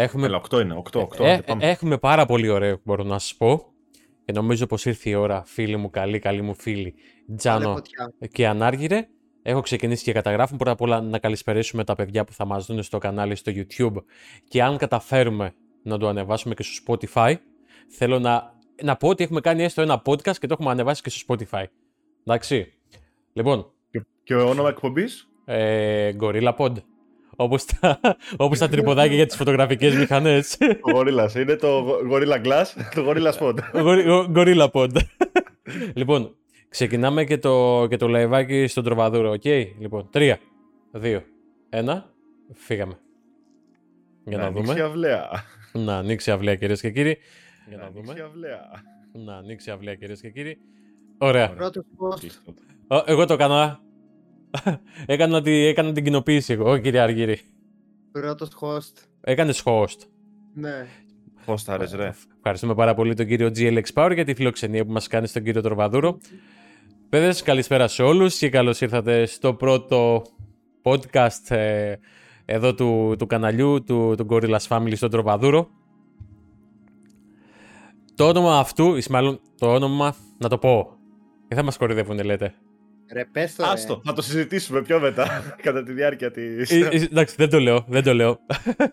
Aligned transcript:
Έχουμε, 0.00 0.26
Έλα, 0.26 0.40
8 0.50 0.60
είναι, 0.60 0.82
8, 0.92 1.00
8. 1.00 1.24
ε, 1.24 1.38
πάμε. 1.46 1.68
έχουμε 1.70 1.98
πάρα 1.98 2.26
πολύ 2.26 2.48
ωραίο, 2.48 2.80
μπορώ 2.84 3.04
να 3.04 3.18
σα 3.18 3.36
πω. 3.36 3.72
Και 4.24 4.32
νομίζω 4.32 4.66
πως 4.66 4.84
ήρθε 4.84 5.10
η 5.10 5.14
ώρα, 5.14 5.42
φίλοι 5.46 5.76
μου, 5.76 5.90
καλοί, 5.90 6.18
καλοί 6.18 6.42
μου 6.42 6.54
φίλοι, 6.54 6.94
Τζάνο 7.36 7.58
Βάλε 7.58 7.74
φωτιά. 7.74 8.12
και 8.32 8.46
Ανάργυρε. 8.46 9.08
Έχω 9.42 9.60
ξεκινήσει 9.60 10.04
και 10.04 10.12
καταγράφουμε. 10.12 10.58
Πρώτα 10.58 10.72
απ' 10.72 10.80
όλα 10.80 11.00
να 11.00 11.18
καλησπερίσουμε 11.18 11.84
τα 11.84 11.94
παιδιά 11.94 12.24
που 12.24 12.32
θα 12.32 12.44
μας 12.44 12.66
δουν 12.66 12.82
στο 12.82 12.98
κανάλι 12.98 13.34
στο 13.34 13.52
YouTube. 13.54 14.02
Και 14.48 14.62
αν 14.62 14.76
καταφέρουμε 14.76 15.54
να 15.82 15.98
το 15.98 16.08
ανεβάσουμε 16.08 16.54
και 16.54 16.62
στο 16.62 16.82
Spotify, 16.86 17.34
θέλω 17.88 18.18
να, 18.18 18.54
να 18.82 18.96
πω 18.96 19.08
ότι 19.08 19.24
έχουμε 19.24 19.40
κάνει 19.40 19.62
έστω 19.62 19.82
ένα 19.82 20.02
podcast 20.04 20.36
και 20.38 20.46
το 20.46 20.52
έχουμε 20.58 20.70
ανεβάσει 20.70 21.02
και 21.02 21.10
στο 21.10 21.34
Spotify. 21.34 21.64
Εντάξει. 22.24 22.72
Λοιπόν, 23.32 23.72
Και, 23.90 24.04
και 24.22 24.34
όνομα 24.34 24.68
εκπομπής; 24.68 25.28
ε, 25.44 26.12
Gorilla 26.20 26.54
Pod. 26.56 26.72
Όπως 27.40 27.64
τα, 27.64 28.00
όπως 28.36 28.58
τα 28.58 28.68
τρυποδάκια 28.68 29.14
για 29.14 29.26
τις 29.26 29.36
φωτογραφικές 29.36 29.94
μηχανές. 29.96 30.56
Ο 30.60 30.98
Gorilla. 30.98 31.34
Είναι 31.36 31.56
το 31.56 31.98
Gorilla 32.12 32.44
Glass, 32.46 32.64
το 32.94 33.04
Gorilla 33.10 33.32
Spot. 33.32 33.54
Γορι- 33.72 34.06
γο- 34.06 34.32
Gorilla 34.34 34.68
Pod. 34.70 34.88
λοιπόν, 35.94 36.34
ξεκινάμε 36.68 37.24
και 37.24 37.38
το, 37.38 37.86
και 37.88 37.96
το 37.96 38.08
live 38.08 38.41
άκι 38.41 38.66
στον 38.66 38.84
τροβαδούρο, 38.84 39.30
οκ; 39.30 39.44
Λοιπόν, 39.78 40.08
3, 40.12 40.34
2, 40.92 41.20
1, 41.70 42.02
φύγαμε. 42.54 42.98
Για 44.24 44.38
να, 44.38 44.44
ανοίξει 44.44 44.62
δούμε. 44.66 44.78
η 44.78 44.82
αυλαία. 44.82 45.28
Να 45.72 45.96
ανοίξει 45.96 46.30
η 46.30 46.32
αυλαία, 46.32 46.54
κυρίες 46.54 46.80
και 46.80 46.90
κύριοι. 46.90 47.18
Για 47.68 47.76
Να 47.76 47.82
να 47.82 47.88
ανοίξει 47.88 48.10
η 48.10 48.14
δούμε. 48.14 48.26
αυλαία. 48.28 48.60
Να 49.12 49.36
ανοίξει 49.36 49.70
η 49.70 49.72
αυλαία, 49.72 49.94
κυρίες 49.94 50.20
και 50.20 50.30
κύριοι. 50.30 50.58
Ωραία. 51.18 51.50
Πρώτος 51.54 51.84
post. 51.98 52.18
Κλείσ' 52.20 52.43
το. 52.43 52.54
Ω, 52.88 53.02
εγώ 53.06 53.24
το 53.26 53.32
έκανα. 53.34 53.80
έκανα, 55.06 55.42
τη, 55.42 55.66
έκανα 55.66 55.92
την 55.92 56.04
κοινοποίηση 56.04 56.52
εγώ, 56.52 56.78
κύριε 56.78 57.00
Αργύρη. 57.00 57.40
Πρώτος 58.12 58.48
host. 58.60 59.02
Έκανες 59.20 59.62
host. 59.64 59.98
Ναι. 60.54 60.86
Πώς 61.44 61.62
θα 61.62 61.76
ρες, 61.76 61.92
ρε. 61.92 62.12
Ευχαριστούμε 62.36 62.74
πάρα 62.74 62.94
πολύ 62.94 63.14
τον 63.14 63.26
κύριο 63.26 63.50
GLX 63.56 63.82
Power 63.94 64.10
για 64.14 64.24
τη 64.24 64.34
φιλοξενία 64.34 64.84
που 64.84 64.92
μας 64.92 65.06
κάνει 65.06 65.26
στον 65.26 65.42
κύριο 65.42 65.60
Τροβαδούρο. 65.60 66.18
Παιδες, 67.08 67.42
καλησπέρα 67.42 67.88
σε 67.88 68.02
όλους 68.02 68.38
και 68.38 68.48
καλώς 68.48 68.80
ήρθατε 68.80 69.26
στο 69.26 69.54
πρώτο 69.54 70.22
podcast 70.82 71.56
ε, 71.56 71.94
εδώ 72.44 72.74
του, 72.74 73.14
του 73.18 73.26
καναλιού 73.26 73.84
του, 73.84 74.14
του 74.16 74.26
Gorillas 74.30 74.66
Family 74.68 74.96
στον 74.96 75.10
Τροβαδούρο. 75.10 75.68
Το 78.14 78.28
όνομα 78.28 78.58
αυτού, 78.58 78.96
ή 78.96 79.02
μάλλον 79.10 79.40
το 79.58 79.74
όνομα, 79.74 80.14
να 80.38 80.48
το 80.48 80.58
πω. 80.58 80.96
Δεν 81.48 81.58
θα 81.58 81.64
μας 81.64 81.76
κορυδεύουνε 81.76 82.22
λέτε. 82.22 82.54
Ρε 83.12 83.24
πες 83.24 83.54
το 83.54 83.64
ρε. 83.64 83.70
Άστο, 83.70 84.00
θα 84.04 84.12
το 84.12 84.22
συζητήσουμε 84.22 84.82
πιο 84.82 85.00
μετά, 85.00 85.44
κατά 85.62 85.82
τη 85.82 85.92
διάρκεια 85.92 86.30
της... 86.30 86.70
Ε, 86.70 86.88
ε, 86.92 87.02
Εντάξει, 87.02 87.34
δεν 87.38 87.50
το 87.50 87.60
λέω, 87.60 87.84
δεν 87.88 88.02
το 88.02 88.14
λέω. 88.14 88.38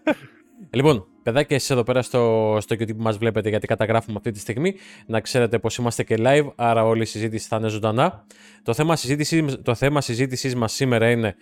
λοιπόν, 0.77 1.07
παιδάκια, 1.23 1.55
εσείς 1.55 1.69
εδώ 1.69 1.83
πέρα 1.83 2.01
στο, 2.01 2.57
στο 2.61 2.75
YouTube 2.75 2.95
που 2.95 3.01
μας 3.01 3.17
βλέπετε, 3.17 3.49
γιατί 3.49 3.67
καταγράφουμε 3.67 4.17
αυτή 4.17 4.31
τη 4.31 4.39
στιγμή, 4.39 4.75
να 5.05 5.19
ξέρετε 5.19 5.59
πως 5.59 5.77
είμαστε 5.77 6.03
και 6.03 6.15
live, 6.19 6.51
άρα 6.55 6.85
όλη 6.85 7.01
η 7.01 7.05
συζήτηση 7.05 7.47
θα 7.47 7.55
είναι 7.55 7.67
ζωντανά. 7.67 8.25
Το 8.63 8.73
θέμα 8.73 8.95
συζήτησης, 8.95 9.61
το 9.63 9.75
θέμα 9.75 10.01
συζήτησής 10.01 10.55
μας 10.55 10.73
σήμερα 10.73 11.11
είναι 11.11 11.35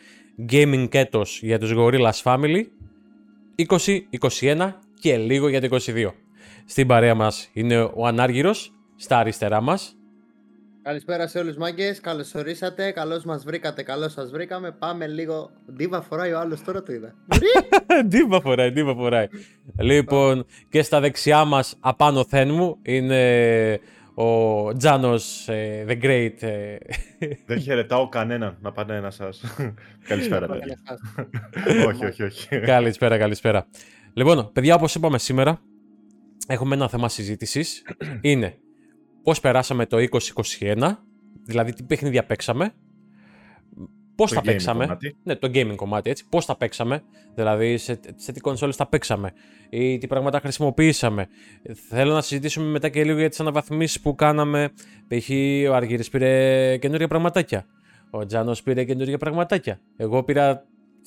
gaming 0.52 0.88
έτος 0.96 1.40
για 1.42 1.60
τους 1.60 1.74
Gorillaz 1.76 2.22
Family, 2.24 2.64
20, 3.68 4.00
21 4.40 4.72
και 5.00 5.18
λίγο 5.18 5.48
για 5.48 5.62
το 5.62 5.78
22. 5.86 6.14
Στην 6.66 6.88
παρέα 6.88 7.16
μας 7.16 7.50
είναι 7.54 7.82
ο 7.94 8.06
Ανάργυρος, 8.06 8.74
στα 8.96 9.18
αριστερά 9.18 9.62
μας. 9.62 9.98
Καλησπέρα 10.84 11.28
σε 11.28 11.40
όλους 11.40 11.58
μάγκες, 11.58 12.00
καλώς 12.00 12.36
ορίσατε, 12.36 12.92
καλώς 12.92 13.24
μας 13.24 13.44
βρήκατε, 13.44 13.84
καλώς 13.84 14.12
σας 14.12 14.32
βρήκαμε. 14.32 14.72
Πάμε 14.72 15.08
λίγο. 15.08 15.52
Ντίβα 15.74 16.02
φοράει 16.02 16.32
ο 16.32 16.40
άλλος 16.40 16.64
τώρα 16.64 16.84
το 16.84 16.94
είδα. 16.94 17.16
Ντίβα 18.08 18.42
φοράει, 18.42 18.72
ντίβα 18.72 18.96
φοράει. 18.96 19.28
λοιπόν, 19.80 20.46
και 20.70 20.82
στα 20.82 21.00
δεξιά 21.00 21.46
μας, 21.46 21.76
απάνω 21.80 22.26
θεν 22.26 22.50
μου, 22.52 22.78
είναι 22.82 23.80
ο 24.14 24.74
Τζάνος 24.78 25.48
ε, 25.48 25.86
The 25.88 26.04
Great. 26.04 26.42
ε, 26.42 26.76
Δεν 27.46 27.60
χαιρετάω 27.60 28.10
κανέναν, 28.10 28.58
να 28.62 28.72
πάνε 28.72 28.96
ένα 28.96 29.12
σας. 29.12 29.42
Καλησπέρα, 30.08 30.48
παιδιά. 30.48 30.78
όχι, 31.88 32.06
όχι, 32.06 32.24
όχι. 32.24 32.60
καλησπέρα, 32.60 33.18
καλησπέρα. 33.18 33.68
Λοιπόν, 34.14 34.52
παιδιά, 34.54 34.76
όπως 34.76 34.96
είπαμε 34.96 35.18
σήμερα, 35.18 35.62
έχουμε 36.48 36.76
ένα 36.76 36.90
θέμα 36.90 37.10
συζήτησης. 37.10 37.84
είναι 38.22 38.58
πώς 39.24 39.40
περάσαμε 39.40 39.86
το 39.86 39.98
2021, 40.60 40.96
δηλαδή 41.46 41.74
τι 41.74 41.84
παιχνίδια 41.84 42.26
παίξαμε, 42.26 42.74
πώς 44.16 44.30
Το 44.30 44.36
τα 44.36 44.42
gaming 44.42 44.46
παίξαμε. 44.46 44.86
κομμάτι. 44.86 45.16
Ναι, 45.24 45.36
το 45.36 45.48
gaming 45.54 45.76
κομμάτι, 45.76 46.10
έτσι. 46.10 46.26
Πώς 46.30 46.46
τα 46.46 46.58
παίξαμε, 46.58 47.04
δηλαδή 47.36 47.78
σε, 47.78 48.00
σε 48.16 48.32
τι 48.32 48.40
κονσόλες 48.40 48.76
τα 48.76 48.88
παίξαμε 48.88 49.34
ή 49.70 49.98
τι 49.98 50.08
πράγματα 50.08 50.40
χρησιμοποιήσαμε. 50.40 51.28
Θέλω 51.90 52.14
να 52.14 52.22
συζητήσουμε 52.22 52.66
μετά 52.66 52.90
και 52.90 53.04
λίγο 53.04 53.20
για 53.20 53.30
τις 53.30 53.40
αναβαθμίσεις 53.40 54.02
που 54.02 54.16
κάναμε. 54.16 54.72
Π.χ. 55.08 55.30
ο 55.70 55.74
Αργύρης 55.74 56.10
πήρε 56.10 56.78
καινούργια 56.78 57.08
πραγματάκια. 57.08 57.66
Ο 58.10 58.26
Τζάνος 58.26 58.64
πήρε 58.64 58.84
καινούργια 58.84 59.18
πραγματάκια. 59.18 59.80
Εγώ 59.98 60.24
πήρα 60.24 60.66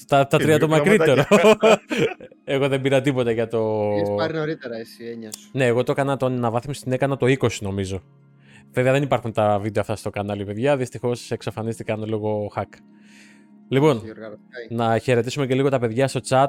τα, 0.08 0.26
τα 0.26 0.38
τρία 0.38 0.58
το 0.58 0.66
Καινούργια 0.66 0.96
μακρύτερο. 0.98 1.24
Εγώ 2.44 2.68
δεν 2.68 2.80
πήρα 2.80 3.00
τίποτα 3.00 3.30
για 3.30 3.48
το... 3.48 3.90
Έχεις 3.96 4.08
πάρει 4.16 4.34
νωρίτερα 4.34 4.76
εσύ, 4.76 5.04
έννοια 5.04 5.30
σου. 5.38 5.48
Ναι, 5.52 5.64
εγώ 5.66 5.82
το 5.82 5.92
έκανα 5.92 6.16
τον 6.16 6.32
αναβάθμιση 6.32 6.82
την 6.82 6.92
έκανα 6.92 7.16
το 7.16 7.26
20 7.40 7.48
νομίζω. 7.60 8.02
Βέβαια 8.72 8.92
δεν 8.92 9.02
υπάρχουν 9.02 9.32
τα 9.32 9.58
βίντεο 9.58 9.82
αυτά 9.82 9.96
στο 9.96 10.10
κανάλι, 10.10 10.44
παιδιά. 10.44 10.76
Δυστυχώς 10.76 11.30
εξαφανίστηκαν 11.30 12.04
λόγω 12.08 12.52
hack. 12.56 12.62
Λοιπόν, 13.68 14.00
Διοργανωτικά. 14.00 14.58
να 14.70 14.98
χαιρετήσουμε 14.98 15.46
και 15.46 15.54
λίγο 15.54 15.68
τα 15.68 15.78
παιδιά 15.78 16.08
στο 16.08 16.20
chat. 16.28 16.46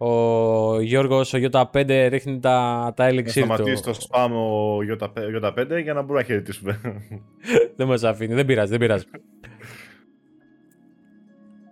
Ο 0.00 0.80
Γιώργος, 0.80 1.34
ο 1.34 1.38
Ι5 1.52 2.06
ρίχνει 2.10 2.38
τα, 2.40 2.92
τα 2.96 3.04
Να 3.04 3.10
elixir 3.10 3.24
του. 3.24 3.30
σταματήσει 3.30 3.82
το 3.82 3.90
spam 3.90 4.30
ο 4.30 4.78
Ι5 4.78 5.82
για 5.82 5.92
να 5.92 6.00
μπορούμε 6.00 6.18
να 6.18 6.22
χαιρετήσουμε. 6.22 6.80
δεν 7.76 7.86
μας 7.86 8.04
αφήνει, 8.04 8.34
δεν 8.34 8.46
πειράζει, 8.46 8.70
δεν 8.70 8.78
πειράζει. 8.78 9.04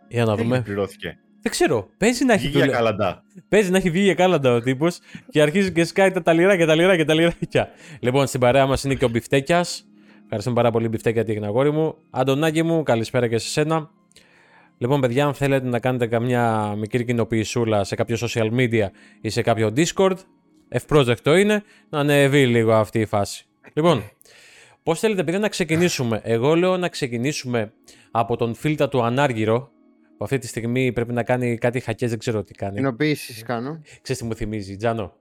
Για 0.08 0.24
να 0.24 0.36
δούμε. 0.36 0.60
Πληρώθηκε. 0.62 1.18
Δεν 1.42 1.52
ξέρω, 1.54 1.88
παίζει 1.98 2.24
να 2.24 2.32
έχει, 2.32 2.42
Βγήκε 2.42 2.56
για 2.58 2.66
δουλε- 2.66 2.76
καλαντά. 2.82 3.22
παίζει 3.48 3.70
να 3.70 3.76
έχει 3.76 3.90
βγει 3.90 4.02
για 4.02 4.14
κάλαντα 4.14 4.52
ο 4.54 4.60
τύπος 4.60 4.98
και 5.30 5.42
αρχίζει 5.42 5.72
και 5.72 5.84
σκάει 5.84 6.10
τα 6.10 6.22
ταλιράκια, 6.22 6.66
τα 6.66 6.74
λιράκια, 6.74 7.04
τα 7.04 7.14
λιράκια. 7.14 7.68
Λοιπόν, 8.00 8.26
στην 8.26 8.40
παρέα 8.40 8.66
μας 8.66 8.84
είναι 8.84 8.94
και 8.94 9.04
ο 9.04 9.08
Μπιφτέκιας. 9.08 9.86
Ευχαριστούμε 10.22 10.56
πάρα 10.56 10.70
πολύ, 10.70 10.88
Μπιφτέκια, 10.88 11.24
την 11.24 11.44
αγόρι 11.44 11.70
μου. 11.72 11.94
Αντωνάκη 12.10 12.62
μου, 12.62 12.82
καλησπέρα 12.82 13.28
και 13.28 13.38
σε 13.38 13.48
σένα. 13.48 13.90
Λοιπόν, 14.78 15.00
παιδιά, 15.00 15.26
αν 15.26 15.34
θέλετε 15.34 15.68
να 15.68 15.78
κάνετε 15.80 16.06
καμιά 16.06 16.74
μικρή 16.78 17.04
κοινοποιησούλα 17.04 17.84
σε 17.84 17.94
κάποιο 17.94 18.16
social 18.20 18.50
media 18.52 18.86
ή 19.20 19.28
σε 19.28 19.42
κάποιο 19.42 19.72
Discord, 19.76 20.16
ευπρόσδεκτο 20.68 21.36
είναι 21.36 21.62
να 21.88 21.98
ανεβεί 21.98 22.46
λίγο 22.46 22.72
αυτή 22.72 23.00
η 23.00 23.06
φάση. 23.06 23.44
Λοιπόν, 23.74 24.02
πώς 24.82 24.98
θέλετε, 24.98 25.24
παιδιά, 25.24 25.38
να 25.40 25.48
ξεκινήσουμε; 25.48 26.20
Εγώ 26.24 26.54
λέω 26.54 26.76
να 26.76 26.88
ξεκινήσουμε 26.88 27.72
από 28.10 28.36
τον 28.36 28.54
φίλτα 28.54 28.88
του 28.88 29.02
Ανάργυρο, 29.02 29.70
που 30.18 30.24
αυτή 30.24 30.38
τη 30.38 30.46
στιγμή 30.46 30.92
πρέπει 30.92 31.12
να 31.12 31.22
κάνει 31.22 31.58
κάτι 31.58 31.80
χακές, 31.80 32.10
δεν 32.10 32.18
ξέρω 32.18 32.42
τι 32.44 32.54
κάνει. 32.54 32.76
Κοινοποίησεις 32.76 33.42
κάνω. 33.42 33.80
Ξέρεις 34.02 34.22
τι 34.22 34.26
μου 34.28 34.34
θυμίζει, 34.34 34.76
Τζάνο; 34.76 35.12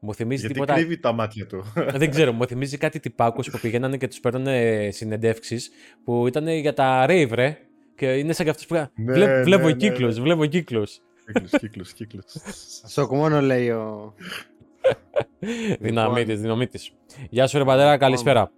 Μου 0.00 0.14
θυμίζει 0.14 0.40
Γιατί 0.40 0.54
τίποτα. 0.54 0.74
κρύβει 0.74 0.98
τα 0.98 1.12
μάτια 1.12 1.46
του. 1.46 1.72
Δεν 2.00 2.10
ξέρω, 2.10 2.32
μου 2.32 2.46
θυμίζει 2.46 2.76
κάτι 2.76 3.00
τυπάκους 3.00 3.50
που 3.50 3.58
πηγαίνανε 3.58 3.96
και 3.96 4.08
τους 4.08 4.20
παίρνανε 4.20 4.88
συνεντεύξεις 4.92 5.70
που 6.04 6.26
ήταν 6.26 6.48
για 6.48 6.72
τα 6.72 7.06
rave, 7.08 7.30
ρε. 7.32 7.58
Και 7.94 8.12
είναι 8.12 8.32
σαν 8.32 8.44
και 8.44 8.50
αυτούς 8.50 8.66
που. 8.66 8.74
Ναι, 8.74 9.12
Βλέ- 9.12 9.28
ναι, 9.28 9.42
βλέπω 9.42 9.66
ναι, 9.66 9.72
κύκλους, 9.72 10.16
ναι. 10.16 10.22
βλέπω 10.22 10.46
κύκλους. 10.46 11.00
Κύκλος, 11.26 11.50
κύκλος, 11.60 11.92
κύκλος. 11.92 12.24
Σοκ 12.94 13.12
μόνο 13.12 13.40
λέει 13.40 13.70
ο... 13.70 14.14
Δυναμίτης, 15.80 16.40
δυναμίτης. 16.40 16.92
Γεια 17.30 17.46
σου, 17.46 17.58
ρε 17.58 17.64
πατέρα, 17.64 17.96
καλησπέρα. 17.96 18.50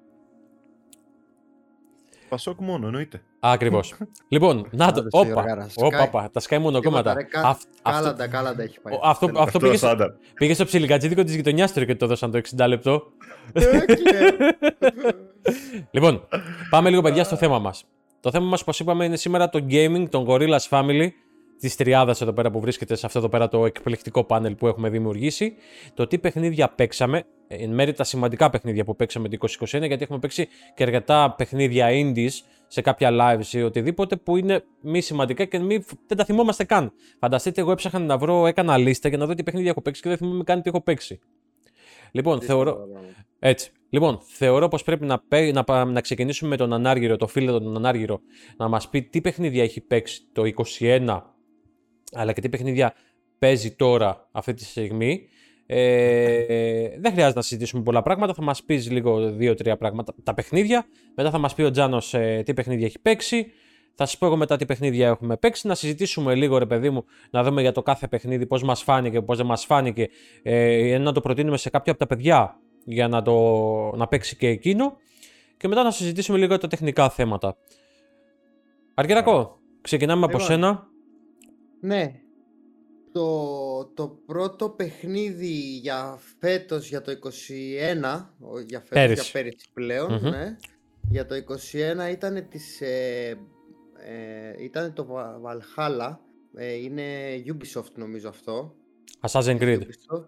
Πασόκ 2.29 2.61
μόνο, 2.61 2.87
εννοείται. 2.87 3.23
Ακριβώς. 3.41 3.95
λοιπόν, 4.29 4.69
να 4.71 4.93
το. 4.93 5.01
Άλλος 5.01 5.27
η 5.29 5.31
Όπα, 5.31 5.41
οργάρα, 5.41 5.69
όπα, 5.77 5.89
σκάει. 5.97 6.07
όπα, 6.07 6.31
τα 6.33 6.41
σκάει 6.41 6.59
μονοκόμματα. 6.59 7.15
Τίποτα, 7.15 7.39
ρε, 7.39 7.43
κα- 7.43 7.49
Αυ- 7.49 7.63
Αυτό, 7.83 8.01
Κάλαντα, 8.03 8.29
κάλαντα 8.29 8.63
έχει 8.63 8.81
πάει. 8.81 8.95
ο- 8.95 9.01
αυτό, 9.03 9.27
αυτό 9.27 9.41
Αυτός 9.43 9.63
πήγε, 9.63 9.77
στο- 9.77 9.87
στάνταρ. 9.87 10.09
πήγε 10.35 10.55
στο 10.55 10.65
ψιλικατζίδικο 10.65 11.25
της 11.25 11.35
γειτονιάς 11.35 11.73
του 11.73 11.85
και 11.87 11.95
το 11.97 12.07
δώσαν 12.07 12.31
το 12.31 12.39
60 12.39 12.67
λεπτό. 12.69 13.03
Έκλε. 13.53 14.19
Λοιπόν, 15.91 16.29
πάμε 16.71 16.91
λίγο 16.91 17.03
παιδιά 17.03 17.25
στο 17.25 17.37
θέμα 17.37 17.59
μας. 17.59 17.85
Το 18.21 18.31
θέμα 18.31 18.47
μας, 18.47 18.61
όπως 18.61 18.81
είπαμε, 18.81 19.05
είναι 19.05 19.17
σήμερα 19.17 19.49
το 19.49 19.65
gaming, 19.71 20.07
των 20.11 20.27
Gorillaz 20.29 20.69
Family, 20.71 21.09
της 21.61 21.77
τριάδας 21.77 22.21
εδώ 22.21 22.33
πέρα 22.33 22.51
που 22.51 22.61
βρίσκεται 22.61 22.95
σε 22.95 23.07
αυτό 23.07 23.19
εδώ 23.19 23.29
πέρα 23.29 23.49
το 23.49 23.67
εκπληκτικό 23.67 24.25
πάνελ 24.25 24.55
που 24.55 24.67
έχουμε 24.67 24.89
δημιουργήσει. 24.89 25.55
Το 25.95 26.07
τι 26.07 26.19
παιχνίδια 26.19 26.69
παίξαμε, 26.69 27.25
εν 27.49 27.75
μέρει 27.75 27.93
τα 27.93 28.05
σημαντικά 28.05 28.51
παιχνίδια 28.51 28.85
που 28.85 28.97
παίξαμε 28.97 29.29
το 29.29 29.37
2021, 29.59 29.67
γιατί 29.69 30.03
έχουμε 30.03 30.19
παίξει 30.19 30.49
και 30.75 30.83
αρκετά 30.83 31.35
παιχνίδια 31.37 31.89
indies 31.91 32.31
σε 32.67 32.81
κάποια 32.81 33.11
lives 33.13 33.53
ή 33.53 33.63
οτιδήποτε 33.63 34.17
που 34.17 34.37
είναι 34.37 34.65
μη 34.81 35.01
σημαντικά 35.01 35.45
και 35.45 35.59
μη, 35.59 35.85
δεν 36.07 36.17
τα 36.17 36.25
θυμόμαστε 36.25 36.65
καν. 36.65 36.93
Φανταστείτε, 37.19 37.61
εγώ 37.61 37.71
έψαχνα 37.71 37.99
να 37.99 38.19
βρω, 38.19 38.47
έκανα 38.47 38.77
λίστα 38.77 39.09
για 39.09 39.19
να 39.19 39.27
δω 39.27 39.35
τι 39.35 39.43
παιχνίδια 39.43 39.71
έχω 39.71 39.83
παίξει 39.83 40.03
και 40.03 40.09
δεν 40.09 40.19
θυμάμαι 40.19 40.45
καν 40.45 40.63
τι 40.63 40.69
έχω 40.69 40.81
παίξει. 40.81 41.19
Λοιπόν, 42.13 42.41
θεωρώ, 42.41 42.79
έτσι. 43.39 43.73
Λοιπόν, 43.91 44.19
θεωρώ 44.23 44.69
πως 44.69 44.83
πρέπει 44.83 45.07
να, 45.07 45.19
πέ- 45.19 45.55
να, 45.55 45.65
πα- 45.65 45.85
να 45.85 46.01
ξεκινήσουμε 46.01 46.51
με 46.51 46.57
τον 46.57 46.73
Ανάργυρο, 46.73 47.17
το 47.17 47.27
φίλο 47.27 47.53
τον 47.53 47.77
Ανάργυρο, 47.77 48.21
να 48.57 48.69
μας 48.69 48.89
πει 48.89 49.03
τι 49.03 49.21
παιχνίδια 49.21 49.63
έχει 49.63 49.81
παίξει 49.81 50.23
το 50.33 50.43
21, 50.79 51.23
αλλά 52.13 52.33
και 52.33 52.41
τι 52.41 52.49
παιχνίδια 52.49 52.95
παίζει 53.39 53.71
τώρα 53.71 54.29
αυτή 54.33 54.55
τη 54.55 54.65
στιγμή. 54.65 55.29
Ε, 55.71 56.89
δεν 56.99 57.13
χρειάζεται 57.13 57.39
να 57.39 57.43
συζητήσουμε 57.43 57.83
πολλά 57.83 58.03
πράγματα. 58.03 58.35
Θα 58.35 58.43
μας 58.43 58.63
πεις 58.63 58.91
λίγο 58.91 59.31
δύο-τρία 59.31 59.77
πράγματα. 59.77 60.15
Τα 60.23 60.35
παιχνίδια. 60.35 60.87
Μετά 61.17 61.31
θα 61.31 61.39
μας 61.39 61.55
πει 61.55 61.63
ο 61.63 61.71
Τζάνος 61.71 62.15
ε, 62.15 62.43
τι 62.45 62.55
παιχνίδια 62.55 62.87
έχει 62.87 62.99
παίξει. 62.99 63.53
Θα 63.95 64.07
σας 64.07 64.19
πω 64.19 64.27
εγώ 64.27 64.37
μετά 64.37 64.57
τι 64.57 64.67
παιχνίδια 64.67 65.09
έχουμε 65.09 65.37
παίξει. 65.37 65.67
Να 65.67 65.75
συζητήσουμε 65.75 66.35
λίγο, 66.35 66.59
ρε 66.59 66.67
παιδί 66.67 66.91
μου, 66.91 67.05
να 67.31 67.43
δούμε 67.43 67.61
για 67.61 67.73
το 67.73 67.83
κάθε 67.83 68.09
παιχνίδι 68.09 68.47
πώς 68.47 68.63
μας 68.63 68.83
φάνηκε, 68.83 69.23
πώς 69.23 69.37
δεν 69.37 69.47
μας 69.47 69.65
φάνηκε. 69.65 70.09
Ε, 70.43 70.99
να 70.99 71.13
το 71.13 71.21
προτείνουμε 71.21 71.57
σε 71.57 71.71
κάποια 71.71 71.93
από 71.93 72.01
τα 72.01 72.07
παιδιά 72.07 72.61
για 72.85 73.09
να, 73.09 73.23
το, 73.23 73.35
να 73.97 74.07
παίξει 74.07 74.37
και 74.37 74.49
εκείνο. 74.49 74.97
Και 75.57 75.69
μετά 75.69 75.83
να 75.83 75.91
συζητήσουμε 75.91 76.39
λίγο 76.39 76.51
για 76.51 76.59
τα 76.59 76.69
τεχνικά 76.69 77.11
θέματα. 77.11 77.57
Αργυρακό, 78.95 79.59
ξεκινάμε 79.81 80.25
από 80.25 80.39
Λοιπόν. 80.39 80.47
σένα. 80.47 80.88
Ναι. 81.81 82.21
Το, 83.13 83.85
το 83.95 84.09
πρώτο 84.27 84.71
παιχνίδι 84.71 85.53
για 85.79 86.19
φέτος, 86.39 86.89
για 86.89 87.01
το 87.03 87.11
21, 87.11 88.35
ο- 88.41 88.59
για 88.61 88.79
φέτος, 88.81 88.89
Πέρυσι. 88.91 89.23
για 89.23 89.33
πέρυσι 89.33 89.67
πλέον, 89.73 90.13
Μμμ. 90.13 90.29
ναι. 90.31 90.57
Για 91.11 91.27
το 91.27 91.35
21 91.35 92.11
ήταν 92.11 92.49
της, 92.49 92.81
ε, 92.81 93.39
ε, 94.07 94.65
ήταν 94.65 94.93
το 94.93 95.05
Βα- 95.05 95.41
Valhalla, 95.45 96.17
ε, 96.55 96.73
είναι 96.75 97.05
Ubisoft 97.47 97.93
νομίζω 97.95 98.29
αυτό. 98.29 98.75
Assassin's 99.21 99.59
Creed. 99.61 99.81
Ubisoft. 99.81 100.25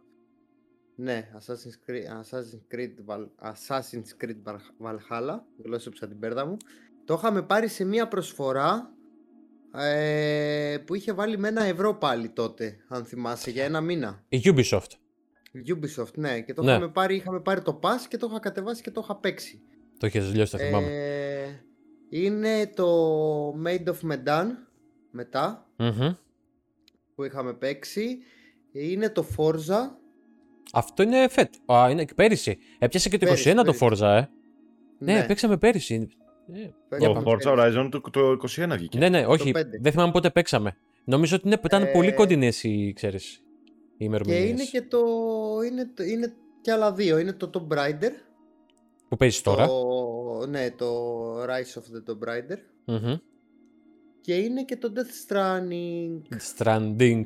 Ναι, 0.94 1.30
Assassin's 1.38 1.90
Creed, 1.90 2.02
Assassin's 2.22 2.74
Creed, 2.74 2.94
Val- 3.06 3.52
Assassin's 3.52 4.24
Creed 4.24 4.36
Val- 4.44 4.86
Valhalla, 4.86 5.38
γλώσσεψα 5.64 6.08
την 6.08 6.18
πέρδα 6.18 6.46
μου. 6.46 6.56
Το 7.04 7.14
είχαμε 7.14 7.42
πάρει 7.42 7.68
σε 7.68 7.84
μία 7.84 8.08
προσφορά 8.08 8.94
ε, 9.74 10.76
που 10.86 10.94
είχε 10.94 11.12
βάλει 11.12 11.38
με 11.38 11.48
ένα 11.48 11.62
ευρώ 11.64 11.94
πάλι 11.94 12.28
τότε, 12.28 12.76
αν 12.88 13.04
θυμάσαι, 13.04 13.50
για 13.50 13.64
ένα 13.64 13.80
μήνα. 13.80 14.24
Η 14.28 14.40
Ubisoft. 14.44 14.90
Ubisoft, 15.68 16.14
ναι. 16.14 16.40
Και 16.40 16.54
το 16.54 16.62
Ναι. 16.62 16.70
είχαμε 16.70 16.88
πάρει, 16.88 17.14
είχαμε 17.14 17.40
πάρει 17.40 17.62
το 17.62 17.80
pass 17.82 18.06
και 18.08 18.16
το 18.16 18.26
είχα 18.30 18.40
κατεβάσει 18.40 18.82
και 18.82 18.90
το 18.90 19.00
είχα 19.04 19.16
παίξει. 19.16 19.60
Το 19.98 20.06
είχες 20.06 20.34
λιώσει, 20.34 20.52
το 20.52 20.58
θυμάμαι. 20.58 20.86
Ε, 20.86 21.48
είναι 22.08 22.66
το 22.74 22.86
Made 23.66 23.84
of 23.84 24.12
Medan 24.12 24.46
μετά 25.10 25.68
Μμμ. 25.76 26.12
που 27.14 27.24
είχαμε 27.24 27.52
παίξει. 27.54 28.18
Είναι 28.72 29.10
το 29.10 29.26
Forza. 29.36 29.88
Αυτό 30.72 31.02
είναι 31.02 31.28
φέτο. 31.28 31.72
Α, 31.72 31.90
είναι 31.90 32.04
και 32.04 32.14
πέρυσι. 32.14 32.58
Έπιασε 32.78 33.08
και 33.08 33.18
το 33.18 33.26
21 33.26 33.28
Πέρυσι, 33.28 33.54
το 33.54 33.62
πέρυσι. 33.64 34.02
Forza, 34.02 34.06
ε. 34.06 34.28
Ναι, 34.98 35.24
παίξαμε 35.26 35.56
πέρυσι. 35.56 36.08
Ε, 36.54 36.70
παίξαμε 36.88 37.14
Το 37.22 37.30
Forza 37.30 37.54
πέρυσι. 37.56 37.78
Horizon 37.78 37.88
το, 37.90 38.00
το 38.10 38.30
21 38.64 38.68
βγήκε. 38.76 38.98
Ναι, 38.98 39.08
ναι, 39.08 39.26
όχι. 39.26 39.50
πέντε. 39.50 39.78
Δεν 39.80 39.92
θυμάμαι 39.92 40.12
πότε 40.12 40.30
παίξαμε. 40.30 40.76
Νομίζω 41.04 41.36
ότι 41.36 41.46
είναι, 41.46 41.60
ήταν 41.64 41.82
Ε, 41.82 41.86
πολύ 41.86 42.14
κοντινέ 42.14 42.48
οι, 42.62 42.92
ξέρεις, 42.92 43.34
οι 43.34 43.42
Και 43.98 44.04
ημερομηνίες. 44.04 44.48
είναι 44.50 44.64
και 44.64 44.82
το. 44.82 44.98
Είναι, 45.66 45.90
το- 45.94 46.02
είναι 46.02 46.32
και 46.60 46.72
άλλα 46.72 46.92
δύο. 46.92 47.18
Είναι 47.18 47.32
το 47.32 47.50
Tomb 47.54 47.76
Raider. 47.78 48.10
Που 49.08 49.16
παίζεις 49.16 49.40
τώρα. 49.42 49.66
Το, 49.66 50.46
ναι, 50.48 50.70
το 50.70 50.86
Rise 51.42 51.78
of 51.78 51.82
the 51.82 52.10
Tomb 52.12 52.28
Raider. 52.28 52.56
Μμμ. 52.84 53.14
Και 54.20 54.34
είναι 54.34 54.62
και 54.64 54.76
το 54.76 54.92
Death 54.96 55.32
Stranding. 55.32 56.20
Stranding. 56.56 57.22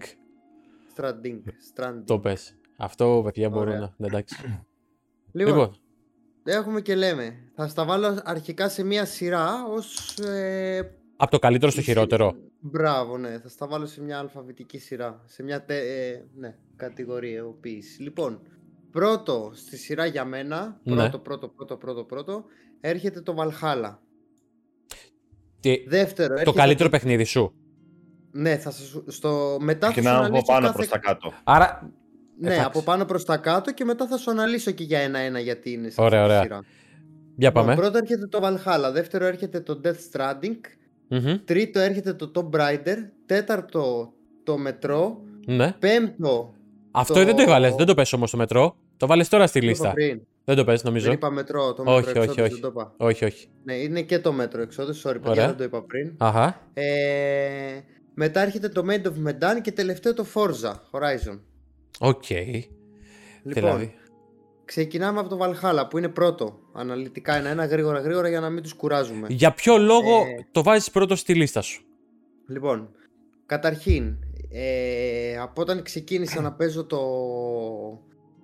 Stranding. 0.97 1.39
Stranding. 1.75 2.03
Το 2.07 2.19
πες. 2.19 2.55
Αυτό, 2.77 3.21
παιδιά, 3.25 3.49
μπορώ 3.49 3.61
Ωραία. 3.71 3.79
να. 3.81 3.95
ναι, 3.97 4.07
Εντάξει. 4.07 4.37
Λοιπόν, 5.33 5.55
Λοιπόν, 5.55 5.77
έχουμε 6.53 6.81
και 6.81 6.95
λέμε. 6.95 7.51
Θα 7.55 7.69
στα 7.69 7.85
βάλω 7.85 8.21
αρχικά 8.25 8.69
σε 8.69 8.85
μία 8.85 9.05
σειρά 9.05 9.65
ως... 9.69 10.19
Ε, 10.19 10.81
από 11.17 11.31
το 11.31 11.39
καλύτερο 11.39 11.71
στο 11.71 11.81
η- 11.81 11.85
χειρότερο. 11.85 12.35
Μπράβο, 12.61 13.19
ναι. 13.19 13.39
Θα 13.39 13.49
στα 13.49 13.67
βάλω 13.67 13.87
σε 13.87 14.03
μια 14.03 14.19
αλφαβητική 14.19 14.79
σειρά. 14.79 15.23
Σε 15.25 15.43
μια 15.43 15.65
τε, 15.65 15.77
ε, 15.79 16.25
ναι, 16.35 16.57
κατηγοριοποίηση. 16.77 18.03
Λοιπόν, 18.03 18.41
πρώτο 18.91 19.51
στη 19.55 19.77
σειρά 19.77 20.07
για 20.07 20.25
μένα, 20.25 20.81
Ναι. 20.83 20.95
πρώτο, 20.95 21.19
πρώτο, 21.19 21.49
πρώτο, 21.49 21.77
πρώτο, 21.77 22.05
πρώτο, 22.05 22.45
έρχεται 22.81 23.21
το 23.21 23.35
Valhalla. 23.39 23.97
Τι- 25.61 25.85
Δεύτερο, 25.89 26.29
Το 26.35 26.41
έρχεται 26.41 26.59
καλύτερο 26.59 26.89
παιχνίδι 26.89 27.25
σου. 27.25 27.55
Ναι, 28.31 28.57
θα 28.59 28.71
σας, 28.71 29.03
στο, 29.07 29.57
μετά 29.61 29.87
θα 29.87 29.93
σου 29.93 29.93
Ξεκινάμε 29.93 30.17
από 30.19 30.27
αναλύσω 30.27 30.53
πάνω 30.53 30.67
κάθε... 30.67 30.77
προς 30.77 30.89
τα 30.89 30.99
κάτω. 30.99 31.33
Άρα. 31.45 31.93
Ναι, 32.41 32.49
Εντάξει. 32.49 32.67
από 32.67 32.83
πάνω 32.83 33.05
προς 33.05 33.25
τα 33.25 33.37
κάτω 33.37 33.73
και 33.73 33.85
μετά 33.85 34.07
θα 34.07 34.17
σου 34.17 34.31
αναλύσω 34.31 34.71
και 34.71 34.83
για 34.85 34.99
ένα-ένα 34.99 35.39
γιατί 35.41 35.73
είναι 35.73 35.89
σε 35.91 36.01
Ωραία, 36.01 36.21
αυτή 36.23 36.31
τη 36.33 36.37
ωραία. 36.39 36.43
σειρά. 36.43 36.65
Για 37.37 37.49
Λοιπόν, 37.49 37.63
πάμε. 37.67 37.75
πρώτο 37.77 37.99
έρχεται 37.99 38.27
το 38.27 38.41
Valhalla, 38.43 38.93
δεύτερο 38.93 39.25
έρχεται 39.25 39.61
το 39.61 39.81
Death 39.85 39.97
Stranding, 40.13 40.57
Μμμ. 41.09 41.35
τρίτο 41.45 41.81
έρχεται 41.81 42.13
το 42.15 42.31
Tomb 42.35 42.61
Raider, 42.61 42.97
τέταρτο 43.27 44.13
το 44.45 44.57
Metro, 44.67 45.13
Ναι. 45.47 45.73
πέμπτο 45.79 46.55
Αυτό 46.91 47.15
το- 47.15 47.25
δεν 47.25 47.37
το 47.37 47.43
έβαλες. 47.43 47.75
Δεν 47.75 47.87
το 47.87 47.95
'πες 47.95 48.13
όμως 48.13 48.29
στο 48.29 48.39
μετρό. 48.39 48.77
Το 48.97 49.07
'βαλες 49.07 49.29
τώρα 49.29 49.47
στη 49.47 49.61
το 49.61 49.67
είπα 49.67 49.75
λίστα. 49.75 49.93
πριν. 49.93 50.21
Δεν 50.45 50.57
το 50.57 50.65
'πες, 50.65 50.83
Δεν 50.83 50.93
νομίζω. 50.93 51.13
είπα 51.13 51.29
Metro, 51.39 51.75
το 51.77 51.83
Όχι, 51.87 52.09
Metro 52.09 52.19
όχι, 52.21 52.29
Exodus 52.31 52.43
όχι. 52.43 52.49
δεν 52.53 52.61
το 52.61 52.67
είπα. 52.67 52.93
Όχι, 52.97 53.25
όχι. 53.25 53.49
Ναι, 53.65 53.75
είναι 53.75 54.03
και 54.03 54.19
το 54.19 54.35
Metro 54.41 54.57
Exodus, 54.57 55.03
sorry 55.03 55.13
παιδιά, 55.13 55.31
Ωραία. 55.31 55.47
δεν 55.47 55.57
το 55.57 55.65
είπα 55.65 55.83
πριν. 55.83 56.15
Αχα. 56.19 56.61
Ε, 56.75 56.85
μετά 58.15 58.41
έρχεται 58.41 58.69
το 58.69 58.85
Man 58.89 59.07
of 59.07 59.29
Medan 59.29 59.61
και 59.63 59.73
τελευταίο 59.73 60.15
το 60.15 60.27
Forza 60.35 60.73
Horizon. 60.91 61.39
Οκ. 62.01 62.31
Λοιπόν, 62.31 63.53
Δηλαδή. 63.63 63.95
ξεκινάμε 64.65 65.21
από 65.21 65.29
το 65.29 65.39
Valhalla 65.41 65.87
που 65.91 65.99
είναι 65.99 66.09
πρώτο. 66.09 66.59
Αναλυτικά 66.73 67.35
ένα-ένα, 67.37 67.65
γρήγορα 67.67 68.01
γρήγορα 68.01 68.29
για 68.29 68.41
να 68.41 68.51
μην 68.51 68.63
τους 68.63 68.75
κουράζουμε. 68.75 69.27
Για 69.31 69.53
ποιο 69.55 69.79
λόγο 69.79 70.17
Ε, 70.17 70.47
το 70.53 70.63
βάζεις 70.63 70.91
πρώτο 70.91 71.17
στη 71.17 71.35
λίστα 71.35 71.61
σου; 71.63 71.85
Λοιπόν, 72.47 72.89
καταρχήν, 73.47 74.17
ε, 74.51 75.37
από 75.39 75.63
όταν 75.63 75.83
ξεκίνησα 75.83 76.41
να 76.41 76.53
παίζω 76.53 76.85
το, 76.85 76.99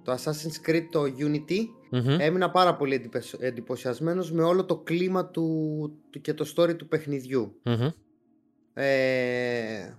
το 0.03 0.13
Assassin's 0.13 0.69
Creed 0.71 0.85
το 0.91 1.03
Unity, 1.03 1.59
Μμμ. 1.91 2.17
έμεινα 2.21 2.51
πάρα 2.51 2.77
πολύ 2.77 2.95
εντυπωσ- 2.95 3.43
εντυπωσιασμένος 3.43 4.33
με 4.33 4.43
όλο 4.43 4.65
το 4.65 4.77
κλίμα 4.77 5.27
του, 5.27 5.45
του 6.11 6.21
και 6.21 6.35
το 6.35 6.53
story 6.57 6.77
του 6.77 6.89
παιχνιδιού. 6.89 7.61
Μμμ. 7.63 7.89
Ε, 8.75 9.95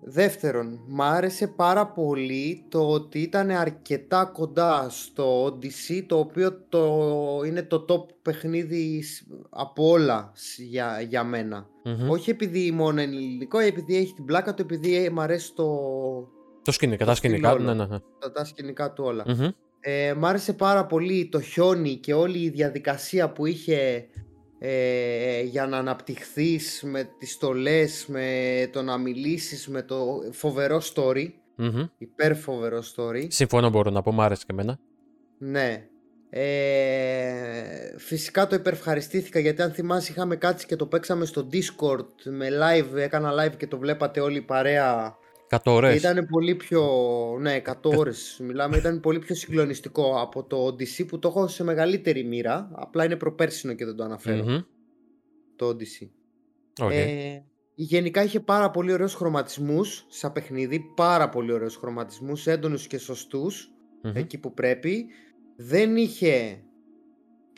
δεύτερον, 0.00 0.80
μ' 0.86 1.02
άρεσε 1.02 1.46
πάρα 1.46 1.86
πολύ 1.86 2.64
το 2.68 2.88
ότι 2.90 3.18
ήταν 3.18 3.50
αρκετά 3.50 4.24
κοντά 4.24 4.86
στο 4.90 5.44
Odyssey, 5.46 6.02
το 6.06 6.18
οποίο 6.18 6.60
το, 6.68 7.42
είναι 7.46 7.62
το 7.62 7.84
top 7.88 8.14
παιχνίδι 8.22 9.02
σ- 9.02 9.22
από 9.50 9.88
όλα 9.88 10.32
σ- 10.34 10.60
για, 10.60 11.00
για 11.08 11.24
μένα. 11.24 11.66
Μμμ. 11.84 12.10
Όχι 12.10 12.30
επειδή 12.30 12.70
μόνο 12.70 13.00
είναι 13.00 13.14
ελληνικό, 13.16 13.58
επειδή 13.58 13.96
έχει 13.96 14.12
την 14.14 14.24
πλάκα 14.24 14.54
του, 14.54 14.62
επειδή 14.62 15.04
ε, 15.04 15.10
μ' 15.10 15.20
αρέσει 15.20 15.54
το, 15.54 15.66
Το 16.62 16.72
σκηνικά, 16.72 17.04
τα 17.04 17.14
στυλ 17.14 17.30
σκηνικά. 17.30 17.52
όλο. 17.52 17.62
Ναι, 17.64 17.74
ναι, 17.74 17.86
ναι. 17.86 17.98
τα, 18.18 18.32
τα 18.32 18.44
σκηνικά 18.44 18.92
του 18.92 19.04
όλα. 19.06 19.24
Μμμ. 19.26 19.48
Ε, 19.80 20.14
μ' 20.14 20.24
άρεσε 20.26 20.52
πάρα 20.52 20.86
πολύ 20.86 21.28
το 21.28 21.40
χιόνι 21.40 21.96
και 21.96 22.14
όλη 22.14 22.38
η 22.38 22.48
διαδικασία 22.50 23.32
που 23.32 23.46
είχε 23.46 24.06
ε, 24.58 25.42
για 25.42 25.66
να 25.66 25.78
αναπτυχθείς 25.78 26.82
με 26.82 27.10
τις 27.18 27.32
στολές, 27.32 28.06
με 28.06 28.68
το 28.72 28.82
να 28.82 28.98
μιλήσεις, 28.98 29.68
με 29.68 29.82
το 29.82 30.20
φοβερό 30.32 30.82
story, 30.94 31.26
Μμμ. 31.54 31.86
υπερφοβερό 31.98 32.82
story. 32.96 33.26
Συμφωνώ, 33.28 33.70
μπορώ 33.70 33.90
να 33.90 34.02
πω, 34.02 34.12
μ' 34.12 34.20
άρεσε 34.20 34.42
και 34.46 34.52
εμένα. 34.52 34.78
Ναι. 35.38 35.88
Ε, 36.30 37.98
φυσικά 37.98 38.46
το 38.46 38.54
υπερευχαριστήθηκα 38.54 39.38
γιατί 39.38 39.62
αν 39.62 39.70
θυμάσαι 39.72 40.12
είχαμε 40.12 40.36
κάτσει 40.36 40.66
και 40.66 40.76
το 40.76 40.86
παίξαμε 40.86 41.24
στο 41.24 41.48
Discord 41.52 42.06
με 42.24 42.48
live, 42.50 42.96
έκανα 42.96 43.32
live 43.32 43.56
και 43.56 43.66
το 43.66 43.78
βλέπατε 43.78 44.20
όλη 44.20 44.36
η 44.36 44.42
παρέα 44.42 45.16
100 45.48 45.58
ώρες. 45.64 45.96
Ήταν 45.96 46.26
πολύ 46.26 46.54
πιο. 46.54 46.82
Ναι, 47.40 47.62
100 47.66 47.72
ώρες. 47.96 48.40
Μιλάμε, 48.42 48.76
ήταν 48.76 49.00
πολύ 49.00 49.18
πιο 49.18 49.34
συγκλονιστικό 49.34 50.20
από 50.20 50.44
το 50.44 50.66
Odyssey 50.66 51.06
που 51.06 51.18
το 51.18 51.28
έχω 51.28 51.46
σε 51.46 51.64
μεγαλύτερη 51.64 52.24
μοίρα. 52.24 52.70
Απλά 52.74 53.04
είναι 53.04 53.16
προπέρσινο 53.16 53.72
και 53.72 53.84
δεν 53.84 53.96
το 53.96 54.04
αναφέρω. 54.04 54.66
Το 55.56 55.68
Odyssey. 55.68 56.08
Ε, 56.90 57.38
γενικά 57.74 58.22
είχε 58.22 58.40
πάρα 58.40 58.70
πολύ 58.70 58.92
ωραίους 58.92 59.14
χρωματισμούς 59.14 60.06
σαν 60.08 60.32
παιχνίδι. 60.32 60.80
Πάρα 60.96 61.28
πολύ 61.28 61.52
ωραίους 61.52 61.76
χρωματισμούς, 61.76 62.46
έντονους 62.46 62.86
και 62.86 62.98
σωστούς 62.98 63.70
εκεί 64.12 64.38
που 64.38 64.54
πρέπει. 64.54 65.06
Δεν 65.56 65.96
είχε. 65.96 66.62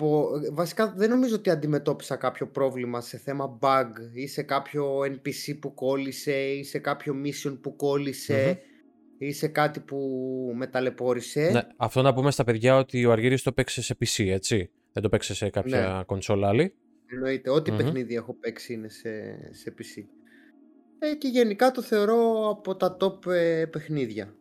Πο- 0.00 0.30
Βασικά 0.52 0.92
δεν 0.96 1.10
νομίζω 1.10 1.34
ότι 1.34 1.50
αντιμετώπισα 1.50 2.16
κάποιο 2.16 2.46
πρόβλημα 2.48 3.00
σε 3.00 3.16
θέμα 3.18 3.58
bug 3.60 3.86
ή 4.14 4.26
σε 4.26 4.42
κάποιο 4.42 4.98
NPC 4.98 5.58
που 5.60 5.74
κόλλησε 5.74 6.32
ή 6.32 6.64
σε 6.64 6.78
κάποιο 6.78 7.14
mission 7.24 7.58
που 7.60 7.76
κολλησε 7.76 8.60
ή 9.18 9.32
σε 9.32 9.48
κάτι 9.48 9.80
που 9.80 9.98
με 10.54 10.66
ταλαιπώρησε. 10.66 11.50
Ναι, 11.52 11.60
αυτό 11.76 12.02
να 12.02 12.14
πούμε 12.14 12.30
στα 12.30 12.44
παιδιά 12.44 12.76
ότι 12.76 13.04
ο 13.04 13.12
Αργύρης 13.12 13.42
το 13.42 13.52
παίξε 13.52 13.82
σε 13.82 13.96
PC, 14.00 14.24
έτσι. 14.26 14.70
Δεν 14.92 15.02
το 15.02 15.08
παίξε 15.08 15.34
σε 15.34 15.50
κάποια 15.50 15.94
Ναι. 15.96 16.04
κονσόλα 16.04 16.48
άλλη. 16.48 16.74
Εννοείται, 17.06 17.50
ό,τι 17.50 17.70
Μμμ. 17.70 17.76
παιχνίδι 17.76 18.14
έχω 18.14 18.34
παίξει 18.34 18.72
είναι 18.72 18.88
σε, 18.88 19.10
σε 19.52 19.74
PC. 19.78 20.04
Ε, 20.98 21.14
και 21.14 21.28
γενικά 21.28 21.70
το 21.70 21.82
θεωρώ 21.82 22.48
από 22.50 22.76
τα 22.76 22.96
top 23.00 23.26
ε, 23.26 23.64
παιχνίδια 23.70 24.34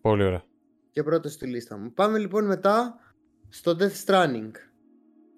Πολύ 0.00 0.22
ωραία. 0.24 0.44
και 0.90 1.02
πρώτος 1.02 1.32
στη 1.32 1.46
λίστα 1.46 1.76
μου. 1.78 1.92
Πάμε 1.92 2.18
λοιπόν 2.18 2.46
μετά 2.46 2.98
στο 3.48 3.76
Death 3.78 4.04
Stranding. 4.06 4.50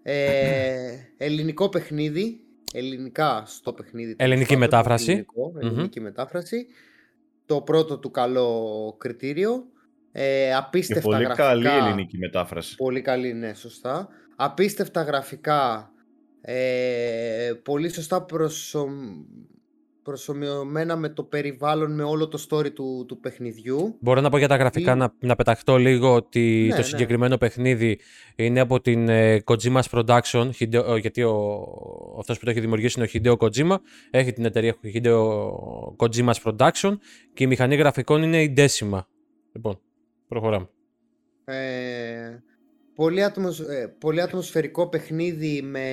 Ε, 0.02 0.94
ελληνικό 1.16 1.68
παιχνίδι, 1.68 2.40
ελληνικά 2.72 3.42
στο 3.46 3.72
παιχνίδι. 3.72 4.14
τέλος 4.16 4.30
Ελληνική 4.32 4.52
πάντων, 4.54 4.68
μετάφραση. 4.68 5.10
ελληνικό, 5.10 5.50
Μμμ. 5.54 5.58
ελληνική 5.66 6.00
μετάφραση. 6.00 6.66
το 7.46 7.60
πρώτο 7.60 7.98
του 7.98 8.10
καλό 8.10 8.94
κριτήριο. 8.98 9.64
Ε, 10.12 10.54
απίστευτα 10.54 11.00
και 11.02 11.08
πολύ 11.08 11.24
γραφικά. 11.24 11.46
καλή 11.46 11.66
ελληνική 11.68 12.18
μετάφραση. 12.18 12.76
Πολύ 12.76 13.00
καλή, 13.00 13.32
ναι, 13.32 13.54
σωστά. 13.54 14.08
Απίστευτα 14.36 15.02
γραφικά. 15.02 15.92
Ε, 16.40 17.52
πολύ 17.62 17.88
σωστά 17.92 18.22
προσω... 18.22 18.88
προσωμιωμένα 20.10 20.96
με 20.96 21.08
το 21.08 21.22
περιβάλλον, 21.22 21.94
με 21.94 22.02
όλο 22.02 22.28
το 22.28 22.46
story 22.48 22.72
του, 22.72 23.04
του 23.08 23.20
παιχνιδιού. 23.20 23.96
Μπορώ 24.00 24.20
να 24.20 24.30
πω 24.30 24.38
για 24.38 24.48
τα 24.48 24.56
γραφικά, 24.56 24.94
να, 24.94 25.14
να 25.20 25.36
πεταχτώ 25.36 25.76
λίγο 25.76 26.14
ότι 26.14 26.64
Ναι, 26.68 26.70
το 26.74 26.76
ναι. 26.76 26.82
συγκεκριμένο 26.86 27.36
παιχνίδι 27.36 27.98
είναι 28.36 28.60
από 28.60 28.80
την 28.80 29.08
ε, 29.08 29.42
Kojima's 29.44 29.82
Production, 29.90 30.50
Hideo- 30.58 30.84
ο- 30.88 30.96
γιατί 30.96 31.22
ο, 31.22 31.36
αυτός 32.18 32.38
που 32.38 32.44
το 32.44 32.50
έχει 32.50 32.60
δημιουργήσει 32.60 33.00
είναι 33.00 33.08
ο 33.34 33.36
Hideo 33.38 33.46
Kojima, 33.46 33.76
έχει 34.10 34.32
την 34.32 34.44
εταιρεία 34.44 34.74
Hideo 34.94 35.18
Kojima's 35.96 36.42
Production 36.44 36.96
και 37.34 37.44
η 37.44 37.46
μηχανή 37.46 37.74
γραφικών 37.76 38.22
είναι 38.22 38.42
η 38.42 38.54
Decima. 38.56 39.00
Λοιπόν, 39.52 39.80
προχωράμε. 40.28 40.68
Ε, 41.44 42.38
πολύ, 42.94 43.22
ατμοσ... 43.24 43.60
ε, 43.60 43.94
πολύ 44.00 44.20
ατμοσφαιρικό 44.22 44.88
παιχνίδι 44.88 45.62
με 45.62 45.84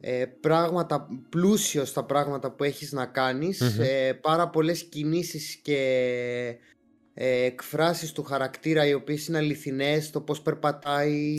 ε, 0.00 0.24
πράγματα, 0.40 1.06
πλούσιος 1.28 1.88
στα 1.88 2.04
πράγματα 2.04 2.50
που 2.50 2.64
έχεις 2.64 2.92
να 2.92 3.06
κάνεις, 3.06 3.60
Μμμ. 3.60 3.80
ε, 3.84 4.12
πάρα 4.12 4.48
πολλές 4.48 4.82
κινήσεις 4.82 5.54
και 5.62 5.78
ε, 7.14 7.44
εκφράσεις 7.44 8.12
του 8.12 8.22
χαρακτήρα 8.22 8.86
οι 8.86 8.94
οποίες 8.94 9.26
είναι 9.26 9.38
αληθινές, 9.38 10.10
το 10.10 10.20
πώς 10.20 10.40
περπατάει, 10.42 11.34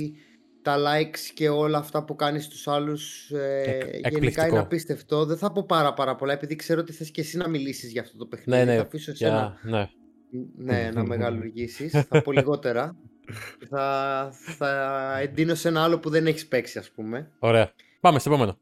τα 0.61 0.75
likes 0.77 1.19
και 1.33 1.49
όλα 1.49 1.77
αυτά 1.77 2.03
που 2.03 2.15
κάνεις 2.15 2.43
στους 2.43 2.67
άλλους 2.67 3.29
ε, 3.31 3.61
Εκ- 3.61 3.83
γενικά 3.85 4.07
εκπληκτικό. 4.07 4.47
είναι 4.47 4.59
απίστευτο. 4.59 5.25
Δεν 5.25 5.37
θα 5.37 5.51
πω 5.51 5.63
πάρα 5.67 5.93
πάρα 5.93 6.15
πολλά 6.15 6.33
επειδή 6.33 6.55
ξέρω 6.55 6.79
ότι 6.81 6.93
θες 6.93 7.11
και 7.11 7.21
εσύ 7.21 7.37
να 7.37 7.47
μιλήσεις 7.49 7.91
για 7.91 8.01
αυτό 8.01 8.17
το 8.17 8.25
παιχνίδι. 8.25 8.59
Ναι, 8.59 8.65
ναι, 8.71 8.75
Θα 8.75 8.81
αφήσω 8.81 9.11
εσένα 9.11 9.57
Για, 9.63 9.71
ναι. 9.71 9.89
ναι, 10.57 10.89
να 10.93 11.03
μεγαλουργήσεις. 11.03 11.91
θα 12.09 12.21
πω 12.21 12.31
λιγότερα. 12.31 12.95
θα, 13.69 14.29
θα 14.57 15.17
εντείνω 15.21 15.55
σε 15.55 15.67
ένα 15.67 15.83
άλλο 15.83 15.99
που 15.99 16.09
δεν 16.09 16.27
έχεις 16.27 16.47
παίξει, 16.47 16.77
ας 16.79 16.89
πούμε. 16.91 17.31
Ωραία. 17.39 17.71
Πάμε 18.01 18.19
στο 18.19 18.29
επόμενο. 18.29 18.57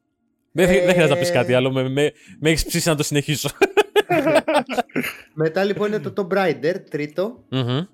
Δεν, 0.51 0.67
δεν 0.67 0.89
χρειάζεται 0.89 1.13
να 1.13 1.15
πεις 1.15 1.29
Ε, 1.29 1.34
κάτι 1.34 1.53
άλλο, 1.53 1.72
με, 1.72 1.89
με, 1.89 2.12
με 2.39 2.50
έχεις 2.50 2.65
ψήσει 2.65 2.88
να 2.88 2.96
το 2.96 3.03
συνεχίσω. 3.03 3.50
Μετά 5.34 5.63
λοιπόν 5.63 5.88
είναι 5.88 6.00
το 6.00 6.13
Tomb 6.17 6.38
Raider, 6.38 6.75
τρίτο. 6.89 7.43
Μμμ. 7.50 7.86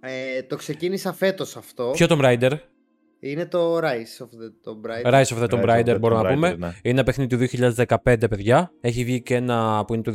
Ε, 0.00 0.42
το 0.42 0.56
ξεκίνησα 0.56 1.12
φέτος 1.12 1.56
αυτό. 1.56 1.90
Ποιο 1.90 2.06
Tomb 2.10 2.20
Raider? 2.24 2.52
Είναι 3.20 3.46
το 3.46 3.78
Rise 3.78 4.24
of 4.24 4.26
the 4.26 4.70
Tomb 4.70 4.90
Raider. 4.90 5.12
Rise 5.12 5.36
of 5.36 5.42
the 5.42 5.48
Tomb 5.48 5.64
Rise 5.64 5.64
of 5.64 5.84
Raider 5.84 5.94
the 5.94 6.00
μπορούμε 6.00 6.20
Tomb 6.20 6.24
να 6.24 6.32
πούμε. 6.32 6.52
Raider, 6.52 6.58
ναι. 6.58 6.66
Είναι 6.66 6.74
ένα 6.82 7.02
παιχνίδι 7.02 7.36
του 7.36 7.72
2015, 7.86 7.94
παιδιά. 8.30 8.72
Έχει 8.80 9.04
βγει 9.04 9.22
και 9.22 9.34
ένα 9.34 9.84
που 9.86 9.94
είναι 9.94 10.02
του 10.02 10.12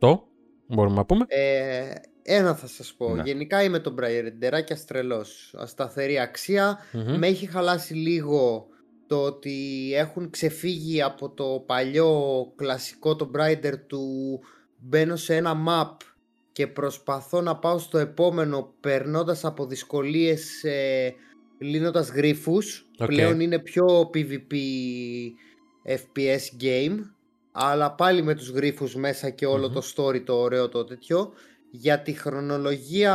2018. 0.00 0.18
Μπορούμε 0.66 0.96
να 0.96 1.04
πούμε. 1.04 1.24
Ε, 1.28 1.92
ένα 2.22 2.54
θα 2.54 2.66
σας 2.66 2.94
πω. 2.96 3.14
Ναι. 3.14 3.22
Γενικά 3.24 3.62
είμαι 3.62 3.82
Tomb 3.84 4.04
Raider-άκιας 4.04 4.72
τρελός. 4.72 5.54
Σταθερή 5.58 6.18
αξία. 6.18 6.78
Μμμ. 6.92 7.18
Με 7.18 7.26
έχει 7.26 7.46
χαλάσει 7.46 7.94
λίγο 7.94 8.66
το 9.10 9.22
ότι 9.22 9.90
έχουν 9.94 10.30
ξεφύγει 10.30 11.02
από 11.02 11.30
το 11.30 11.64
παλιό 11.66 12.52
κλασικό 12.56 13.16
Tomb 13.18 13.40
Raider 13.40 13.74
του 13.86 14.40
μπαίνω 14.76 15.16
σε 15.16 15.36
ένα 15.36 15.54
map 15.68 15.96
και 16.52 16.66
προσπαθώ 16.66 17.40
να 17.40 17.56
πάω 17.56 17.78
στο 17.78 17.98
επόμενο 17.98 18.74
περνώντας 18.80 19.44
από 19.44 19.66
δυσκολίες 19.66 20.64
ε, 20.64 21.14
λύνοντας 21.58 22.10
γρίφους. 22.10 22.90
Οκ. 22.98 23.06
Πλέον 23.06 23.40
είναι 23.40 23.58
πιο 23.58 24.10
PvP 24.14 24.54
FPS 25.84 26.62
game 26.62 26.98
αλλά 27.52 27.94
πάλι 27.94 28.22
με 28.22 28.34
τους 28.34 28.48
γρίφους 28.50 28.94
μέσα 28.94 29.30
και 29.30 29.46
όλο 29.46 29.66
Μμμ. 29.68 29.74
το 29.74 29.82
story 29.94 30.24
το 30.24 30.34
ωραίο 30.34 30.68
το 30.68 30.84
τέτοιο 30.84 31.32
για 31.70 32.02
τη 32.02 32.12
χρονολογία 32.12 33.14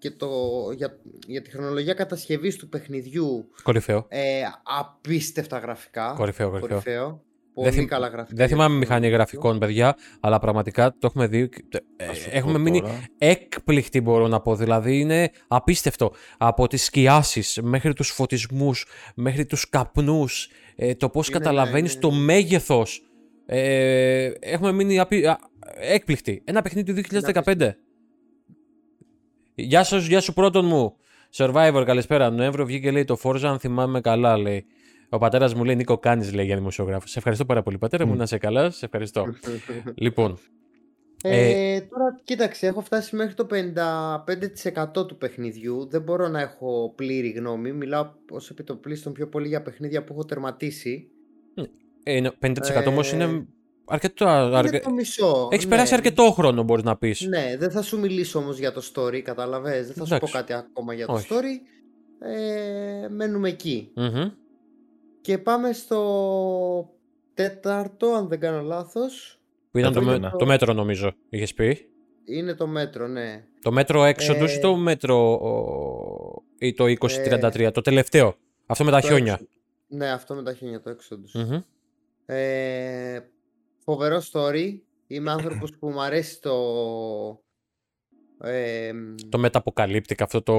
και 0.00 0.10
το, 0.10 0.28
για, 0.76 0.98
για 1.26 1.42
τη 1.42 1.50
χρονολογία 1.50 1.94
κατασκευής 1.94 2.56
του 2.56 2.68
παιχνιδιού 2.68 3.50
Κορυφαίο. 3.62 4.06
ε, 4.08 4.40
απίστευτα 4.80 5.58
γραφικά. 5.58 6.14
Κορυφαίο, 6.16 6.48
κορυφαίο. 6.50 6.68
Κορυφαίο. 6.68 7.22
Δεν 7.54 7.68
Πολύ 7.68 7.76
θυμ- 7.80 7.88
καλά 7.90 8.06
γραφικά. 8.08 8.36
Δεν 8.36 8.46
για 8.46 8.56
θυμάμαι 8.56 8.72
το 8.74 8.78
μηχανή 8.78 9.00
παιχνίδι. 9.00 9.14
γραφικών, 9.14 9.58
παιδιά, 9.58 9.96
αλλά 10.20 10.38
πραγματικά 10.38 10.90
το 10.90 10.98
έχουμε 11.06 11.26
δει. 11.26 11.48
και- 11.48 11.82
ε, 11.96 12.04
Θα 12.04 12.14
σου 12.14 12.28
έχουμε 12.32 12.52
πω 12.52 12.58
μείνει 12.58 12.80
τώρα. 12.80 13.04
έκπληκτοι, 13.18 14.00
μπορώ 14.00 14.28
να 14.28 14.40
πω. 14.40 14.54
Δηλαδή 14.56 14.98
είναι 15.00 15.30
απίστευτο. 15.48 16.12
Από 16.38 16.66
τις 16.66 16.84
σκιάσεις 16.84 17.58
μέχρι 17.62 17.92
τους 17.92 18.08
φωτισμούς, 18.10 18.86
μέχρι 19.14 19.46
τους 19.46 19.68
καπνούς, 19.68 20.48
ε, 20.76 20.94
το 20.94 21.08
πώς 21.08 21.28
Είναι, 21.28 21.38
καταλαβαίνεις 21.38 21.94
ναι, 21.94 22.00
το 22.00 22.10
ναι. 22.10 22.16
μέγεθος. 22.18 23.02
Ε, 23.46 24.30
έχουμε 24.40 24.72
μείνει 24.72 24.98
απει... 24.98 25.26
α, 25.26 25.38
έκπληκτοι. 25.80 26.42
Ένα 26.44 26.62
παιχνίδι 26.62 26.92
του 26.92 27.00
2015. 27.44 27.70
Γεια 29.62 29.84
σας, 29.84 30.06
γεια 30.06 30.20
σου 30.20 30.32
πρώτον 30.32 30.66
μου. 30.66 30.96
Survivor, 31.36 31.82
καλησπέρα. 31.86 32.30
Νοέμβριο 32.30 32.66
βγήκε 32.66 32.90
λέει 32.90 33.04
το 33.04 33.16
Forza, 33.22 33.42
αν 33.44 33.58
θυμάμαι 33.58 34.00
καλά, 34.00 34.38
λέει. 34.38 34.64
Ο 35.08 35.18
πατέρας 35.18 35.54
μου 35.54 35.64
λέει 35.64 35.76
Νίκο 35.76 35.98
Κάνη, 35.98 36.30
λέει 36.30 36.44
για 36.44 36.56
δημοσιογράφο. 36.56 37.06
Σε 37.06 37.18
ευχαριστώ 37.18 37.44
πάρα 37.44 37.62
πολύ, 37.62 37.78
πατέρα 37.78 38.06
μου, 38.06 38.12
Μμ. 38.12 38.16
να 38.16 38.26
σε 38.26 38.38
καλά. 38.38 38.70
Σε 38.70 38.84
ευχαριστώ. 38.84 39.26
λοιπόν, 40.04 40.38
Ε, 41.22 41.80
τώρα 41.80 42.20
κοίταξε, 42.24 42.66
έχω 42.66 42.80
φτάσει 42.80 43.16
μέχρι 43.16 43.34
το 43.34 43.46
55% 44.98 45.06
του 45.06 45.16
παιχνιδιού. 45.16 45.86
Δεν 45.90 46.02
μπορώ 46.02 46.28
να 46.28 46.40
έχω 46.40 46.92
πλήρη 46.96 47.28
γνώμη. 47.30 47.72
Μιλάω 47.72 48.10
ως 48.30 48.50
επιτοπλίστων 48.50 49.12
πιο 49.12 49.28
πολύ 49.28 49.48
για 49.48 49.62
παιχνίδια 49.62 50.04
που 50.04 50.12
έχω 50.12 50.24
τερματίσει. 50.24 51.10
ε, 52.02 52.14
είναι- 52.16 52.32
50% 52.38 52.86
όμως 52.86 53.12
Ε, 53.12 53.16
είναι 53.16 53.46
αρκετό. 53.90 54.24
Είναι 54.28 54.56
Αρκε... 54.56 54.78
το 54.80 54.90
μισό. 54.90 55.48
Έχεις 55.50 55.64
ναι. 55.64 55.70
περάσει 55.70 55.94
αρκετό 55.94 56.30
χρόνο, 56.30 56.62
μπορείς 56.62 56.84
να 56.84 56.96
πεις. 56.96 57.20
Ναι, 57.20 57.56
δεν 57.58 57.70
θα 57.70 57.82
σου 57.82 57.98
μιλήσω 57.98 58.38
όμως 58.38 58.58
για 58.58 58.72
το 58.72 58.82
story, 58.94 59.18
καταλαβες. 59.20 59.86
Δεν 59.86 59.94
θα 59.94 60.04
σου 60.04 60.14
Εντάξει. 60.14 60.32
πω 60.32 60.38
κάτι 60.38 60.52
ακόμα 60.52 60.94
για 60.94 61.06
το 61.06 61.12
Όχι. 61.12 61.26
story. 61.30 61.66
Ε, 62.28 63.08
μένουμε 63.08 63.48
εκεί. 63.48 63.90
Μμμ. 63.94 64.30
Και 65.20 65.38
πάμε 65.38 65.72
στο 65.72 66.90
τέταρτο, 67.34 68.06
αν 68.12 68.28
δεν 68.28 68.40
κάνω 68.40 68.60
λάθος. 68.62 69.40
Που 69.70 69.78
ήταν 69.78 69.92
το, 69.92 69.98
Αυτό 69.98 70.10
με- 70.10 70.16
είναι. 70.16 70.30
το 70.38 70.46
μέτρο, 70.46 70.72
νομίζω. 70.72 71.12
Είχες 71.28 71.54
πει. 71.54 71.88
Είναι 72.24 72.54
το 72.54 72.66
μέτρο, 72.66 73.06
ναι. 73.08 73.44
Το 73.62 73.72
μέτρο 73.72 74.04
έξοδο 74.04 74.44
Ε, 74.44 74.52
ή 74.52 74.58
το 74.58 74.74
μέτρο. 74.76 75.32
ο- 75.32 76.42
ή 76.58 76.74
το 76.74 76.84
2033. 76.84 77.70
Το 77.72 77.80
τελευταίο. 77.80 78.34
Αυτό 78.66 78.84
με 78.84 78.90
τα 78.90 79.00
Το 79.00 79.06
χιόνια. 79.06 79.32
έξω- 79.32 79.46
Ναι, 79.86 80.10
αυτό 80.10 80.34
με 80.34 80.42
τα 80.42 80.54
χιόνια, 80.54 80.80
το 80.80 80.90
Exodus. 80.90 81.40
Μμμ. 81.44 81.60
Ε, 82.26 83.20
φοβερό 83.90 84.22
story. 84.32 84.78
Είμαι 85.06 85.30
άνθρωπος 85.30 85.70
που 85.78 85.88
μου 85.90 86.02
αρέσει 86.02 86.40
το... 86.40 86.54
Ε, 88.42 88.90
Το 89.28 89.38
μεταποκαλύπτικα, 89.38 90.24
αυτό 90.24 90.42
το. 90.42 90.54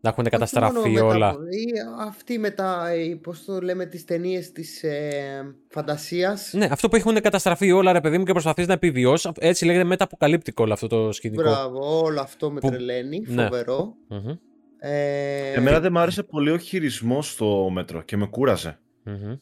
να 0.00 0.08
έχουν 0.10 0.20
όχι 0.20 0.30
καταστραφεί 0.30 0.88
μόνο 0.90 1.06
όλα. 1.06 1.32
μετα- 1.32 1.44
ή 1.50 1.64
αυτή 2.06 2.38
μετά, 2.38 2.88
ε, 2.88 3.14
πώς 3.22 3.44
το 3.44 3.60
λέμε, 3.60 3.86
τις 3.86 4.04
ταινίες 4.04 4.52
της 4.52 4.82
ε, 4.82 5.54
φαντασίας. 5.68 6.52
Ναι, 6.52 6.68
αυτό 6.70 6.88
που 6.88 6.96
έχουν 6.96 7.20
καταστραφεί 7.20 7.72
όλα, 7.72 7.92
ρε 7.92 8.00
παιδί 8.00 8.18
μου, 8.18 8.24
και 8.24 8.32
προσπαθείς 8.32 8.66
να 8.66 8.72
επιβιώσεις. 8.72 9.30
Έτσι 9.38 9.64
λέγεται 9.64 9.84
μεταποκαλύπτικο 9.84 10.62
όλο 10.64 10.72
αυτό 10.72 10.86
το 10.86 11.12
σκηνικό. 11.12 11.42
Μπράβο, 11.42 12.02
όλο 12.04 12.20
αυτό 12.20 12.50
με 12.50 12.60
Που- 12.60 12.68
τρελαίνει, 12.68 13.24
ναι. 13.26 13.42
φοβερό. 13.42 13.94
Μμμ. 14.08 14.30
Ε, 14.78 15.52
Εμένα 15.52 15.80
δεν 15.80 15.92
μ' 15.92 15.98
άρεσε 15.98 16.22
πολύ 16.22 16.50
ο 16.50 16.58
χειρισμός 16.58 17.30
στο 17.32 17.68
μέτρο 17.72 18.02
και 18.02 18.16
με 18.16 18.26
κούρασε. 18.26 18.78
Μμμ. 19.04 19.34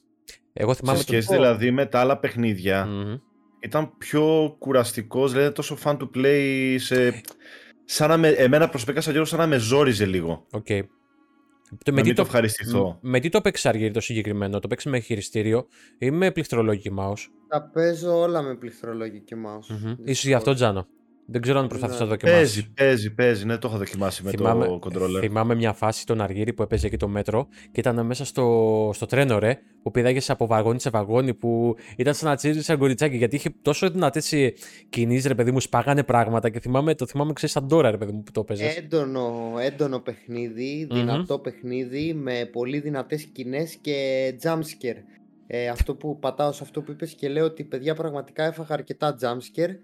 Εγώ 0.53 0.73
Σε 0.73 0.79
θυμάμαι 0.81 0.99
το. 0.99 1.05
σχέση 1.05 1.33
δηλαδή 1.35 1.71
με 1.71 1.87
τα 1.87 2.01
άλλα 2.01 2.19
παιχνίδια, 2.19 2.87
Μμμ. 2.87 3.15
ήταν 3.61 3.93
πιο 3.99 4.57
κουραστικός, 4.59 5.33
δηλαδή 5.33 5.53
τόσο 5.53 5.79
fun 5.85 5.97
to 5.97 6.09
play 6.17 6.75
σε... 6.79 7.21
Σαν 7.85 8.09
να 8.09 8.17
με, 8.17 8.29
εμένα 8.29 8.69
προσωπικά 8.69 9.01
σαν 9.01 9.13
Γιώργο 9.13 9.31
σαν 9.31 9.39
να 9.39 9.47
με 9.47 9.57
ζόριζε 9.57 10.07
λίγο. 10.07 10.47
Οκ. 10.51 10.67
Το, 11.85 11.91
Να 11.91 11.93
με, 11.93 12.01
τι 12.01 12.07
μην 12.07 12.15
το 12.15 12.23
το, 12.23 12.23
ευχαριστηθώ. 12.23 12.99
με 13.01 13.21
τι 13.21 13.29
το 13.29 13.41
παίξει 13.41 13.69
Αργύρη 13.69 13.91
το 13.91 14.01
συγκεκριμένο, 14.01 14.59
το 14.59 14.69
παίξει 14.69 14.89
με 14.89 14.99
χειριστήριο 14.99 15.67
ή 15.99 16.11
με 16.11 16.31
πληκτρολόγικη 16.31 16.91
mouse; 16.99 17.27
Τα 17.49 17.71
παίζω 17.73 18.19
όλα 18.19 18.43
με 18.43 18.55
πληκτρολόγιο 18.57 19.21
και 19.21 19.37
mouse. 19.47 19.73
Mm-hmm. 19.73 19.97
Ίσως 20.05 20.25
γι' 20.25 20.35
αυτό 20.35 20.55
Τζάνο; 20.55 20.87
Δεν 21.33 21.41
ξέρω 21.41 21.59
αν 21.59 21.67
προσπαθείς 21.67 21.99
Ναι. 21.99 22.05
να 22.05 22.11
δοκιμάσεις. 22.11 22.41
Παίζει, 22.43 22.73
παίζει, 22.75 23.15
παίζει. 23.15 23.45
Ναι, 23.45 23.57
το 23.59 23.69
έχω 23.69 23.77
δοκιμάσει 23.79 24.23
με 24.25 24.31
το 24.33 24.81
controller. 24.83 25.19
θυμάμαι 25.21 25.55
μια 25.55 25.73
φάση 25.73 26.07
τον 26.07 26.21
Αργύρι 26.21 26.53
που 26.53 26.62
έπαιζε 26.62 26.87
εκεί 26.87 26.97
το 26.97 27.09
μέτρο 27.09 27.47
και 27.73 27.81
ήταν 27.81 28.07
μέσα 28.07 28.25
στο, 28.25 28.91
στο 28.95 29.07
τρένο, 29.07 29.39
ρε, 29.39 29.59
που 29.83 29.91
πηδάγεσαι 29.91 30.33
από 30.33 30.47
βαγόνι 30.47 30.81
σε 30.81 30.91
βαγόνι, 30.91 31.35
που 31.35 31.77
ήταν 31.97 32.15
σαν 32.15 32.29
να 32.29 32.37
τσίζει 32.37 32.62
σαν 32.62 32.79
κοριτσάκι. 32.79 33.17
Γιατί 33.17 33.37
είχε 33.37 33.55
τόσο 33.62 33.91
δυνατές 33.91 34.35
κινήσεις, 34.89 35.27
ρε 35.27 35.35
παιδί 35.35 35.51
μου, 35.51 35.61
σπάγανε 35.61 36.03
πράγματα 36.03 36.49
και 36.51 36.61
θυμάμαι, 36.61 36.95
το 36.95 37.07
θυμάμαι, 37.07 37.33
ξέρεις, 37.33 37.55
σαν 37.55 37.69
τώρα, 37.69 37.91
ρε 37.91 37.97
παιδί 37.97 38.12
μου, 38.12 38.23
που 38.23 38.33
το 38.33 38.41
έπαιζες. 38.41 38.77
Έντονο, 38.77 39.55
έντονο 39.61 39.99
παιχνίδι, 39.99 40.87
Μμμ. 40.91 40.99
δυνατό 40.99 41.39
παιχνίδι 41.39 42.15
με 42.15 42.49
πολύ 42.53 42.81
δυνατές 42.81 43.21
σκηνές 43.21 43.79
και 43.81 43.95
jumpscare. 44.43 45.03
Ε, 45.47 45.69
αυτό 45.69 45.95
που 45.95 46.19
πατάω 46.19 46.53
σε 46.53 46.61
αυτό 46.62 46.83
που 46.83 46.91
είπες 46.91 47.15
και 47.15 47.29
λέω 47.29 47.45
ότι 47.45 47.65
παιδιά 47.65 47.95
πραγματικά 47.95 48.45
έφαγα 48.45 48.75
αρκετά 48.75 49.17
jumpscare, 49.21 49.75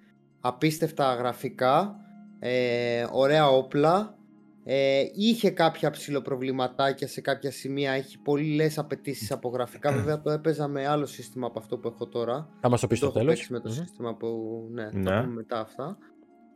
απίστευτα 0.41 1.15
γραφικά, 1.15 1.97
ε, 2.39 3.07
ωραία 3.13 3.49
όπλα, 3.49 4.17
ε, 4.65 5.03
είχε 5.15 5.51
κάποια 5.51 5.91
ψηλοπροβληματάκια 5.91 7.09
σε 7.09 7.21
κάποια 7.21 7.51
σημεία, 7.51 7.93
έχει 7.93 8.19
πολύ 8.19 8.55
λες 8.55 8.79
απαιτήσεις 8.79 9.31
από 9.33 9.49
γραφικά, 9.49 9.93
βέβαια 9.93 10.21
το 10.21 10.31
έπαιζα 10.31 10.69
με 10.69 10.87
άλλο 10.87 11.07
σύστημα 11.07 11.47
από 11.47 11.59
αυτό 11.59 11.79
που 11.79 11.89
έχω 11.89 12.07
τώρα. 12.09 12.49
Θα 12.61 12.69
μας 12.69 12.81
το 12.81 12.87
πεις 12.87 12.99
Δεν 13.01 13.09
στο 13.11 13.19
το 13.19 13.19
έχω 13.19 13.19
τέλος. 13.19 13.35
παίξει 13.49 13.53
με 13.53 13.61
το 13.61 13.69
σύστημα 13.83 14.15
που, 14.15 14.29
ναι, 14.73 14.91
θα 14.91 14.99
Ναι. 14.99 15.21
πούμε 15.21 15.35
μετά 15.35 15.61
αυτά. 15.61 15.99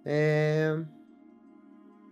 Ε, 0.02 0.82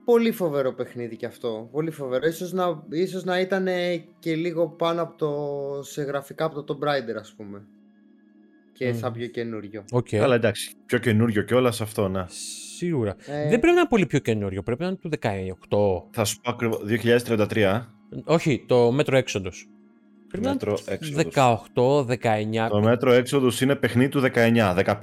πολύ 0.05 0.31
φοβερό 0.31 0.73
παιχνίδι 0.73 1.17
κι 1.17 1.27
αυτό. 1.27 1.69
Πολύ 1.73 1.91
φοβερό. 1.91 2.27
Ίσως 2.27 2.53
να, 2.53 2.83
ίσως 2.91 3.25
να 3.25 3.41
ήταν 3.41 3.67
και 4.19 4.35
λίγο 4.35 4.69
πάνω 4.69 5.03
από 5.03 5.17
το, 5.17 5.83
σε 5.83 6.03
γραφικά 6.03 6.45
από 6.45 6.63
το 6.63 6.79
Tomb 6.81 6.89
Raider 6.89 7.15
ας 7.19 7.35
πούμε. 7.37 7.67
Και 8.81 8.91
mm. 8.91 8.97
σαν 8.97 9.13
πιο 9.13 9.27
καινούριο. 9.27 9.85
Okay. 9.93 10.17
Αλλά 10.17 10.35
εντάξει, 10.35 10.73
πιο 10.87 10.99
καινούριο 10.99 11.43
και 11.43 11.55
όλα 11.55 11.71
σε 11.71 11.83
αυτό, 11.83 12.09
να. 12.09 12.27
Σίγουρα. 12.77 13.17
Ε... 13.27 13.49
Δεν 13.49 13.49
πρέπει 13.49 13.67
να 13.67 13.71
είναι 13.71 13.89
πολύ 13.89 14.07
πιο 14.07 14.19
καινούριο, 14.19 14.63
πρέπει 14.63 14.83
να 14.83 14.87
είναι 14.87 14.97
του 14.97 15.11
18. 15.21 16.09
Θα 16.11 16.25
σου 16.25 16.41
πω 16.41 16.51
ακριβώς, 16.51 16.81
2033. 17.27 17.83
Όχι, 18.25 18.65
το 18.69 18.91
Metro 18.93 19.17
Exodus. 19.17 19.69
Metro 20.39 20.79
18, 21.35 22.05
19. 22.07 22.69
Το 22.71 22.81
Metro 22.81 23.13
Exodus 23.13 23.61
είναι 23.61 23.75
παιχνίδι 23.75 24.09
του 24.09 24.23
19. 24.35 24.75
15, 24.85 24.95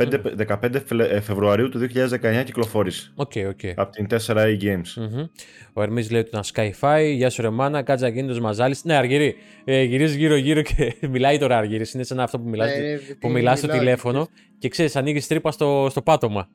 15 0.62 1.22
Φεβρουαρίου 1.22 1.70
του 1.70 1.80
2019 1.80 2.44
κυκλοφόρησε. 2.46 3.12
OK, 3.16 3.32
okay, 3.36 3.46
OK. 3.48 3.60
Okay. 3.62 3.74
Από 3.76 3.92
την 3.92 4.08
4A 4.10 4.58
Games. 4.62 5.02
Mm-hmm. 5.02 5.30
Ο 5.74 5.82
Ερμής 5.82 6.12
λέει 6.12 6.20
ότι 6.20 6.30
ήταν 6.30 6.44
Skyfi. 6.54 7.14
Γεια 7.16 7.30
σου, 7.30 7.42
Ρεμάνα. 7.42 7.82
Κάτσα 7.82 8.12
κίνητο 8.12 8.42
Μαζάλη. 8.42 8.76
Ναι, 8.84 8.96
Αργυρί. 8.96 9.36
Ε, 9.64 9.82
γυρίζει 9.84 10.18
γύρω-γύρω 10.18 10.62
και 10.62 10.96
μιλάει 11.12 11.38
τώρα 11.38 11.58
Αργυρί. 11.58 11.86
Είναι 11.94 12.04
σαν 12.04 12.20
αυτό 12.20 12.40
που 12.40 12.50
μιλάς 12.50 12.72
ε, 12.72 13.00
που 13.20 13.30
μιλάς 13.30 13.58
στο 13.58 13.68
τηλέφωνο 13.68 14.28
και 14.60 14.70
ξέρεις, 14.70 14.96
ανοίγεις 14.96 15.28
τρύπα 15.28 15.52
στο, 15.52 15.88
στο 15.90 16.02
πάτωμα. 16.02 16.50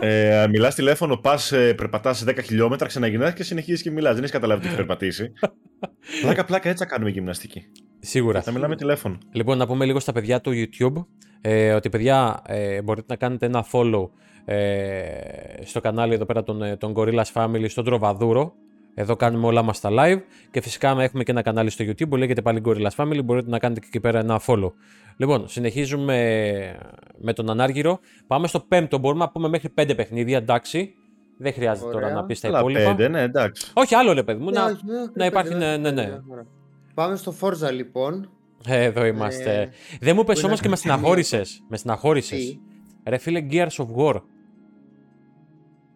ε, 0.00 0.46
μιλάς 0.48 0.74
τηλέφωνο, 0.74 1.16
πας, 1.16 1.52
ε, 1.52 1.74
περπατάς 1.74 2.24
10 2.26 2.38
χιλιόμετρα, 2.44 2.86
ξαναγυρνάς 2.86 3.32
και 3.32 3.42
συνεχίζεις 3.42 3.82
και 3.82 3.90
μιλάς. 3.90 4.12
Δεν 4.12 4.20
έχεις 4.20 4.32
καταλάβει 4.32 4.60
τι 4.60 4.66
έχει 4.66 4.76
περπατήσει. 4.76 5.32
Πλάκα-πλάκα 6.22 6.68
έτσι 6.68 6.84
θα 6.84 6.90
κάνουμε 6.90 7.10
γυμναστική. 7.10 7.66
Σίγουρα. 8.06 8.42
Θα 8.42 8.52
μιλάμε 8.52 8.76
τηλέφωνο. 8.76 9.18
Λοιπόν, 9.32 9.58
να 9.58 9.66
πούμε 9.66 9.84
λίγο 9.84 10.00
στα 10.00 10.12
παιδιά 10.12 10.40
του 10.40 10.50
YouTube 10.54 11.04
ε, 11.40 11.72
ότι 11.72 11.88
παιδιά 11.88 12.42
ε, 12.46 12.82
μπορείτε 12.82 13.06
να 13.08 13.16
κάνετε 13.16 13.46
ένα 13.46 13.66
follow 13.72 14.08
ε, 14.44 15.06
στο 15.64 15.80
κανάλι 15.80 16.14
εδώ 16.14 16.24
πέρα 16.24 16.42
των, 16.42 16.62
ε, 16.62 16.76
των 16.76 16.94
Gorillas 16.96 17.32
Family 17.32 17.64
στον 17.68 17.84
Τροβαδούρο. 17.84 18.52
Εδώ 18.94 19.16
κάνουμε 19.16 19.46
όλα 19.46 19.62
μας 19.62 19.80
τα 19.80 19.90
live 19.92 20.20
και 20.50 20.60
φυσικά 20.60 21.00
έχουμε 21.00 21.22
και 21.22 21.30
ένα 21.30 21.42
κανάλι 21.42 21.70
στο 21.70 21.84
YouTube 21.84 22.08
που 22.08 22.16
λέγεται 22.16 22.42
πάλι 22.42 22.62
Gorillas 22.64 22.94
Family. 22.96 23.24
Μπορείτε 23.24 23.50
να 23.50 23.58
κάνετε 23.58 23.80
και 23.80 23.86
εκεί 23.88 24.00
πέρα 24.00 24.18
ένα 24.18 24.40
follow. 24.46 24.72
Λοιπόν, 25.16 25.48
συνεχίζουμε 25.48 26.16
με 27.18 27.32
τον 27.32 27.50
Ανάργυρο. 27.50 27.98
Πάμε 28.26 28.46
στο 28.46 28.60
πέμπτο. 28.60 28.98
Μπορούμε 28.98 29.24
να 29.24 29.30
πούμε 29.30 29.48
μέχρι 29.48 29.68
πέντε 29.68 29.94
παιχνίδια, 29.94 30.36
εντάξει. 30.36 30.94
Δεν 31.38 31.52
χρειάζεται 31.52 31.86
Ωραία. 31.86 32.00
τώρα 32.00 32.12
να 32.14 32.24
πεις 32.24 32.40
τα 32.40 32.48
υπόλοιπα. 32.48 32.94
Πέντε, 32.94 33.08
ναι, 33.08 33.22
εντάξει. 33.22 33.70
Όχι, 33.74 33.94
άλλο 33.94 34.12
λέει 34.12 34.24
παιδί 34.24 34.42
μου. 34.42 34.50
να, 34.50 34.70
ναι, 34.70 34.76
να 35.14 35.26
υπάρχει. 35.26 35.54
Ναι, 35.54 35.76
ναι, 35.76 35.90
ναι. 35.90 36.08
Πάμε 36.96 37.16
στο 37.16 37.34
Forza 37.40 37.72
λοιπόν. 37.72 38.30
Ε, 38.66 38.82
εδώ 38.82 39.04
είμαστε. 39.04 39.60
Ε, 39.60 39.68
Δεν 40.00 40.16
μου 40.16 40.24
πες 40.24 40.44
όμως 40.44 40.60
και 40.60 40.68
με 40.68 40.76
στεναχώρησες. 40.76 41.42
Με 41.68 41.76
στεναχώρησες. 41.76 42.36
Ρε 43.06 43.18
φίλε, 43.18 43.46
Gears 43.50 43.66
of 43.66 43.86
War. 43.96 44.22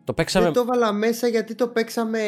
Το 0.04 0.12
παίξαμε... 0.12 0.44
Δεν 0.44 0.54
το 0.54 0.60
έβαλα 0.60 0.92
μέσα 0.92 1.28
γιατί 1.28 1.54
το 1.54 1.68
παίξαμε. 1.68 2.20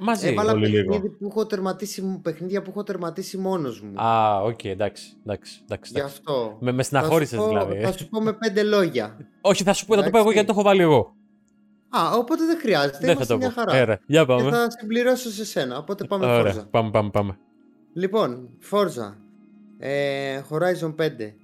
Μαζί. 0.00 0.28
Έβαλα 0.28 0.58
παιχνίδι 0.58 1.08
που 1.08 1.26
έχω 1.30 1.46
τερματίσει, 1.46 2.20
παιχνίδια 2.22 2.62
που 2.62 2.70
έχω 2.70 2.82
τερματίσει 2.82 3.38
μόνος 3.38 3.80
μου. 3.80 4.00
Α, 4.00 4.40
OK, 4.42 4.58
okay, 4.62 4.64
εντάξει, 4.68 5.12
εντάξει, 5.24 5.60
εντάξει. 5.64 5.92
Γι' 5.94 6.00
αυτό. 6.00 6.56
Με, 6.60 6.72
με 6.72 6.82
στεναχώρησες 6.82 7.36
δηλαδή. 7.48 7.80
Θα 7.80 7.92
σου 7.92 8.08
πω 8.08 8.20
με 8.20 8.32
πέντε 8.32 8.62
λόγια. 8.62 9.16
Όχι, 9.40 9.62
θα 9.62 9.72
σου 9.72 9.86
πω, 9.86 9.94
θα 9.94 10.02
το 10.02 10.10
πω 10.10 10.18
εγώ 10.18 10.30
γιατί 10.30 10.46
το 10.46 10.52
έχω 10.52 10.62
βάλει 10.62 10.82
εγώ. 10.82 11.14
Α, 11.88 12.16
οπότε 12.16 12.44
δεν 12.44 12.58
χρειάζεται. 12.58 13.06
Δεν 13.06 13.16
θα 13.16 13.26
το 13.26 13.36
μια 13.36 13.50
χαρά. 13.50 13.76
Ωραία, 13.76 14.00
για 14.06 14.26
πάμε. 14.26 14.42
Και 14.42 14.50
θα 14.50 14.70
συμπληρώσω 14.70 15.30
σε 15.30 15.44
σένα. 15.44 15.78
Οπότε 15.78 16.04
πάμε 16.04 16.26
Ωραία, 16.26 16.54
Forza. 16.54 16.66
Πάμε, 16.70 16.90
πάμε, 16.90 17.10
πάμε. 17.10 17.38
Λοιπόν, 17.92 18.48
Forza. 18.70 19.14
Ε, 19.78 20.40
Horizon 20.50 20.94
5. 20.96 21.34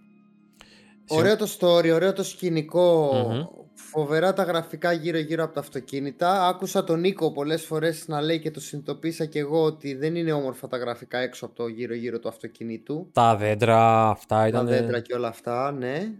Ωραίο 1.09 1.37
το 1.37 1.47
story, 1.59 1.91
ωραίο 1.93 2.12
το 2.12 2.23
σκηνικο 2.23 3.11
Φοβερά 3.79 4.33
τα 4.33 4.43
γραφικά 4.43 4.93
γύρω-γύρω 4.93 5.45
από 5.45 5.55
τα 5.55 5.61
αυτοκίνητα. 5.61 6.47
Άκουσα 6.47 6.85
τον 6.85 7.00
Νίκο 7.00 7.33
πολλές 7.33 7.65
φορές 7.65 8.09
να 8.09 8.21
λέει 8.21 8.41
και 8.41 8.50
το 8.50 8.61
συνειδητοποίησα 8.61 9.25
και 9.25 9.38
εγώ 9.38 9.62
ότι 9.62 9.95
δεν 9.95 10.15
είναι 10.15 10.33
όμορφα 10.33 10.69
τα 10.69 10.76
γραφικά 10.76 11.19
έξω 11.19 11.47
από 11.47 11.54
το 11.54 11.67
γύρω-γύρω 11.67 12.19
του 12.19 12.28
αυτοκινήτου. 12.28 13.09
Τα 13.13 13.37
δέντρα 13.37 14.09
αυτά 14.09 14.47
ήταν. 14.47 14.67
Τα 14.67 14.73
δέντρα 14.73 15.00
και 15.00 15.15
όλα 15.15 15.28
αυτά, 15.28 15.73
ναι. 15.73 16.13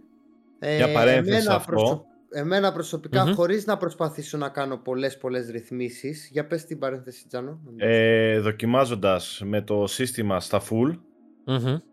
Για 0.77 0.91
παρένθεση 0.91 1.47
αυτό 1.49 2.05
εμένα 2.29 2.71
προσωπικά, 2.71 3.23
mm-hmm. 3.25 3.33
χωρίς 3.33 3.65
να 3.65 3.77
προσπαθήσω 3.77 4.37
να 4.37 4.49
κάνω 4.49 4.77
πολλές 4.77 5.17
πολλές 5.17 5.49
ρυθμίσεις, 5.49 6.29
για 6.31 6.47
πες 6.47 6.65
την 6.65 6.79
παρένθεση 6.79 7.27
Τζάνο. 7.27 7.59
Ε, 7.75 8.39
δοκιμάζοντας 8.39 9.41
με 9.45 9.61
το 9.61 9.87
σύστημα 9.87 10.39
στα 10.39 10.61
full, 10.61 10.99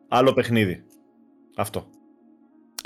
άλλο 0.09 0.33
παιχνίδι. 0.33 0.85
Αυτό. 1.57 1.87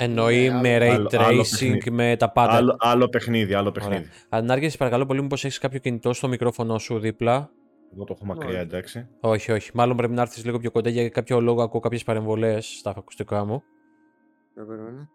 Εννοεί 0.01 0.49
ναι, 0.49 0.59
με 0.59 0.77
ray 0.77 0.89
άλλο, 0.89 1.09
tracing, 1.11 1.89
με 1.91 2.15
τα 2.19 2.31
πάντα. 2.31 2.53
Άλλο, 2.53 2.75
άλλο 2.79 3.09
παιχνίδι, 3.09 3.53
άλλο 3.53 3.71
παιχνίδι. 3.71 4.07
Αν 4.29 4.51
άργεσαι 4.51 4.77
παρακαλώ 4.77 5.05
πολύ, 5.05 5.21
μήπως 5.21 5.45
έχεις 5.45 5.57
κάποιο 5.57 5.79
κινητό 5.79 6.13
στο 6.13 6.27
μικρόφωνο 6.27 6.77
σου 6.77 6.99
δίπλα; 6.99 7.51
Εγώ 7.93 8.03
το 8.03 8.13
έχω 8.15 8.25
μακριά, 8.25 8.59
εντάξει. 8.59 9.07
Όχι, 9.19 9.51
όχι. 9.51 9.71
Μάλλον 9.73 9.97
πρέπει 9.97 10.13
να 10.13 10.21
έρθεις 10.21 10.45
λίγο 10.45 10.59
πιο 10.59 10.71
κοντά 10.71 10.89
για 10.89 11.09
κάποιο 11.09 11.41
λόγο 11.41 11.61
ακούω 11.61 11.79
κάποιες 11.79 12.03
παρεμβολές 12.03 12.75
στα 12.79 12.93
ακουστικά 12.97 13.45
μου. 13.45 13.63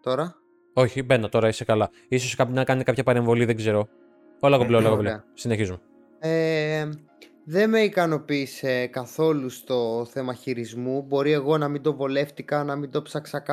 Τώρα; 0.01 0.35
Όχι, 0.77 1.03
μπαίνω 1.03 1.29
τώρα, 1.29 1.47
είσαι 1.47 1.63
καλά. 1.63 1.89
Ίσως 2.07 2.47
να 2.49 2.63
κάνει 2.63 2.83
κάποια 2.83 3.03
παρεμβολή, 3.03 3.45
δεν 3.45 3.55
ξέρω. 3.55 3.87
Όλα 4.39 4.57
κομπλέ, 4.57 4.77
όλα 4.77 4.89
κομπλέ. 4.89 5.21
Συνεχίζουμε. 5.33 5.79
Ε, 6.19 6.89
δεν 7.45 7.69
με 7.69 7.79
ικανοποίησε 7.79 8.87
καθόλου 8.87 9.49
στο 9.49 10.07
θέμα 10.11 10.33
χειρισμού. 10.33 11.01
Μπορεί 11.01 11.31
εγώ 11.31 11.57
να 11.57 11.67
μην 11.67 11.81
το 11.81 11.95
βολεύτηκα, 11.95 12.63
να 12.63 12.75
μην 12.75 12.91
το 12.91 13.01
ψάξα 13.01 13.43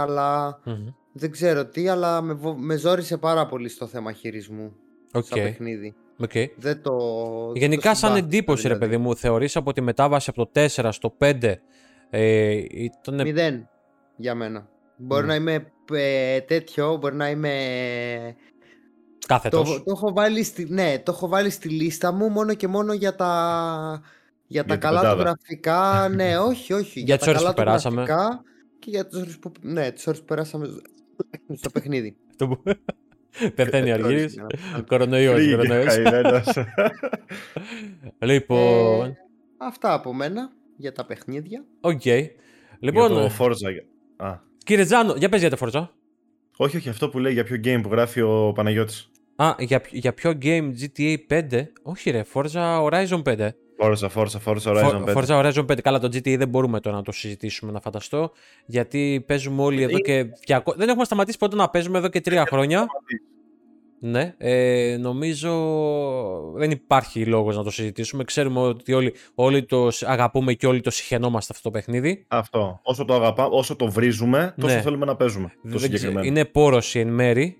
Δεν 1.12 1.30
ξέρω 1.30 1.66
τι, 1.66 1.88
αλλά 1.88 2.22
με, 2.22 2.38
με 2.56 2.76
ζόρισε 2.76 3.16
πάρα 3.16 3.46
πολύ 3.46 3.68
στο 3.68 3.86
θέμα 3.86 4.12
χειρισμού. 4.12 4.72
Okay. 5.12 5.24
Στο 5.24 5.36
παιχνίδι. 5.36 5.94
Okay. 6.20 6.46
Δεν 6.56 6.82
το, 6.82 6.92
Γενικά, 7.54 7.90
το 7.90 7.96
σαν 7.96 8.16
εντύπωση, 8.16 8.62
δηλαδή. 8.62 8.80
ρε 8.80 8.86
παιδί 8.86 9.02
μου, 9.02 9.16
θεωρείς 9.16 9.56
από 9.56 9.72
τη 9.72 9.80
μετάβαση 9.80 10.30
από 10.34 10.46
το 10.46 10.60
4 10.60 10.88
στο 10.92 11.16
5 11.18 11.54
ε, 12.10 12.62
ήταν... 12.70 13.14
Μηδέν 13.14 13.68
για 14.16 14.34
μένα. 14.34 14.68
Μπορεί 14.96 15.26
να 15.26 15.34
είμαι 15.34 15.72
ε, 15.94 16.40
τέτοιο, 16.40 16.96
μπορεί 16.96 17.14
να 17.14 17.30
είμαι... 17.30 17.54
Κάθετος. 19.26 19.68
Το, 19.68 19.82
το, 19.82 19.90
έχω 19.96 20.12
βάλει 20.12 20.42
στη, 20.42 20.66
ναι, 20.70 20.98
το 20.98 21.12
έχω 21.12 21.28
βάλει 21.28 21.50
στη 21.50 21.68
λίστα 21.68 22.12
μου 22.12 22.28
μόνο 22.28 22.54
και 22.54 22.68
μόνο 22.68 22.92
για 22.92 23.14
τα, 23.14 24.02
για 24.46 24.64
τα 24.64 24.76
καλά 24.76 25.14
του 25.14 25.20
γραφικά. 25.20 26.08
ναι, 26.16 26.38
όχι, 26.38 26.72
όχι. 26.72 27.00
για, 27.00 27.14
για 27.14 27.18
τα 27.18 27.32
καλά 27.32 27.54
του 27.54 27.60
γραφικά 27.62 28.42
και 28.78 28.90
για 28.90 29.06
τους 29.06 29.20
ώρες 29.20 29.38
που, 29.38 29.52
ναι, 29.60 29.90
τις 29.90 30.06
ώρες 30.06 30.20
που 30.20 30.26
περάσαμε 30.26 30.66
στο 31.54 31.70
παιχνίδι. 31.70 32.16
Πεθαίνει 33.54 33.90
ο 33.90 33.94
Αργύρης. 34.04 34.34
Κορονοϊός. 34.86 35.40
Λοιπόν... 38.18 39.06
Ε, 39.06 39.16
αυτά 39.58 39.92
από 39.92 40.14
μένα 40.14 40.52
για 40.76 40.92
τα 40.92 41.06
παιχνίδια. 41.06 41.64
Οκ. 41.80 42.04
Λοιπόν... 42.78 43.12
Για 43.12 43.28
το 43.28 43.34
Forza. 43.38 43.84
Α. 44.16 44.50
Κύριε 44.64 44.84
Τζάνο, 44.84 45.14
για 45.16 45.28
πες 45.28 45.40
για 45.40 45.50
τα 45.50 45.56
Forza. 45.60 45.88
Όχι, 46.56 46.76
όχι, 46.76 46.88
αυτό 46.88 47.08
που 47.08 47.18
λέει 47.18 47.32
για 47.32 47.44
ποιο 47.44 47.60
game 47.64 47.80
που 47.82 47.88
γράφει 47.90 48.20
ο 48.20 48.52
Παναγιώτης. 48.54 49.10
Α, 49.36 49.54
για, 49.58 49.82
για 49.90 50.12
ποιο 50.12 50.38
game 50.42 50.70
GTA 50.80 51.16
5. 51.30 51.62
Όχι 51.82 52.10
ρε, 52.10 52.24
Forza 52.34 52.84
Horizon 52.84 53.22
5. 53.22 53.48
Forza, 53.78 54.08
Forza, 54.14 54.38
Forza 54.44 54.72
Horizon 54.72 55.04
5. 55.04 55.14
Forza 55.14 55.42
Horizon 55.42 55.66
5. 55.66 55.80
Καλά, 55.80 55.98
το 55.98 56.06
GTA 56.06 56.36
δεν 56.38 56.48
μπορούμε 56.48 56.80
τώρα 56.80 56.96
να 56.96 57.02
το 57.02 57.12
συζητήσουμε, 57.12 57.72
να 57.72 57.80
φανταστώ. 57.80 58.32
Γιατί 58.66 59.24
παίζουμε 59.26 59.62
όλοι 59.62 59.82
εδώ 59.82 59.98
και. 59.98 60.26
200... 60.46 60.60
Δεν 60.76 60.88
έχουμε 60.88 61.04
σταματήσει 61.04 61.38
ποτέ 61.38 61.56
να 61.56 61.68
παίζουμε 61.68 61.98
εδώ 61.98 62.08
και 62.08 62.20
τρία 62.20 62.46
χρόνια. 62.46 62.86
Ναι, 64.04 64.34
ε, 64.38 64.96
νομίζω 65.00 65.50
δεν 66.54 66.70
υπάρχει 66.70 67.26
λόγος 67.26 67.56
να 67.56 67.62
το 67.62 67.70
συζητήσουμε. 67.70 68.24
Ξέρουμε 68.24 68.60
ότι 68.60 68.92
όλοι, 68.92 69.14
όλοι 69.34 69.64
το 69.64 69.88
αγαπούμε 70.00 70.52
και 70.52 70.66
όλοι 70.66 70.80
το 70.80 70.90
συχαινόμαστε 70.90 71.52
αυτό 71.52 71.70
το 71.70 71.78
παιχνίδι. 71.78 72.24
Αυτό. 72.28 72.80
Όσο 72.82 73.04
το, 73.04 73.14
αγαπά, 73.14 73.44
όσο 73.44 73.76
το 73.76 73.90
βρίζουμε, 73.90 74.54
τόσο 74.60 74.74
ναι. 74.74 74.80
θέλουμε 74.80 75.04
να 75.04 75.16
παίζουμε. 75.16 75.52
Το 75.72 75.78
συγκεκριμένο. 75.78 76.26
Είναι 76.26 76.44
πόρωση 76.44 76.98
εν 76.98 77.08
μέρη. 77.08 77.56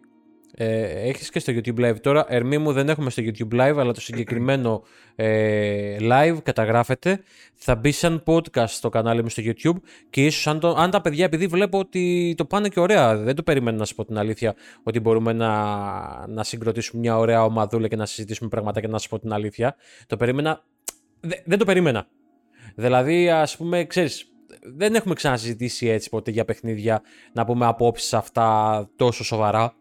Ε, 0.55 1.09
έχεις 1.09 1.31
και 1.31 1.39
στο 1.39 1.53
YouTube 1.57 1.79
Live 1.79 2.01
τώρα. 2.01 2.25
Ερμή 2.29 2.59
μου 2.59 2.73
δεν 2.73 2.89
έχουμε 2.89 3.11
στο 3.11 3.23
YouTube 3.27 3.53
Live, 3.53 3.75
αλλά 3.79 3.93
το 3.93 4.01
συγκεκριμένο 4.01 4.83
ε, 5.15 5.97
live 6.01 6.37
καταγράφεται. 6.43 7.21
Θα 7.55 7.75
μπει 7.75 7.93
σαν 7.93 8.23
podcast 8.27 8.69
στο 8.69 8.89
κανάλι 8.89 9.23
μου 9.23 9.29
στο 9.29 9.43
YouTube 9.47 9.81
και 10.11 10.25
ίσως 10.25 10.47
αν, 10.47 10.61
το, 10.61 10.69
αν 10.69 10.91
τα 10.91 11.01
παιδιά, 11.01 11.25
επειδή 11.25 11.47
βλέπω 11.47 11.79
ότι 11.79 12.35
το 12.37 12.45
πάνε 12.45 12.69
και 12.69 12.81
ωραία, 12.81 13.17
δεν 13.17 13.35
το 13.35 13.43
περιμένω 13.43 13.79
να 13.79 13.85
σου 13.85 13.95
πω 13.95 14.05
την 14.05 14.19
αλήθεια, 14.19 14.55
ότι 14.83 15.01
μπορούμε 15.01 15.33
να, 15.33 16.27
να 16.27 16.45
συγκροτήσουμε 16.45 17.01
μια 17.01 17.19
ωραία 17.19 17.45
ομαδούλα 17.45 17.89
και 17.89 17.97
να 17.97 18.07
συζητήσουμε 18.07 18.49
πράγματα 18.49 18.81
και 18.81 18.89
να 18.89 18.99
σου 18.99 19.09
πω 19.09 19.19
την 19.19 19.33
αλήθεια. 19.33 19.77
Το 20.07 20.17
περίμενα, 20.17 20.65
δεν 21.45 21.59
το 21.59 21.65
περίμενα. 21.65 22.07
Δηλαδή, 22.75 23.31
ας 23.31 23.57
πούμε, 23.57 23.85
ξέρεις, 23.85 24.27
δεν 24.63 24.95
έχουμε 24.95 25.15
ξανασυζητήσει 25.15 25.87
έτσι 25.87 26.09
ποτέ 26.09 26.31
για 26.31 26.45
παιχνίδια 26.45 27.03
να 27.33 27.45
πούμε 27.45 27.67
απόψεις 27.67 28.15
αυτά 28.15 28.89
τόσο 28.97 29.25
σοβαρά. 29.25 29.75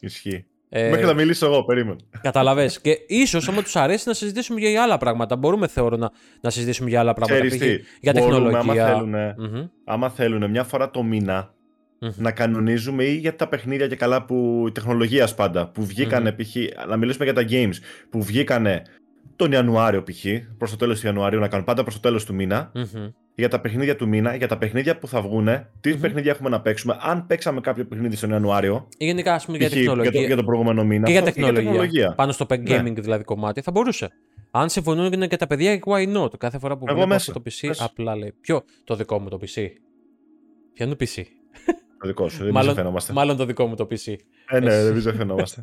Ισχύει. 0.00 0.46
Ε, 0.68 0.90
Μέχρι 0.90 1.04
να 1.06 1.14
μιλήσω 1.14 1.46
εγώ, 1.46 1.64
περίμενα. 1.64 1.96
Καταλαβέ. 2.20 2.70
και 2.82 2.98
ίσως, 3.06 3.48
άμα 3.48 3.62
τους 3.62 3.76
αρέσει, 3.76 4.08
να 4.08 4.14
συζητήσουμε 4.14 4.60
για 4.60 4.82
άλλα 4.82 4.98
πράγματα. 4.98 5.36
Μπορούμε, 5.36 5.66
θεωρώ, 5.66 5.96
να, 5.96 6.10
να 6.40 6.50
συζητήσουμε 6.50 6.88
για 6.88 7.00
άλλα 7.00 7.12
πράγματα. 7.12 7.46
Ξέρεις 7.46 7.66
τι, 7.66 7.84
για 8.00 8.12
τεχνολογία. 8.12 8.58
Άμα 8.58 8.74
θέλουν, 8.74 9.14
mm-hmm. 9.14 9.68
άμα 9.84 10.10
θέλουν 10.10 10.50
μια 10.50 10.64
φορά 10.64 10.90
το 10.90 11.02
μήνα 11.02 11.52
να 12.16 12.32
κανονίζουμε 12.32 13.04
ή 13.04 13.14
για 13.16 13.36
τα 13.36 13.48
παιχνίδια 13.48 13.86
και 13.86 13.96
καλά 13.96 14.24
που 14.24 14.64
η 14.68 14.72
τεχνολογία 14.72 15.28
πάντα 15.36 15.68
που 15.68 15.84
βγήκανε 15.84 16.32
π.χ. 16.32 16.56
να 16.88 16.96
μιλήσουμε 16.96 17.24
για 17.24 17.34
τα 17.34 17.44
games 17.50 17.74
που 18.10 18.22
βγήκανε 18.22 18.82
τον 19.36 19.52
Ιανουάριο 19.52 20.02
π.χ. 20.02 20.24
προς 20.58 20.70
το 20.70 20.76
τέλος 20.76 21.00
του 21.00 21.06
Ιανουαρίου 21.06 21.40
να 21.40 21.48
κάνουν 21.48 21.64
πάντα 21.64 21.82
προς 21.82 21.94
το 21.94 22.00
τέλος 22.00 22.24
του 22.24 22.34
μηνα 22.34 22.72
για 23.38 23.48
τα 23.48 23.60
παιχνίδια 23.60 23.96
του 23.96 24.08
μήνα, 24.08 24.34
για 24.34 24.48
τα 24.48 24.58
παιχνίδια 24.58 24.98
που 24.98 25.08
θα 25.08 25.20
βγούνε, 25.22 25.70
τι 25.80 25.96
παιχνίδια 25.96 26.30
έχουμε 26.30 26.48
να 26.48 26.60
παίξουμε, 26.60 26.98
αν 27.00 27.26
παίξαμε 27.26 27.60
κάποιο 27.60 27.84
παιχνίδι 27.84 28.16
στον 28.16 28.30
Ιανουάριο. 28.30 28.88
Ή 28.98 29.04
γενικά, 29.04 29.34
ας 29.34 29.44
πούμε, 29.44 29.58
για 29.58 29.70
τεχνολογία. 29.70 30.10
Για 30.10 30.20
το, 30.20 30.26
για 30.26 30.36
το 30.36 30.44
προηγούμενο 30.44 30.84
μήνα. 30.84 31.06
Και 31.06 31.12
για 31.12 31.22
τεχνολογία. 31.22 31.60
Για 31.60 31.70
τεχνολογία. 31.70 32.14
Πάνω 32.14 32.32
στο 32.32 32.46
gaming 32.50 32.82
ναι. 32.82 32.90
δηλαδή 32.90 33.24
κομμάτι 33.24 33.60
θα 33.60 33.70
μπορούσε. 33.70 34.10
Αν 34.50 34.68
συμφωνούν 34.68 35.28
και 35.28 35.36
τα 35.36 35.46
παιδιά, 35.46 35.78
why 35.84 36.16
not; 36.16 36.38
Κάθε 36.38 36.58
φορά 36.58 36.76
που 36.76 36.84
Εγώ 36.88 37.06
βλέπω 37.06 37.32
το 37.32 37.42
PC, 37.44 37.66
μέσα. 37.66 37.84
απλά 37.84 38.16
λέει. 38.16 38.34
Ποιο 38.40 38.62
το 38.84 38.94
δικό 38.94 39.18
μου 39.18 39.28
το 39.28 39.38
PC; 39.40 39.66
Ποιο 40.72 40.84
είναι 40.86 40.94
το 40.94 41.04
PC; 41.04 41.22
Το 42.00 42.06
δικό 42.06 42.28
σου, 42.28 42.44
δεν 42.44 42.52
μάλλον, 42.52 42.96
μάλλον 43.12 43.36
το 43.36 43.44
δικό 43.44 43.66
μου 43.66 43.74
το 43.74 43.86
PC. 43.90 44.14
Ε, 44.50 44.60
ναι, 44.60 44.82
δεν 44.82 44.98
ψεφαινόμαστε. 44.98 45.60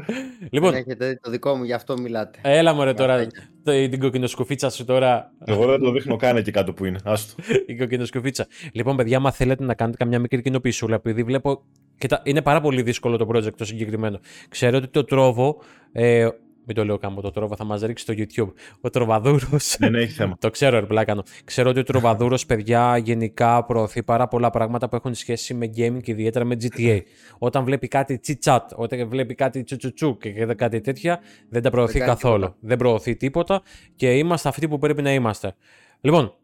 λοιπόν, 0.50 0.74
έχετε 0.74 1.18
το 1.22 1.30
δικό 1.30 1.54
μου, 1.54 1.64
γι' 1.64 1.72
αυτό 1.72 1.98
μιλάτε. 1.98 2.38
Έλα 2.42 2.72
μωρέ 2.72 2.94
τώρα, 2.94 3.26
το, 3.62 3.72
την 3.88 4.00
κοκκινοσκουφίτσα 4.00 4.70
σου 4.70 4.84
τώρα. 4.84 5.32
Εγώ 5.44 5.66
δεν 5.66 5.80
το 5.80 5.90
δείχνω 5.90 6.16
καν 6.16 6.36
εκεί 6.36 6.50
κάτω 6.50 6.72
που 6.72 6.84
είναι, 6.84 6.98
άστο. 7.04 7.42
η 7.66 7.76
κοκκινοσκουφίτσα. 7.76 8.46
Λοιπόν, 8.72 8.96
παιδιά, 8.96 9.16
άμα 9.16 9.30
θέλετε 9.30 9.64
να 9.64 9.74
κάνετε 9.74 9.96
καμιά 9.96 10.18
μικρή 10.18 10.42
κοινοποίησούλα, 10.42 10.94
επειδή 10.94 11.22
βλέπω 11.22 11.62
και 11.98 12.08
τα... 12.08 12.20
είναι 12.24 12.42
πάρα 12.42 12.60
πολύ 12.60 12.82
δύσκολο 12.82 13.16
το 13.16 13.28
project 13.32 13.54
το 13.56 13.64
συγκεκριμένο. 13.64 14.20
Ξέρω 14.48 14.76
ότι 14.76 14.88
το 14.88 15.04
τρόβο, 15.04 15.62
ε, 15.92 16.28
μην 16.68 16.76
το 16.76 16.84
λέω 16.84 16.98
καν 16.98 17.20
το 17.20 17.30
τρόβα, 17.30 17.56
θα 17.56 17.64
μας 17.64 17.82
ρίξει 17.82 18.04
στο 18.04 18.14
YouTube. 18.16 18.52
Ο 18.80 18.90
Τροβαδούρος. 18.90 19.76
Δεν 19.78 19.94
έχει 19.94 20.12
θέμα. 20.12 20.36
το 20.40 20.50
ξέρω, 20.50 20.76
ερπλάκανο. 20.76 21.22
Ξέρω 21.44 21.70
ότι 21.70 21.78
ο 21.78 21.82
Τροβαδούρος, 21.82 22.46
παιδιά, 22.46 22.96
γενικά 22.96 23.64
προωθεί 23.64 24.02
πάρα 24.02 24.28
πολλά 24.28 24.50
πράγματα 24.50 24.88
που 24.88 24.96
έχουν 24.96 25.14
σχέση 25.14 25.54
με 25.54 25.66
gaming 25.66 26.02
και 26.02 26.10
ιδιαίτερα 26.10 26.44
με 26.44 26.56
GTA. 26.62 27.00
όταν 27.38 27.64
βλέπει 27.64 27.88
κάτι 27.88 28.18
τσιτσάτ, 28.18 28.70
όταν 28.74 29.08
βλέπει 29.08 29.34
κάτι 29.34 29.62
τσουτσουτσού 29.62 30.16
και 30.16 30.30
κάτι 30.44 30.80
τέτοια, 30.80 31.20
δεν 31.48 31.62
τα 31.62 31.70
προωθεί 31.70 31.98
καθόλου. 31.98 32.54
Δεν 32.60 32.76
προωθεί 32.76 33.16
τίποτα 33.16 33.62
και 33.96 34.18
είμαστε 34.18 34.48
αυτοί 34.48 34.68
που 34.68 34.78
πρέπει 34.78 35.02
να 35.02 35.12
είμαστε. 35.12 35.54
Λοιπόν, 36.00 36.34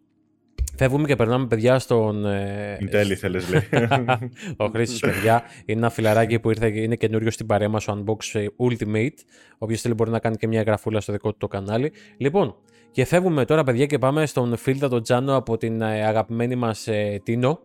Φεύγουμε 0.77 1.07
και 1.07 1.17
περνάμε 1.17 1.47
παιδιά 1.47 1.79
στον. 1.79 2.27
Ε, 2.27 2.79
Intel 2.81 3.11
ήθελε, 3.11 3.41
λέει. 3.51 3.89
ο 4.57 4.67
Χρήστη, 4.67 4.99
παιδιά, 4.99 5.43
είναι 5.65 5.79
ένα 5.79 5.91
φιλαράκι 5.91 6.39
που 6.39 6.51
ήρθε, 6.51 6.81
είναι 6.81 6.97
καινούριο 6.97 7.31
στην 7.31 7.47
παρέα 7.47 7.69
μας, 7.69 7.89
ο 7.89 8.05
Unbox 8.05 8.47
Ultimate. 8.57 9.17
Όποιος 9.59 9.81
θέλει 9.81 9.95
μπορεί 9.95 10.11
να 10.11 10.19
κάνει 10.19 10.37
και 10.37 10.47
μια 10.47 10.59
εγγραφούλα 10.59 11.01
στο 11.01 11.13
δικό 11.13 11.31
του 11.31 11.37
το 11.39 11.49
κανάλι. 11.49 11.93
Λοιπόν, 12.17 12.57
και 12.91 13.05
φεύγουμε 13.05 13.45
τώρα, 13.45 13.65
παιδιά, 13.65 13.87
και 13.87 13.99
πάμε 13.99 14.27
στον 14.27 14.57
Φίλτα 14.57 14.89
τον 14.89 15.03
Τζάνο 15.03 15.37
από 15.37 15.57
την 15.57 15.81
ε, 15.81 16.07
αγαπημένη 16.07 16.57
μας 16.57 16.87
ε, 16.87 17.21
Τίνο. 17.23 17.61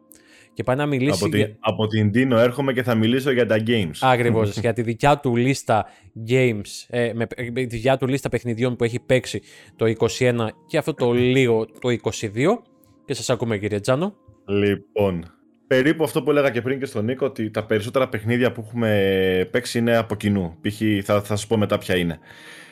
Και 0.54 0.63
πάει 0.63 0.76
να 0.76 0.86
μιλήσει. 0.86 1.24
Από, 1.24 1.36
για... 1.36 1.45
την, 1.45 1.56
από 1.60 1.88
την 1.88 2.12
Τίνο 2.12 2.38
έρχομαι 2.38 2.74
και 2.74 2.84
θα 2.84 2.95
μιλήσω 2.95 3.32
για 3.32 3.45
τα 3.45 3.63
games. 3.67 3.98
Ακριβώς. 4.00 4.58
για 4.60 4.74
τη 4.74 4.82
δικιά 4.82 5.19
του 5.19 5.36
λίστα 5.36 5.86
games, 6.30 6.86
ε, 6.88 7.12
με, 7.13 7.28
με 7.38 7.52
τη 7.52 7.65
δικιά 7.65 7.98
του 7.98 8.08
λίστα 8.08 8.30
παιχνιδιών 8.30 8.76
που 8.76 8.84
έχει 8.84 9.00
παίξει 9.00 9.41
το 9.76 9.93
21 10.19 10.48
και 10.67 10.78
αυτό 10.78 10.93
το 10.93 11.12
λίγο 11.12 11.65
το 11.65 11.98
22 12.04 12.68
και 13.10 13.15
σας 13.15 13.30
ακούμε 13.30 13.58
κύριε 13.58 13.80
Τζάνο. 13.80 14.15
Λοιπόν, 14.45 15.26
περίπου 15.67 16.04
αυτό 16.04 16.24
που 16.24 16.30
έλεγα 16.30 16.50
και 16.50 16.62
πριν 16.62 16.80
και 16.80 16.86
στον 16.86 17.06
Νίκο, 17.06 17.26
ότι 17.26 17.52
τα 17.52 17.65
περισσότερα 17.65 18.10
παιχνίδια 18.10 18.52
που 18.52 18.63
έχουμε 18.65 19.50
παίξει 19.52 19.78
είναι 19.78 19.98
από 19.98 20.15
κοινού. 20.15 20.58
Π.χ. 20.62 20.82
θα, 21.04 21.22
θα 21.22 21.26
σας 21.26 21.48
πω 21.48 21.58
μετά 21.58 21.78
ποια 21.78 21.98
είναι. 21.98 22.19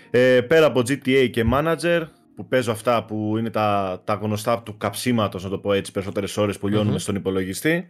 Ε, 0.09 0.41
πέρα 0.41 0.65
από 0.65 0.79
GTA 0.79 1.29
και 1.31 1.45
Manager, 1.53 2.03
που 2.35 2.47
παίζω 2.47 2.71
αυτά 2.71 3.05
που 3.05 3.37
είναι 3.37 3.49
τα, 3.49 4.01
τα 4.03 4.13
γνωστά 4.13 4.61
του 4.61 4.77
καψίματος, 4.77 5.43
να 5.43 5.49
το 5.49 5.57
πω 5.57 5.73
έτσι, 5.73 5.91
περισσότερες 5.91 6.37
ώρες 6.37 6.57
που 6.57 6.67
λιώνουμε 6.67 6.99
στον 6.99 7.15
υπολογιστη 7.15 7.87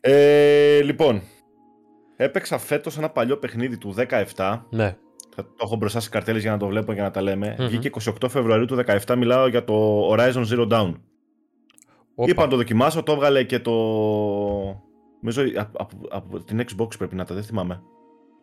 Ε, 0.00 0.82
λοιπόν, 0.82 1.22
έπαιξα 2.16 2.58
φέτος 2.58 2.98
ένα 2.98 3.10
παλιό 3.10 3.36
παιχνίδι 3.36 3.78
του 3.78 3.94
17. 4.34 4.60
Ναι. 4.70 4.96
Θα 5.34 5.42
το 5.42 5.56
έχω 5.60 5.76
μπροστά 5.76 6.00
σε 6.00 6.08
καρτέλες 6.08 6.42
για 6.42 6.50
να 6.50 6.58
το 6.58 6.66
βλέπω 6.66 6.92
και 6.94 7.00
να 7.00 7.10
τα 7.10 7.22
λέμε. 7.22 7.56
Mm-hmm. 7.58 7.66
Βγήκε 7.68 7.90
28 8.20 8.28
Φεβρουαρίου 8.28 8.64
του 8.64 8.78
17, 9.06 9.16
μιλάω 9.16 9.46
για 9.46 9.64
το 9.64 10.08
Horizon 10.12 10.44
Zero 10.50 10.68
Dawn. 10.68 10.92
Όπα. 12.18 12.30
Είπα 12.30 12.42
να 12.42 12.48
το 12.48 12.56
δοκιμάσω, 12.56 13.02
το 13.02 13.12
έβγαλε 13.12 13.42
και 13.42 13.58
το. 13.58 13.72
Νομίζω 15.20 15.42
από, 15.54 15.98
από, 16.10 16.44
την 16.44 16.60
Xbox 16.60 16.98
πρέπει 16.98 17.14
να 17.14 17.24
τα, 17.24 17.34
δεν 17.34 17.42
θυμάμαι. 17.42 17.82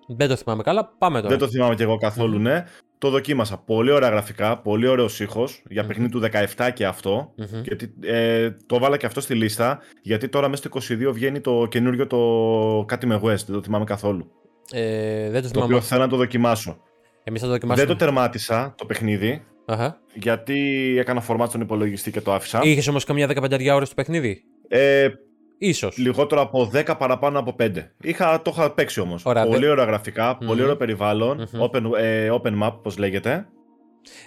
Δεν 0.08 0.28
το 0.28 0.36
θυμάμαι 0.36 0.64
καλά, 0.64 0.86
πάμε 0.98 1.18
τώρα. 1.18 1.30
Δεν 1.30 1.38
το 1.38 1.48
θυμάμαι 1.48 1.76
και 1.76 1.84
εγώ 1.84 1.98
καθόλου, 1.98 2.40
ναι. 2.40 2.64
Το 2.98 3.10
δοκίμασα. 3.10 3.58
Πολύ 3.58 3.92
ωραία 3.92 4.10
γραφικά, 4.10 4.58
πολύ 4.58 4.88
ωραίος 4.88 5.20
ήχος 5.20 5.64
για 5.70 5.86
παιχνίδι 5.86 6.12
του 6.12 6.22
17 6.58 6.70
και 6.74 6.86
αυτό. 6.86 7.34
Γιατί, 7.64 7.94
ε, 8.02 8.52
το 8.66 8.80
βάλα 8.80 8.98
και 8.98 9.06
αυτό 9.06 9.22
στη 9.22 9.34
λίστα, 9.36 9.80
γιατί 10.02 10.30
τώρα 10.30 10.48
μέσα 10.48 10.70
στο 10.70 10.96
22 10.96 11.12
βγαίνει 11.14 11.40
το 11.40 11.66
καινούριο 11.70 12.08
το 12.08 12.84
κάτι 12.88 13.06
με 13.06 13.16
West. 13.16 13.46
Δεν 13.46 13.56
το 13.56 13.62
θυμάμαι 13.62 13.86
καθόλου. 13.86 14.32
Ε, 14.72 15.30
δεν 15.30 15.42
το, 15.42 15.48
θυμάμαι. 15.48 15.68
το 15.68 15.76
οποίο 15.76 15.82
θέλω 15.82 16.02
να 16.02 16.08
το 16.08 16.16
δοκιμάσω. 16.16 16.78
Εμείς 17.24 17.42
θα 17.42 17.48
το 17.48 17.54
δοκιμάσουμε. 17.54 17.86
Δεν 17.86 17.98
το 17.98 18.06
τερμάτισα 18.06 18.74
το 18.78 18.86
παιχνίδι. 18.86 19.44
Uh-huh. 19.66 19.94
Γιατί 20.14 20.60
έκανα 21.00 21.24
format 21.28 21.46
στον 21.48 21.62
υπολογιστή 21.62 22.12
και 22.12 22.22
το 22.22 22.34
άφησα. 22.34 22.60
Είχες 22.64 22.88
όμως 22.88 23.04
καμιά 23.04 23.28
15 23.28 23.70
ώρες 23.74 23.90
το 23.90 23.96
παιχνίδι; 23.96 24.44
Ε, 24.68 25.10
Ίσως. 25.58 25.98
Λιγότερο 25.98 26.42
από 26.42 26.72
10 26.74 26.96
παραπάνω 26.98 27.40
από 27.40 27.56
5. 27.60 27.72
Είχα, 28.02 28.42
το 28.42 28.52
είχα 28.56 28.74
παίξει 28.74 29.00
όμως. 29.00 29.24
Πολύ 29.24 29.68
ωραία 29.68 29.86
γραφικά, 29.86 30.38
mm-hmm. 30.38 30.46
πολύ 30.46 30.62
ωραίο 30.62 30.76
περιβάλλον. 30.76 31.48
Mm-hmm. 31.52 31.60
Open, 31.60 31.82
ε, 31.98 32.30
open 32.32 32.64
map, 32.64 32.72
όπω 32.74 32.92
λέγεται. 32.98 33.48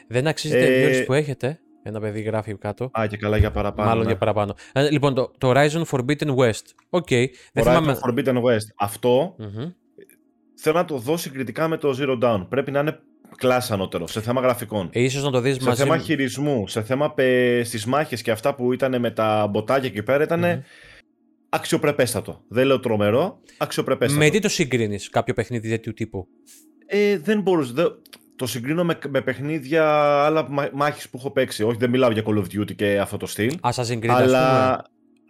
Δεν 0.08 0.26
αξίζει 0.26 0.56
ε, 0.56 1.02
που 1.06 1.12
έχετε; 1.12 1.60
Ένα 1.82 2.00
παιδί 2.00 2.20
γράφει 2.20 2.56
κάτω. 2.56 2.90
Α, 3.00 3.06
και 3.06 3.16
καλά 3.16 3.36
για 3.36 3.50
παραπάνω. 3.50 3.88
Μάλλον 3.88 4.02
ναι. 4.02 4.08
για 4.08 4.18
παραπάνω. 4.18 4.54
Ε, 4.72 4.90
λοιπόν, 4.90 5.14
το, 5.14 5.30
το 5.38 5.52
Horizon 5.54 5.82
Forbidden 5.90 6.36
West. 6.36 6.64
OK. 6.90 7.06
Okay. 7.10 7.24
Horizon 7.24 7.62
θυμάμαι... 7.62 7.98
Forbidden 8.06 8.42
West. 8.42 8.68
Αυτό 8.76 9.36
mm-hmm. 9.38 9.72
θέλω 10.54 10.76
να 10.76 10.84
το 10.84 10.96
δω 10.96 11.16
συγκριτικά 11.16 11.68
με 11.68 11.76
το 11.76 11.96
Zero 12.00 12.22
Dawn. 12.22 12.46
Πρέπει 12.48 12.70
να 12.70 12.80
είναι 12.80 12.98
κλάσεις 13.36 13.74
ανώτερο 13.74 14.06
σε 14.06 14.20
θέμα 14.20 14.40
γραφικών. 14.40 14.88
Ε, 14.92 15.02
ίσως 15.02 15.22
να 15.22 15.30
το 15.30 15.40
δεις 15.40 15.54
σε 15.56 15.64
μαζί... 15.64 15.82
θέμα 15.82 15.98
χειρισμού, 15.98 16.68
σε 16.68 16.82
θέμα 16.82 17.12
πε... 17.14 17.62
στις 17.64 17.84
μάχες 17.84 18.22
και 18.22 18.30
αυτά 18.30 18.54
που 18.54 18.72
ήταν 18.72 19.00
με 19.00 19.10
τα 19.10 19.46
μποτάκια 19.46 19.88
εκεί 19.88 20.02
πέρα 20.02 20.24
ήταν 20.24 20.42
mm-hmm. 20.44 20.62
αξιοπρεπέστατο. 21.48 22.42
Δεν 22.48 22.66
λέω 22.66 22.80
τρομερό, 22.80 23.40
αξιοπρεπέστατο. 23.58 24.24
Με 24.24 24.30
τι 24.30 24.38
το 24.38 24.48
συγκρίνεις 24.48 25.08
κάποιο 25.08 25.34
παιχνίδι 25.34 25.68
τέτοιου 25.68 25.92
τύπου; 25.92 26.26
Ε, 26.86 27.18
δεν 27.18 27.40
μπορούσα. 27.40 27.72
Δεν... 27.72 27.86
Το 28.36 28.46
συγκρίνω 28.46 28.84
με, 28.84 28.98
με 29.08 29.20
παιχνίδια 29.20 29.84
άλλα 30.24 30.70
μάχης 30.72 31.08
που 31.08 31.16
έχω 31.18 31.30
παίξει. 31.30 31.62
Όχι, 31.62 31.76
δεν 31.76 31.90
μιλάω 31.90 32.10
για 32.10 32.22
Call 32.26 32.38
of 32.38 32.44
Duty 32.58 32.74
και 32.74 32.98
αυτό 32.98 33.16
το 33.16 33.26
στυλ. 33.26 33.58
Assassin's 33.60 33.98
Creed, 33.98 34.08
αλλά... 34.08 34.84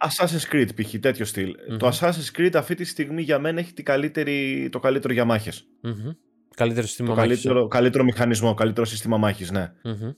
Assassin's 0.09 0.55
Creed, 0.55 0.69
π.χ. 0.75 0.95
τέτοιο 1.01 1.25
στυλ. 1.25 1.55
Mm-hmm. 1.57 1.79
Το 1.79 1.89
Assassin's 1.89 2.39
Creed 2.39 2.51
αυτή 2.55 2.75
τη 2.75 2.85
στιγμή 2.85 3.23
για 3.23 3.39
μένα 3.39 3.59
έχει 3.59 3.73
καλύτερη, 3.73 4.69
το 4.73 4.79
καλύτερο 4.79 5.13
για 5.13 5.25
μάχες. 5.25 5.67
Mm-hmm. 5.85 6.17
Καλύτερο 6.57 6.87
σύστημα 6.87 7.15
μάχης. 7.15 7.27
Καλύτερο, 7.27 7.65
ε. 7.65 7.69
καλύτερο 7.69 8.05
μηχανισμό, 8.05 8.55
καλύτερο 8.55 8.87
σύστημα 8.87 9.17
μάχης, 9.17 9.51
ναι. 9.51 9.73
Mm-hmm. 9.85 10.15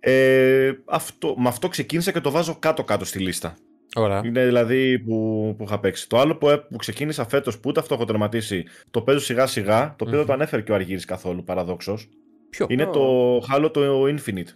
Ε, 0.00 0.72
αυτό, 0.84 1.34
με 1.38 1.48
αυτό 1.48 1.68
ξεκίνησα 1.68 2.12
και 2.12 2.20
το 2.20 2.30
βάζω 2.30 2.56
κάτω-κάτω 2.58 3.04
στη 3.04 3.18
λίστα. 3.18 3.56
Ωραία. 3.94 4.20
Είναι 4.24 4.44
δηλαδή 4.44 4.98
που, 4.98 5.54
που 5.58 5.64
είχα 5.64 5.80
παίξει. 5.80 6.08
Το 6.08 6.18
άλλο 6.18 6.36
που, 6.36 6.48
που 6.70 6.76
ξεκίνησα 6.76 7.28
φέτος 7.28 7.54
που 7.54 7.68
ούτε 7.68 7.80
αυτό 7.80 7.94
έχω 7.94 8.04
τερματίσει, 8.04 8.64
το 8.90 9.02
παίζω 9.02 9.18
σιγά-σιγά, 9.18 9.94
το 9.98 10.04
οποίο 10.08 10.22
mm-hmm. 10.22 10.26
το 10.26 10.32
ανέφερε 10.32 10.62
και 10.62 10.72
ο 10.72 10.74
Αργύρης 10.74 11.04
καθόλου 11.04 11.44
παραδόξως. 11.44 12.08
Ποιο; 12.50 12.66
Είναι 12.68 12.88
oh. 12.88 12.92
το 12.92 13.36
Halo 13.36 13.70
το 13.72 14.04
Infinite. 14.04 14.48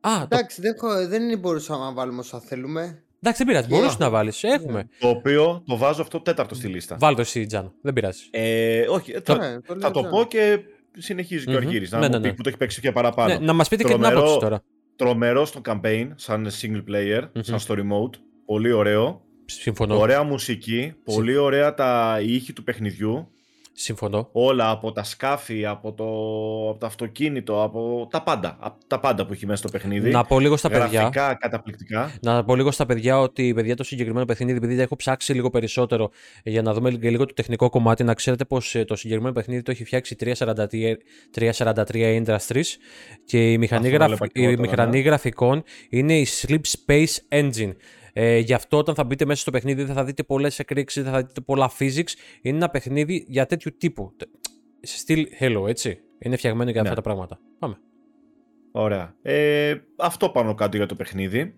Α, 0.00 0.22
Εντάξει, 0.22 0.62
το... 0.62 0.88
δεν, 0.88 1.08
δεν 1.08 1.38
μπορούσαμε 1.38 1.84
να 1.84 1.92
βάλουμε 1.92 2.18
όσα 2.18 2.40
θέλουμε. 2.40 3.04
Εντάξει, 3.24 3.44
δεν 3.44 3.46
πειράζει. 3.46 3.68
Yeah. 3.70 3.76
Μπορούσε 3.76 3.96
να 3.98 4.10
βάλεις. 4.10 4.42
Έχουμε. 4.42 4.88
Το 4.98 5.08
οποίο 5.08 5.62
το 5.66 5.76
βάζω 5.76 6.02
αυτό 6.02 6.20
τέταρτο 6.20 6.54
στη 6.54 6.66
λίστα. 6.66 6.96
Βάλω 6.98 7.14
το 7.14 7.20
εσύ, 7.20 7.46
Τζάνο. 7.46 7.72
Δεν 7.80 7.92
πειράζει. 7.92 8.22
Ε, 8.30 8.84
όχι, 8.88 9.12
θα, 9.24 9.36
ναι, 9.36 9.60
το, 9.60 9.76
θα 9.80 9.90
το 9.90 10.02
πω 10.02 10.24
και 10.24 10.58
συνεχίζει 10.98 11.44
mm-hmm. 11.46 11.50
και 11.50 11.54
ο 11.54 11.56
Αργύρης. 11.56 11.90
Να 11.90 11.98
ναι, 11.98 12.08
ναι, 12.08 12.18
ναι. 12.18 12.32
που 12.32 12.42
το 12.42 12.48
έχει 12.48 12.58
παίξει 12.58 12.80
και 12.80 12.92
παραπάνω. 12.92 13.34
Ναι, 13.34 13.46
να 13.46 13.52
μας 13.52 13.68
πείτε 13.68 13.82
τρομερό, 13.82 14.08
και 14.08 14.14
την 14.14 14.22
άποψη 14.22 14.40
τώρα. 14.40 14.62
Τρομερό 14.96 15.44
στο 15.44 15.60
campaign, 15.64 16.08
σαν 16.14 16.48
single 16.60 16.84
player, 16.90 17.20
mm-hmm. 17.20 17.40
σαν 17.40 17.58
στο 17.58 17.74
remote. 17.78 18.18
Πολύ 18.44 18.72
ωραίο. 18.72 19.22
Συμφωνώ. 19.44 19.98
Ωραία 19.98 20.22
μουσική. 20.22 20.92
Πολύ 21.04 21.36
ωραία 21.36 21.74
τα 21.74 22.18
ήχη 22.22 22.52
του 22.52 22.64
παιχνιδιού. 22.64 23.28
Συμφωνώ. 23.76 24.28
Όλα 24.32 24.70
από 24.70 24.92
τα 24.92 25.02
σκάφη, 25.02 25.66
από 25.66 25.92
το, 25.92 26.04
από 26.70 26.78
το 26.78 26.86
αυτοκίνητο, 26.86 27.62
από 27.62 28.08
τα 28.10 28.22
πάντα. 28.22 28.56
Από 28.60 28.78
τα 28.86 29.00
πάντα 29.00 29.26
που 29.26 29.32
έχει 29.32 29.46
μέσα 29.46 29.58
στο 29.58 29.68
παιχνίδι. 29.68 30.10
Να 30.10 30.24
πω 30.24 30.40
λίγο 30.40 30.56
στα 30.56 30.68
Γραφικά, 30.68 31.02
παιδιά. 31.02 31.34
καταπληκτικά. 31.40 32.12
Να 32.20 32.44
πω 32.44 32.56
λίγο 32.56 32.70
στα 32.70 32.86
παιδιά 32.86 33.20
ότι 33.20 33.54
παιδιά 33.54 33.76
το 33.76 33.84
συγκεκριμένο 33.84 34.24
παιχνίδι, 34.24 34.56
επειδή 34.56 34.80
έχω 34.80 34.96
ψάξει 34.96 35.32
λίγο 35.32 35.50
περισσότερο 35.50 36.10
για 36.44 36.62
να 36.62 36.72
δούμε 36.72 36.90
και 36.90 37.10
λίγο 37.10 37.26
το 37.26 37.34
τεχνικό 37.34 37.70
κομμάτι, 37.70 38.04
να 38.04 38.14
ξέρετε 38.14 38.44
πως 38.44 38.74
ε, 38.74 38.84
το 38.84 38.96
συγκεκριμένο 38.96 39.34
παιχνίδι 39.34 39.62
το 39.62 39.70
έχει 39.70 39.84
φτιάξει 39.84 40.16
343, 40.20 40.94
343 41.34 42.24
Industries 42.24 42.68
και 43.24 43.52
η 43.52 43.58
μηχανή, 43.58 43.88
γραφ... 43.88 44.18
η 44.32 44.56
μηχανή 44.56 44.98
ναι. 44.98 45.04
γραφικών 45.04 45.62
είναι 45.88 46.18
η 46.18 46.26
Sleep 46.40 46.60
Space 46.86 47.14
Engine. 47.28 47.72
Ε, 48.16 48.38
γι' 48.38 48.54
αυτό 48.54 48.76
όταν 48.76 48.94
θα 48.94 49.04
μπείτε 49.04 49.24
μέσα 49.24 49.40
στο 49.40 49.50
παιχνίδι 49.50 49.84
δεν 49.84 49.94
θα 49.94 50.04
δείτε 50.04 50.22
πολλές 50.22 50.58
εκρήξεις, 50.58 51.02
δεν 51.02 51.12
θα 51.12 51.22
δείτε 51.22 51.40
πολλά 51.40 51.70
physics. 51.78 52.12
Είναι 52.42 52.56
ένα 52.56 52.70
παιχνίδι 52.70 53.24
για 53.28 53.46
τέτοιου 53.46 53.76
τύπου. 53.78 54.16
Σε 54.80 54.98
στυλ 54.98 55.26
Hello, 55.40 55.68
έτσι. 55.68 56.00
Είναι 56.18 56.36
φτιαγμένο 56.36 56.70
για 56.70 56.82
ναι. 56.82 56.88
αυτά 56.88 57.02
τα 57.02 57.08
πράγματα. 57.08 57.40
Πάμε. 57.58 57.76
Ωραία. 58.72 59.14
Ε, 59.22 59.74
αυτό 59.96 60.30
πάνω 60.30 60.54
κάτω 60.54 60.76
για 60.76 60.86
το 60.86 60.94
παιχνίδι. 60.94 61.54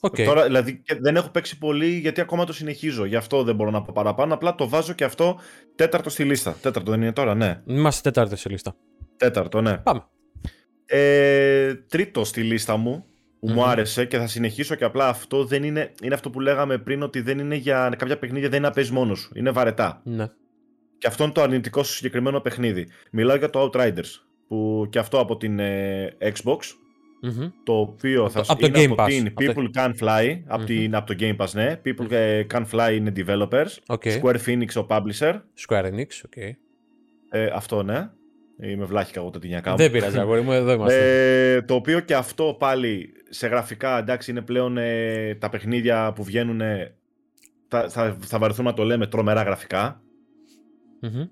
Okay. 0.00 0.24
Τώρα, 0.24 0.44
δηλαδή 0.44 0.82
δεν 1.00 1.16
έχω 1.16 1.28
παίξει 1.28 1.58
πολύ 1.58 1.88
γιατί 1.88 2.20
ακόμα 2.20 2.44
το 2.44 2.52
συνεχίζω. 2.52 3.04
Γι' 3.04 3.16
αυτό 3.16 3.42
δεν 3.42 3.54
μπορώ 3.54 3.70
να 3.70 3.82
πω 3.82 3.92
παραπάνω. 3.94 4.34
Απλά 4.34 4.54
το 4.54 4.68
βάζω 4.68 4.92
και 4.92 5.04
αυτό 5.04 5.38
τέταρτο 5.74 6.10
στη 6.10 6.24
λίστα. 6.24 6.56
Τέταρτο 6.60 6.90
δεν 6.90 7.02
είναι 7.02 7.12
τώρα, 7.12 7.34
ναι. 7.34 7.62
Είμαστε 7.66 8.10
τέταρτο 8.10 8.36
στη 8.36 8.48
λίστα. 8.48 8.76
Τέταρτο, 9.16 9.60
ναι. 9.60 9.78
Πάμε. 9.78 10.06
Ε, 10.86 11.74
τρίτο 11.74 12.24
στη 12.24 12.42
λίστα 12.42 12.76
μου 12.76 13.04
που 13.46 13.52
μου 13.52 13.64
άρεσε 13.64 14.04
και 14.04 14.18
θα 14.18 14.26
συνεχίσω 14.26 14.74
και 14.74 14.84
απλά 14.84 15.08
αυτό 15.08 15.44
δεν 15.44 15.62
είναι, 15.62 15.92
είναι 16.02 16.14
αυτό 16.14 16.30
που 16.30 16.40
λέγαμε 16.40 16.78
πριν 16.78 17.02
ότι 17.02 17.20
δεν 17.20 17.38
είναι 17.38 17.54
για 17.54 17.94
κάποια 17.98 18.18
παιχνίδια 18.18 18.48
δεν 18.48 18.58
είναι 18.58 18.68
να 18.68 18.74
παίζει 18.74 18.92
μόνος 18.92 19.18
σου. 19.18 19.32
Είναι 19.34 19.50
βαρετά. 19.50 20.00
Ναι. 20.04 20.26
Και 20.98 21.06
αυτό 21.06 21.24
είναι 21.24 21.32
το 21.32 21.42
αρνητικό 21.42 21.82
στο 21.82 21.92
συγκεκριμένο 21.92 22.40
παιχνίδι. 22.40 22.88
Μιλάω 23.10 23.36
για 23.36 23.50
το 23.50 23.70
Outriders 23.70 24.20
που 24.48 24.86
και 24.90 24.98
αυτό 24.98 25.18
από 25.18 25.36
την 25.36 25.58
ε, 25.58 26.16
Xbox 26.20 26.56
το 27.64 27.72
οποίο 27.72 28.28
θα 28.28 28.44
από 28.46 28.66
είναι 28.66 28.78
Game 28.78 28.90
από 28.90 29.02
Pass. 29.02 29.08
την 29.08 29.34
People 29.38 29.66
Can 29.76 29.92
Fly, 30.00 30.40
από, 30.46 30.64
την, 30.64 30.94
από 30.94 31.06
το 31.06 31.14
Game 31.20 31.36
Pass, 31.36 31.50
ναι. 31.52 31.80
People 31.84 32.08
Can 32.52 32.64
Fly 32.70 32.94
είναι 32.94 33.12
developers, 33.16 33.96
Okay. 33.96 34.20
Square 34.20 34.36
Phoenix 34.46 34.82
ο 34.82 34.86
publisher, 34.88 35.40
Square 35.66 35.84
Enix, 35.84 36.06
okay. 36.28 36.50
ε, 37.30 37.46
αυτό 37.54 37.82
ναι. 37.82 38.10
Είμαι 38.62 38.84
βλάχικα 38.84 39.20
εγώ 39.20 39.30
το 39.30 39.38
τυνιακά 39.38 39.70
μου. 39.70 39.76
Δεν 39.76 39.90
πειράζει, 39.90 40.18
αγόρι 40.18 40.40
μου, 40.40 40.52
εδώ 40.52 40.72
είμαστε. 40.72 41.54
Ε, 41.54 41.62
το 41.62 41.74
οποίο 41.74 42.00
και 42.00 42.14
αυτό 42.14 42.56
πάλι 42.58 43.12
σε 43.34 43.46
γραφικά, 43.46 43.98
εντάξει, 43.98 44.30
είναι 44.30 44.40
πλέον 44.42 44.76
ε, 44.78 45.34
τα 45.34 45.48
παιχνίδια 45.48 46.12
που 46.14 46.24
βγαίνουν. 46.24 46.60
ε, 46.60 46.94
θα, 47.68 47.88
θα, 47.88 48.16
θα 48.20 48.38
βαρεθούμε 48.38 48.68
να 48.70 48.74
το 48.76 48.82
λέμε 48.84 49.06
τρομερά 49.06 49.42
γραφικά. 49.42 50.02
Μμμ. 51.00 51.24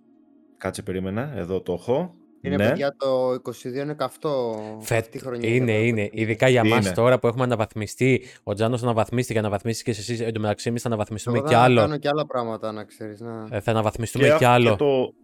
Κάτσε, 0.58 0.82
περίμενα. 0.82 1.32
Εδώ 1.36 1.60
το 1.60 1.72
έχω. 1.72 2.14
Είναι 2.44 2.56
ναι. 2.56 2.68
παιδιά 2.68 2.94
το 2.98 3.30
22 3.32 3.64
είναι 3.74 3.94
καυτό 3.94 4.60
Φετ, 4.80 5.00
αυτή 5.04 5.16
η 5.16 5.20
χρονιά. 5.20 5.48
είναι, 5.54 5.72
για 5.72 5.80
το- 5.80 5.86
είναι. 5.86 6.08
Ειδικά 6.12 6.48
για 6.48 6.62
Είναι. 6.64 6.76
εμά 6.76 6.92
τώρα 6.92 7.18
που 7.18 7.26
έχουμε 7.26 7.44
αναβαθμιστεί. 7.44 8.24
Ο 8.42 8.54
Τζάνος 8.54 8.82
αναβαθμίστηκε, 8.82 9.38
αναβαθμίστηκε 9.38 9.90
εσεί. 9.90 10.24
Εν 10.24 10.32
τω 10.32 10.40
μεταξύ, 10.40 10.68
εμείς 10.68 10.82
θα 10.82 10.88
αναβαθμιστούμε 10.88 11.38
Εγώ 11.38 11.46
κι 11.46 11.52
θα 11.54 11.60
άλλο. 11.60 11.80
κάνω 11.80 11.96
και 11.98 12.08
άλλα 12.08 12.26
πράγματα 12.26 12.72
να 12.72 12.84
ξέρεις. 12.84 13.20
Να... 13.20 13.46
Ε, 13.50 13.60
θα 13.60 13.70
αναβαθμιστούμε 13.70 14.24
Και, 14.24 14.30
κι 14.30 14.34
αυτό 14.44 14.48
άλλο. 14.48 14.70
και 14.70 14.76
το, 14.76 15.14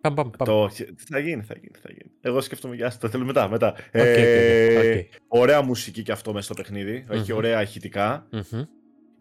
Πάμε, 0.00 0.16
πάμε, 0.16 0.30
πάμε. 0.38 0.52
το, 0.52 0.68
θα 1.08 1.18
γίνει, 1.18 1.42
θα 1.42 1.54
γίνει, 1.60 1.72
θα 1.82 1.88
γίνει. 1.88 2.10
Εγώ 2.20 2.40
σκέφτομαι 2.40 2.74
για 2.74 2.92
το 3.00 3.08
θέλω 3.08 3.24
μετά. 3.24 3.48
μετά. 3.48 3.68
OK, 3.68 3.76
OK, 3.94 4.00
OK, 4.00 4.02
Ε, 4.16 4.98
οκ. 4.98 5.06
Ωραία 5.28 5.62
μουσική 5.62 6.02
και 6.02 6.12
αυτό 6.12 6.32
μέσα 6.32 6.44
στο 6.44 6.54
παιχνίδι. 6.54 7.04
Έχει 7.10 7.30
Μμμ. 7.32 7.36
ωραία 7.38 7.62
ηχητικά. 7.62 8.26
Μμμ. 8.30 8.62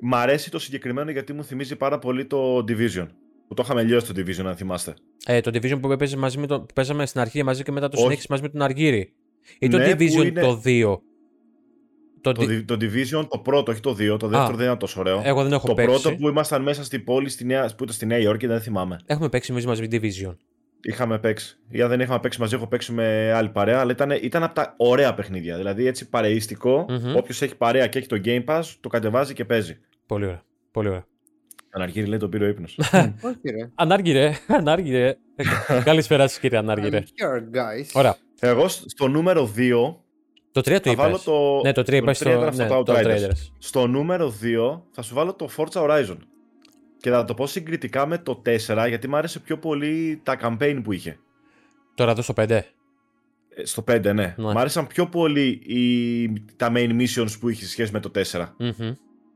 Μ' 0.02 0.16
αρέσει 0.16 0.52
το 0.52 0.60
συγκεκριμένο 0.60 1.12
γιατί 1.12 1.34
μου 1.34 1.44
θυμίζει 1.44 1.76
πάρα 1.76 2.00
πολύ 2.00 2.26
το 2.26 2.58
Division. 2.58 3.08
Που 3.48 3.54
το 3.54 3.62
είχαμε 3.66 3.84
λιώσει 3.84 4.14
το 4.14 4.22
Division, 4.22 4.46
αν 4.46 4.56
θυμάστε. 4.56 4.94
Ε, 5.26 5.40
το 5.42 5.52
Division 5.54 5.80
που 5.82 5.92
έπαιζε 5.92 6.18
μαζί 6.18 6.38
με 6.38 6.48
το, 6.48 6.60
που 6.62 6.74
παίζαμε 6.74 7.06
στην 7.06 7.22
αρχή 7.22 7.44
μαζί 7.44 7.64
και 7.64 7.72
μετά 7.72 7.88
το 7.88 7.94
Όχι. 7.96 8.04
συνέχισε 8.04 8.28
μαζί 8.30 8.42
με 8.42 8.50
τον 8.50 8.62
Αργύρι. 8.62 9.14
Ή 9.60 9.68
το 9.68 9.78
Ναι, 9.78 9.96
που 9.96 10.04
Division 10.04 10.26
είναι- 10.26 10.42
το 10.42 10.62
2. 10.66 11.02
Το, 12.22 12.32
Το, 12.32 12.42
Di- 12.44 12.46
Di- 12.50 12.64
το 12.66 12.74
Division, 12.74 13.28
το 13.30 13.40
πρώτο, 13.40 13.72
όχι 13.72 13.82
το 13.82 13.92
2. 14.00 14.18
Το 14.20 14.28
δεύτερο 14.28 14.56
δεν 14.58 14.66
ήταν 14.66 14.78
τόσο 14.78 15.00
ωραίο. 15.00 15.22
Εγώ 15.26 15.44
δεν 15.44 15.52
έχω 15.54 15.68
το 15.68 15.74
παίξει. 15.74 16.02
πρώτο 16.02 16.16
που 16.16 16.28
ήμασταν 16.30 16.62
μέσα 16.62 16.84
στην 16.84 17.04
πόλη 17.04 17.30
στη 17.30 17.46
Νέα, 17.46 17.66
που 17.66 17.84
ήταν 17.84 17.96
στη 17.96 18.06
Νέα 18.06 18.18
Υόρκη, 18.18 18.48
δεν 18.48 18.62
θυμάμαι. 18.62 18.98
Έχουμε 19.06 19.30
παίξει 19.30 19.52
εμείς 19.52 19.66
μαζί 19.66 19.82
με 19.82 19.88
Division. 19.92 20.36
Είχαμε 20.82 21.20
παίξει. 21.20 21.58
Ή 21.70 21.82
αν 21.82 21.90
δεν 21.90 22.00
είχαμε 22.00 22.20
παίξει 22.20 22.40
μαζί, 22.40 22.56
έχω 22.56 22.68
παίξει 22.68 22.92
με 22.92 23.32
άλλη 23.32 23.50
παρέα, 23.50 23.80
αλλά 23.80 23.92
ήταν, 23.92 24.12
ήταν 24.22 24.44
από 24.44 24.54
τα 24.56 24.74
ωραία 24.78 25.14
παιχνίδια. 25.14 25.58
Δηλαδή 25.58 25.86
έτσι 25.88 26.10
παρεϊστικό. 26.10 26.86
Μμμ. 26.90 27.16
Όποιος 27.16 27.42
έχει 27.42 27.56
παρέα 27.56 27.88
και 27.88 27.98
έχει 27.98 28.08
το 28.08 28.22
Game 28.26 28.44
Pass, 28.46 28.62
το 28.80 28.90
κατεβάζει 28.90 29.34
και 29.34 29.46
παίζει. 29.46 29.78
Πολύ 30.06 30.26
ωραία. 30.26 30.42
Πολύ 30.72 30.88
ωραία. 30.88 31.06
Αναργύρι 31.72 32.06
λέει 32.08 32.20
τον 32.20 32.30
πήρε 32.30 32.46
ο 32.46 32.48
ύπνος. 32.48 32.78
Όχι 33.30 33.50
ρε. 33.58 33.70
Ανάργυρε, 33.76 34.32
ανάργυρε. 34.48 35.18
Ε, 35.36 35.44
Καλησπέρα 35.84 36.28
σας, 36.28 36.40
κύριε 36.40 36.58
Ανάργυρε. 36.58 37.00
I'm 37.00 37.04
here, 37.04 37.56
guys. 37.58 37.86
Ωραία. 37.94 38.16
Εγώ 38.40 38.68
σ- 38.68 38.90
στο 38.90 39.08
νούμερο 39.08 39.52
2 39.58 39.96
Το 40.52 40.60
3 40.60 40.64
το 40.82 40.90
θα 40.90 40.96
βάλω 40.96 41.10
είπες. 41.10 41.24
το. 41.24 41.62
Ναι, 41.64 41.72
το 41.72 41.82
3 41.82 41.94
είπες 41.94 42.18
τρία 42.20 42.34
στο, 42.34 42.44
ήταν 42.44 42.56
ναι, 42.56 42.64
αυτό 42.64 42.84
το 42.84 42.84
το 42.84 43.00
Outriders. 43.00 43.30
Outriders. 43.30 43.52
Στο 43.58 43.88
νούμερο 43.88 44.34
2 44.78 44.82
θα 44.92 45.02
σου 45.02 45.16
βάλω 45.16 45.34
το 45.34 45.50
Forza 45.58 45.82
Horizon. 45.82 46.18
Και 47.02 47.10
θα 47.10 47.26
το 47.26 47.34
πω 47.34 47.48
συγκριτικά 47.48 48.06
με 48.06 48.18
το 48.18 48.42
4 48.46 48.86
γιατί 48.88 49.08
μου 49.08 49.16
άρεσε 49.16 49.40
πιο 49.40 49.58
πολύ 49.58 50.20
τα 50.24 50.38
campaign 50.42 50.82
που 50.84 50.92
είχε. 50.92 51.20
Τώρα 51.96 52.12
εδώ 52.12 52.22
στο 52.22 52.34
5. 52.38 52.50
Ε, 52.50 52.62
Στο 53.64 53.84
5, 53.88 54.02
ναι. 54.04 54.12
Ναι. 54.14 54.34
Μ' 54.38 54.58
άρεσαν 54.58 54.88
πιο 54.88 55.08
πολύ 55.08 55.62
οι... 55.66 56.28
τα 56.56 56.72
main 56.76 57.02
missions 57.02 57.40
που 57.40 57.50
είχε 57.50 57.64
σε 57.64 57.70
σχέση 57.70 57.92
με 57.92 58.00
το 58.00 58.12
4. 58.32 58.46
Μμμ, 58.58 58.92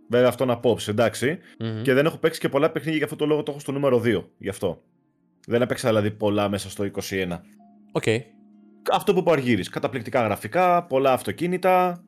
Βέβαια 0.10 0.28
αυτό 0.28 0.45
να 0.45 0.58
πω, 0.58 0.78
εντάξει. 0.88 1.39
μμμ. 1.60 1.82
Και 1.82 1.93
δεν 1.93 2.06
έχω 2.06 2.17
παίξει 2.17 2.39
και 2.39 2.49
πολλά 2.49 2.69
παιχνίδια 2.71 2.95
για 2.97 3.06
αυτό 3.06 3.17
το 3.17 3.26
λόγο 3.26 3.43
το 3.43 3.52
έχω 3.52 3.60
στο 3.60 3.71
νούμερο 3.71 4.02
2. 4.06 4.23
Γι' 4.38 4.49
αυτό. 4.49 4.82
Δεν 5.47 5.62
έπαιξα 5.62 5.88
δηλαδή 5.88 6.12
πολλά 6.12 6.49
μέσα 6.49 6.69
στο 6.69 6.89
21. 7.10 7.39
Οκ. 7.91 8.04
Αυτό 8.91 9.13
που 9.13 9.19
είπε 9.19 9.30
ο 9.30 9.34
Αργύρης. 9.34 9.69
Καταπληκτικά 9.69 10.21
γραφικά, 10.21 10.84
πολλά 10.84 11.13
αυτοκίνητα. 11.13 12.04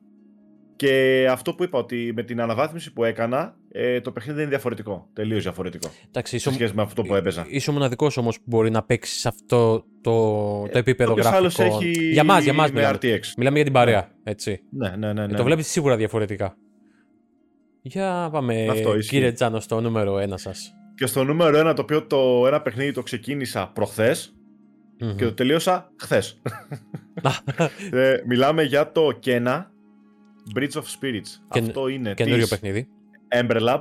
Και 0.76 1.26
αυτό 1.30 1.54
που 1.54 1.62
είπα 1.62 1.78
ότι 1.78 2.12
με 2.14 2.22
την 2.22 2.40
αναβάθμιση 2.40 2.92
που 2.92 3.04
έκανα, 3.04 3.56
ε, 3.78 4.00
το 4.00 4.12
παιχνίδι 4.12 4.40
είναι 4.40 4.48
διαφορετικό. 4.48 5.08
Τελείως 5.12 5.42
διαφορετικό. 5.42 5.88
Εντάξει, 6.08 6.30
Σε 6.38 6.48
είσαι, 6.48 6.52
σχέση 6.58 6.74
με 6.74 6.82
αυτό 6.82 7.02
που 7.02 7.14
έπαιζα. 7.14 7.46
είσαι 7.48 7.70
ο 7.70 7.72
μοναδικός 7.72 8.10
όμως 8.16 8.36
που 8.36 8.42
μπορεί 8.46 8.70
να 8.70 8.82
παίξει 8.82 9.18
σε 9.18 9.28
αυτό 9.28 9.84
το, 10.00 10.62
το 10.68 10.78
επίπεδο 10.78 11.10
Όποιος 11.12 11.26
γραφικό. 11.26 11.62
άλλος 11.62 11.82
έχει 11.82 12.10
Για 12.12 12.24
μας, 12.24 12.44
για 12.44 12.52
μας 12.52 12.70
με 12.72 12.74
μιλάμε. 12.80 12.98
RTX. 13.02 13.20
Μιλάμε 13.36 13.54
για 13.56 13.64
την 13.64 13.72
παρέα. 13.72 14.10
Έτσι. 14.24 14.60
Ναι, 14.70 14.88
ναι, 14.98 15.12
ναι. 15.12 15.26
ναι. 15.26 15.36
Το 15.36 15.44
βλέπεις 15.44 15.66
σίγουρα 15.66 15.96
διαφορετικά. 15.96 16.56
Για 17.82 18.28
πάμε, 18.32 18.66
Αυτό 18.70 18.96
ισχύει. 18.96 19.10
κύριε 19.10 19.32
Τζάνο, 19.32 19.60
στο 19.60 19.80
νούμερο 19.80 20.14
1 20.16 20.28
σας. 20.34 20.74
Και 20.94 21.06
στο 21.06 21.24
νούμερο 21.24 21.70
1, 21.70 21.74
το 21.76 21.82
οποίο 21.82 22.06
το 22.06 22.46
ένα 22.46 22.60
παιχνίδι 22.62 22.92
το 22.92 23.02
ξεκίνησα 23.02 23.70
προχθές 23.74 24.34
και 25.16 25.24
το 25.24 25.32
τελείωσα 25.34 25.92
χθες. 26.00 26.40
ε, 27.90 28.16
μιλάμε 28.26 28.62
για 28.62 28.92
το 28.92 29.18
Kena 29.24 29.64
Bridge 30.56 30.72
of 30.72 30.82
Spirits. 30.82 31.30
Καινο- 31.50 31.66
Αυτό 31.66 31.88
είναι 31.88 32.14
Καινούριο 32.14 32.40
της 32.40 32.48
παιχνίδι. 32.48 32.88
Ember 33.28 33.60
Lab. 33.68 33.80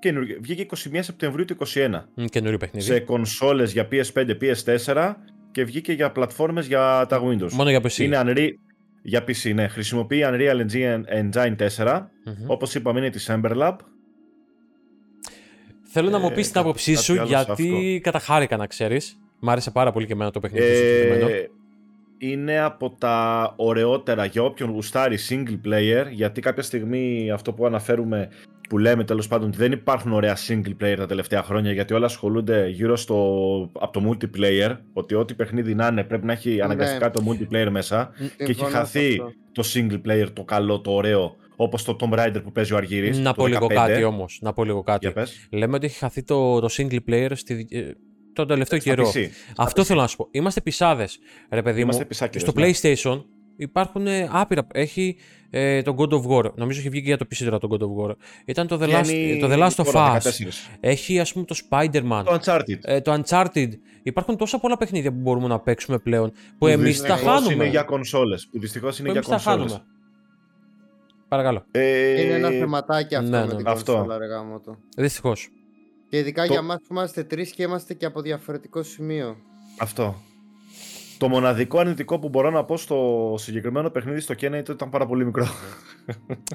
Καινούριο. 0.00 0.36
Βγήκε 0.40 0.66
21 0.92 0.98
Σεπτεμβρίου 1.00 1.44
του 1.44 1.56
2021. 1.74 2.02
Μ, 2.14 2.24
Καινούριο 2.24 2.58
παιχνίδι. 2.58 2.86
Σε 2.86 3.00
κονσόλες 3.00 3.72
για 3.72 3.88
PS5, 3.92 4.36
PS4 4.40 5.14
και 5.50 5.64
βγήκε 5.64 5.92
για 5.92 6.10
πλατφόρμες 6.12 6.66
για 6.66 7.06
τα 7.08 7.22
Windows. 7.22 7.50
Μόνο 7.52 7.70
για 7.70 7.80
PC. 7.80 7.96
Είναι 7.98 8.20
Unreal... 8.24 8.48
Για 9.02 9.24
PC, 9.26 9.54
ναι. 9.54 9.68
Χρησιμοποιεί 9.68 10.22
Unreal 10.26 10.66
Engine, 10.66 11.00
Engine 11.32 11.56
4. 11.76 12.06
Μμμ. 12.24 12.34
Όπως 12.46 12.74
είπαμε 12.74 12.98
είναι 12.98 13.10
της 13.10 13.30
Ember 13.30 13.56
Lab. 13.56 13.76
Θέλω 15.92 16.10
να 16.10 16.18
μου 16.18 16.28
Ε, 16.30 16.34
πεις 16.34 16.44
την 16.44 16.54
κάτι- 16.54 16.66
άποψή 16.66 16.92
κάτι 16.92 17.04
σου 17.04 17.12
άλλο 17.20 17.26
σε 17.28 17.44
γιατί 17.46 18.00
καταχάρηκα 18.02 18.56
να 18.56 18.66
ξέρεις. 18.66 19.18
Μ' 19.40 19.50
άρεσε 19.50 19.70
πάρα 19.70 19.92
πολύ 19.92 20.06
και 20.06 20.12
εμένα 20.12 20.30
το 20.30 20.40
παιχνίδι. 20.40 20.66
το 20.66 20.74
συγκεκριμένο. 20.74 21.28
Ε, 21.28 21.50
είναι 22.22 22.60
από 22.60 22.90
τα 22.98 23.52
ωραιότερα 23.56 24.24
για 24.24 24.42
όποιον 24.42 24.70
γουστάρει 24.70 25.18
single 25.28 25.58
player, 25.68 26.04
γιατί 26.10 26.40
κάποια 26.40 26.62
στιγμή 26.62 27.30
αυτό 27.30 27.52
που 27.52 27.66
αναφέρουμε, 27.66 28.28
που 28.68 28.78
λέμε 28.78 29.04
τέλος 29.04 29.28
πάντων 29.28 29.48
ότι 29.48 29.56
δεν 29.56 29.72
υπάρχουν 29.72 30.12
ωραία 30.12 30.36
single 30.48 30.74
player 30.82 30.94
τα 30.96 31.06
τελευταία 31.06 31.42
χρόνια, 31.42 31.72
γιατί 31.72 31.94
όλα 31.94 32.06
ασχολούνται 32.06 32.68
γύρω 32.68 32.96
στο, 32.96 33.16
από 33.80 34.00
το 34.00 34.10
multiplayer, 34.10 34.76
ότι 34.92 35.14
ό,τι 35.14 35.34
παιχνίδι 35.34 35.74
να 35.74 35.86
είναι 35.86 36.04
πρέπει 36.04 36.26
να 36.26 36.32
έχει 36.32 36.50
Ναι. 36.54 36.62
αναγκαστικά 36.62 37.10
το 37.10 37.22
multiplayer 37.26 37.68
μέσα, 37.70 38.10
και 38.16 38.24
έχει 38.24 38.44
Συμφωνώ 38.44 38.70
σε 38.70 38.76
χαθεί 38.76 39.12
αυτό. 39.12 39.32
το 39.52 39.62
single 39.74 40.00
player, 40.08 40.26
το 40.32 40.44
καλό, 40.44 40.80
το 40.80 40.90
ωραίο, 40.92 41.36
όπως 41.56 41.84
το 41.84 41.96
Tomb 42.00 42.18
Raider 42.18 42.40
που 42.44 42.52
παίζει 42.52 42.72
ο 42.72 42.76
Αργύρης. 42.76 43.18
Να 43.18 43.34
το 43.34 43.42
πω 43.42 43.46
λίγο 43.46 43.66
15. 43.66 43.74
κάτι 43.74 44.04
όμως. 44.04 44.38
Να 44.42 44.52
πω 44.52 44.64
λίγο 44.64 44.82
κάτι. 44.82 44.98
Για 45.06 45.12
πες. 45.14 45.46
Λέμε 45.50 45.76
ότι 45.76 45.86
έχει 45.86 45.98
χαθεί 45.98 46.22
το, 46.22 46.60
το 46.60 46.68
single 46.76 46.98
player 47.08 47.30
στη, 47.34 47.66
ε, 47.70 47.80
τον 48.32 48.46
τελευταίο 48.46 48.80
Στα 48.80 48.90
καιρό. 48.90 49.10
PC. 49.14 49.26
Αυτό 49.56 49.84
θέλω 49.84 50.00
να 50.00 50.06
σου 50.06 50.16
πω. 50.16 50.28
Είμαστε 50.30 50.60
πισάδες, 50.60 51.18
ρε 51.50 51.62
παιδί 51.62 51.80
Είμαστε 51.80 52.02
μου. 52.02 52.08
πισάκιδες, 52.08 52.48
στο 52.48 52.60
ναι. 52.60 52.70
PlayStation 52.70 53.24
υπάρχουν 53.56 54.06
ε, 54.06 54.28
άπειρα. 54.32 54.66
Έχει 54.72 55.16
ε, 55.50 55.82
τον 55.82 55.96
God 55.98 56.08
of 56.12 56.22
War. 56.26 56.52
Νομίζω 56.54 56.80
έχει 56.80 56.88
βγει 56.88 57.00
και 57.00 57.06
για 57.06 57.16
το 57.16 57.26
PC 57.30 57.44
τώρα 57.44 57.58
τον 57.58 57.70
God 57.72 57.80
of 57.82 58.10
War. 58.10 58.14
Ήταν 58.44 58.66
το 58.66 58.78
The 58.82 58.88
Last, 58.98 59.02
Βγαίνει 59.04 59.38
το 59.40 59.46
The 59.50 59.58
Last 59.66 59.84
of 59.84 59.92
τώρα, 59.92 60.20
Us. 60.20 60.22
14. 60.22 60.30
Έχει 60.80 61.20
ας 61.20 61.32
πούμε 61.32 61.44
το 61.44 61.56
Spider-Man. 61.70 62.22
Το 62.24 62.38
Uncharted. 62.42 62.78
ε, 62.82 63.00
το 63.00 63.22
Uncharted. 63.24 63.68
Υπάρχουν 64.02 64.36
τόσα 64.36 64.58
πολλά 64.58 64.76
παιχνίδια 64.76 65.10
που 65.12 65.18
μπορούμε 65.20 65.46
να 65.46 65.60
παίξουμε 65.60 65.98
πλέον 65.98 66.32
που 66.58 66.66
εμείς 66.66 67.00
τα 67.00 67.06
δυστυχώς 67.14 67.32
χάνουμε. 67.34 67.52
είναι 67.54 67.66
για 67.66 67.82
κονσόλες. 67.82 68.48
Που 68.52 68.58
δυστυχώς 68.60 68.98
είναι 68.98 69.08
που 69.08 69.14
για 69.14 69.22
εμείς 69.28 69.44
τα 69.44 69.50
κονσόλες. 69.52 69.72
χάνουμε. 69.72 69.88
Παρακαλώ. 71.28 71.64
Ε, 71.70 72.20
Είναι 72.22 72.34
ένα 72.34 72.48
θεματάκι 72.50 73.14
αυτό 73.14 73.30
ναι, 73.30 73.38
με 73.40 73.46
ναι. 73.46 73.54
την 73.54 73.66
Αυτό. 73.68 73.92
κονσόλα, 73.92 74.18
ρε 74.18 74.26
γάμο 74.26 74.60
το. 74.60 74.76
Δυστυχώ. 76.10 76.16
Και 76.16 76.18
ειδικά 76.18 76.46
Το- 76.46 76.52
για 76.52 76.62
μας 76.62 76.76
που 76.76 76.86
είμαστε 76.90 77.24
τρεις 77.24 77.50
και 77.50 77.62
είμαστε 77.62 77.94
και 77.94 78.06
από 78.06 78.20
διαφορετικό 78.20 78.82
σημείο. 78.82 79.36
Αυτό. 79.78 80.14
Το 81.18 81.28
μοναδικό 81.28 81.78
αρνητικό 81.78 82.18
που 82.18 82.28
μπορώ 82.28 82.50
να 82.50 82.64
πω 82.64 82.76
στο 82.76 83.34
συγκεκριμένο 83.38 83.90
παιχνίδι 83.90 84.20
στο 84.20 84.34
Kena 84.34 84.40
ήταν 84.42 84.54
ότι 84.58 84.72
ήταν 84.72 84.88
πάρα 84.90 85.06
πολύ 85.06 85.24
μικρό. 85.24 85.46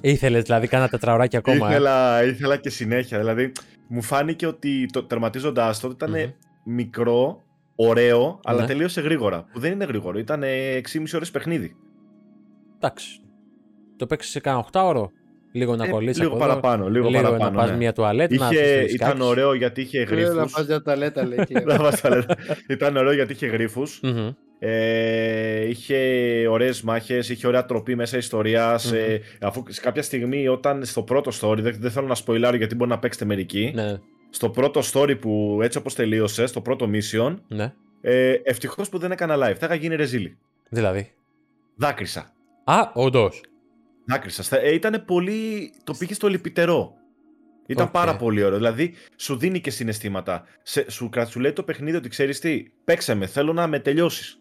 Ήθελες 0.02 0.44
δηλαδή 0.44 0.68
κάνα 0.68 0.90
τετραωράκι 0.90 1.38
ακόμα. 1.38 1.68
ε; 1.68 1.70
ήθελα, 1.72 2.24
ήθελα 2.24 2.58
και 2.58 2.70
συνέχεια. 2.70 3.18
Δηλαδή, 3.18 3.52
μου 3.88 4.02
φάνηκε 4.02 4.48
ότι 4.48 4.86
το, 4.92 5.04
τερματίζοντάς 5.04 5.80
το 5.80 5.88
ότι 5.88 5.96
ήταν 6.06 6.34
μικρό, 6.66 7.44
ωραίο, 7.76 8.40
αλλά 8.44 8.62
Ναι. 8.62 8.68
τελείωσε 8.68 9.02
γρήγορα. 9.02 9.46
Που 9.54 9.60
δεν 9.60 9.72
είναι 9.72 9.86
γρήγορο. 9.86 10.18
Ήταν 10.20 10.44
6,5 10.44 11.14
ώρες 11.16 11.32
παιχνίδι. 11.32 11.76
Εντάξει. 12.76 13.20
Το 13.98 14.06
παίξεις 14.06 14.32
σε 14.32 14.40
κάνα 14.40 14.58
8 14.58 14.84
ώρο. 14.86 15.12
Λίγο 15.56 15.76
να 15.76 15.86
Ε, 15.86 15.90
κολλήσει 15.90 16.20
λίγο 16.20 16.34
από 16.34 16.44
εδώ, 16.44 16.48
παραπάνω. 16.54 16.90
Λίγο, 16.90 17.10
λίγο 17.10 17.22
παραπάνω. 17.22 17.50
να 17.52 17.58
πας 17.58 17.70
ναι. 17.70 17.76
μια 17.76 17.94
τουαλέτα. 17.94 18.36
να 18.36 18.50
Είχε, 18.52 18.62
αφήσεις 18.62 18.94
ήταν 18.94 19.10
κάτι. 19.10 19.22
ωραίο 19.24 19.54
γιατί 19.54 19.82
είχε 19.82 20.06
Λέω 20.06 20.28
να 20.28 20.32
γρήφους. 20.34 20.52
πας 20.52 20.66
για 20.66 20.82
ταλέτα 20.82 21.26
λέει 21.26 21.46
και 21.48 21.60
Να 21.60 21.78
πας 21.78 21.98
στα 21.98 22.10
λεπτά. 22.10 22.36
ήταν 22.70 22.98
ωραίο 22.98 23.14
γιατί 23.14 23.34
είχε 23.34 23.48
γρίφους. 23.48 24.00
Μμμ. 24.04 24.30
Ε, 24.60 25.68
είχε 25.70 25.98
ωραίες 26.50 26.82
μάχες, 26.82 27.30
είχε 27.30 27.48
ωραία 27.48 27.66
τροπή 27.66 27.96
μέσα 27.96 28.18
Ε, 28.18 28.22
αφού 29.42 29.64
σε 29.68 29.82
κάποια 29.82 30.02
στιγμή, 30.02 30.48
όταν 30.48 30.86
στο 30.86 31.02
πρώτο 31.04 31.32
story, 31.42 31.58
δεν, 31.60 31.76
δεν 31.80 31.92
θέλω 31.92 32.08
να 32.08 32.16
σποιλάρω 32.16 32.56
γιατί 32.58 32.76
μπορεί 32.76 32.90
να 32.90 33.00
παίξετε 33.00 33.26
μερικοί. 33.26 33.72
Ναι. 33.76 33.98
Στο 34.30 34.50
πρώτο 34.50 34.82
story 34.94 35.20
που 35.20 35.60
έτσι 35.62 35.78
όπως 35.78 35.96
τελείωσε, 35.96 36.46
στο 36.46 36.62
πρώτο 36.62 36.90
mission, 36.94 37.36
ναι. 37.48 37.74
ε, 38.02 38.34
ευτυχώς 38.44 38.90
που 38.90 38.98
δεν 38.98 39.12
έκανα 39.12 39.36
live. 39.36 39.56
Θα 39.58 39.66
είχα 39.66 39.76
γίνει 39.76 39.96
ρεζίλη. 39.96 40.38
Δηλαδή. 40.70 41.12
Δάκρυσα. 41.76 42.32
Α, 42.64 42.76
όντως. 42.94 43.42
Δάκρυσα. 44.06 44.60
Ε, 44.62 44.74
ήταν 44.74 45.04
πολύ. 45.06 45.74
Το 45.84 45.94
πήγε 45.94 46.14
στο 46.14 46.28
λυπητερό. 46.28 46.94
Ήταν 47.68 47.92
πάρα 47.92 48.16
πολύ 48.16 48.44
ωραίο. 48.44 48.58
Δηλαδή, 48.58 48.94
σου 49.16 49.38
δίνει 49.38 49.62
και 49.62 49.70
συναισθήματα. 49.70 50.44
Σε, 50.64 50.92
σου, 50.92 51.10
σου 51.28 51.40
λέει 51.40 51.54
το 51.54 51.64
παιχνίδι 51.64 51.98
ότι 51.98 52.10
ξέρεις 52.10 52.40
τι, 52.40 52.66
παίξε 52.84 53.14
με, 53.14 53.26
θέλω 53.26 53.54
να 53.54 53.68
με 53.68 53.80
τελειώσεις. 53.80 54.40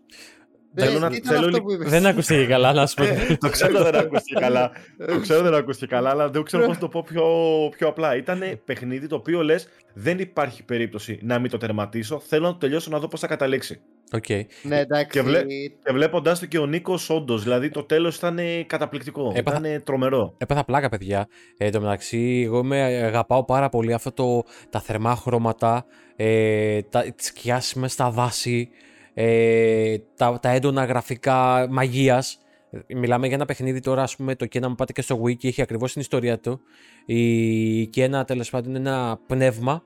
Θέλω 0.77 0.99
να, 0.99 1.11
θέλω... 1.25 1.65
Δεν 1.79 2.07
ακούστηκε 2.07 2.47
καλά, 2.47 2.73
να 2.73 2.87
σου 2.87 2.95
πω. 2.95 3.05
το 3.47 3.49
ξέρω 3.49 3.83
δεν 3.83 3.95
ακούστηκε 3.95 4.41
καλά. 4.41 4.71
το 5.07 5.21
ξέρω 5.21 5.43
δεν 5.43 5.55
ακούστηκε 5.55 5.95
καλά, 5.95 6.11
αλλά 6.11 6.31
δεν 6.31 6.43
ξέρω 6.43 6.67
πώς 6.67 6.79
το 6.79 6.89
πω 6.89 7.03
πιο, 7.03 7.25
πιο 7.77 7.89
απλά. 7.89 8.17
Ήταν 8.17 8.61
παιχνίδι 8.65 9.07
το 9.07 9.15
οποίο 9.15 9.43
λες, 9.43 9.69
δεν 9.95 10.19
υπάρχει 10.19 10.65
περίπτωση 10.65 11.19
να 11.23 11.39
μην 11.39 11.51
το 11.51 11.57
τερματίσω. 11.57 12.21
Θέλω 12.21 12.47
να 12.47 12.53
το 12.53 12.59
τελειώσω 12.59 12.91
να 12.91 12.99
δω 12.99 13.09
πώς 13.09 13.21
θα 13.21 13.27
καταλήξει. 13.27 13.81
Okay. 14.17 14.43
Ναι, 14.63 14.79
εντάξει. 14.79 15.07
Και, 15.11 15.23
βλέ... 15.23 15.45
και 15.85 15.93
βλέποντα 15.93 16.39
το 16.39 16.47
και 16.47 16.59
ο 16.59 16.67
Νίκος, 16.67 17.11
όντως. 17.11 17.43
Δηλαδή 17.43 17.71
το 17.71 17.83
τέλος 17.83 18.17
ήταν 18.17 18.39
καταπληκτικό. 18.67 19.33
Έπαθα... 19.35 19.59
Ήταν 19.59 19.83
τρομερό. 19.83 20.35
Έπαθα 20.39 20.65
πλάκα, 20.65 20.89
παιδιά. 20.89 21.29
Ε, 21.59 21.65
εν 21.65 21.73
τω 21.73 21.81
μεταξύ, 21.81 22.43
εγώ 22.45 22.65
με 22.65 22.83
αγαπάω 22.83 23.45
πάρα 23.45 23.69
πολύ 23.69 23.93
αυτό 23.93 24.13
το, 24.13 24.43
τα 24.71 24.81
θερμά 24.81 25.17
χρώματα, 25.17 25.85
ε, 26.17 26.81
τις 27.17 27.27
σκιάσεις 27.27 27.93
στα 27.93 28.11
δάση, 28.11 28.69
ε, 29.15 29.97
τα, 30.17 30.39
τα 30.43 30.51
έντονα 30.51 30.85
γραφικά 30.85 31.67
μαγείας. 31.71 32.39
Μιλάμε 32.89 33.27
για 33.27 33.37
ένα 33.37 33.45
παιχνίδι 33.45 33.81
τώρα, 33.81 34.03
ας 34.03 34.17
πούμε, 34.17 34.35
το 34.35 34.47
Κένα 34.47 34.69
μου 34.69 34.75
πάτε 34.75 34.93
και 34.93 35.03
στο 35.03 35.23
Wiki, 35.25 35.45
έχει 35.45 35.63
ακριβώς 35.63 35.93
την 35.93 36.01
ιστορία 36.01 36.39
του. 36.39 36.61
Η 37.07 37.87
Κένα, 37.87 38.25
τέλος 38.25 38.51
πάντων, 38.51 38.75
είναι 38.75 38.89
ένα 38.89 39.19
πνεύμα 39.27 39.83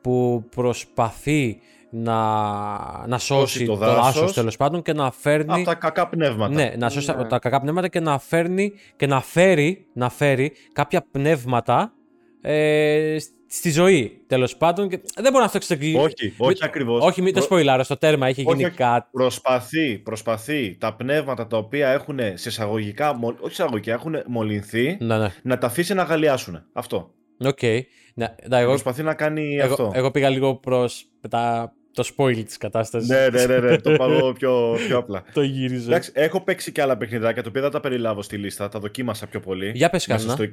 που 0.00 0.44
προσπαθεί 0.50 1.60
να, 1.90 3.06
να 3.06 3.18
σώσει 3.18 3.64
το, 3.64 3.72
το 3.72 3.78
δάσος 3.78 4.32
τέλος 4.32 4.56
πάντων 4.56 4.82
και 4.82 4.92
να 4.92 5.10
φέρνει. 5.10 5.52
Από 5.52 5.64
τα 5.64 5.74
κακά 5.74 6.08
πνεύματα. 6.08 6.54
Ναι, 6.54 6.72
να 6.78 6.88
σώσει 6.88 7.12
ναι. 7.16 7.24
τα 7.24 7.38
κακά 7.38 7.60
πνεύματα 7.60 7.88
και 7.88 8.00
να 8.00 8.18
φέρνει 8.18 8.72
και 8.96 9.06
να 9.06 9.20
φέρει, 9.20 9.86
να 9.92 10.08
φέρει 10.08 10.52
κάποια 10.72 11.06
πνεύματα 11.10 11.92
ε, 12.40 13.16
στη 13.46 13.70
ζωή 13.70 14.22
τέλος 14.26 14.56
πάντων. 14.56 14.88
Και 14.88 15.00
δεν 15.14 15.24
μπορώ 15.24 15.38
να 15.38 15.44
αυτό 15.44 15.56
εξηγήσω. 15.56 16.02
Όχι, 16.02 16.34
όχι 16.38 16.64
ακριβώς. 16.64 17.04
Όχι, 17.04 17.22
μην 17.22 17.34
το 17.34 17.40
σποϊλάρω. 17.40 17.82
Στο 17.82 17.96
τέρμα 17.96 18.26
έχει 18.26 18.42
γίνει 18.42 18.64
όχι, 18.64 18.74
κάτι. 18.74 19.08
Προσπαθεί, 19.12 19.98
προσπαθεί 19.98 20.76
τα 20.80 20.94
πνεύματα 20.94 21.46
τα 21.46 21.56
οποία 21.56 21.88
έχουν 21.88 22.18
σε 22.34 22.48
εισαγωγικά, 22.48 23.18
όχι 23.40 23.52
εισαγωγικά, 23.52 23.92
έχουν 23.92 24.14
μολυνθεί, 24.26 24.96
να, 25.00 25.18
ναι. 25.18 25.32
να 25.42 25.58
τα 25.58 25.66
αφήσει 25.66 25.94
να 25.94 26.02
γαλιάσουν. 26.02 26.62
Αυτό. 26.72 27.14
OK. 27.38 27.58
Okay. 27.60 27.80
Ναι, 28.14 28.34
εγώ, 28.48 28.68
Προσπαθεί 28.68 29.02
να 29.02 29.14
κάνει 29.14 29.56
εγώ, 29.56 29.72
αυτό. 29.72 29.90
Εγώ 29.94 30.10
πήγα 30.10 30.28
λίγο 30.28 30.54
προς 30.54 31.06
τα 31.28 31.74
το 31.92 32.08
spoil 32.16 32.44
της 32.44 32.56
κατάστασης. 32.56 33.08
Ναι, 33.08 33.28
ναι, 33.28 33.46
ναι, 33.46 33.58
ναι, 33.58 33.76
το 33.76 33.90
πάω 33.92 34.32
πιο, 34.32 34.76
πιο 34.86 34.98
απλά. 34.98 35.24
το 35.32 35.42
γύριζε. 35.42 35.86
Εντάξει, 35.88 36.10
έχω 36.14 36.40
παίξει 36.40 36.72
και 36.72 36.82
άλλα 36.82 36.96
παιχνιδάκια, 36.96 37.42
τα 37.42 37.48
οποία 37.48 37.60
δεν 37.60 37.70
τα 37.70 37.80
περιλάβω 37.80 38.22
στη 38.22 38.36
λίστα, 38.36 38.68
τα 38.68 38.78
δοκίμασα 38.78 39.26
πιο 39.26 39.40
πολύ. 39.40 39.72
Για 39.74 39.90
πες 39.90 40.06
μέσα 40.06 40.30
στο 40.30 40.44
21. 40.44 40.48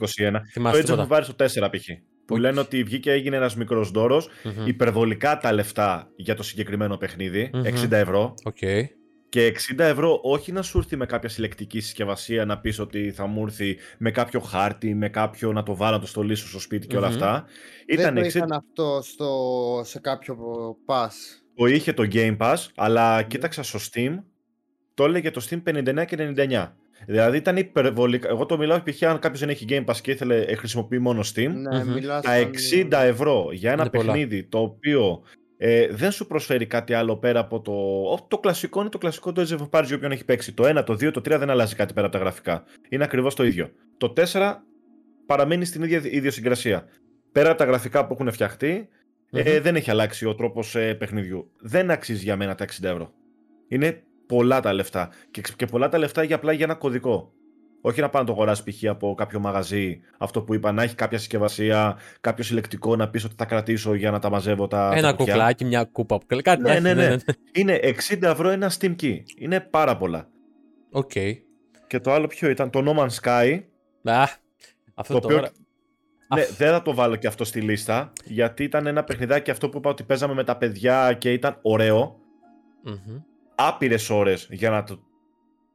Θυμάστε 0.52 0.84
το 0.84 1.02
έτσι 1.02 1.08
έχω 1.10 1.23
στο 1.23 1.65
4 1.67 1.69
π.χ. 1.71 1.89
Που 2.26 2.38
λένε 2.38 2.60
ότι 2.60 2.84
βγήκε 2.84 3.12
έγινε 3.12 3.36
ένας 3.36 3.56
μικρός 3.56 3.91
ντόρος, 3.91 4.27
mm-hmm. 4.28 4.67
υπερβολικά 4.67 5.38
τα 5.38 5.54
λεφτά 5.54 6.10
για 6.15 6.36
το 6.36 6.43
συγκεκριμένο 6.43 6.97
παιχνίδι, 6.97 7.50
mm-hmm. 7.54 7.84
60 7.84 7.91
ευρώ. 7.91 8.34
Okay. 8.43 8.84
Και 9.38 9.54
60 9.76 9.80
ευρώ 9.80 10.19
όχι 10.23 10.52
να 10.52 10.62
σου 10.62 10.78
έρθει 10.78 10.95
με 10.95 11.06
κάποια 11.06 11.30
συλλεκτική 11.30 11.80
συσκευασία 11.80 12.45
να 12.45 12.60
πεις 12.60 12.80
ότι 12.80 13.12
θα 13.12 13.28
μου 13.28 13.43
έρθει 13.43 13.78
με 13.97 14.12
κάποιο 14.12 14.39
χάρτη, 14.39 14.95
με 14.95 15.10
κάποιο 15.10 15.52
να 15.52 15.63
το 15.63 15.76
βάλω 15.76 16.00
το 16.00 16.08
στολίσω 16.08 16.47
στο 16.47 16.60
σπίτι 16.60 16.88
και 16.88 16.97
όλα 16.97 17.08
αυτά. 17.08 17.45
Δεν 17.95 18.15
το 18.15 18.21
είχαν 18.21 18.52
αυτό 18.52 19.00
στο, 19.04 19.82
σε 19.84 20.00
κάποιο 20.00 20.38
pass. 20.86 21.12
Το 21.56 21.65
είχε 21.65 21.93
το 21.93 22.08
Game 22.12 22.38
Pass, 22.38 22.56
αλλά 22.76 23.23
κοίταξα 23.23 23.63
στο 23.63 23.80
Steam, 23.91 24.17
το 24.93 25.04
έλεγε 25.04 25.32
το 25.32 25.47
Steam 25.50 25.63
59 25.69 26.06
και 26.06 26.34
99. 26.38 26.71
Δηλαδή 27.06 27.38
ήταν 27.38 27.58
υπερβολικά. 27.58 28.30
Εγώ 28.30 28.45
το 28.45 28.58
μιλάω 28.58 28.82
π.χ. 28.84 29.04
αν 29.04 29.19
κάποιος 29.19 29.39
δεν 29.39 29.50
έχει 29.50 29.65
Game 29.69 29.86
Pass 29.86 29.97
και 30.02 30.12
ήθελε, 30.12 30.41
ε, 30.41 30.56
χρησιμοποιεί 30.56 31.00
μόνο 31.00 31.23
Steam. 31.36 31.52
Ναι, 31.54 32.02
τα 32.02 32.50
60 32.73 32.91
ευρώ 32.91 33.50
για 33.52 33.71
ένα 33.71 33.89
παιχνίδι 33.89 34.43
το 34.43 34.60
οποίο 34.60 35.23
ε, 35.58 35.88
δεν 35.88 36.12
σου 36.12 36.28
προσφέρει 36.28 36.65
κάτι 36.65 36.93
άλλο 36.93 37.17
πέρα 37.17 37.39
από 37.39 37.62
το. 37.62 37.74
Το 38.28 38.38
κλασικό 38.38 38.80
είναι 38.82 38.89
το 38.89 38.98
κλασικό 38.98 39.32
το 39.32 39.41
Age 39.41 39.58
of 39.58 39.70
Empires 39.70 39.86
για 39.86 39.96
όποιον 39.96 40.12
έχει 40.12 40.26
παίξει. 40.26 40.54
Το 40.54 40.78
1, 40.80 40.84
το 40.86 40.93
2, 40.93 41.12
το 41.13 41.20
3 41.20 41.24
δεν 41.39 41.50
αλλάζει 41.50 41.76
κάτι 41.76 41.93
πέρα 41.93 42.08
από 42.08 42.15
τα 42.15 42.22
γραφικά. 42.22 42.63
Είναι 42.89 43.04
ακριβώς 43.04 43.36
το 43.36 43.46
ίδιο. 43.46 43.72
Το 43.98 44.13
4 44.32 44.56
παραμένει 45.26 45.65
στην 45.65 45.84
ίδια 45.84 46.02
ιδιοσυγκρασία. 46.04 46.88
Πέρα 47.32 47.50
από 47.50 47.58
τα 47.58 47.65
γραφικά 47.65 48.08
που 48.08 48.13
έχουν 48.13 48.32
φτιαχτεί, 48.32 48.89
ε, 49.32 49.60
δεν 49.60 49.76
έχει 49.76 49.91
αλλάξει 49.91 50.26
ο 50.26 50.36
τρόπος 50.36 50.76
ε, 50.76 50.93
παιχνιδιού. 50.93 51.52
Δεν 51.60 51.91
αξίζει 51.91 52.24
για 52.24 52.36
μένα 52.36 52.56
τα 52.56 52.65
60 52.65 52.84
ευρώ. 52.84 53.13
Είναι 53.67 54.04
πολλά 54.26 54.60
τα 54.60 54.74
λεφτά. 54.74 55.10
Και, 55.32 55.41
και 55.56 55.65
πολλά 55.65 55.89
τα 55.89 55.98
λεφτά 55.98 56.24
για 56.24 56.36
απλά 56.36 56.52
για 56.52 56.65
ένα 56.65 56.76
κωδικό. 56.76 57.34
Όχι 57.81 58.01
να 58.01 58.09
πάω 58.09 58.21
να 58.21 58.27
το 58.27 58.33
αγοράσει 58.33 58.63
π.χ. 58.63 58.83
από 58.89 59.13
κάποιο 59.17 59.39
μαγαζί, 59.39 59.99
αυτό 60.17 60.41
που 60.41 60.53
είπα, 60.53 60.71
να 60.71 60.83
έχει 60.83 60.95
κάποια 60.95 61.17
συσκευασία, 61.17 61.97
κάποιο 62.21 62.43
συλλεκτικό 62.43 62.95
να 62.95 63.09
πεις 63.09 63.23
ότι 63.23 63.35
θα 63.37 63.45
κρατήσω 63.45 63.93
για 63.93 64.11
να 64.11 64.19
τα 64.19 64.29
μαζεύω 64.29 64.67
τα. 64.67 64.91
Ένα 64.95 65.13
κουκλάκι, 65.13 65.65
μια 65.65 65.83
κούπα. 65.83 66.19
Κάτι 66.43 66.61
ναι, 66.61 66.79
ναι, 66.79 66.93
ναι, 66.93 67.07
ναι. 67.07 67.15
Είναι 67.51 67.79
60 68.09 68.21
ευρώ 68.21 68.49
ένα 68.49 68.71
Steam 68.79 68.95
Key. 69.01 69.17
Είναι 69.37 69.59
πάρα 69.59 69.97
πολλά. 69.97 70.27
OK. 70.91 71.12
Okay. 71.15 71.33
Και 71.87 71.99
το 71.99 72.11
άλλο 72.11 72.27
ποιο 72.27 72.49
ήταν, 72.49 72.69
το 72.69 72.83
No 72.85 72.99
Man's 72.99 73.21
Sky. 73.21 73.61
Α, 74.03 74.23
αυτό 74.93 75.19
το 75.19 75.27
οποίο... 75.27 75.47
Ναι, 76.35 76.45
δεν 76.57 76.71
θα 76.71 76.81
το 76.81 76.93
βάλω 76.93 77.15
και 77.15 77.27
αυτό 77.27 77.43
στη 77.43 77.61
λίστα, 77.61 78.13
γιατί 78.25 78.63
ήταν 78.63 78.87
ένα 78.87 79.03
παιχνιδάκι 79.03 79.51
αυτό 79.51 79.69
που 79.69 79.77
είπα 79.77 79.89
ότι 79.89 80.03
παίζαμε 80.03 80.33
με 80.33 80.43
τα 80.43 80.57
παιδιά 80.57 81.13
και 81.13 81.33
ήταν 81.33 81.59
ωραίο. 81.61 82.19
Mm-hmm. 82.87 83.23
Άπειρες 83.55 84.09
ώρες 84.09 84.47
για 84.51 84.69
να 84.69 84.83
το 84.83 84.99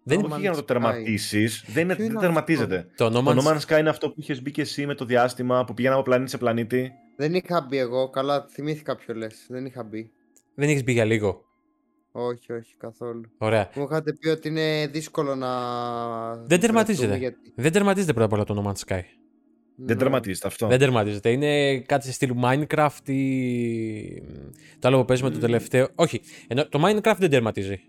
δεν 0.02 0.20
είναι 0.20 0.36
για 0.38 0.50
να 0.50 0.56
το 0.56 0.62
τερματίσεις. 0.62 1.64
Δεν, 1.66 1.84
είναι, 1.84 1.94
δεν 1.94 2.18
τερματίζεται. 2.18 2.86
Το 2.96 3.06
No, 3.06 3.28
Man's... 3.28 3.34
το 3.34 3.42
no 3.42 3.46
Man's 3.46 3.60
Sky 3.60 3.78
είναι 3.78 3.88
αυτό 3.88 4.08
που 4.08 4.14
είχες 4.18 4.42
μπει 4.42 4.50
και 4.50 4.60
εσύ 4.60 4.86
με 4.86 4.94
το 4.94 5.04
διάστημα 5.04 5.64
που 5.64 5.74
πήγαινα 5.74 5.94
από 5.94 6.04
πλανήτη 6.04 6.30
σε 6.30 6.38
πλανήτη. 6.38 6.92
Δεν 7.16 7.34
είχα 7.34 7.66
μπει 7.68 7.78
εγώ. 7.78 8.10
Καλά, 8.10 8.46
θυμήθηκα 8.50 8.96
ποιο 8.96 9.14
λες. 9.14 9.46
Δεν 9.48 9.66
είχα 9.66 9.82
μπει. 9.82 10.10
Δεν 10.54 10.68
έχεις 10.68 10.84
μπει 10.84 10.92
για 10.92 11.04
λίγο. 11.04 11.44
Όχι, 12.12 12.52
όχι, 12.52 12.76
καθόλου. 12.76 13.22
Ωραία. 13.38 13.70
Μου 13.74 13.82
είχατε 13.90 14.12
πει 14.12 14.28
ότι 14.28 14.48
είναι 14.48 14.86
δύσκολο 14.86 15.34
να. 15.34 15.50
Δεν 16.36 16.60
τερματίζεται. 16.60 17.16
Γιατί... 17.16 17.52
Δεν 17.54 17.72
τερματίζεται 17.72 18.12
πρώτα 18.12 18.26
απ' 18.26 18.32
όλα 18.32 18.44
το 18.44 18.62
No 18.62 18.68
Man's 18.68 18.94
Sky. 18.94 19.02
Δεν 19.76 19.96
ναι. 19.96 20.02
τερματίζεται 20.02 20.46
αυτό. 20.46 20.66
Δεν 20.66 20.78
τερματίζεται. 20.78 21.30
Είναι 21.30 21.80
κάτι 21.80 22.06
σε 22.06 22.12
στυλ 22.12 22.30
Minecraft 22.44 23.08
ή. 23.08 24.22
Το 24.78 24.88
άλλο 24.88 24.98
που 24.98 25.04
παίζουμε 25.04 25.30
το 25.30 25.38
τελευταίο. 25.38 25.88
Όχι. 25.94 26.20
Ενώ 26.48 26.68
το 26.68 26.80
Minecraft 26.84 27.16
δεν 27.18 27.30
τερματίζει. 27.30 27.80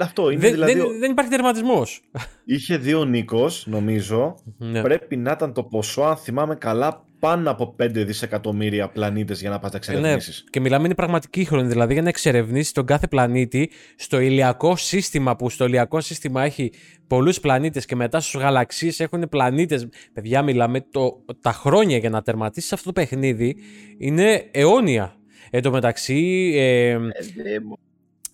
Αυτό 0.00 0.30
είναι 0.30 0.40
δεν, 0.40 0.52
δηλαδή. 0.52 0.72
Δεν, 0.72 0.98
δεν 0.98 1.10
υπάρχει 1.10 1.30
τερματισμός. 1.30 2.00
Είχε 2.44 2.76
δει 2.76 2.94
ο 2.94 3.04
Νίκος, 3.04 3.66
νομίζω. 3.66 4.34
Ναι. 4.58 4.82
Πρέπει 4.82 5.16
να 5.16 5.30
ήταν 5.30 5.52
το 5.52 5.62
ποσό, 5.62 6.02
αν 6.02 6.16
θυμάμαι 6.16 6.54
καλά, 6.54 7.04
πάνω 7.18 7.50
από 7.50 7.76
5 7.82 7.90
δισεκατομμύρια 7.92 8.88
πλανήτες 8.88 9.40
για 9.40 9.50
να 9.50 9.58
πας 9.58 9.70
να 9.70 9.76
εξερευνήσει. 9.76 10.30
Ναι. 10.30 10.50
Και 10.50 10.60
μιλάμε 10.60 10.84
είναι 10.84 10.94
πραγματική 10.94 11.44
χρόνη. 11.44 11.68
Δηλαδή 11.68 11.92
για 11.92 12.02
να 12.02 12.08
εξερευνήσεις 12.08 12.72
τον 12.72 12.86
κάθε 12.86 13.06
πλανήτη 13.06 13.70
στο 13.96 14.20
ηλιακό 14.20 14.76
σύστημα, 14.76 15.36
που 15.36 15.50
στο 15.50 15.64
ηλιακό 15.64 16.00
σύστημα 16.00 16.42
έχει 16.42 16.72
πολλούς 17.06 17.40
πλανήτες 17.40 17.84
και 17.84 17.96
μετά 17.96 18.20
στους 18.20 18.40
γαλαξίες 18.40 19.00
έχουν 19.00 19.28
πλανήτες. 19.28 19.88
Παιδιά, 20.12 20.42
μιλάμε 20.42 20.80
το, 20.90 21.24
τα 21.40 21.52
χρόνια 21.52 21.96
για 21.96 22.10
να 22.10 22.22
τερματίσεις 22.22 22.72
αυτό 22.72 22.92
το 22.92 22.92
παιχνίδι 22.92 23.56
είναι 23.98 24.48
αιώνια. 24.50 25.12
Εν 25.50 25.62
τω 25.62 25.70
μεταξύ. 25.70 26.52
Ε, 26.56 26.90
ε, 26.90 26.98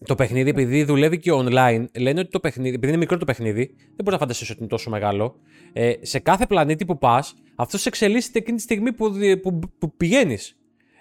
το 0.07 0.14
παιχνίδι, 0.14 0.51
επειδή 0.51 0.85
δουλεύει 0.85 1.19
και 1.19 1.31
online, 1.35 1.85
λένε 1.99 2.21
ότι 2.21 2.31
το 2.31 2.40
παιχνίδι, 2.40 2.75
επειδή 2.75 2.88
είναι 2.88 2.97
μικρό 2.97 3.19
το 3.19 3.25
παιχνίδι, 3.25 3.67
δεν 3.77 3.97
μπορείς 3.97 4.12
να 4.12 4.19
φανταστείς 4.19 4.51
ότι 4.51 4.59
είναι 4.59 4.69
τόσο 4.69 4.90
μεγάλο. 4.90 5.37
Ε, 5.73 5.93
σε 6.01 6.19
κάθε 6.19 6.47
πλανήτη 6.47 6.85
που 6.85 6.99
πας, 6.99 7.35
αυτός 7.55 7.81
σε 7.81 7.88
εξελίσσεται 7.88 8.38
εκείνη 8.38 8.57
τη 8.57 8.62
στιγμή 8.62 8.93
που, 8.93 9.12
που, 9.43 9.59
που 9.78 9.97
πηγαίνεις. 9.97 10.57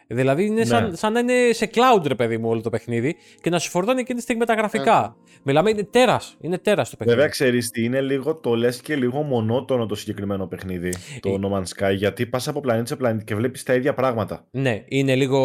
Δηλαδή 0.07 0.45
είναι 0.45 0.65
σαν, 0.65 0.89
ναι. 0.89 0.95
σαν 0.95 1.13
να 1.13 1.19
είναι 1.19 1.34
σε 1.51 1.69
cloud, 1.73 2.07
ρε 2.07 2.15
παιδί 2.15 2.38
μου, 2.38 2.49
όλο 2.49 2.61
το 2.61 2.69
παιχνίδι 2.69 3.15
και 3.41 3.49
να 3.49 3.59
σου 3.59 3.69
φορτώνει 3.69 3.99
εκείνη 3.99 4.17
τη 4.17 4.23
στιγμή 4.23 4.45
τα 4.45 4.53
γραφικά. 4.53 5.15
Yeah. 5.15 5.38
Μιλάμε, 5.43 5.69
είναι 5.69 5.84
τέρας. 5.84 6.38
Είναι 6.41 6.57
τέρας 6.57 6.89
το 6.89 6.95
παιχνίδι. 6.95 7.17
Βέβαια, 7.17 7.32
ξέρεις 7.32 7.69
τι, 7.69 7.84
είναι 7.84 8.01
λίγο, 8.01 8.36
το 8.36 8.55
λες 8.55 8.82
και 8.82 8.95
λίγο 8.95 9.21
μονότονο 9.21 9.86
το 9.86 9.95
συγκεκριμένο 9.95 10.47
παιχνίδι, 10.47 10.93
το 11.19 11.30
ε... 11.30 11.39
No 11.41 11.51
Man's 11.53 11.88
Sky, 11.91 11.95
γιατί 11.95 12.25
πας 12.25 12.47
από 12.47 12.59
πλανήτη 12.59 12.88
σε 12.88 12.95
πλανήτη 12.95 13.23
και 13.23 13.36
βλέπεις 13.36 13.63
τα 13.63 13.73
ίδια 13.73 13.93
πράγματα. 13.93 14.47
Ναι, 14.51 14.84
είναι 14.88 15.15
λίγο 15.15 15.39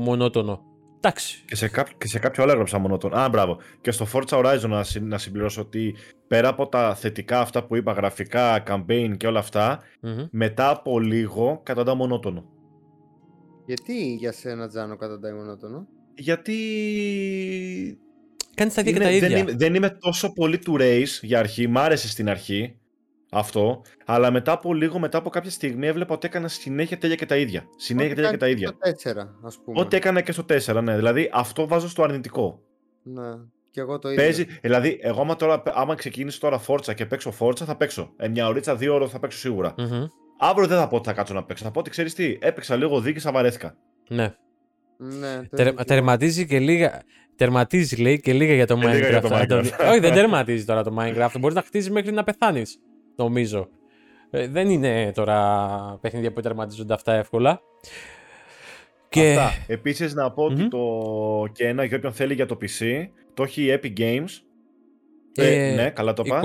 μονότονο. 0.00 0.71
Εντάξει. 1.04 1.42
Και 1.44 1.56
σε, 1.56 1.68
κάποιο, 1.68 1.94
και 1.98 2.06
σε 2.06 2.18
κάποιο 2.18 2.42
άλλο 2.42 2.52
έγραψα 2.52 2.78
μόνο 2.78 2.96
τον. 2.96 3.14
Α, 3.14 3.28
μπράβο. 3.28 3.58
Και 3.80 3.90
στο 3.90 4.06
Forza 4.12 4.38
Horizon 4.38 4.68
να, 4.68 4.84
να 5.00 5.18
συμπληρώσω 5.18 5.60
ότι 5.60 5.94
πέρα 6.26 6.48
από 6.48 6.68
τα 6.68 6.94
θετικά 6.94 7.40
αυτά 7.40 7.64
που 7.64 7.76
είπα, 7.76 7.92
γραφικά, 7.92 8.62
campaign 8.66 9.14
και 9.16 9.26
όλα 9.26 9.38
αυτά, 9.38 9.80
mm-hmm. 10.02 10.28
μετά 10.30 10.70
από 10.70 11.00
λίγο 11.00 11.60
καταντά 11.62 11.94
μονότονο. 11.94 12.44
Γιατί 13.66 14.14
για 14.14 14.32
σένα, 14.32 14.68
Τζάνο, 14.68 14.96
καταντάει 14.96 15.32
μονότονο; 15.32 15.86
Γιατί 16.14 16.56
Κάνεις 18.54 18.74
τα 18.74 18.80
ίδια 18.80 18.92
και 18.92 18.98
τα 18.98 19.10
ίδια. 19.10 19.28
Δεν 19.28 19.38
είμαι, 19.38 19.52
δεν 19.52 19.74
είμαι 19.74 19.90
τόσο 19.90 20.32
πολύ 20.32 20.58
του 20.58 20.76
race 20.80 21.18
για 21.20 21.38
αρχή. 21.38 21.68
Μ' 21.68 21.78
άρεσε 21.78 22.08
στην 22.08 22.28
αρχή 22.28 22.76
αυτό. 23.32 23.82
Αλλά 24.04 24.30
μετά 24.30 24.52
από 24.52 24.74
λίγο, 24.74 24.98
μετά 24.98 25.18
από 25.18 25.30
κάποια 25.30 25.50
στιγμή, 25.50 25.86
έβλεπα 25.86 26.14
ότι 26.14 26.26
έκανα 26.26 26.48
συνέχεια 26.48 26.98
τέλεια 26.98 27.16
και 27.16 27.26
τα 27.26 27.36
ίδια. 27.36 27.64
Συνέχεια 27.76 28.14
τέλεια 28.14 28.30
και 28.30 28.36
τα 28.36 28.48
ίδια. 28.48 28.68
Στο 28.68 29.10
4, 29.12 29.16
ας 29.42 29.58
πούμε. 29.64 29.80
Ό,τι 29.80 29.96
έκανα 29.96 30.20
και 30.20 30.32
στο 30.32 30.44
4, 30.48 30.82
ναι. 30.82 30.96
Δηλαδή 30.96 31.30
αυτό 31.32 31.66
βάζω 31.66 31.88
στο 31.88 32.02
αρνητικό. 32.02 32.62
Ναι. 33.02 33.30
Και 33.70 33.80
εγώ 33.80 33.98
το 33.98 34.10
ίδιο. 34.10 34.22
Παίζει, 34.22 34.46
δηλαδή, 34.60 34.98
εγώ 35.02 35.20
άμα, 35.20 35.36
τώρα, 35.36 35.62
άμα 35.66 35.94
ξεκινήσω 35.94 36.40
τώρα 36.40 36.58
φόρτσα 36.58 36.92
και 36.92 37.06
παίξω 37.06 37.30
φόρτσα, 37.30 37.64
θα 37.64 37.76
παίξω. 37.76 38.12
Ε, 38.16 38.28
μια 38.28 38.46
ωρίτσα, 38.46 38.76
δύο 38.76 38.94
ώρε 38.94 39.06
θα 39.06 39.18
παίξω 39.18 39.38
σίγουρα. 39.38 39.74
Mm-hmm. 39.78 40.08
Αύριο 40.38 40.66
δεν 40.66 40.78
θα 40.78 40.88
πω 40.88 40.96
ότι 40.96 41.08
θα 41.08 41.14
κάτσω 41.14 41.34
να 41.34 41.44
παίξω. 41.44 41.64
Θα 41.64 41.70
πω 41.70 41.78
ότι 41.78 41.90
ξέρεις 41.90 42.14
τι, 42.14 42.38
έπαιξα 42.40 42.76
λίγο 42.76 43.00
δίκη, 43.00 43.30
βαρέθηκα. 43.30 43.76
Ναι. 44.08 44.34
Ναι, 44.96 45.42
Τερ, 45.50 45.84
τερματίζει 45.84 46.46
και 46.46 46.58
λίγα. 46.58 47.02
Τερματίζει 47.36 47.96
λέει 47.96 48.20
και 48.20 48.32
λίγα 48.32 48.54
για 48.54 48.66
το 48.66 48.76
Και 48.76 48.86
λίγα 48.86 49.08
για 49.08 49.20
Minecraft. 49.22 49.46
το 49.48 49.58
Minecraft. 49.58 49.90
Όχι, 49.90 50.00
δεν 50.00 50.12
τερματίζει 50.12 50.64
τώρα 50.64 50.82
το 50.82 50.96
Minecraft. 50.98 51.34
Μπορείς 51.38 51.56
να 51.56 51.62
χτίζει 51.62 51.90
μέχρι 51.90 52.12
να 52.12 52.24
πεθάνεις. 52.24 52.78
Νομίζω. 53.16 53.68
Ε, 54.30 54.48
δεν 54.48 54.68
είναι 54.68 55.12
τώρα 55.14 55.98
παιχνίδια 56.00 56.32
που 56.32 56.40
τερματίζονται 56.40 56.94
αυτά 56.94 57.14
εύκολα. 57.14 57.60
Και... 59.08 59.30
Αυτά. 59.30 59.64
Επίσης 59.66 60.14
να 60.14 60.30
πω 60.32 60.44
ότι 60.44 60.62
Μμμ. 60.62 60.68
το 60.68 60.80
και 61.52 61.66
ένα 61.66 61.84
για 61.84 61.96
όποιον 61.96 62.12
θέλει 62.12 62.34
για 62.34 62.46
το 62.46 62.58
PC, 62.60 63.08
το 63.34 63.42
έχει 63.42 63.62
η 63.62 63.80
Epic 63.82 63.98
Games. 63.98 64.28
Ε, 65.34 65.70
Ε, 65.70 65.74
ναι, 65.74 65.90
καλά 65.90 66.12
το 66.12 66.22
είπα. 66.26 66.40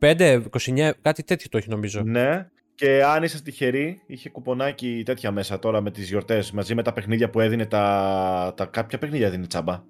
25, 0.00 0.42
29, 0.58 0.90
κάτι 1.02 1.22
τέτοιο 1.22 1.48
το 1.50 1.58
έχει 1.58 1.68
νομίζω. 1.68 2.02
Ναι. 2.04 2.48
Και 2.74 3.04
αν 3.04 3.22
είσαι 3.22 3.42
τυχεροί, 3.42 4.00
είχε 4.06 4.28
κουπονάκι 4.28 5.02
τέτοια 5.04 5.30
μέσα 5.30 5.58
τώρα 5.58 5.80
με 5.80 5.90
τις 5.90 6.08
γιορτές, 6.08 6.50
μαζί 6.50 6.74
με 6.74 6.82
τα 6.82 6.92
παιχνίδια 6.92 7.30
που 7.30 7.40
έδινε 7.40 7.66
τα, 7.66 8.52
τα 8.56 8.64
κάποια 8.64 8.98
παιχνίδια 8.98 9.26
έδινε 9.26 9.46
τσάμπα. 9.46 9.82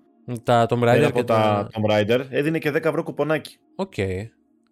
Τα 0.42 0.66
Tomb 0.68 0.82
Raider 0.82 0.94
Ένα 0.94 0.98
και 0.98 1.04
από 1.04 1.24
τα... 1.24 1.68
τα 1.72 1.80
Tomb 1.80 1.90
Raider 1.90 2.26
έδινε 2.30 2.58
και 2.58 2.70
10 2.70 2.84
ευρώ 2.84 3.02
κουπονάκι. 3.02 3.56
Οκ. 3.74 3.94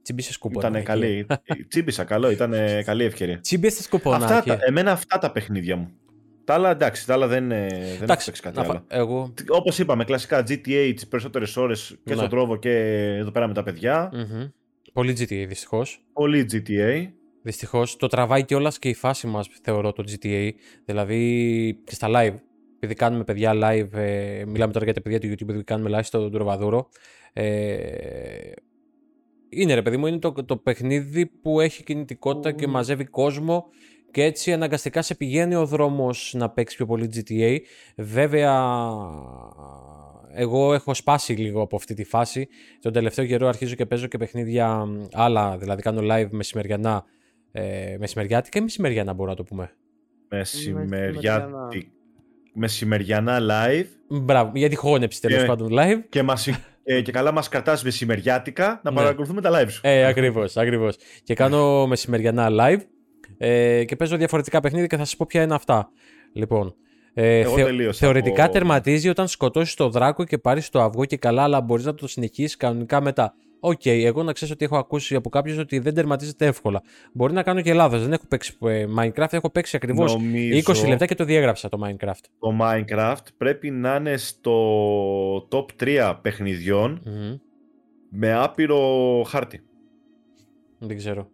Τσίμπησες 0.02 0.32
κουπό-. 0.32 0.60
Ήταν 0.60 0.82
καλή. 0.82 1.26
Τσίμπησα, 1.68 2.04
καλό, 2.04 2.30
ήταν 2.30 2.54
καλή 2.84 3.04
ευκαιρία. 3.04 3.40
Τσίμπησες 3.40 3.82
κουπονάκι. 3.82 4.24
Αυτά, 4.32 4.42
τα- 4.56 4.58
εμένα 4.66 4.90
αυτά 4.92 5.18
τα 5.18 5.32
παιχνίδια 5.32 5.76
μου. 5.76 5.90
Τα 6.44 6.54
άλλα 6.54 6.70
εντάξει, 6.70 7.06
τα 7.06 7.12
άλλα 7.12 7.26
δεν, 7.26 7.50
ε, 7.50 7.66
δεν 7.68 7.80
έχω 7.82 8.02
Εντάξει, 8.02 8.26
παίξει 8.26 8.42
κάτι 8.42 8.56
να 8.56 8.64
φα- 8.64 8.70
άλλο. 8.70 8.84
Εγώ. 8.88 9.34
Όπως 9.48 9.78
είπαμε, 9.78 10.04
κλασικά 10.04 10.40
GTA 10.40 10.92
τις 10.94 11.08
περισσότερες 11.08 11.56
ώρες 11.56 11.88
και 12.04 12.10
Ναι. 12.10 12.16
στον 12.16 12.28
τρόβο 12.28 12.56
και 12.56 12.70
εδώ 13.18 13.30
πέρα 13.30 13.46
με 13.46 13.54
τα 13.54 13.62
παιδιά. 13.62 14.10
Μμμ. 14.12 14.44
Πολύ 14.92 15.12
GTA 15.18 15.44
δυστυχώς. 15.48 16.04
Πολύ 16.12 16.46
GTA. 16.52 17.06
Δυστυχώς 17.42 17.96
το 17.96 18.06
τραβάει 18.06 18.44
κιόλας 18.44 18.78
και 18.78 18.88
η 18.88 18.94
φάση 18.94 19.26
μας, 19.26 19.48
θεωρώ, 19.62 19.92
το 19.92 20.04
GTA. 20.06 20.50
Δηλαδή 20.84 21.80
και 21.84 21.94
στα 21.94 22.08
live. 22.10 22.34
Επειδή 22.76 22.94
κάνουμε 22.94 23.24
παιδιά 23.24 23.52
live, 23.54 23.92
ε, 23.92 24.44
μιλάμε 24.46 24.72
τώρα 24.72 24.84
για 24.84 24.94
τα 24.94 25.00
παιδιά 25.00 25.20
του 25.20 25.26
YouTube, 25.26 25.48
επειδή 25.48 25.64
κάνουμε 25.64 25.98
live 25.98 26.04
στον 26.04 26.32
Τροβαδούρο. 26.32 26.88
Ε, 27.32 28.52
είναι 29.54 29.74
ρε 29.74 29.82
παιδί 29.82 29.96
μου, 29.96 30.06
είναι 30.06 30.18
το, 30.18 30.32
το 30.32 30.56
παιχνίδι 30.56 31.26
που 31.26 31.60
έχει 31.60 31.82
κινητικότητα 31.84 32.52
και 32.52 32.66
μαζεύει 32.66 33.04
κόσμο 33.04 33.64
και 34.10 34.24
έτσι 34.24 34.52
αναγκαστικά 34.52 35.02
σε 35.02 35.14
πηγαίνει 35.14 35.54
ο 35.54 35.66
δρόμος 35.66 36.34
να 36.36 36.50
παίξει 36.50 36.76
πιο 36.76 36.86
πολύ 36.86 37.10
GTA. 37.14 37.58
Βέβαια, 37.96 38.80
εγώ 40.34 40.74
έχω 40.74 40.94
σπάσει 40.94 41.32
λίγο 41.32 41.60
από 41.62 41.76
αυτή 41.76 41.94
τη 41.94 42.04
φάση. 42.04 42.48
Τον 42.80 42.92
τελευταίο 42.92 43.24
καιρό 43.26 43.48
αρχίζω 43.48 43.74
και 43.74 43.86
παίζω 43.86 44.06
και 44.06 44.18
παιχνίδια 44.18 44.84
μ, 44.84 45.02
άλλα, 45.12 45.58
δηλαδή 45.58 45.82
κάνω 45.82 46.00
live 46.04 46.28
μεσημεριανά, 46.30 47.04
ε, 47.52 47.96
μεσημεριάτικα 47.98 48.58
ή 48.58 48.62
μεσημεριανά 48.62 49.12
μπορούμε 49.12 49.30
να 49.30 49.36
το 49.36 49.44
πούμε. 49.44 49.70
Μεσημεριάτι... 50.28 51.92
Μεσημεριανά 52.54 53.38
live 53.40 53.86
Μπράβο, 54.08 54.52
για 54.54 54.68
τη 54.68 54.76
χώνεψη 54.76 55.20
τέλος 55.20 55.40
Και- 55.40 55.46
πάντων 55.46 55.68
live. 55.72 56.00
και, 56.08 56.22
μας, 56.22 56.48
ε, 56.84 57.00
και 57.00 57.12
καλά 57.12 57.32
μας 57.32 57.48
κρατάς 57.48 57.84
μεσημεριάτικα 57.84 58.80
να 58.84 58.90
Ναι. 58.90 58.96
παρακολουθούμε 58.96 59.40
τα 59.40 59.50
live 59.62 59.70
σου. 59.70 59.80
Ε, 59.84 60.04
ακριβώς, 60.04 60.56
ακριβώς. 60.56 60.96
Και 61.24 61.34
κάνω 61.34 61.86
μεσημεριανά 61.86 62.48
live 62.50 62.80
ε, 63.38 63.84
και 63.84 63.96
παίζω 63.96 64.16
διαφορετικά 64.16 64.60
παιχνίδια 64.60 64.86
και 64.86 64.96
θα 64.96 65.04
σας 65.04 65.16
πω 65.16 65.26
ποια 65.28 65.42
είναι 65.42 65.54
αυτά. 65.54 65.88
Λοιπόν, 66.32 66.74
ε, 67.14 67.38
Εγώ 67.40 67.54
τελείωσα 67.54 67.98
θεωρητικά 67.98 68.42
από- 68.44 68.52
τερματίζει 68.52 69.08
όταν 69.08 69.28
σκοτώσεις 69.28 69.74
το 69.74 69.88
δράκο 69.88 70.24
και 70.24 70.38
πάρεις 70.38 70.68
το 70.68 70.80
αυγό 70.82 71.04
και 71.04 71.16
καλά, 71.16 71.42
αλλά 71.42 71.60
μπορείς 71.60 71.84
να 71.84 71.94
το 71.94 72.08
συνεχίσεις 72.08 72.56
κανονικά 72.56 73.00
μετά. 73.00 73.34
Οκ, 73.64 73.86
εγώ 73.86 74.22
να 74.22 74.32
ξέρω 74.32 74.50
ότι 74.54 74.64
έχω 74.64 74.76
ακούσει 74.76 75.14
από 75.14 75.28
κάποιους 75.28 75.58
ότι 75.58 75.78
δεν 75.78 75.94
τερματίζεται 75.94 76.46
εύκολα. 76.46 76.82
Μπορεί 77.12 77.32
να 77.32 77.42
κάνω 77.42 77.60
και 77.60 77.74
λάθος. 77.74 78.02
Δεν 78.02 78.12
έχω 78.12 78.24
παίξει 78.28 78.56
ε, 78.62 78.86
Minecraft, 78.98 79.32
έχω 79.32 79.50
παίξει 79.50 79.76
ακριβώς 79.76 80.12
Νομίζω 80.12 80.62
20 80.66 80.88
λεπτά 80.88 81.06
και 81.06 81.14
το 81.14 81.24
διέγραψα 81.24 81.68
το 81.68 81.78
Minecraft. 81.84 82.20
το 82.38 82.56
Minecraft 82.60 83.26
πρέπει 83.36 83.70
να 83.70 83.94
είναι 83.94 84.16
στο 84.16 85.48
top 85.50 85.64
3 85.82 86.14
παιχνιδιών 86.22 87.02
Μμμ. 87.04 87.36
με 88.10 88.32
άπειρο 88.34 89.22
χάρτη. 89.26 89.60
Δεν 90.78 90.96
ξέρω. 90.96 91.28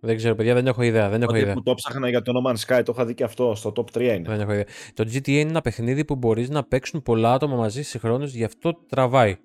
Δεν 0.00 0.16
ξέρω, 0.16 0.34
παιδιά, 0.34 0.54
δεν 0.54 0.66
έχω 0.66 0.82
ιδέα. 0.82 1.08
Δεν 1.08 1.22
έχω 1.22 1.30
Ότι 1.30 1.40
ιδέα. 1.40 1.54
που 1.54 1.62
το 1.62 1.74
ψάχνα 1.74 2.08
για 2.08 2.22
το 2.22 2.32
No 2.44 2.50
Man's 2.50 2.76
Sky, 2.76 2.82
το 2.84 2.92
είχα 2.94 3.04
δει 3.06 3.14
και 3.14 3.24
αυτό, 3.24 3.54
στο 3.54 3.72
top 3.76 3.84
3 3.98 4.00
είναι. 4.00 4.22
Δεν 4.28 4.40
έχω 4.40 4.52
ιδέα. 4.52 4.64
Το 4.94 5.04
GTA 5.12 5.28
είναι 5.28 5.50
ένα 5.50 5.60
παιχνίδι 5.60 6.04
που 6.04 6.16
μπορείς 6.16 6.48
να 6.50 6.64
παίξουν 6.64 7.02
πολλά 7.02 7.32
άτομα 7.32 7.56
μαζί 7.56 7.82
συγχρόνως, 7.82 8.34
γι' 8.34 8.44
αυτό 8.44 8.78
τραβάει. 8.88 9.36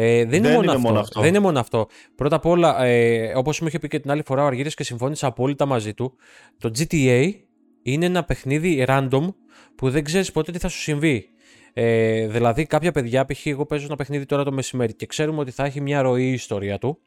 Ε, 0.00 0.24
δεν, 0.24 0.38
είναι, 0.44 0.48
Δεν 0.48 0.52
μόνο 0.52 0.62
είναι 0.62 0.72
αυτό. 0.72 0.88
μόνο 0.88 1.00
αυτό. 1.00 1.20
Δεν 1.20 1.28
είναι 1.28 1.38
μόνο 1.38 1.60
αυτό. 1.60 1.88
Πρώτα 2.14 2.36
απ' 2.36 2.46
όλα, 2.46 2.84
ε, 2.84 3.32
όπως 3.36 3.60
μου 3.60 3.66
είχε 3.66 3.78
πει 3.78 3.88
και 3.88 3.98
την 3.98 4.10
άλλη 4.10 4.22
φορά 4.26 4.42
ο 4.42 4.46
Αργύρης 4.46 4.74
και 4.74 4.82
συμφώνησα 4.82 5.26
απόλυτα 5.26 5.66
μαζί 5.66 5.94
του, 5.94 6.16
το 6.58 6.70
GTA 6.78 7.30
είναι 7.82 8.06
ένα 8.06 8.24
παιχνίδι 8.24 8.84
random 8.88 9.34
που 9.74 9.90
δεν 9.90 10.04
ξέρεις 10.04 10.32
ποτέ 10.32 10.52
τι 10.52 10.58
θα 10.58 10.68
σου 10.68 10.78
συμβεί. 10.78 11.28
Ε, 11.72 12.26
δηλαδή, 12.26 12.66
κάποια 12.66 12.92
παιδιά, 12.92 13.24
π.χ. 13.24 13.46
εγώ 13.46 13.66
παίζω 13.66 13.84
ένα 13.84 13.96
παιχνίδι 13.96 14.26
τώρα 14.26 14.44
το 14.44 14.52
μεσημέρι 14.52 14.94
και 14.94 15.06
ξέρουμε 15.06 15.40
ότι 15.40 15.50
θα 15.50 15.64
έχει 15.64 15.80
μια 15.80 16.02
ροή 16.02 16.24
η 16.24 16.32
ιστορία 16.32 16.78
του 16.78 16.98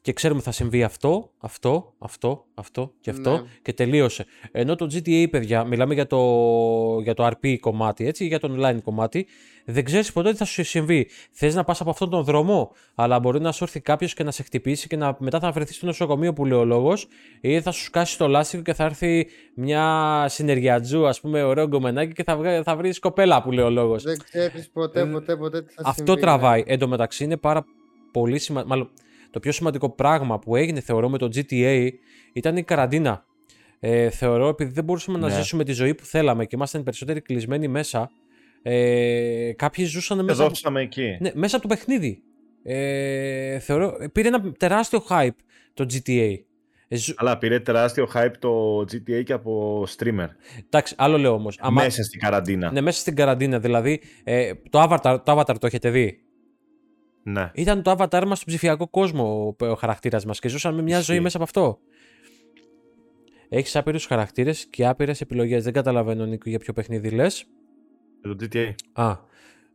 και 0.00 0.12
ξέρουμε 0.12 0.40
θα 0.40 0.50
συμβεί 0.52 0.82
αυτό, 0.82 1.30
αυτό, 1.38 1.94
αυτό, 1.98 2.44
αυτό 2.54 2.92
και 3.00 3.10
αυτό 3.10 3.30
Ναι. 3.30 3.42
και 3.62 3.72
τελείωσε. 3.72 4.26
Ενώ 4.52 4.74
το 4.74 4.84
GTA, 4.92 5.26
παιδιά, 5.30 5.64
μιλάμε 5.64 5.94
για 5.94 6.06
το, 6.06 6.18
για 7.02 7.14
το 7.14 7.26
RP 7.26 7.56
κομμάτι, 7.60 8.06
έτσι, 8.06 8.26
για 8.26 8.38
το 8.40 8.56
online 8.58 8.78
κομμάτι, 8.84 9.26
δεν 9.64 9.84
ξέρεις 9.84 10.12
ποτέ 10.12 10.30
τι 10.30 10.36
θα 10.36 10.44
σου 10.44 10.64
συμβεί. 10.64 11.08
Θες 11.30 11.54
να 11.54 11.64
πας 11.64 11.80
από 11.80 11.90
αυτόν 11.90 12.10
τον 12.10 12.24
δρόμο, 12.24 12.72
αλλά 12.94 13.18
μπορεί 13.20 13.40
να 13.40 13.52
σου 13.52 13.64
έρθει 13.64 13.80
κάποιος 13.80 14.14
και 14.14 14.22
να 14.22 14.30
σε 14.30 14.42
χτυπήσει 14.42 14.88
και 14.88 14.96
να, 14.96 15.16
μετά 15.18 15.40
θα 15.40 15.50
βρεθείς 15.52 15.76
στο 15.76 15.86
νοσοκομείο 15.86 16.32
που 16.32 16.44
λέει 16.44 16.58
ο 16.58 16.64
λόγος, 16.64 17.06
ή 17.40 17.60
θα 17.60 17.70
σου 17.70 17.82
σκάσει 17.82 18.18
το 18.18 18.28
λάστιχο 18.28 18.62
και 18.62 18.74
θα 18.74 18.84
έρθει 18.84 19.26
μια 19.54 20.24
συνεργιατζού, 20.28 21.06
ας 21.06 21.20
πούμε, 21.20 21.42
ωραίο 21.42 21.66
γκομενάκι 21.66 22.12
και 22.12 22.22
θα, 22.24 22.36
βγα- 22.36 22.62
θα 22.62 22.76
βρεις 22.76 22.98
κοπέλα 22.98 23.42
που 23.42 23.52
λέει 23.52 23.64
ο 23.64 23.70
λόγος. 23.70 24.02
Δεν 24.02 24.18
ξέρεις 24.30 24.70
ποτέ, 24.70 25.06
ποτέ, 25.06 25.36
ποτέ 25.36 25.62
τι 25.62 25.72
θα 25.72 25.82
Αυτό 25.84 25.92
συμβεί, 26.04 26.12
ναι. 26.12 26.20
τραβάει. 26.20 26.62
Εν 26.66 26.78
τω 26.78 26.88
μεταξύ 26.88 27.24
είναι 27.24 27.36
πάρα 27.36 27.64
πολύ 28.12 28.38
σημαντικό. 28.38 28.74
Μάλλον 28.74 28.90
το 29.30 29.40
πιο 29.40 29.52
σημαντικό 29.52 29.90
πράγμα 29.90 30.38
που 30.38 30.56
έγινε, 30.56 30.80
θεωρώ, 30.80 31.08
με 31.08 31.18
το 31.18 31.28
GTA 31.34 31.88
ήταν 32.32 32.56
η 32.56 32.62
καραντίνα. 32.62 33.24
Ε, 33.80 34.10
θεωρώ 34.10 34.48
επειδή 34.48 34.70
δεν 34.72 34.84
μπορούσαμε 34.84 35.18
να 35.18 35.28
Ναι. 35.28 35.34
ζήσουμε 35.34 35.64
τη 35.64 35.72
ζωή 35.72 35.94
που 35.94 36.04
θέλαμε 36.04 36.44
και 36.44 36.56
ήμασταν 36.56 36.82
περισσότεροι 36.82 37.20
κλεισμένοι 37.20 37.68
μέσα. 37.68 38.10
Ε, 38.62 39.52
κάποιοι 39.56 39.84
ζούσαν 39.84 40.18
μέσα, 40.18 40.32
Εδώ 40.32 40.44
από, 40.44 40.52
ψάμε 40.52 40.80
εκεί. 40.80 41.16
ναι, 41.20 41.30
μέσα 41.34 41.56
από 41.56 41.68
το 41.68 41.74
παιχνίδι. 41.74 42.22
Ε, 42.62 43.58
θεωρώ, 43.58 43.96
πήρε 44.12 44.28
ένα 44.28 44.52
τεράστιο 44.52 45.04
hype 45.08 45.28
το 45.74 45.86
GTA. 45.92 46.34
Ε, 46.88 46.96
ζου- 46.96 47.20
Αλλά 47.20 47.38
πήρε 47.38 47.60
τεράστιο 47.60 48.08
hype 48.14 48.32
το 48.38 48.80
GTA 48.80 49.22
και 49.24 49.32
από 49.32 49.82
streamer. 49.96 50.28
εντάξει, 50.66 50.94
άλλο 50.98 51.18
λέω 51.18 51.32
όμως. 51.32 51.58
Μέσα 51.70 52.02
στην 52.02 52.20
καραντίνα. 52.20 52.72
Ναι, 52.72 52.80
μέσα 52.80 53.00
στην 53.00 53.14
καραντίνα. 53.16 53.58
Δηλαδή, 53.58 54.00
ε, 54.24 54.52
το, 54.70 54.82
avatar, 54.82 55.18
το 55.24 55.38
Avatar 55.40 55.54
το 55.60 55.66
έχετε 55.66 55.90
δει; 55.90 56.18
Ναι. 57.32 57.50
Ήταν 57.54 57.82
το 57.82 57.90
avatar 57.98 58.22
μας 58.26 58.36
στον 58.38 58.46
ψηφιακό 58.46 58.88
κόσμο 58.88 59.54
ο, 59.60 59.66
ο 59.66 59.74
χαρακτήρας 59.74 60.24
μας 60.24 60.38
και 60.38 60.48
ζούσαμε 60.48 60.82
μια 60.82 60.98
Ισχύει. 60.98 61.12
ζωή 61.12 61.20
μέσα 61.20 61.36
από 61.36 61.44
αυτό. 61.44 61.78
Έχεις 63.48 63.76
άπειρους 63.76 64.06
χαρακτήρες 64.06 64.66
και 64.70 64.86
άπειρες 64.86 65.20
επιλογές. 65.20 65.64
Δεν 65.64 65.72
καταλαβαίνω, 65.72 66.24
Νίκο, 66.26 66.48
για 66.50 66.58
ποιο 66.58 66.72
παιχνίδι 66.72 67.10
λες. 67.10 67.44
Το 68.22 68.36
GTA. 68.40 68.74
Α, 68.92 69.16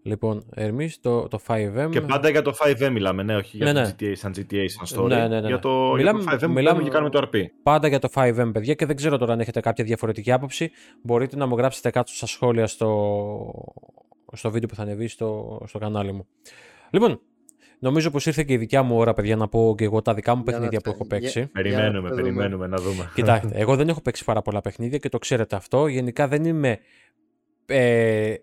λοιπόν, 0.02 0.46
εμείς 0.56 1.00
το, 1.00 1.28
το 1.28 1.40
5M... 1.48 1.88
Και 1.92 2.02
πάντα 2.02 2.30
για 2.30 2.42
το 2.42 2.54
5M 2.66 2.90
μιλάμε, 2.92 3.24
ναι, 3.24 3.36
όχι 3.36 3.58
για 3.58 3.66
Ναι, 3.66 3.74
το 3.74 3.80
ναι. 3.80 3.96
GTA 4.00 4.12
σαν 4.16 4.34
GTA, 4.38 4.66
σαν 4.68 5.00
story. 5.04 5.08
Ναι, 5.08 5.16
ναι, 5.16 5.28
ναι, 5.28 5.40
Για 5.48 5.56
ναι. 5.56 5.58
το, 5.62 5.92
Μιλάμε- 5.96 6.22
για 6.22 6.32
το 6.32 6.46
5M 6.46 6.50
μιλάμε- 6.50 6.54
μιλάμε... 6.56 6.84
και 6.84 6.90
κάνουμε 6.90 7.10
το 7.10 7.30
RP. 7.34 7.46
Πάντα 7.64 7.88
για 7.88 8.00
το 8.00 8.10
5M, 8.14 8.50
παιδιά, 8.54 8.74
και 8.74 8.86
δεν 8.86 8.96
ξέρω 8.96 9.18
τώρα 9.18 9.34
αν 9.34 9.40
έχετε 9.40 9.60
κάποια 9.60 9.84
διαφορετική 9.84 10.32
άποψη. 10.32 10.72
Μπορείτε 11.02 11.36
να 11.36 11.46
μου 11.46 11.56
γράψετε 11.58 11.90
κάτω 11.90 12.12
στα 12.14 12.26
σχόλια 12.26 12.68
στο, 12.68 12.90
στο 14.34 14.52
βίντεο 14.52 14.70
που 14.70 14.76
θα 14.76 14.82
ανεβεί 14.82 15.08
στο, 15.08 15.62
στο 15.68 15.80
κανάλι 15.80 16.12
μου. 16.12 16.28
Λοιπόν, 16.90 17.22
νομίζω 17.84 18.10
πως 18.12 18.26
ήρθε 18.26 18.44
και 18.44 18.54
η 18.54 18.58
δικιά 18.58 18.84
μου 18.84 18.98
ώρα, 18.98 19.14
παιδιά, 19.14 19.36
να 19.36 19.48
πω 19.48 19.76
και 19.78 19.84
εγώ 19.84 20.02
τα 20.02 20.14
δικά 20.14 20.36
μου 20.36 20.44
Για 20.46 20.52
να 20.52 20.58
παιχνίδια 20.60 20.80
που 20.80 20.90
τε- 20.90 20.94
έχω 21.00 21.08
παίξει. 21.08 21.40
για- 21.40 21.50
Περιμένουμε, 21.54 21.90
Για 21.90 22.00
να 22.02 22.10
το 22.10 22.16
δούμε. 22.16 22.22
περιμένουμε 22.22 22.68
να 22.68 22.78
δούμε. 22.78 23.12
Κοιτάξτε, 23.16 23.52
εγώ 23.62 23.76
δεν 23.76 23.90
έχω 23.90 24.02
παίξει 24.02 24.24
πάρα 24.24 24.42
πολλά 24.42 24.62
παιχνίδια 24.62 24.98
και 24.98 25.10
το 25.10 25.18
ξέρετε 25.18 25.56
αυτό. 25.56 25.88
Γενικά 25.88 26.28
δεν 26.28 26.46
είμαι 26.46 26.80
ε, 27.66 28.34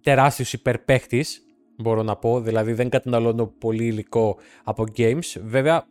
τεράστιος 0.00 0.52
υπερπαίχτης, 0.52 1.40
μπορώ 1.76 2.02
να 2.02 2.16
πω. 2.16 2.40
Δηλαδή 2.40 2.72
δεν 2.72 2.88
καταναλώνω 2.88 3.46
πολύ 3.46 3.84
υλικό 3.84 4.38
από 4.64 4.84
games. 4.96 5.40
Βέβαια, 5.44 5.86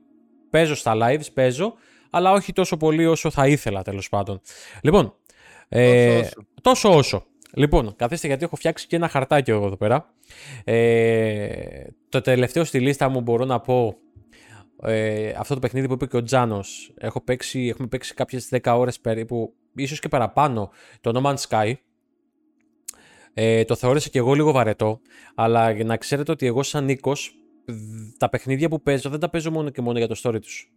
παίζω 0.50 0.76
στα 0.76 0.94
lives, 0.96 1.26
παίζω, 1.34 1.74
αλλά 2.10 2.32
όχι 2.32 2.54
τόσο 2.54 2.78
πολύ 2.78 3.06
όσο 3.06 3.30
θα 3.32 3.48
ήθελα 3.48 3.82
τέλος 3.82 4.10
πάντων. 4.10 4.42
Λοιπόν, 4.82 5.14
ε, 5.70 6.20
Τόσο 6.20 6.20
όσο. 6.22 6.46
τόσο 6.62 6.98
όσο. 6.98 7.26
Λοιπόν, 7.56 7.96
καθίστε 7.96 8.28
γιατί 8.28 8.44
έχω 8.44 8.56
φτιάξει 8.56 8.88
και 8.88 8.96
ένα 8.96 9.08
χαρτάκι 9.08 9.52
εγώ 9.52 9.66
εδώ 9.66 9.78
πέρα. 9.78 10.14
Ε, 10.64 11.88
το 12.10 12.22
τελευταίο 12.22 12.64
στη 12.64 12.80
λίστα 12.80 13.10
μου 13.10 13.22
μπορώ 13.22 13.46
να 13.46 13.60
πω 13.60 13.96
ε, 14.82 15.30
αυτό 15.38 15.54
το 15.54 15.60
παιχνίδι 15.60 15.88
που 15.88 15.94
είπε 15.94 16.06
και 16.06 16.18
ο 16.18 16.24
Τζάνος. 16.24 16.94
Έχω 16.98 17.22
παίξει, 17.22 17.68
έχουμε 17.68 17.88
παίξει 17.88 18.14
κάποιες 18.14 18.50
10 18.52 18.76
ώρες 18.78 19.00
περίπου, 19.00 19.54
ίσως 19.76 20.00
και 20.00 20.08
παραπάνω, 20.08 20.72
το 21.02 21.12
No 21.16 21.26
Man's 21.26 21.50
Sky. 21.50 21.74
Ε, 23.34 23.64
το 23.64 23.76
θεώρησα 23.76 24.10
και 24.10 24.18
εγώ 24.18 24.34
λίγο 24.34 24.52
βαρετό, 24.52 25.00
αλλά 25.36 25.72
για 25.72 25.86
να 25.86 25.98
ξέρετε 25.98 26.32
ότι 26.32 26.46
εγώ 26.46 26.64
σαν 26.64 26.86
Νίκος, 26.86 27.36
τα 28.18 28.30
παιχνίδια 28.30 28.70
που 28.70 28.82
παίζω 28.82 29.10
δεν 29.10 29.20
τα 29.20 29.30
παίζω 29.30 29.52
μόνο 29.52 29.70
και 29.70 29.82
μόνο 29.82 29.98
για 29.98 30.08
το 30.08 30.20
story 30.24 30.42
τους. 30.42 30.72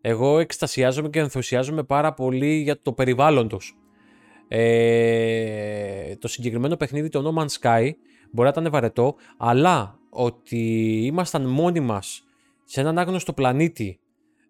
Εγώ 0.00 0.38
εκστασιάζομαι 0.38 1.08
και 1.08 1.18
ενθουσιάζομαι 1.18 1.82
πάρα 1.82 2.14
πολύ 2.14 2.54
για 2.54 2.82
το 2.82 2.92
περιβάλλον 2.92 3.48
τους. 3.48 3.76
Ε, 4.48 6.16
το 6.16 6.28
συγκεκριμένο 6.28 6.76
παιχνίδι, 6.76 7.08
το 7.08 7.34
No 7.34 7.40
Man's 7.40 7.60
Sky, 7.60 7.90
μπορεί 8.30 8.48
να 8.54 8.60
ήταν 8.60 8.72
βαρετό, 8.72 9.14
αλλά 9.36 9.98
ότι 10.10 10.58
ήμασταν 11.04 11.46
μόνοι 11.46 11.80
μας 11.80 12.24
σε 12.64 12.80
έναν 12.80 12.98
άγνωστο 12.98 13.32
πλανήτη 13.32 13.98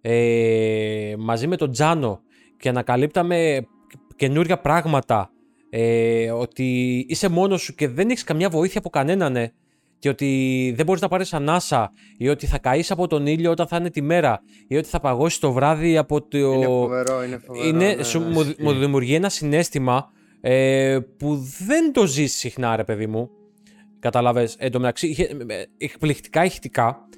ε, 0.01 1.15
μαζί 1.19 1.47
με 1.47 1.57
τον 1.57 1.71
Τζάνο 1.71 2.21
και 2.59 2.69
ανακαλύπταμε 2.69 3.67
καινούργια 4.17 4.59
πράγματα 4.59 5.31
ε, 5.71 6.31
ότι 6.31 6.99
είσαι 7.09 7.29
μόνος 7.29 7.63
σου 7.63 7.75
και 7.75 7.89
δεν 7.89 8.11
έχεις 8.11 8.25
καμιά 8.25 8.49
βοήθεια 8.49 8.79
από 8.79 8.91
κανέναν 8.91 9.37
ε, 9.37 9.53
και 10.05 10.11
ότι 10.11 10.73
δεν 10.77 10.87
μπορείς 10.87 11.01
να 11.01 11.09
πάρεις 11.09 11.33
ανάσα 11.33 11.93
ή 12.17 12.29
ότι 12.29 12.47
θα 12.47 12.59
καείς 12.59 12.91
από 12.91 13.07
τον 13.07 13.27
ήλιο 13.27 13.51
όταν 13.51 13.67
θα 13.67 13.77
είναι 13.77 13.91
τη 13.91 14.03
μέρα 14.03 14.43
ή 14.67 14.77
ότι 14.77 14.89
θα 14.89 15.01
παγώσεις 15.01 15.39
το 15.39 15.53
βράδυ 15.53 15.97
από 15.97 16.23
το... 16.23 16.39
Είναι 16.39 16.67
φοβερό, 16.67 17.25
είναι 17.25 17.39
φοβερό. 17.39 17.69
Είναι, 17.69 17.95
ναι, 17.95 18.03
σου, 18.03 18.19
ναι, 18.19 18.27
μου, 18.27 18.55
μου, 18.59 18.73
δημιουργεί 18.73 19.15
ένα 19.15 19.29
συνέστημα 19.29 20.11
ε, 20.41 20.99
που 21.17 21.35
δεν 21.67 21.93
το 21.93 22.07
ζεις 22.07 22.35
συχνά 22.35 22.77
ρε 22.77 22.85
παιδί 22.85 23.07
μου. 23.07 23.31
Καταλάβες, 23.99 24.57
εν 24.59 24.71
τω 24.71 24.79
μεταξύ, 24.79 25.29
εκπληκτικά 25.79 26.45
ηχητικά. 26.45 27.09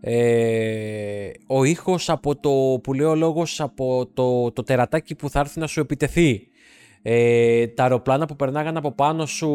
Ε, 0.00 1.30
ο 1.46 1.64
ήχος 1.64 2.10
από 2.10 2.36
το 2.36 2.80
που 2.82 2.92
λέει 2.92 3.06
ο 3.06 3.14
λόγος 3.14 3.60
από 3.60 4.10
το, 4.14 4.52
το 4.52 4.62
τερατάκι 4.62 5.14
που 5.14 5.30
θα 5.30 5.40
έρθει 5.40 5.58
να 5.58 5.66
σου 5.66 5.80
επιτεθεί 5.80 6.48
ε, 7.06 7.66
τα 7.66 7.82
αεροπλάνα 7.82 8.26
που 8.26 8.36
περνάγαν 8.36 8.76
από 8.76 8.92
πάνω 8.92 9.26
σου. 9.26 9.48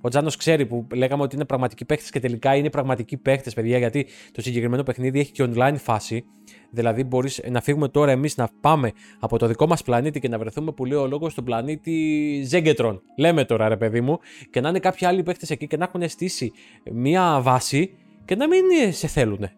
Ο 0.00 0.08
Τζάνος 0.08 0.36
ξέρει 0.36 0.66
που 0.66 0.86
λέγαμε 0.94 1.22
ότι 1.22 1.34
είναι 1.34 1.44
πραγματικοί 1.44 1.84
παίχτες 1.84 2.10
και 2.10 2.20
τελικά 2.20 2.56
είναι 2.56 2.70
πραγματικοί 2.70 3.16
παίχτες, 3.16 3.54
παιδιά, 3.54 3.78
γιατί 3.78 4.06
το 4.32 4.42
συγκεκριμένο 4.42 4.82
παιχνίδι 4.82 5.20
έχει 5.20 5.32
και 5.32 5.48
online 5.54 5.74
φάση. 5.76 6.24
Δηλαδή, 6.70 7.04
μπορείς 7.04 7.40
να 7.50 7.60
φύγουμε 7.60 7.88
τώρα 7.88 8.10
εμείς 8.10 8.36
να 8.36 8.48
πάμε 8.60 8.92
από 9.18 9.38
το 9.38 9.46
δικό 9.46 9.66
μας 9.66 9.82
πλανήτη 9.82 10.20
και 10.20 10.28
να 10.28 10.38
βρεθούμε 10.38 10.72
που 10.72 10.84
λέει 10.84 10.98
ο 10.98 11.06
λόγος 11.06 11.32
στον 11.32 11.44
πλανήτη 11.44 12.42
Ζέγκετρον. 12.46 13.02
Λέμε 13.18 13.44
τώρα, 13.44 13.68
ρε 13.68 13.76
παιδί 13.76 14.00
μου, 14.00 14.18
και 14.50 14.60
να 14.60 14.68
είναι 14.68 14.78
κάποιοι 14.78 15.06
άλλοι 15.06 15.22
παίχτες 15.22 15.50
εκεί 15.50 15.66
και 15.66 15.76
να 15.76 15.84
έχουν 15.84 16.08
στήσει 16.08 16.52
μία 16.92 17.40
βάση 17.42 17.90
και 18.24 18.34
να 18.34 18.48
μην 18.48 18.62
σε 18.90 19.06
θέλουν. 19.06 19.48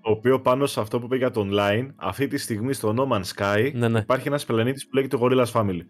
Το 0.00 0.10
οποίος 0.10 0.40
πάνω 0.42 0.66
σε 0.66 0.80
αυτό 0.80 0.98
που 0.98 1.04
είπε 1.04 1.16
για 1.16 1.30
το 1.30 1.48
online, 1.50 1.88
αυτή 1.96 2.26
τη 2.26 2.38
στιγμή 2.38 2.72
στο 2.72 2.94
No 2.98 3.12
Man's 3.12 3.32
Sky 3.36 3.70
ναι, 3.74 3.88
ναι. 3.88 3.98
υπάρχει 3.98 4.28
ένας 4.28 4.44
πλανήτης 4.44 4.88
που 4.88 4.94
λέγεται 4.94 5.18
Gorillas 5.20 5.52
Family. 5.52 5.82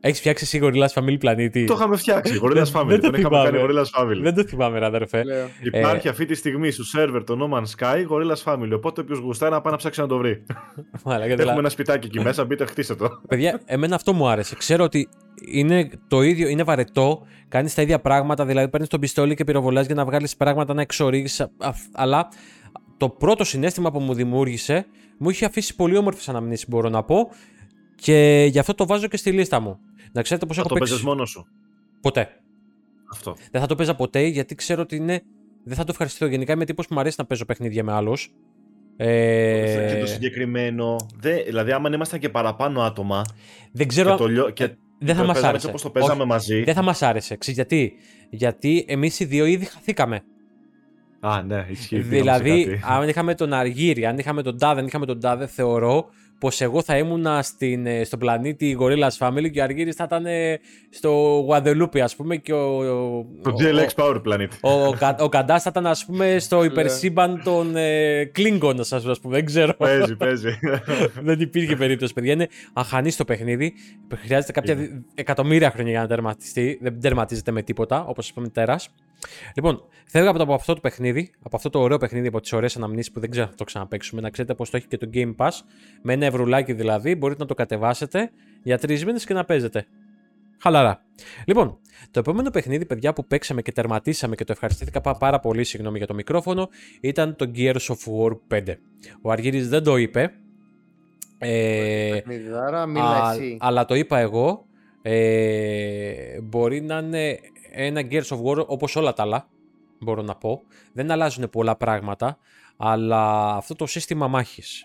Έχεις 0.00 0.18
φτιάξει 0.18 0.44
εσύ 0.44 0.60
Gorillas 0.62 1.02
Family 1.02 1.18
πλανήτη. 1.18 1.64
Το 1.64 1.74
είχαμε 1.74 1.96
φτιάξει. 1.96 2.40
Gorillas 2.42 2.72
Family. 2.72 2.98
τον 3.02 3.14
είχαμε 3.14 3.42
κάνει 3.42 3.58
Gorillas 3.62 4.00
Family. 4.00 4.20
Δεν 4.22 4.34
το 4.34 4.42
θυμάμαι, 4.42 4.84
αδερφέ. 4.84 5.24
Υπάρχει 5.62 6.06
ε... 6.06 6.10
αυτή 6.10 6.24
τη 6.24 6.34
στιγμή 6.34 6.70
στο 6.70 6.84
σερβερ 6.84 7.24
το 7.24 7.36
No 7.40 7.56
Man's 7.56 7.66
Sky 7.78 8.06
Gorillas 8.08 8.52
Family. 8.52 8.70
Οπότε 8.74 9.00
όποιος 9.00 9.18
γουστάει 9.18 9.50
να 9.50 9.60
πάει 9.60 9.72
να 9.72 9.78
ψάξει 9.78 10.00
να 10.00 10.06
το 10.06 10.16
βρει. 10.16 10.44
Έχουμε 11.04 11.58
ένα 11.58 11.68
σπιτάκι 11.68 12.06
εκεί 12.06 12.20
μέσα, 12.20 12.44
μπείτε, 12.44 12.64
χτίστε 12.64 12.94
το. 12.94 13.20
Παιδιά, 13.28 13.60
εμένα 13.64 13.94
αυτό 13.94 14.12
μου 14.12 14.28
άρεσε. 14.28 14.56
Ξέρω 14.56 14.84
ότι 14.84 15.08
είναι 15.46 15.90
το 16.08 16.22
ίδιο, 16.22 16.48
είναι 16.48 16.62
βαρετό, 16.62 17.26
κάνεις 17.48 17.74
τα 17.74 17.82
ίδια 17.82 18.00
πράγματα. 18.00 18.46
Δηλαδή 18.46 18.68
παίρνεις 18.68 18.88
τον 18.88 19.00
πιστόλι 19.00 19.34
και 19.34 19.44
πυροβολάς 19.44 19.86
για 19.86 19.94
να 19.94 20.04
βγάλεις 20.04 20.36
πράγματα 20.36 20.74
να 20.74 20.80
εξορίξεις. 20.80 21.46
Αλλά 21.92 22.28
το 22.96 23.08
πρώτο 23.08 23.44
συνέστημα 23.44 23.90
που 23.90 24.00
μου 24.00 24.14
δημιούργησε 24.14 24.86
μου 25.18 25.30
είχε 25.30 25.44
αφήσει 25.44 25.76
πολύ 25.76 25.96
όμορφες 25.96 26.28
αναμνήσεις, 26.28 26.68
μπορώ 26.68 26.88
να 26.88 27.02
πω. 27.02 27.30
Και 27.94 28.48
γι' 28.50 28.58
αυτό 28.58 28.74
το 28.74 28.86
βάζω 28.86 29.06
και 29.06 29.16
στη 29.16 29.30
λίστα 29.30 29.60
μου. 29.60 29.78
Να 30.12 30.22
ξέρετε 30.22 30.46
πώς 30.46 30.58
έχω 30.58 30.68
το 30.68 30.74
παίξει. 30.74 31.04
μόνος 31.04 31.30
σου. 31.30 31.46
Ποτέ. 32.00 32.28
Αυτό. 33.12 33.36
Δεν 33.50 33.60
θα 33.60 33.66
το 33.66 33.74
παίζα 33.74 33.94
ποτέ 33.94 34.20
γιατί 34.20 34.54
ξέρω 34.54 34.82
ότι 34.82 34.96
είναι. 34.96 35.22
Δεν 35.64 35.76
θα 35.76 35.84
το 35.84 35.90
ευχαριστήσω. 35.90 36.26
Γενικά 36.26 36.52
είμαι 36.52 36.64
τύπος 36.64 36.86
που 36.86 36.94
μου 36.94 37.00
αρέσει 37.00 37.16
να 37.18 37.24
παίζω 37.24 37.44
παιχνίδια 37.44 37.84
με 37.84 37.92
άλλους. 37.92 38.30
Ε... 38.96 39.92
Και 39.94 40.00
το 40.00 40.06
συγκεκριμένο. 40.06 40.96
Δε, 41.16 41.42
δηλαδή, 41.42 41.72
άμα 41.72 41.90
ήμασταν 41.94 42.20
και 42.20 42.28
παραπάνω 42.28 42.82
άτομα. 42.82 43.24
Δεν 43.72 43.88
ξέρω. 43.88 44.16
Και 44.16 44.34
το, 44.34 44.50
και 44.50 44.76
δεν 44.98 45.14
θα 45.14 45.24
μας 45.24 45.42
άρεσε. 45.42 45.66
Όπως 45.66 45.82
το 45.82 45.90
παίζαμε 45.90 46.24
μαζί. 46.24 46.62
Δεν 46.62 46.74
θα 46.74 46.82
μας 46.82 47.02
άρεσε. 47.02 47.36
Ξέρεις 47.36 47.58
γιατί. 47.58 47.92
Γιατί 48.30 48.84
εμείς 48.88 49.20
οι 49.20 49.24
δύο 49.24 49.44
ήδη 49.44 49.64
χαθήκαμε. 49.64 50.22
Α, 51.20 51.42
ναι, 51.42 51.66
ισχύει. 51.68 52.00
Δηλαδή, 52.00 52.80
αν 52.82 53.08
είχαμε 53.08 53.34
τον 53.34 53.52
Αργύρι, 53.52 54.06
αν 54.06 54.18
είχαμε 54.18 54.42
τον 54.42 54.58
Τάδε, 54.58 54.80
αν 54.80 54.86
είχαμε 54.86 55.06
τον 55.06 55.20
Τάδε, 55.20 55.46
θεωρώ 55.46 56.08
πως 56.38 56.60
εγώ 56.60 56.82
θα 56.82 56.96
ήμουν 56.96 57.26
στην, 57.42 57.86
ε, 57.86 58.04
στον 58.04 58.18
πλανήτη 58.18 58.76
Gorillas 58.80 59.16
Family 59.18 59.50
και 59.52 59.60
ο 59.60 59.62
Αργύρης 59.62 59.94
θα 59.94 60.04
ήταν 60.04 60.26
στο 60.90 61.44
Guadalupe 61.48 61.98
ας 61.98 62.16
πούμε 62.16 62.36
και 62.36 62.52
ο... 62.52 63.26
Το 63.42 63.54
GLX 63.58 64.04
Power 64.04 64.22
Planet. 64.26 64.48
Ο, 64.60 64.70
ο, 64.70 64.94
ο 65.18 65.28
Καντάς 65.28 65.62
θα 65.62 65.70
ήταν 65.70 65.86
ας 65.86 66.04
πούμε 66.04 66.38
στο 66.38 66.64
υπερσύμπαν 66.64 67.40
των 67.44 67.76
ε, 67.76 68.30
Klingon 68.36 68.74
ας 68.78 69.20
πούμε, 69.20 69.34
δεν 69.34 69.44
ξέρω. 69.44 69.74
Παίζει, 69.74 70.16
παίζει. 70.16 70.58
δεν 71.28 71.40
υπήρχε 71.40 71.76
περίπτωση 71.76 72.12
παιδιά, 72.12 72.32
είναι 72.32 72.48
αχανής 72.72 73.16
το 73.16 73.24
παιχνίδι, 73.24 73.74
χρειάζεται 74.24 74.52
κάποια 74.52 74.76
εκατομμύρια 75.14 75.70
χρόνια 75.70 75.90
για 75.90 76.00
να 76.00 76.06
τερματιστεί, 76.06 76.78
δεν 76.82 77.00
τερματίζεται 77.00 77.50
με 77.50 77.62
τίποτα 77.62 78.04
όπως 78.04 78.28
είπαμε 78.28 78.48
τέρας. 78.48 78.90
Λοιπόν, 79.54 79.82
θέλω 80.06 80.30
από, 80.30 80.54
αυτό 80.54 80.74
το 80.74 80.80
παιχνίδι, 80.80 81.30
από 81.42 81.56
αυτό 81.56 81.70
το 81.70 81.80
ωραίο 81.80 81.96
παιχνίδι, 81.96 82.26
από 82.26 82.40
τις 82.40 82.52
ωραίες 82.52 82.76
αναμνήσεις 82.76 83.12
που 83.12 83.20
δεν 83.20 83.30
ξέρω 83.30 83.44
αν 83.44 83.50
θα 83.50 83.56
το 83.56 83.64
ξαναπέξουμε, 83.64 84.20
να 84.20 84.30
ξέρετε 84.30 84.54
πώ 84.54 84.64
το 84.64 84.76
έχει 84.76 84.86
και 84.86 84.96
το 84.96 85.10
Game 85.14 85.34
Pass. 85.36 85.50
Με 86.02 86.12
ένα 86.12 86.26
ευρουλάκι 86.26 86.72
δηλαδή, 86.72 87.14
μπορείτε 87.14 87.40
να 87.40 87.48
το 87.48 87.54
κατεβάσετε 87.54 88.30
για 88.62 88.78
τρεις 88.78 89.04
μήνες 89.04 89.24
και 89.24 89.34
να 89.34 89.44
παίζετε. 89.44 89.86
Χαλαρά. 90.60 91.02
Λοιπόν, 91.46 91.78
το 92.10 92.18
επόμενο 92.18 92.50
παιχνίδι, 92.50 92.86
παιδιά, 92.86 93.12
που 93.12 93.26
παίξαμε 93.26 93.62
και 93.62 93.72
τερματίσαμε 93.72 94.34
και 94.34 94.44
το 94.44 94.52
ευχαριστήθηκα 94.52 95.00
πάρα 95.00 95.40
πολύ, 95.40 95.64
συγγνώμη 95.64 95.98
για 95.98 96.06
το 96.06 96.14
μικρόφωνο, 96.14 96.68
ήταν 97.00 97.36
το 97.36 97.50
Gears 97.54 97.86
of 97.86 97.96
War 98.22 98.38
5. 98.48 98.74
Ο 99.22 99.30
Αργύρης 99.30 99.68
δεν 99.68 99.82
το 99.82 99.96
είπε. 99.96 100.32
Ε, 101.38 102.16
α, 102.16 103.34
αλλά 103.58 103.84
το 103.84 103.94
είπα 103.94 104.18
εγώ. 104.18 104.66
Ε, 105.02 106.40
μπορεί 106.42 106.80
να 106.80 106.98
είναι 106.98 107.38
ένα 107.84 108.00
Gears 108.10 108.26
of 108.26 108.42
War 108.44 108.66
όπως 108.66 108.96
όλα 108.96 109.12
τα 109.12 109.22
άλλα, 109.22 109.48
μπορώ 110.00 110.22
να 110.22 110.34
πω. 110.34 110.62
Δεν 110.92 111.10
αλλάζουν 111.10 111.50
πολλά 111.50 111.76
πράγματα, 111.76 112.38
αλλά 112.76 113.52
αυτό 113.54 113.74
το 113.74 113.86
σύστημα 113.86 114.28
μάχης, 114.28 114.84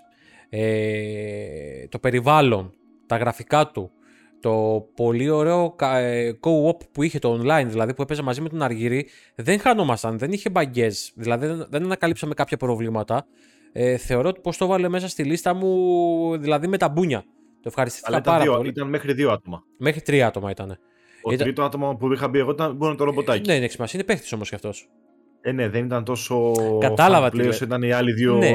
ε, 0.50 1.88
το 1.88 2.00
περιβάλλον, 2.00 2.74
τα 3.06 3.18
γραφικά 3.18 3.68
του, 3.68 3.92
το 4.40 4.86
πολύ 4.96 5.30
ωραίο 5.30 5.76
ε, 5.80 6.32
co-op 6.42 6.78
που 6.92 7.04
είχε 7.04 7.20
το 7.20 7.40
online, 7.42 7.66
δηλαδή 7.68 7.94
που 7.94 8.02
έπαιζε 8.02 8.22
μαζί 8.22 8.42
με 8.42 8.50
τον 8.50 8.62
Αργύρι, 8.62 9.08
δεν 9.36 9.60
χανόμασταν, 9.60 10.18
δεν 10.18 10.32
είχε 10.32 10.50
μπαγκές, 10.50 11.12
δηλαδή 11.16 11.48
δεν, 11.48 11.84
ανακαλύψαμε 11.84 12.34
κάποια 12.34 12.58
προβλήματα. 12.58 13.26
Ε, 13.72 13.98
θεωρώ 13.98 14.30
ότι 14.30 14.40
πως 14.42 14.58
το 14.58 14.68
βάλε 14.68 14.90
μέσα 14.90 15.08
στη 15.08 15.24
λίστα 15.24 15.54
μου, 15.54 16.38
δηλαδή 16.38 16.68
με 16.68 16.78
τα 16.78 16.90
μπούνια. 16.90 17.24
Το 17.62 17.70
ευχαριστήθηκα 17.70 18.22
πάρα 18.22 18.44
δύο, 18.44 18.56
πολύ. 18.56 18.70
Ήταν 18.70 18.90
μέχρι 18.90 19.14
δύο 19.14 19.32
άτομα. 19.32 19.64
Μέχρι 19.78 20.02
τρία 20.02 20.28
άτομα 20.28 20.52
ήταν. 20.52 20.78
Ο 21.24 21.34
ήταν... 21.34 21.46
τρίτο 21.46 21.64
άτομο 21.64 21.96
που 21.96 22.14
είχα 22.14 22.28
μπει 22.28 22.40
εγώ 22.40 22.52
ήταν 22.52 22.76
μπορεί 22.76 22.96
το 22.96 23.04
ρομποτάκι. 23.04 23.50
Ναι, 23.50 23.56
είναι 23.56 23.68
σημασία. 23.68 24.00
Είναι 24.00 24.08
παίχτης 24.14 24.34
όμως 24.34 24.50
κι 24.50 24.56
αυτός. 24.56 24.90
Ε, 25.42 25.52
ναι, 25.52 25.70
δεν 25.70 25.86
ήταν 25.86 26.04
τόσο. 26.04 26.52
Κατάλαβα 26.80 27.30
τι. 27.30 27.48
Ήταν 27.62 27.82
οι 27.82 27.92
άλλοι 27.92 28.14
δύο. 28.14 28.36
Ναι, 28.36 28.54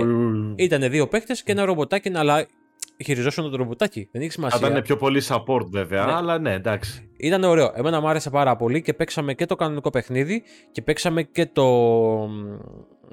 ήταν 0.56 0.90
δύο 0.90 1.08
παίχτες 1.08 1.42
και 1.42 1.52
ένα 1.52 1.64
ρομποτάκι, 1.64 2.10
αλλά 2.14 2.46
χειριζόσουν 3.04 3.50
το 3.50 3.56
ρομποτάκι. 3.56 4.08
Δεν 4.12 4.22
έχει 4.22 4.30
σημασία. 4.30 4.68
Ήταν 4.68 4.82
πιο 4.82 4.96
πολύ 4.96 5.22
support 5.28 5.66
βέβαια, 5.70 6.04
ναι. 6.04 6.12
αλλά 6.12 6.38
ναι, 6.38 6.52
εντάξει. 6.52 7.08
Ήταν 7.16 7.42
ωραίο. 7.42 7.72
Εμένα 7.74 8.00
μου 8.00 8.08
άρεσε 8.08 8.30
πάρα 8.30 8.56
πολύ 8.56 8.82
και 8.82 8.94
παίξαμε 8.94 9.34
και 9.34 9.46
το 9.46 9.56
κανονικό 9.56 9.90
παιχνίδι 9.90 10.42
και 10.72 10.82
παίξαμε 10.82 11.22
και 11.22 11.46
το, 11.46 11.64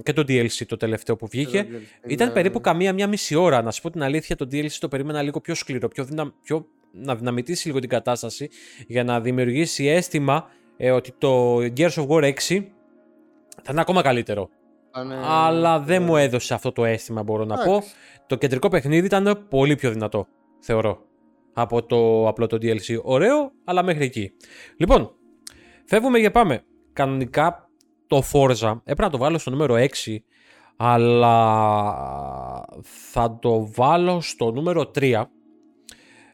και 0.03 0.13
το 0.13 0.21
DLC 0.21 0.65
το 0.67 0.77
τελευταίο 0.77 1.15
που 1.15 1.27
βγήκε. 1.27 1.67
Ήταν 2.07 2.33
περίπου 2.33 2.61
καμία 2.61 2.93
μια 2.93 3.07
μισή 3.07 3.35
ώρα. 3.35 3.61
Να 3.61 3.71
σου 3.71 3.81
πω 3.81 3.89
την 3.89 4.03
αλήθεια, 4.03 4.35
το 4.35 4.47
DLC 4.51 4.71
το 4.79 4.87
περίμενα 4.87 5.21
λίγο 5.21 5.41
πιο 5.41 5.55
σκληρό, 5.55 5.87
πιο, 5.87 6.03
δυνα... 6.03 6.33
πιο 6.41 6.67
να 6.95 7.15
δυναμητήσει 7.15 7.67
λίγο 7.67 7.79
την 7.79 7.89
κατάσταση 7.89 8.49
για 8.87 9.03
να 9.03 9.21
δημιουργήσει 9.21 9.85
αίσθημα 9.85 10.49
ε, 10.77 10.91
ότι 10.91 11.11
το 11.17 11.57
Gears 11.57 11.93
of 11.93 12.07
War 12.07 12.23
6 12.23 12.33
θα 13.63 13.71
είναι 13.71 13.81
ακόμα 13.81 14.01
καλύτερο. 14.01 14.49
Αλλά 15.23 15.79
δεν 15.79 16.03
μου 16.03 16.15
έδωσε 16.15 16.53
αυτό 16.53 16.71
το 16.71 16.85
αίσθημα 16.85 17.23
μπορώ 17.23 17.45
να 17.45 17.57
πω. 17.57 17.83
Το 18.27 18.35
κεντρικό 18.35 18.67
παιχνίδι 18.67 19.05
ήταν 19.05 19.45
πολύ 19.49 19.75
πιο 19.75 19.91
δυνατό, 19.91 20.27
θεωρώ. 20.59 20.99
Από 21.53 21.85
το 21.85 22.27
απλό 22.27 22.47
το 22.47 22.57
DLC. 22.61 22.99
Ωραίο, 23.03 23.51
αλλά 23.63 23.83
μέχρι 23.83 24.03
εκεί. 24.03 24.31
Λοιπόν, 24.77 25.11
φεύγουμε 25.85 26.19
για 26.19 26.31
πάμε. 26.31 26.63
Κανονικά 26.93 27.69
το 28.07 28.23
Forza 28.31 28.77
έπρεπε 28.83 29.01
να 29.01 29.09
το 29.09 29.17
βάλω 29.17 29.37
στο 29.37 29.49
νούμερο 29.49 29.75
6, 29.75 30.17
αλλά 30.75 31.35
θα 32.83 33.37
το 33.41 33.71
βάλω 33.75 34.21
στο 34.21 34.51
νούμερο 34.51 34.91
3 34.99 35.23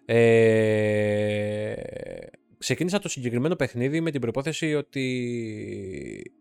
ε, 0.05 1.73
ξεκίνησα 2.57 2.99
το 2.99 3.09
συγκεκριμένο 3.09 3.55
παιχνίδι 3.55 4.01
με 4.01 4.11
την 4.11 4.21
προπόθεση 4.21 4.73
ότι 4.73 5.05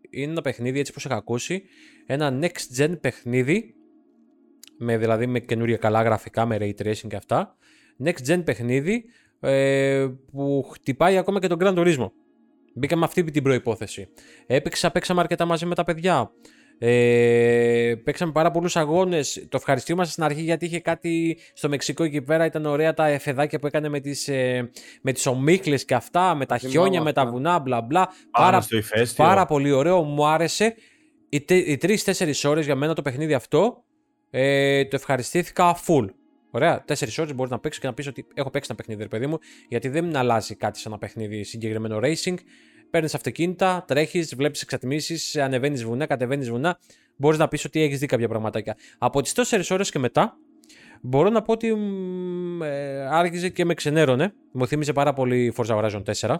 είναι 0.09 0.31
ένα 0.31 0.41
παιχνίδι 0.41 0.79
έτσι 0.79 0.91
όπως 0.91 1.05
είχα 1.05 1.15
ακούσει, 1.15 1.63
ένα 2.05 2.39
next 2.41 2.81
gen 2.81 2.97
παιχνίδι, 3.01 3.73
με, 4.77 4.97
δηλαδή 4.97 5.27
με 5.27 5.39
καινούρια 5.39 5.77
καλά 5.77 6.01
γραφικά, 6.01 6.45
με 6.45 6.57
ray 6.59 6.73
tracing 6.81 7.07
και 7.07 7.15
αυτά, 7.15 7.57
next 8.03 8.27
gen 8.27 8.41
παιχνίδι 8.45 9.05
ε, 9.39 10.07
που 10.31 10.69
χτυπάει 10.73 11.17
ακόμα 11.17 11.39
και 11.39 11.47
τον 11.47 11.57
Grand 11.61 11.77
Turismo. 11.77 12.11
Μπήκα 12.73 12.95
με 12.95 13.05
αυτή 13.05 13.23
την 13.23 13.43
προϋπόθεση. 13.43 14.07
Έπαιξα, 14.47 14.91
παίξαμε 14.91 15.21
αρκετά 15.21 15.45
μαζί 15.45 15.65
με 15.65 15.75
τα 15.75 15.83
παιδιά. 15.83 16.31
Ε, 16.83 17.95
παίξαμε 18.03 18.31
πάρα 18.31 18.51
πολλούς 18.51 18.75
αγώνες. 18.75 19.45
Το 19.49 19.57
ευχαριστήμαστε 19.57 20.11
στην 20.11 20.23
αρχή 20.23 20.41
γιατί 20.41 20.65
είχε 20.65 20.79
κάτι 20.79 21.37
στο 21.53 21.69
Μεξικό 21.69 22.03
εκεί 22.03 22.21
πέρα. 22.21 22.45
Ήταν 22.45 22.65
ωραία 22.65 22.93
τα 22.93 23.07
εφεδάκια 23.07 23.59
που 23.59 23.67
έκανε 23.67 23.89
με 23.89 23.99
τις 23.99 24.27
ε, 24.27 24.71
με 25.01 25.11
τις 25.11 25.25
ομίχλες 25.25 25.85
και 25.85 25.93
αυτά, 25.93 26.35
με 26.35 26.45
τα 26.45 26.57
χιόνια, 26.57 27.01
με 27.01 27.13
τα 27.13 27.25
βουνά, 27.25 27.59
μπλα 27.59 27.81
μπλα. 27.81 28.09
Πάρα, 28.31 28.65
πάρα 29.15 29.45
πολύ 29.45 29.71
ωραίο. 29.71 30.03
Μου 30.03 30.27
άρεσε. 30.27 30.75
Οι, 31.29 31.45
οι 31.47 31.77
τρει-τέσσερι 31.77 32.33
ώρες 32.43 32.65
για 32.65 32.75
μένα 32.75 32.93
το 32.93 33.01
παιχνίδι 33.01 33.33
αυτό 33.33 33.83
ε, 34.29 34.85
το 34.85 34.95
ευχαριστήθηκα 34.95 35.77
full. 35.87 36.05
Ωραία, 36.51 36.83
τέσσερις 36.83 37.17
ώρες 37.17 37.35
μπορείς 37.35 37.51
να 37.51 37.59
παίξεις 37.59 37.81
και 37.81 37.87
να 37.87 37.93
πεις 37.93 38.07
ότι 38.07 38.25
έχω 38.33 38.49
παίξει 38.49 38.69
ένα 38.71 38.77
παιχνίδι, 38.77 39.01
ρε 39.01 39.07
παιδί 39.07 39.27
μου, 39.27 39.37
γιατί 39.67 39.89
δεν 39.89 40.15
αλλάζει 40.15 40.55
κάτι 40.55 40.79
σε 40.79 40.87
ένα 40.87 40.97
παιχνίδι 40.97 41.43
συγκεκριμένο 41.43 41.99
racing. 42.03 42.35
Παίρνεις 42.91 43.15
αυτοκίνητα, 43.15 43.83
τρέχεις, 43.87 44.35
βλέπεις 44.35 44.61
εξατμίσεις, 44.61 45.37
ανεβαίνεις 45.37 45.83
βουνά, 45.83 46.05
κατεβαίνεις 46.05 46.49
βουνά. 46.49 46.79
Μπορείς 47.15 47.39
να 47.39 47.47
πεις 47.47 47.65
ότι 47.65 47.81
έχεις 47.81 47.99
δει 47.99 48.05
κάποια 48.05 48.27
πραγματάκια. 48.27 48.77
Από 48.97 49.21
τις 49.21 49.33
τέσσερις 49.33 49.71
ώρες 49.71 49.91
και 49.91 49.99
μετά, 49.99 50.37
μπορώ 51.01 51.29
να 51.29 51.41
πω 51.41 51.51
ότι 51.51 51.67
ε, 52.61 53.05
άρχιζε 53.05 53.49
και 53.49 53.65
με 53.65 53.73
ξενέρωνε. 53.73 54.33
Μου 54.51 54.67
θύμιζε 54.67 54.93
πάρα 54.93 55.13
πολύ 55.13 55.53
Forza 55.57 55.75
Horizon 55.75 56.03
4. 56.19 56.35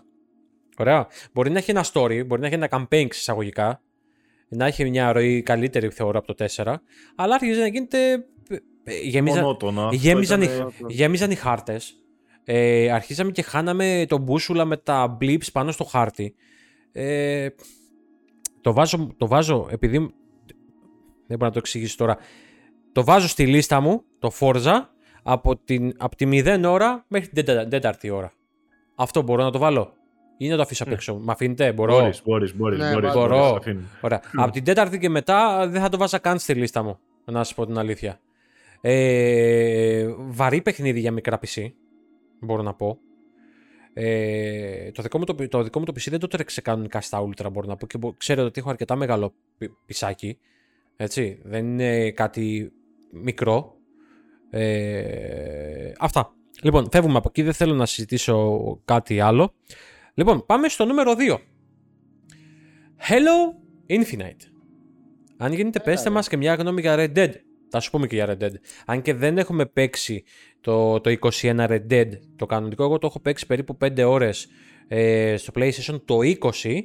Ωραία. 0.77 1.07
Μπορεί 1.33 1.49
να 1.49 1.57
έχει 1.57 1.71
ένα 1.71 1.85
story, 1.93 2.23
μπορεί 2.25 2.41
να 2.41 2.47
έχει 2.47 2.55
ένα 2.55 2.69
campaign 2.71 3.07
εισαγωγικά, 3.11 3.81
να 4.47 4.65
έχει 4.65 4.89
μια 4.89 5.11
ροή 5.11 5.41
καλύτερη 5.41 5.89
θεωρώ 5.89 6.19
από 6.19 6.35
το 6.35 6.45
4, 6.55 6.75
αλλά 7.15 7.35
άρχιζε 7.35 7.59
να 7.59 7.67
γίνεται. 7.67 8.25
Ε, 8.83 8.99
γέμιζαν, 8.99 9.41
Μονότονα. 9.41 9.89
Γέμιζαν, 9.91 10.41
οι, 10.41 10.47
γέμιζαν 10.87 11.31
οι 11.31 11.35
χάρτες. 11.35 11.95
Ε, 12.43 12.91
αρχίσαμε 12.91 13.31
και 13.31 13.41
χάναμε 13.41 14.05
τον 14.07 14.21
μπούσουλα 14.21 14.65
με 14.65 14.77
τα 14.77 15.17
blips 15.21 15.51
πάνω 15.53 15.71
στο 15.71 15.83
χάρτη. 15.83 16.35
Ε, 16.91 17.47
το, 18.61 18.73
βάζω, 18.73 19.13
το 19.17 19.27
βάζω 19.27 19.67
επειδή. 19.71 19.97
Δεν 21.27 21.37
μπορώ 21.37 21.45
να 21.45 21.51
το 21.51 21.59
εξηγήσω 21.59 21.97
τώρα. 21.97 22.17
Το 22.91 23.03
βάζω 23.03 23.27
στη 23.27 23.47
λίστα 23.47 23.79
μου, 23.79 24.03
το 24.19 24.31
Forza, 24.39 24.81
από, 25.23 25.57
την, 25.57 25.93
από 25.97 26.15
τη 26.15 26.27
0 26.31 26.63
ώρα 26.65 27.05
μέχρι 27.07 27.29
την 27.29 27.45
4η 27.81 28.11
ώρα. 28.11 28.33
Αυτό 28.95 29.21
μπορώ 29.21 29.43
να 29.43 29.51
το 29.51 29.59
βάλω; 29.59 29.93
Ή 30.37 30.47
να 30.47 30.55
το 30.55 30.61
αφήσω 30.61 30.83
απ' 30.83 30.91
έξω; 30.91 31.13
Ναι. 31.13 31.19
Μ' 31.23 31.29
αφήνετε, 31.29 31.71
μπορώ; 31.73 31.99
Μπορείς, 31.99 32.21
μπορείς, 32.25 32.55
μπορείς. 32.55 32.79
Ναι, 32.79 32.93
μπορείς, 32.93 33.13
μπορώ. 33.13 33.59
Ωραία. 34.01 34.21
από 34.35 34.51
την 34.51 34.63
τέταρτη 34.63 34.99
και 34.99 35.09
μετά 35.09 35.67
δεν 35.67 35.81
θα 35.81 35.89
το 35.89 35.97
βάζα 35.97 36.17
καν 36.17 36.39
στη 36.39 36.53
λίστα 36.53 36.83
μου. 36.83 36.99
Να 37.25 37.43
σας 37.43 37.53
πω 37.53 37.65
την 37.65 37.77
αλήθεια. 37.77 38.19
Ε, 38.81 40.07
βαρύ 40.17 40.61
παιχνίδι 40.61 40.99
για 40.99 41.11
μικρά 41.11 41.39
PC. 41.39 41.71
Μπορώ 42.41 42.61
να 42.61 42.73
πω. 42.73 42.99
Ε, 43.93 44.91
το, 44.91 45.01
δικό 45.01 45.17
μου 45.17 45.23
το, 45.23 45.47
το 45.47 45.63
δικό 45.63 45.79
μου 45.79 45.85
το 45.85 45.93
PC 45.95 46.09
δεν 46.09 46.19
το 46.19 46.27
τρέξει 46.27 46.61
κανονικά 46.61 47.01
στα 47.01 47.27
Ultra 47.27 47.51
μπορώ 47.51 47.67
να 47.67 47.75
πω 47.75 47.87
και 47.87 47.99
ξέρετε 48.17 48.47
ότι 48.47 48.59
έχω 48.59 48.69
αρκετά 48.69 48.95
μεγάλο 48.95 49.33
πισάκι 49.85 50.37
έτσι, 50.95 51.41
δεν 51.43 51.65
είναι 51.65 52.11
κάτι 52.11 52.71
μικρό 53.11 53.75
ε, 54.49 55.91
αυτά 55.99 56.33
λοιπόν 56.61 56.87
φεύγουμε 56.91 57.17
από 57.17 57.27
εκεί 57.29 57.41
δεν 57.41 57.53
θέλω 57.53 57.73
να 57.73 57.85
συζητήσω 57.85 58.79
κάτι 58.85 59.19
άλλο 59.19 59.53
Λοιπόν, 60.13 60.45
πάμε 60.45 60.69
στο 60.69 60.85
νούμερο 60.85 61.13
2. 61.17 61.37
Hello 63.09 63.55
Infinite. 63.89 64.41
Αν 65.37 65.53
γίνεται, 65.53 65.79
yeah, 65.81 65.85
πέστε 65.85 66.09
yeah. 66.09 66.13
μας 66.13 66.27
και 66.27 66.37
μια 66.37 66.53
γνώμη 66.53 66.81
για 66.81 66.95
Red 66.97 67.17
Dead. 67.17 67.31
Θα 67.71 67.79
σου 67.79 67.91
πούμε 67.91 68.07
και 68.07 68.15
για 68.15 68.25
Red 68.29 68.43
Dead. 68.43 68.53
Αν 68.85 69.01
και 69.01 69.13
δεν 69.13 69.37
έχουμε 69.37 69.65
παίξει 69.65 70.23
το, 70.61 70.99
το 70.99 71.15
21 71.21 71.67
Red 71.67 71.87
Dead, 71.89 72.09
το 72.35 72.45
κανονικό, 72.45 72.83
εγώ 72.83 72.97
το 72.97 73.07
έχω 73.07 73.19
παίξει 73.19 73.45
περίπου 73.45 73.77
5 73.81 74.03
ώρες 74.07 74.47
ε, 74.87 75.35
στο 75.37 75.51
PlayStation 75.55 76.01
το 76.05 76.17
20. 76.63 76.79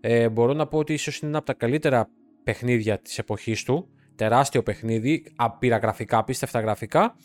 Ε, 0.00 0.28
μπορώ 0.28 0.52
να 0.52 0.66
πω 0.66 0.78
ότι 0.78 0.92
ίσως 0.92 1.18
είναι 1.18 1.28
ένα 1.28 1.38
από 1.38 1.46
τα 1.46 1.54
καλύτερα 1.54 2.10
παιχνίδια 2.44 2.98
της 2.98 3.18
εποχής 3.18 3.62
του. 3.62 3.88
Τεράστιο 4.16 4.62
παιχνίδι, 4.62 5.24
απείρα 5.36 5.76
γραφικά, 5.76 6.18
απίστευτα 6.18 6.60
γραφικά. 6.60 7.16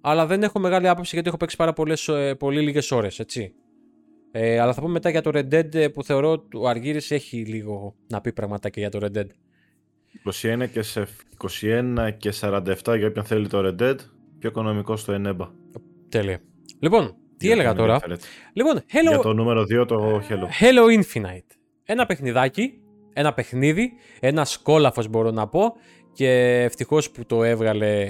Αλλά 0.00 0.26
δεν 0.26 0.42
έχω 0.42 0.58
μεγάλη 0.58 0.88
άποψη 0.88 1.10
γιατί 1.12 1.28
έχω 1.28 1.36
παίξει 1.36 1.56
πάρα 1.56 1.72
πολλές, 1.72 2.08
ε, 2.08 2.34
πολύ 2.34 2.60
λίγες 2.60 2.90
ώρες, 2.90 3.18
έτσι. 3.18 3.54
Ε, 4.30 4.58
αλλά 4.58 4.72
θα 4.72 4.80
πούμε 4.80 4.92
μετά 4.92 5.10
για 5.10 5.20
το 5.20 5.30
Red 5.34 5.54
Dead 5.54 5.74
ε, 5.74 5.88
που 5.88 6.04
θεωρώ 6.04 6.30
ότι 6.30 6.56
ο 6.56 6.68
Αργύρης 6.68 7.10
έχει 7.10 7.44
λίγο 7.44 7.94
να 8.06 8.20
πει 8.20 8.32
πραγματάκια 8.32 8.88
για 8.88 9.00
το 9.00 9.06
Red 9.06 9.18
Dead. 9.18 9.26
21 10.24 10.68
και, 10.72 10.82
σε 10.82 11.06
21 11.60 12.10
και 12.16 12.32
47 12.40 12.62
για 12.98 13.06
όποιον 13.06 13.24
θέλει 13.24 13.48
το 13.48 13.60
Red 13.64 13.82
Dead. 13.82 13.96
Πιο 14.38 14.48
οικονομικό 14.48 14.96
στο 14.96 15.14
Eneba. 15.16 15.48
Τέλεια. 16.08 16.40
Λοιπόν, 16.78 17.16
τι 17.36 17.50
έλεγα 17.50 17.74
τώρα; 17.74 18.00
Λοιπόν, 18.52 18.76
hello... 18.76 19.08
Για 19.08 19.18
το 19.18 19.32
νούμερο 19.32 19.62
2 19.62 19.86
το 19.86 20.22
Hello. 20.28 20.62
Hello 20.62 21.02
Infinite. 21.02 21.56
Ένα 21.84 22.06
παιχνιδάκι, 22.06 22.80
ένα 23.12 23.34
παιχνίδι, 23.34 23.92
ένα 24.20 24.44
σκόλαφος 24.44 25.08
μπορώ 25.08 25.30
να 25.30 25.48
πω 25.48 25.74
και 26.12 26.62
ευτυχώς 26.62 27.10
που 27.10 27.26
το 27.26 27.44
έβγαλε 27.44 28.06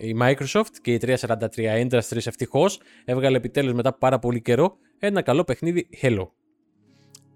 η 0.00 0.16
Microsoft 0.20 0.74
και 0.82 0.92
η 0.92 1.00
343 1.02 1.46
Industries 1.56 2.26
ευτυχώς 2.26 2.80
έβγαλε 3.04 3.36
επιτέλους 3.36 3.72
μετά 3.72 3.92
πάρα 3.92 4.18
πολύ 4.18 4.40
καιρό 4.40 4.76
ένα 4.98 5.22
καλό 5.22 5.44
παιχνίδι 5.44 5.88
Hello. 6.02 6.28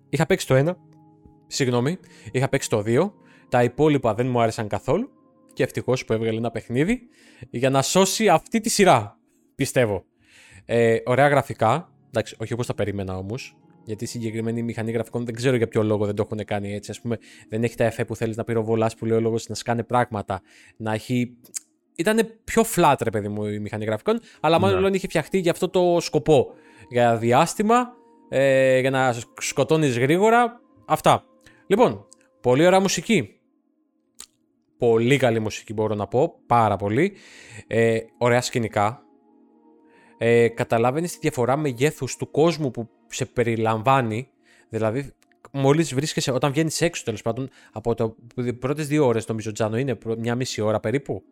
Είχα 0.09 0.27
παίξει 0.27 0.47
το 0.47 0.55
ένα, 0.55 0.77
συγγνώμη, 1.47 1.99
είχα 2.33 2.49
παίξει 2.49 2.69
το 2.69 2.83
2, 2.87 3.11
τα 3.49 3.63
υπόλοιπα 3.63 4.15
δεν 4.15 4.27
μου 4.27 4.41
άρεσαν 4.41 4.69
καθόλου 4.69 5.11
και 5.53 5.63
ευτυχώς 5.63 6.05
που 6.05 6.13
έβγαλε 6.13 6.39
ένα 6.39 6.51
παιχνίδι 6.51 7.01
για 7.51 7.71
να 7.71 7.83
σώσει 7.83 8.29
αυτή 8.29 8.61
τη 8.61 8.69
σειρά, 8.69 9.19
πιστεύω. 9.55 10.05
Ε, 10.65 10.97
ωραία 11.05 11.29
γραφικά, 11.29 11.93
εντάξει, 12.09 12.37
όχι 12.39 12.53
όπως 12.53 12.67
τα 12.67 12.75
περίμενα 12.75 13.17
όμως, 13.17 13.57
γιατί 13.87 14.05
η 14.05 14.07
συγκεκριμένη 14.07 14.63
μηχανή 14.63 14.91
γραφικών 14.91 15.25
δεν 15.25 15.35
ξέρω 15.35 15.57
για 15.57 15.69
ποιο 15.69 15.83
λόγο 15.83 16.07
δεν 16.07 16.15
το 16.15 16.29
έχουν 16.31 16.45
κάνει 16.45 16.75
έτσι. 16.75 16.91
Α 16.91 16.95
πούμε, 17.03 17.19
δεν 17.49 17.65
έχει 17.65 17.77
τα 17.77 17.85
εφέ 17.85 18.05
που 18.05 18.17
θέλεις 18.17 18.37
να 18.37 18.45
πυροβολάς 18.45 18.97
που 18.97 19.05
λέει 19.05 19.17
ο 19.17 19.21
λόγος 19.21 19.49
να 19.49 19.55
σκάνε 19.55 19.83
πράγματα. 19.83 20.41
Να 20.77 20.93
έχει. 20.93 21.37
Ήταν 21.97 22.41
πιο 22.45 22.65
flat, 22.77 22.95
ρε 23.03 23.11
παιδί 23.11 23.29
μου, 23.29 23.45
η 23.45 23.59
μηχανή 23.59 23.85
γραφικών, 23.85 24.21
αλλά 24.41 24.59
μάλλον 24.59 24.91
ναι. 24.91 24.97
είχε 24.97 25.07
φτιαχτεί 25.07 25.39
για 25.39 25.51
αυτό 25.51 25.69
το 25.69 25.97
σκοπό. 26.01 26.53
Για 26.89 27.17
διάστημα, 27.17 27.93
ε, 28.29 28.79
για 28.79 28.91
να 28.91 29.15
σκοτώνεις 29.41 29.99
γρήγορα. 29.99 30.61
Αυτά. 30.87 31.25
Λοιπόν, 31.67 32.09
πολύ 32.41 32.67
ωραία 32.67 32.81
μουσική. 32.81 33.36
Πολύ 34.79 35.17
καλή 35.17 35.39
μουσική 35.41 35.73
μπορώ 35.73 35.95
να 35.95 36.07
πω. 36.07 36.35
Πάρα 36.47 36.77
πολύ. 36.77 37.13
Ε, 37.67 37.99
ωραία 38.19 38.41
σκηνικά. 38.41 39.01
Ε, 40.19 40.49
καταλαβαίνεις 40.49 41.13
τη 41.13 41.19
διαφορά 41.21 41.57
μεγέθους 41.57 42.17
του 42.17 42.31
κόσμου 42.31 42.71
που 42.71 42.89
σε 43.07 43.25
περιλαμβάνει, 43.25 44.29
δηλαδή 44.69 45.13
μόλις 45.53 45.95
βρίσκεσαι, 45.95 46.31
όταν 46.31 46.51
βγαίνεις 46.53 46.81
έξω 46.81 47.05
τέλος 47.05 47.23
πάντων, 47.23 47.49
από 47.73 47.95
το 47.95 48.17
πρώτες 48.59 48.87
δύο 48.87 49.07
ώρες, 49.07 49.27
νομίζω, 49.27 49.53
Τζάνο, 49.53 49.79
είναι 49.79 49.99
μια 50.19 50.35
μισή 50.35 50.61
ώρα 50.61 50.81
περίπου. 50.81 51.23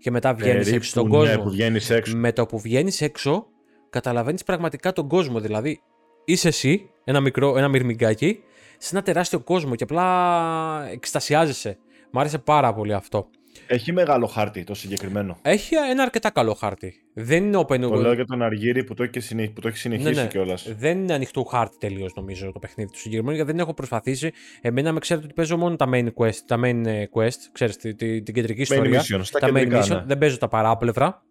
Και 0.00 0.10
μετά 0.10 0.34
βγαίνεις 0.34 0.72
έξω 0.72 0.90
στον 0.90 1.04
ναι, 1.04 1.16
κόσμο. 1.16 1.42
Που 1.42 1.50
βγαίνεις 1.50 1.90
έξω. 1.90 2.16
Με 2.16 2.32
το 2.32 2.46
που 2.46 2.58
βγαίνεις 2.58 3.00
έξω, 3.00 3.46
καταλαβαίνεις 3.90 4.44
πραγματικά 4.44 4.92
τον 4.92 5.08
κόσμο. 5.08 5.40
Δηλαδή, 5.40 5.80
είσαι 6.24 6.48
εσύ, 6.48 6.90
ένα 7.04 7.20
μικρό, 7.20 7.56
ένα 7.56 7.68
μυρμηγκάκι, 7.68 8.42
σε 8.78 8.96
ένα 8.96 9.04
τεράστιο 9.04 9.40
κόσμο 9.40 9.74
και 9.74 9.84
απλά 9.84 10.88
εκστασιάζεσαι. 10.90 11.78
Μ' 12.16 12.18
άρεσε 12.18 12.38
πάρα 12.38 12.74
πολύ 12.74 12.92
αυτό. 12.92 13.28
Έχει 13.66 13.92
μεγάλο 13.92 14.26
χάρτη 14.26 14.64
το 14.64 14.74
συγκεκριμένο. 14.74 15.38
Έχει 15.42 15.74
ένα 15.90 16.02
αρκετά 16.02 16.30
καλό 16.30 16.54
χάρτη. 16.54 16.94
Δεν 17.14 17.44
είναι 17.44 17.58
open 17.58 17.80
Το 17.80 17.94
λέω 17.94 18.12
για 18.12 18.24
τον 18.24 18.42
Αργύρι 18.42 18.84
που 18.84 18.94
το 18.94 19.02
έχει, 19.02 19.20
συνεχ... 19.20 19.50
που 19.50 19.60
το 19.60 19.68
έχει 19.68 19.76
συνεχίσει 19.76 20.14
ναι, 20.14 20.22
ναι. 20.22 20.28
κιόλας. 20.28 20.74
Δεν 20.78 20.98
είναι 20.98 21.14
ανοιχτό 21.14 21.42
χάρτη 21.42 21.76
τελείως 21.78 22.14
νομίζω 22.14 22.52
το 22.52 22.58
παιχνίδι 22.58 22.90
του 22.90 22.98
συγκεκριμένου 22.98 23.34
γιατί 23.36 23.50
δεν 23.50 23.60
έχω 23.60 23.74
προσπαθήσει. 23.74 24.32
Εμένα 24.60 24.92
με 24.92 24.98
ξέρετε 24.98 25.26
ότι 25.26 25.34
παίζω 25.34 25.56
μόνο 25.56 25.76
τα 25.76 25.88
main 25.92 26.08
quest, 26.16 26.36
τα 26.46 26.60
main 26.64 26.86
ε, 26.86 27.04
quest 27.12 27.38
ξέρεις, 27.52 27.76
την, 27.76 27.96
την 27.96 28.34
κεντρική 28.34 28.60
ιστορία. 28.60 29.00
Mission, 29.00 29.20
στα 29.22 29.38
τα 29.38 29.48
main 29.54 29.82
mission. 29.82 29.88
Ναι. 29.88 30.02
Δεν 30.06 30.18
παίζω 30.18 30.38
τα 30.38 30.48
παράπλευρα. 30.48 31.22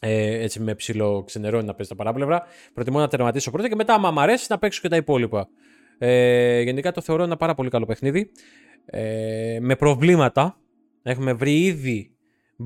Ε, 0.00 0.42
έτσι 0.42 0.60
με 0.60 0.74
ψηλό 0.74 1.22
ξενερώνει 1.26 1.66
να 1.66 1.74
παίζω 1.74 1.88
τα 1.88 1.96
παράπλευρα. 1.96 2.42
Προτιμώ 2.74 2.98
να 2.98 3.08
τερματίσω 3.08 3.50
πρώτα 3.50 3.68
και 3.68 3.74
μετά, 3.74 3.94
άμα 3.94 4.10
μου 4.10 4.20
αρέσει, 4.20 4.46
να 4.48 4.58
παίξω 4.58 4.80
και 4.80 4.88
τα 4.88 4.96
υπόλοιπα. 4.96 5.48
Ε, 5.98 6.60
γενικά 6.60 6.92
το 6.92 7.00
θεωρώ 7.00 7.22
ένα 7.22 7.36
πάρα 7.36 7.54
πολύ 7.54 7.68
καλό 7.70 7.86
παιχνίδι. 7.86 8.30
Ε, 8.90 9.58
με 9.60 9.76
προβλήματα 9.76 10.60
Έχουμε 11.02 11.32
βρει 11.32 11.64
ήδη 11.64 12.16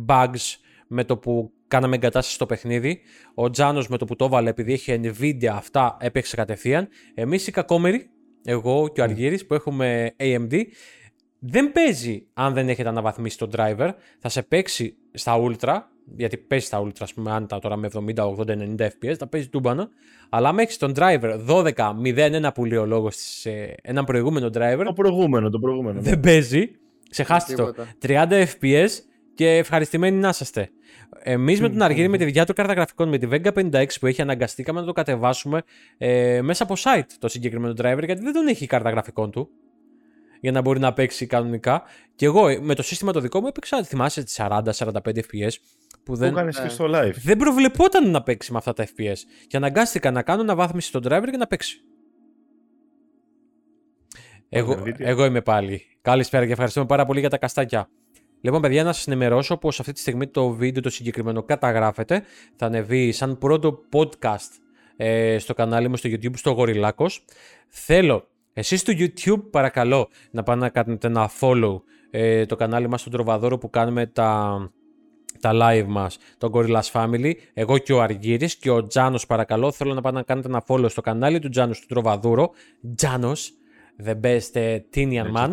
bugs 0.09 0.57
με 0.87 1.05
το 1.05 1.17
που 1.17 1.53
κάναμε 1.69 1.95
εγκατάσταση 1.95 2.35
στο 2.35 2.47
παιχνίδι. 2.47 3.01
Ο 3.35 3.51
Τζάνος 3.51 3.89
με 3.89 3.97
το 3.97 4.05
που 4.05 4.17
το 4.17 4.25
έβαλε, 4.25 4.51
επειδή 4.51 4.73
έχει 4.73 5.01
Nvidia, 5.03 5.47
αυτά 5.47 5.97
έπαιξε 6.01 6.37
κατευθείαν. 6.37 6.89
Εμείς 7.15 7.47
οι 7.47 7.51
κακόμεροι, 7.51 8.11
εγώ 8.45 8.89
και 8.89 9.01
ο 9.01 9.05
Αργύρης 9.05 9.47
που 9.47 9.55
έχουμε 9.55 10.15
AMD, 10.19 10.61
δεν 11.39 11.73
παίζει 11.73 12.27
αν 12.33 12.55
δεν 12.55 12.69
έχετε 12.69 12.89
αναβαθμίσει 12.89 13.39
τον 13.39 13.51
driver. 13.57 13.91
Θα 14.19 14.29
σε 14.29 14.43
παίξει 14.43 14.97
στα 15.13 15.37
ultra, 15.41 15.79
γιατί 16.17 16.37
παίζει 16.37 16.67
στα 16.67 16.83
ultra, 16.83 17.01
ας 17.01 17.15
πούμε, 17.15 17.31
αν 17.31 17.47
τα 17.47 17.59
τώρα 17.59 17.77
με 17.77 17.89
70, 17.93 18.15
80, 18.15 18.47
90 18.47 18.87
FPS, 18.87 19.15
θα 19.19 19.27
παίζει 19.27 19.49
τούμπανα. 19.49 19.89
Αλλά 20.29 20.49
αν 20.49 20.59
έχεις 20.59 20.77
τον 20.77 20.93
driver 20.97 21.41
12-0-1 21.49 22.51
που 22.55 22.65
λέει 22.65 22.79
ο 22.79 22.87
λόγος 22.87 23.15
σε 23.17 23.75
έναν 23.83 24.05
προηγούμενο 24.05 24.47
driver. 24.47 24.83
Το 24.85 24.93
προηγούμενο, 24.93 25.51
το 25.51 25.59
προηγούμενο. 25.59 26.01
Δεν 26.01 26.21
παίζει. 26.21 26.71
Ξεχάστε 27.11 27.55
το. 27.55 27.75
30 28.03 28.45
FPS 28.61 28.89
και 29.35 29.49
ευχαριστημένοι 29.49 30.17
να 30.17 30.29
είσαστε. 30.29 30.71
Εμείς 31.23 31.61
με 31.61 31.69
τον 31.69 31.83
Αργύρι, 31.83 32.09
με 32.09 32.19
τη 32.19 32.25
δικιά 32.25 32.47
του 32.47 32.53
κάρτα 32.53 32.73
γραφικών, 32.73 33.09
με 33.09 33.19
τη 33.19 33.29
Vega 33.31 33.53
56 33.53 33.87
που 34.01 34.07
έχει, 34.07 34.23
αναγκαστήκαμε 34.23 34.81
να 34.81 34.87
το 34.87 34.93
κατεβάσουμε 34.93 35.63
ε, 35.99 36.41
μέσα 36.43 36.63
από 36.63 36.75
site 36.79 37.07
το 37.19 37.29
συγκεκριμένο 37.29 37.73
driver, 37.73 38.03
γιατί 38.05 38.23
δεν 38.23 38.33
τον 38.33 38.47
έχει 38.47 38.65
η 38.65 38.67
κάρτα 38.67 38.91
γραφικών 38.91 39.31
του 39.31 39.51
για 40.45 40.53
να 40.53 40.61
μπορεί 40.61 40.79
να 40.81 40.93
παίξει 40.93 41.27
κανονικά. 41.27 41.83
Και 42.15 42.27
εγώ 42.27 42.61
με 42.61 42.75
το 42.75 42.83
σύστημα 42.83 43.13
το 43.13 43.21
δικό 43.21 43.41
μου 43.41 43.47
έπαιξα, 43.47 43.85
θυμάσαι, 43.85 44.23
τις 44.23 44.41
40-45 44.41 44.91
FPS. 45.05 45.51
Που 46.05 46.15
δεν, 46.17 46.33
που 46.33 46.49
και 46.63 46.69
στο 46.69 46.85
live. 46.89 47.13
δεν 47.15 47.37
προβλεπόταν 47.37 48.11
να 48.11 48.23
παίξει 48.23 48.53
με 48.53 48.59
αυτά 48.59 48.73
τα 48.73 48.85
FPS. 48.85 49.17
Και 49.47 49.57
αναγκάστηκα 49.57 50.11
να 50.11 50.23
κάνω 50.23 50.41
αναβάθμιση 50.41 50.89
στον 50.89 51.03
driver 51.05 51.29
για 51.29 51.39
να 51.39 51.47
παίξει. 51.47 51.81
Εγώ, 54.49 54.83
εγώ 54.99 55.25
είμαι 55.25 55.41
πάλι. 55.41 55.83
Καλησπέρα 56.03 56.47
και 56.47 56.53
ευχαριστούμε 56.53 56.87
πάρα 56.87 57.07
πολύ 57.07 57.21
για 57.21 57.31
τα 57.31 57.39
καστάκια. 57.39 57.89
Λοιπόν, 58.41 58.61
παιδιά, 58.61 58.85
να 58.85 58.93
σας 58.93 59.07
ενημερώσω 59.07 59.57
πως 59.57 59.81
αυτή 59.81 59.93
τη 59.93 60.01
στιγμή 60.01 60.27
το 60.27 60.51
βίντεο 60.51 60.83
το 60.83 60.91
συγκεκριμένο 60.91 61.43
καταγράφεται. 61.43 62.23
Θα 62.57 62.67
ανεβεί 62.67 63.13
σαν 63.13 63.39
πρώτο 63.39 63.79
podcast 63.93 64.51
ε, 64.97 65.39
στο 65.39 65.55
κανάλι 65.55 65.89
μου 65.89 65.97
στο 65.97 66.11
YouTube, 66.13 66.37
στο 66.37 66.51
Γοριλάκος. 66.51 67.25
Θέλω 67.69 68.29
εσείς 68.55 68.81
στο 68.81 68.93
YouTube 68.97 69.43
παρακαλώ 69.51 70.09
να 70.31 70.43
πάνε 70.43 70.61
να 70.61 70.69
κάνετε 70.69 71.07
ένα 71.07 71.31
follow 71.41 71.81
ε, 72.11 72.47
το 72.47 72.57
κανάλι 72.57 72.89
μας 72.89 73.01
στον 73.01 73.13
Τροβαδόρο 73.13 73.59
που 73.59 73.71
κάνουμε 73.71 74.07
τα, 74.07 74.59
τα 75.41 75.51
live 75.55 75.87
μας, 75.87 76.19
τον 76.39 76.51
Gorillaz 76.55 76.91
Family. 76.93 77.33
Εγώ 77.55 77.79
και 77.79 77.93
ο 77.93 78.03
Αργύρης 78.03 78.57
και 78.57 78.71
ο 78.71 78.87
Τζάνος 78.87 79.27
παρακαλώ 79.27 79.73
θέλω 79.73 79.95
να 79.95 80.01
πάνε 80.01 80.17
να 80.19 80.23
κάνετε 80.23 80.49
ένα 80.49 80.65
follow 80.67 80.91
στο 80.91 81.01
κανάλι 81.01 81.39
του 81.39 81.49
Τζάνου 81.49 81.73
του 81.73 81.87
Τροβαδούρο. 81.89 82.51
Τζάνος, 82.95 83.53
the 84.05 84.21
best 84.21 84.53
uh, 84.55 84.79
Tinian 84.95 85.33
man. 85.37 85.51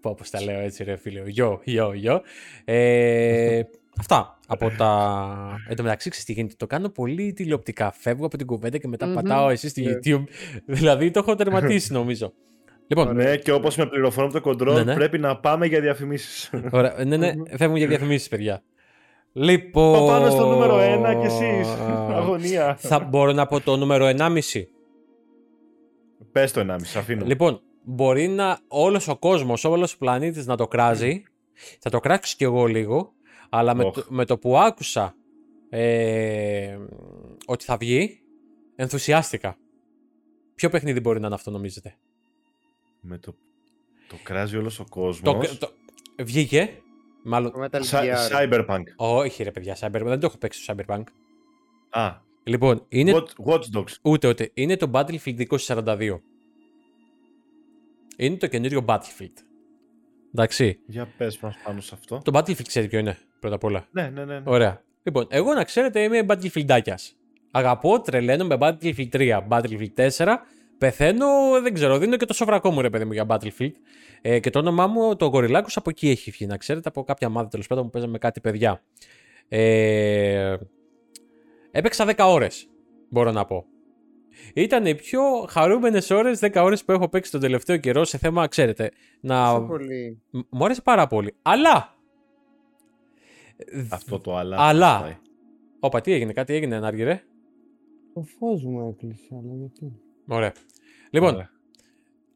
Πω 0.00 0.14
πως 0.14 0.30
τα 0.30 0.42
λέω 0.42 0.60
έτσι 0.60 0.84
ρε 0.84 0.96
φίλε. 0.96 1.22
Yo, 1.36 1.56
yo, 1.66 1.90
yo. 2.04 2.20
Ε, 2.64 3.62
Αυτά 3.98 4.38
από 4.46 4.70
τα. 4.78 5.60
Εν 5.68 5.76
τω 5.76 5.82
μεταξύ, 5.82 6.10
ξέρεις 6.10 6.26
τι 6.26 6.32
γίνεται. 6.32 6.54
Το 6.56 6.66
κάνω 6.66 6.88
πολύ 6.88 7.32
τηλεοπτικά. 7.32 7.92
Φεύγω 7.92 8.26
από 8.26 8.36
την 8.36 8.46
κουβέντα 8.46 8.78
και 8.78 8.88
μετά 8.88 9.12
πατάω 9.12 9.48
εσύ 9.48 9.68
στη 9.68 9.82
ναι. 9.82 9.92
YouTube. 9.92 10.24
δηλαδή 10.66 11.10
το 11.10 11.18
έχω 11.18 11.34
τερματίσει 11.34 11.92
νομίζω. 11.98 12.32
Λοιπόν, 12.86 13.16
ναι, 13.16 13.36
και 13.36 13.52
όπως 13.52 13.76
με 13.76 13.86
πληροφορώ 13.86 14.26
από 14.26 14.40
το 14.40 14.50
control, 14.50 14.74
ναι, 14.74 14.82
ναι. 14.82 14.94
πρέπει 14.94 15.18
να 15.18 15.36
πάμε 15.36 15.66
για 15.66 15.80
διαφημίσεις. 15.80 16.50
Ωραία. 16.70 17.04
Ναι, 17.04 17.16
ναι, 17.16 17.32
φεύγουμε 17.56 17.78
για 17.78 17.88
διαφημίσεις, 17.88 18.28
παιδιά. 18.28 18.62
Λοιπόν. 19.32 20.06
Πάμε 20.06 20.30
στο 20.30 20.46
νούμερο 20.46 20.76
1 20.76 21.20
και 21.20 21.26
εσείς. 21.26 21.68
Αγωνία. 22.18 22.76
Θα 22.78 23.00
μπορώ 23.00 23.32
να 23.32 23.46
πω 23.46 23.60
το 23.60 23.76
νούμερο 23.76 24.06
1,5. 24.18 24.62
Πες 26.32 26.52
το 26.52 26.60
1,5, 26.60 26.74
αφήνω. 26.96 27.24
Λοιπόν, 27.26 27.60
μπορεί 27.82 28.28
να 28.28 28.58
όλος 28.68 29.08
ο 29.08 29.16
κόσμος, 29.16 29.64
όλος 29.64 29.94
ο 29.94 29.98
πλανήτης 29.98 30.46
να 30.46 30.56
το 30.56 30.68
κράζει. 30.68 31.22
Θα 31.80 31.90
το 31.90 32.00
κράξει 32.00 32.36
κι 32.36 32.44
εγώ 32.44 32.66
λίγο. 32.66 33.12
Αλλά 33.54 33.74
με, 33.74 33.90
το, 33.90 34.04
με 34.08 34.24
το 34.24 34.38
που 34.38 34.58
άκουσα 34.58 35.14
ε, 35.68 36.78
ότι 37.46 37.64
θα 37.64 37.76
βγει, 37.76 38.20
ενθουσιάστηκα. 38.76 39.56
Ποιο 40.54 40.68
παιχνίδι 40.68 41.00
μπορεί 41.00 41.20
να 41.20 41.26
είναι 41.26 41.34
αυτό 41.34 41.50
νομίζετε; 41.50 41.96
Με 43.00 43.18
το, 43.18 43.34
το 44.08 44.16
κράζει 44.22 44.56
όλος 44.56 44.80
ο 44.80 44.84
κόσμος. 44.88 45.48
Το, 45.48 45.58
το, 45.58 45.72
βγήκε. 46.24 46.82
Μάλλον... 47.22 47.52
Cyberpunk. 48.30 48.82
Όχι 48.96 49.42
ρε 49.42 49.50
παιδιά, 49.50 49.76
Cyberpunk. 49.80 50.04
Δεν 50.04 50.20
το 50.20 50.26
έχω 50.26 50.38
παίξει 50.38 50.62
στο 50.62 50.74
Cyberpunk. 50.76 51.04
Α. 51.90 52.12
Λοιπόν, 52.42 52.84
είναι... 52.88 53.12
Watch, 53.14 53.52
Watch 53.52 53.78
Dogs. 53.78 53.94
Ούτε, 54.02 54.28
ούτε. 54.28 54.50
Είναι 54.54 54.76
το 54.76 54.90
Battlefield 54.92 55.46
2042. 55.66 56.18
Είναι 58.16 58.36
το 58.36 58.46
καινούριο 58.46 58.84
Battlefield. 58.86 59.51
Εντάξει. 60.34 60.78
Για 60.86 61.08
πες 61.16 61.38
μας 61.38 61.56
πάνω 61.64 61.80
σε 61.80 61.94
αυτό. 61.94 62.20
Το 62.24 62.38
Battlefield 62.38 62.66
ξέρει 62.66 62.88
ποιο 62.88 62.98
είναι 62.98 63.18
πρώτα 63.40 63.54
απ' 63.54 63.64
όλα. 63.64 63.86
Ναι, 63.90 64.02
ναι, 64.02 64.24
ναι. 64.24 64.34
ναι. 64.34 64.42
Ωραία. 64.44 64.82
Λοιπόν, 65.02 65.26
εγώ 65.30 65.54
να 65.54 65.64
ξέρετε 65.64 66.00
είμαι 66.00 66.24
Battlefieldάκιας. 66.28 67.10
Αγαπώ, 67.50 68.00
τρελαίνω 68.00 68.44
με 68.44 68.56
Battlefield 68.60 69.08
3, 69.12 69.40
Battlefield 69.48 70.10
4. 70.16 70.36
Πεθαίνω, 70.78 71.26
δεν 71.62 71.74
ξέρω, 71.74 71.98
δίνω 71.98 72.16
και 72.16 72.24
το 72.24 72.34
σοβρακό 72.34 72.70
μου 72.70 72.80
ρε 72.80 72.90
παιδί 72.90 73.04
μου 73.04 73.12
για 73.12 73.26
Battlefield. 73.28 73.72
Ε, 74.22 74.38
και 74.38 74.50
το 74.50 74.58
όνομά 74.58 74.86
μου, 74.86 75.16
το 75.16 75.26
Γοριλάκο, 75.26 75.68
από 75.74 75.90
εκεί 75.90 76.08
έχει 76.08 76.30
βγει. 76.30 76.46
Να 76.46 76.56
ξέρετε, 76.56 76.88
από 76.88 77.04
κάποια 77.04 77.28
μάδα 77.28 77.48
τέλος 77.48 77.66
πάντων 77.66 77.84
που 77.84 77.90
παίζαμε 77.90 78.18
κάτι 78.18 78.40
παιδιά. 78.40 78.82
Ε, 79.48 80.56
έπαιξα 81.70 82.06
10 82.08 82.14
ώρες, 82.18 82.68
μπορώ 83.08 83.30
να 83.30 83.44
πω. 83.44 83.64
Ήταν 84.54 84.86
οι 84.86 84.94
πιο 84.94 85.22
χαρούμενες 85.48 86.10
ώρες, 86.10 86.38
10 86.42 86.62
ώρες 86.62 86.84
που 86.84 86.92
έχω 86.92 87.08
παίξει 87.08 87.30
τον 87.30 87.40
τελευταίο 87.40 87.76
καιρό 87.76 88.04
σε 88.04 88.18
θέμα, 88.18 88.46
ξέρετε. 88.46 88.90
Να... 89.20 89.64
Πολύ. 89.64 90.22
Μου 90.30 90.64
άρεσε 90.64 90.82
πάρα 90.82 91.06
πολύ. 91.06 91.34
Αλλά 91.42 91.96
αυτό 93.88 94.18
το 94.18 94.36
αλλά. 94.36 94.56
Αλλά. 94.60 95.20
Όπα, 95.80 96.00
τι 96.00 96.12
έγινε, 96.12 96.32
κάτι 96.32 96.54
έγινε, 96.54 96.78
Νάργυρε. 96.78 97.22
Το 98.14 98.22
φως 98.38 98.64
μου 98.64 98.88
έκλεισε, 98.88 99.28
αλλά 99.30 99.54
γιατί; 99.58 99.92
Ωραία. 100.26 100.52
Λοιπόν, 101.10 101.50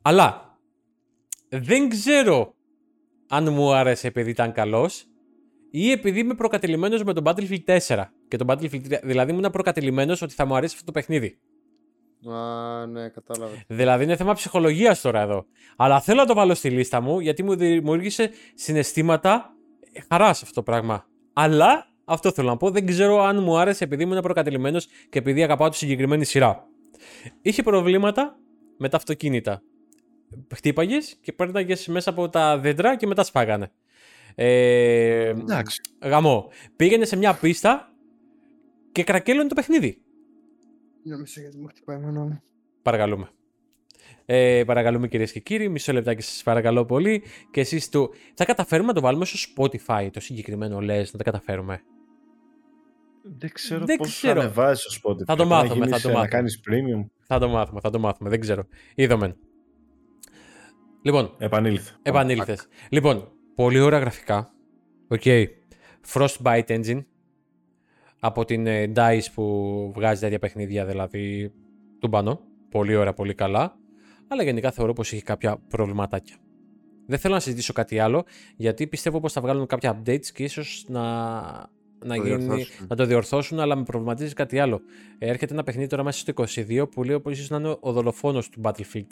αλλά 0.02 0.58
δεν 1.48 1.88
ξέρω 1.88 2.54
αν 3.28 3.52
μου 3.52 3.72
άρεσε 3.74 4.06
επειδή 4.06 4.30
ήταν 4.30 4.52
καλός 4.52 5.06
ή 5.70 5.90
επειδή 5.90 6.18
είμαι 6.20 6.34
προκατελημένο 6.34 7.00
με 7.04 7.12
τον 7.12 7.24
Battlefield 7.26 7.78
4 7.86 8.04
και 8.28 8.36
τον 8.36 8.46
Battlefield 8.50 8.86
3. 8.88 9.00
Δηλαδή, 9.02 9.32
ήμουν 9.32 9.50
προκατελημένο 9.50 10.16
ότι 10.22 10.34
θα 10.34 10.46
μου 10.46 10.56
αρέσει 10.56 10.74
αυτό 10.74 10.86
το 10.86 10.92
παιχνίδι. 10.92 11.38
Α, 12.24 12.86
ναι, 12.86 13.08
κατάλαβα. 13.08 13.52
Δηλαδή 13.66 14.04
είναι 14.04 14.16
θέμα 14.16 14.32
ψυχολογίας 14.32 15.00
τώρα 15.00 15.20
εδώ. 15.20 15.46
Αλλά 15.76 16.00
θέλω 16.00 16.20
να 16.20 16.26
το 16.26 16.34
βάλω 16.34 16.54
στη 16.54 16.70
λίστα 16.70 17.00
μου 17.00 17.20
γιατί 17.20 17.42
μου 17.42 17.56
δημιούργησε 17.56 18.30
συναισθήματα 18.54 19.54
χαράς 20.08 20.42
αυτό 20.42 20.54
το 20.54 20.62
πράγμα. 20.62 21.06
Αλλά 21.32 21.86
αυτό 22.04 22.32
θέλω 22.32 22.48
να 22.48 22.56
πω. 22.56 22.70
Δεν 22.70 22.86
ξέρω 22.86 23.22
αν 23.22 23.42
μου 23.42 23.58
άρεσε 23.58 23.84
επειδή 23.84 24.02
ήμουν 24.02 24.20
προκατελημένο 24.20 24.80
και 25.08 25.18
επειδή 25.18 25.42
αγαπάω 25.42 25.68
τη 25.68 25.76
συγκεκριμένη 25.76 26.24
σειρά. 26.24 26.66
Είχε 27.42 27.62
προβλήματα 27.62 28.36
με 28.78 28.88
τα 28.88 28.96
αυτοκίνητα. 28.96 29.62
Χτύπαγες 30.54 31.16
και 31.20 31.32
πέρναγε 31.32 31.74
μέσα 31.86 32.10
από 32.10 32.28
τα 32.28 32.58
δέντρα 32.58 32.96
και 32.96 33.06
μετά 33.06 33.24
σπάγανε. 33.24 33.70
Ε, 34.34 35.28
Εντάξει. 35.28 35.80
Γαμό. 36.02 36.50
Πήγαινε 36.76 37.04
σε 37.04 37.16
μια 37.16 37.34
πίστα 37.34 37.92
και 38.92 39.04
κρακέλωνε 39.04 39.48
το 39.48 39.54
παιχνίδι. 39.54 40.00
Νομίζω 41.08 41.40
γιατί 41.40 41.58
μου 41.58 41.66
χτυπάει 41.66 41.98
μόνο. 41.98 42.42
Παρακαλούμε. 42.82 43.28
Ε, 44.24 44.62
παρακαλούμε 44.66 45.08
κυρίες 45.08 45.32
και 45.32 45.40
κύριοι, 45.40 45.68
μισό 45.68 45.92
λεπτάκι 45.92 46.22
σας 46.22 46.42
παρακαλώ 46.42 46.84
πολύ. 46.84 47.22
Και 47.50 47.60
εσείς 47.60 47.88
του. 47.88 48.14
Θα 48.34 48.44
καταφέρουμε 48.44 48.88
να 48.88 48.94
το 48.94 49.00
βάλουμε 49.00 49.24
στο 49.24 49.52
Spotify 49.56 50.08
το 50.12 50.20
συγκεκριμένο 50.20 50.80
λες, 50.80 51.12
να 51.12 51.18
τα 51.18 51.24
καταφέρουμε; 51.24 51.82
Δεν 53.22 53.50
ξέρω 53.52 53.84
πώς 53.96 54.18
θα 54.18 54.30
ανεβάζει 54.30 54.80
στο 54.80 55.10
Spotify. 55.10 55.24
Θα 55.24 55.36
το 55.36 55.44
μάθουμε. 55.44 55.86
Θα 55.86 56.00
το 56.00 56.08
μάθουμε. 56.08 56.12
Να 56.12 56.28
κάνεις 56.28 56.60
premium. 56.68 57.06
Θα 57.26 57.38
το 57.38 57.48
μάθουμε, 57.48 57.80
θα 57.80 57.90
το 57.90 57.98
μάθουμε. 57.98 58.30
Δεν 58.30 58.40
ξέρω. 58.40 58.66
Είδαμε. 58.94 59.36
Λοιπόν. 61.02 61.34
Επανήλθε. 61.38 61.96
Επανήλθες. 62.02 62.68
Λοιπόν, 62.90 63.32
πολύ 63.54 63.80
ωραία 63.80 63.98
γραφικά. 63.98 64.52
OK. 65.08 65.20
Okay. 65.24 65.46
Frostbite 66.12 66.66
Engine. 66.66 67.04
Από 68.20 68.44
την 68.44 68.66
ε, 68.66 68.92
DICE 68.96 69.26
που 69.34 69.92
βγάζει 69.94 70.20
τέτοια 70.20 70.38
παιχνίδια, 70.38 70.86
δηλαδή 70.86 71.52
τούμπανο. 72.00 72.40
Πολύ 72.70 72.96
ωραία, 72.96 73.12
πολύ 73.12 73.34
καλά 73.34 73.78
αλλά 74.28 74.42
γενικά 74.42 74.70
θεωρώ 74.70 74.92
πως 74.92 75.12
έχει 75.12 75.22
κάποια 75.22 75.56
προβληματάκια. 75.68 76.36
Δεν 77.06 77.18
θέλω 77.18 77.34
να 77.34 77.40
συζητήσω 77.40 77.72
κάτι 77.72 77.98
άλλο, 77.98 78.24
γιατί 78.56 78.86
πιστεύω 78.86 79.20
πως 79.20 79.32
θα 79.32 79.40
βγάλουν 79.40 79.66
κάποια 79.66 80.00
updates 80.02 80.26
και 80.26 80.42
ίσως 80.42 80.84
να, 80.88 81.02
να, 82.04 82.16
γίνει, 82.16 82.66
να 82.88 82.96
το 82.96 83.04
διορθώσουν, 83.04 83.60
αλλά 83.60 83.76
με 83.76 83.82
προβληματίζει 83.82 84.34
κάτι 84.34 84.58
άλλο. 84.58 84.80
Έρχεται 85.18 85.52
ένα 85.52 85.62
παιχνίδι 85.62 85.88
τώρα 85.88 86.02
μέσα 86.02 86.18
στο 86.18 86.32
22 86.36 86.90
που 86.90 87.02
λέει 87.02 87.20
πως 87.20 87.32
ίσως 87.32 87.48
να 87.48 87.56
είναι 87.56 87.76
ο 87.80 87.92
δολοφόνος 87.92 88.48
του 88.48 88.60
Battlefield. 88.64 89.10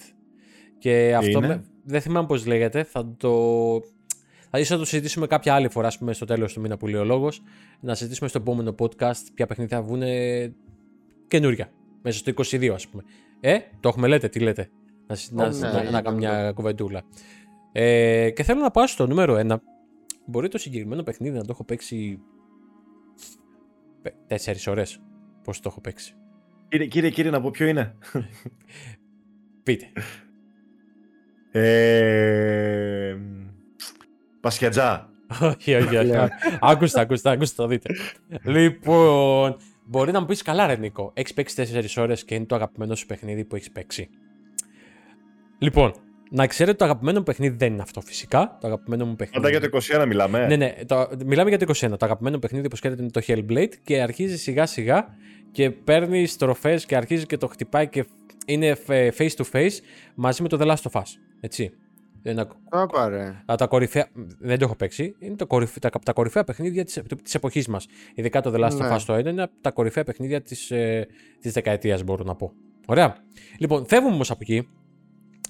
Και 0.79 1.15
αυτό 1.17 1.41
με, 1.41 1.65
δεν 1.85 2.01
θυμάμαι 2.01 2.27
πώς 2.27 2.47
λέγεται, 2.47 2.85
θα 2.85 3.15
το... 3.17 3.31
Θα 4.57 4.61
ίσως 4.61 4.79
το 4.79 4.85
συζητήσουμε 4.85 5.27
κάποια 5.27 5.55
άλλη 5.55 5.69
φορά, 5.69 5.91
πούμε, 5.99 6.13
στο 6.13 6.25
τέλος 6.25 6.53
του 6.53 6.61
μήνα 6.61 6.77
που 6.77 6.87
λέει 6.87 7.01
ο 7.01 7.05
λόγος, 7.05 7.43
να 7.81 7.95
συζητήσουμε 7.95 8.29
στο 8.29 8.39
επόμενο 8.39 8.75
podcast 8.79 9.23
ποια 9.35 9.47
παιχνίδια 9.47 9.77
θα 9.77 9.83
βγουν 9.83 10.03
καινούρια, 11.29 11.73
μέσα 12.03 12.19
στο 12.19 12.33
22 12.37 12.69
ας 12.69 12.89
πούμε. 12.89 13.03
Ε, 13.41 13.59
το 13.81 13.89
έχουμε 13.89 14.09
λέτε, 14.09 14.29
τι 14.29 14.41
λέτε 14.41 14.71
να, 15.07 15.17
να, 15.31 15.73
να, 15.73 15.91
να 15.91 16.03
κάνω 16.03 16.17
μια 16.17 16.53
κουβεντούλα. 16.53 17.03
Ε, 17.73 18.31
και 18.31 18.43
θέλω 18.43 18.61
να 18.61 18.71
πάω 18.71 18.87
στο 18.87 19.07
νούμερο 19.07 19.41
1. 19.49 19.57
Μπορεί 20.27 20.49
το 20.49 20.59
συγκεκριμένο 20.59 21.03
παιχνίδι 21.03 21.37
να 21.37 21.45
το 21.45 21.49
έχω 21.51 21.65
παίξει 21.65 22.21
4 24.29 24.37
ώρες; 24.67 25.03
Πώς 25.45 25.61
το 25.61 25.69
έχω 25.69 25.81
παίξει; 25.81 26.15
Κύριε, 26.69 26.87
κύριε, 26.87 27.11
κύριε 27.11 27.31
να 27.31 27.41
πω 27.41 27.51
ποιο 27.51 27.67
είναι. 27.67 27.95
Πείτε. 29.63 29.87
Ε, 31.53 33.17
Πασχετζά. 34.45 35.09
όχι, 35.41 35.75
όχι, 35.75 35.97
όχι. 35.97 36.13
Άκουστε, 36.61 37.01
άκουστε, 37.01 37.31
άκουστε, 37.31 37.63
το 37.63 37.69
δείτε. 37.69 37.95
λοιπόν, 38.45 39.57
μπορεί 39.85 40.13
να 40.13 40.21
μου 40.21 40.27
πεις 40.27 40.43
καλά, 40.43 40.67
ρε 40.67 40.77
Νίκο. 40.77 41.11
Έχεις 41.15 41.35
παίξει 41.35 41.55
4 41.97 42.03
ώρες 42.03 42.25
και 42.25 42.35
είναι 42.35 42.45
το 42.45 42.55
αγαπημένο 42.55 42.95
σου 42.95 43.07
παιχνίδι 43.07 43.45
που 43.45 43.57
έχεις 43.57 43.71
παίξει. 43.71 44.09
Λοιπόν, 45.59 45.93
να 46.31 46.47
ξέρετε 46.47 46.77
το 46.77 46.85
αγαπημένο 46.85 47.19
μου 47.19 47.25
παιχνίδι 47.25 47.57
δεν 47.57 47.73
είναι 47.73 47.83
αυτό 47.83 48.01
φυσικά. 48.01 48.59
Το 48.61 48.67
αγαπημένο 48.67 49.07
μου 49.07 49.17
παιχνίδι. 49.17 49.43
Πάντα 49.43 49.59
για 49.59 49.71
το 49.71 50.03
21 50.03 50.07
μιλάμε. 50.07 50.47
Ναι, 50.47 50.57
ναι, 50.57 50.75
το, 50.87 51.09
μιλάμε 51.27 51.49
για 51.49 51.59
το 51.59 51.73
21. 51.75 51.89
Το 51.89 52.05
αγαπημένο 52.05 52.39
παιχνίδι, 52.39 52.67
όπως 52.67 52.81
ξέρετε, 52.81 53.03
είναι 53.03 53.11
το 53.11 53.21
Hellblade 53.27 53.73
και 53.85 54.03
αρχίζει 54.03 54.39
σιγά 54.39 54.67
σιγά 54.67 55.07
και 55.53 55.71
παίρνει 55.71 56.27
στροφές 56.27 56.87
και 56.87 56.97
αρχίζει 56.97 57.27
και 57.27 57.37
το 57.37 57.47
χτυπάει 57.47 57.89
και 57.89 58.05
είναι 58.47 58.77
face 58.87 59.35
to 59.37 59.45
face 59.53 59.79
μαζί 60.15 60.43
με 60.43 60.49
το 60.49 60.59
The 60.61 60.67
Last 60.67 60.91
of 60.91 61.01
Us. 61.01 61.09
Έτσι. 61.41 61.73
Ένα... 62.27 62.47
τα 63.57 63.67
κορυφαία, 63.67 64.09
δεν 64.39 64.59
το 64.59 64.65
έχω 64.65 64.77
παίξει. 64.77 65.15
Είναι 65.19 65.37
το 65.37 65.47
κορυφαία, 65.47 65.91
τα, 65.91 65.99
τα 66.05 66.13
κορυφαία 66.13 66.45
παιχνίδια 66.45 66.85
της 66.85 67.03
της 67.23 67.35
εποχής 67.35 67.69
μας. 67.69 67.87
Ειδικά 68.15 68.41
το 68.41 68.53
The 68.55 68.65
Last 68.65 68.73
of 68.73 68.79
ναι. 68.79 68.95
Us 68.95 69.01
το 69.07 69.19
είναι 69.19 69.43
από 69.43 69.53
τα 69.61 69.71
κορυφαία 69.71 70.05
παιχνίδια 70.05 70.43
της 70.43 70.71
ε, 70.71 71.07
της 71.41 71.53
δεκαετίας, 71.53 72.03
μπορώ 72.03 72.25
να 72.25 72.35
πω. 72.35 72.53
Ωραία. 72.87 73.17
Λοιπόν, 73.59 73.87
φεύγουμε 73.87 74.15
όμως 74.15 74.31
από 74.31 74.39
εκεί 74.43 74.69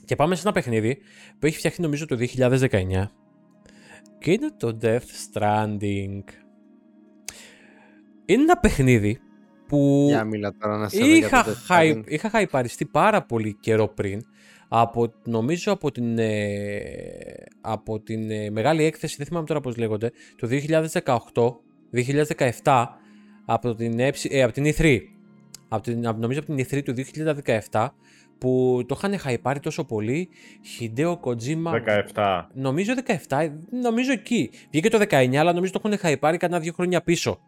και 0.05 0.17
πάμε 0.17 0.35
σε 0.35 0.43
ένα 0.43 0.53
παιχνίδι 0.53 0.99
που 1.39 1.47
έχει 1.47 1.57
φτιαχτεί 1.57 1.83
νομίζω 1.83 2.07
το 2.07 2.17
2019 2.37 2.69
και 4.19 4.33
είναι 4.33 4.51
το 4.57 4.79
Death 4.83 4.99
Stranding. 5.33 6.23
Είναι 8.27 8.43
ένα 8.43 8.59
παιχνίδι 8.61 9.21
που 9.69 10.05
Για 10.09 10.25
μίλα 10.25 10.55
τώρα 10.61 10.77
να 10.77 10.89
σε 10.89 11.05
είχα, 11.05 11.43
χαϊ, 11.43 12.03
είχα 12.07 12.31
χαϊπαριστεί 12.31 12.85
πάρα 12.85 13.23
πολύ 13.23 13.57
καιρό 13.61 13.89
πριν 13.89 14.27
από, 14.69 15.13
νομίζω 15.25 15.73
από 15.73 15.91
την, 15.91 16.19
ε, 16.19 16.45
από 17.61 18.01
την 18.01 18.31
ε, 18.31 18.51
μεγάλη 18.51 18.85
έκθεση, 18.85 19.17
δεν 19.17 19.27
θυμάμαι 19.27 19.47
τώρα 19.47 19.61
πώς 19.61 19.77
λέγονται, 19.77 20.13
το 20.37 20.49
2018, 20.51 21.15
2017, 22.63 22.87
από 23.45 23.75
την, 23.75 23.99
ε, 23.99 24.43
από 24.43 24.53
την 24.53 24.65
E3. 24.65 24.99
Από 25.69 25.83
την, 25.83 26.01
νομίζω 26.19 26.41
από 26.41 26.55
την 26.55 26.67
E3 26.67 26.83
του 26.85 26.95
2017 27.71 27.89
που 28.39 28.83
το 28.89 28.95
είχαν 28.99 29.19
χαϊπάρει 29.19 29.61
τόσο 29.61 29.85
πολύ. 29.85 30.29
Χιντέο 30.65 31.17
Κοτζίμα. 31.17 31.83
17. 32.15 32.43
Νομίζω 32.55 32.93
17, 33.29 33.49
νομίζω 33.83 34.13
εκεί. 34.13 34.51
Βγήκε 34.71 34.89
το 34.89 34.99
19, 34.99 35.35
αλλά 35.35 35.53
νομίζω 35.53 35.73
το 35.73 35.81
έχουν 35.85 35.99
χαϊπάρει 35.99 36.37
κανένα 36.37 36.61
δύο 36.61 36.73
χρόνια 36.73 37.03
πίσω. 37.03 37.41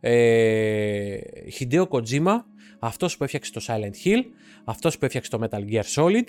Ε, 0.00 1.16
Χιντέο 1.52 1.86
Κοτζίμα, 1.86 2.46
αυτός 2.84 3.16
που 3.16 3.24
έφτιαξε 3.24 3.52
το 3.52 3.64
Silent 3.66 4.06
Hill, 4.06 4.22
αυτός 4.64 4.98
που 4.98 5.04
έφτιαξε 5.04 5.30
το 5.30 5.38
Metal 5.42 5.72
Gear 5.72 5.82
Solid, 5.94 6.26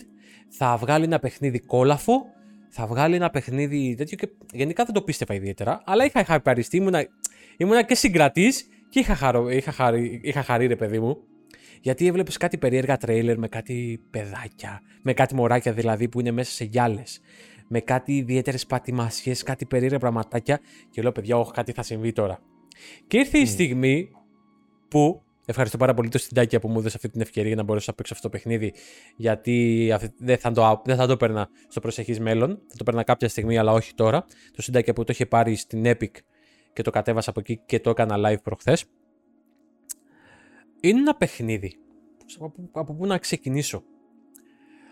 θα 0.50 0.78
βγάλει 0.78 1.04
ένα 1.04 1.20
παιχνίδι 1.20 1.60
κόλαφο, 1.60 2.26
θα 2.70 2.88
βγάλει 2.88 3.16
ένα 3.16 3.30
παιχνίδι 3.30 3.96
τέτοιο 3.98 4.18
και 4.18 4.30
γενικά 4.54 4.84
δεν 4.84 4.94
το 4.94 5.02
πίστευα 5.02 5.34
ιδιαίτερα, 5.34 5.82
αλλά 5.86 6.06
είχα 6.06 6.24
χαϊπαριστεί, 6.24 6.78
ήμουνα, 6.78 7.08
ήμουνα 7.58 7.84
και 7.84 7.96
συγκρατής 7.96 8.68
και 8.90 9.00
είχα, 9.00 9.16
χαρό, 9.16 9.50
είχα, 9.50 9.72
χαρί, 9.72 10.20
είχα 10.24 10.44
χαρεί 10.44 10.68
ρε 10.68 10.76
παιδί 10.76 11.00
μου. 11.00 11.18
Γιατί 11.82 12.08
έβλεπες 12.08 12.38
κάτι 12.38 12.58
περίεργα 12.58 12.98
τρέιλερ 12.98 13.38
με 13.38 13.48
κάτι 13.48 14.02
παιδάκια, 14.10 14.82
με 15.02 15.14
κάτι 15.14 15.36
μωράκια 15.36 15.74
δηλαδή 15.74 16.10
που 16.10 16.20
είναι 16.20 16.32
μέσα 16.32 16.52
σε 16.52 16.64
γυάλες, 16.64 17.22
με 17.68 17.80
κάτι 17.80 18.18
ιδιαίτερες 18.18 18.66
πατημασιές, 18.66 19.44
κάτι 19.44 19.66
περίεργα 19.66 19.98
πραγματάκια. 19.98 20.60
Και 20.90 21.02
λέω, 21.02 21.12
παιδιά, 21.12 21.38
όχι, 21.38 21.52
κάτι 21.52 21.72
θα 21.72 21.84
συμβεί 21.84 22.12
τώρα. 22.12 22.40
Και 23.08 23.18
ήρθε 23.18 23.38
η 23.38 23.46
στιγμή 23.46 24.10
που. 24.88 25.23
Ευχαριστώ 25.46 25.78
πάρα 25.78 25.94
πολύ 25.94 26.10
το 26.10 26.18
Συντάκια 26.18 26.60
που 26.60 26.68
μου 26.68 26.80
έδωσε 26.80 26.96
αυτή 26.96 27.10
την 27.10 27.22
ευκαιρία 27.22 27.48
για 27.48 27.58
να 27.58 27.64
μπορέσω 27.64 27.86
να 27.90 27.96
παίξω 27.96 28.14
αυτό 28.14 28.30
το 28.30 28.38
παιχνίδι. 28.38 28.74
Γιατί 29.16 29.88
δεν 30.18 30.38
θα 30.38 30.52
το, 30.52 30.82
δεν 30.86 30.96
θα 30.96 31.06
το 31.06 31.12
έπαιρνα 31.12 31.50
στο 31.68 31.80
προσεχής 31.80 32.20
μέλλον. 32.20 32.62
Θα 32.68 32.76
το 32.78 32.84
παίρνα 32.84 33.04
κάποια 33.04 33.30
στιγμή, 33.30 33.58
αλλά 33.58 33.72
όχι 33.72 33.94
τώρα. 33.94 34.26
Το 34.56 34.62
Συντάκια 34.62 34.94
που 34.94 35.04
το 35.04 35.12
είχε 35.12 35.26
πάρει 35.26 35.56
στην 35.56 35.84
Epic 35.86 36.12
και 36.74 36.82
το 36.82 36.92
κατέβασα 36.92 37.30
από 37.30 37.40
εκεί 37.40 37.62
και 37.66 37.80
το 37.80 37.90
έκανα 37.90 38.16
live 38.18 38.42
προχθές 38.44 38.86
είναι 40.84 41.00
ένα 41.00 41.16
παιχνίδι. 41.16 41.78
Από, 42.40 42.70
από 42.72 42.94
πού 42.94 43.06
να 43.06 43.18
ξεκινήσω; 43.18 43.84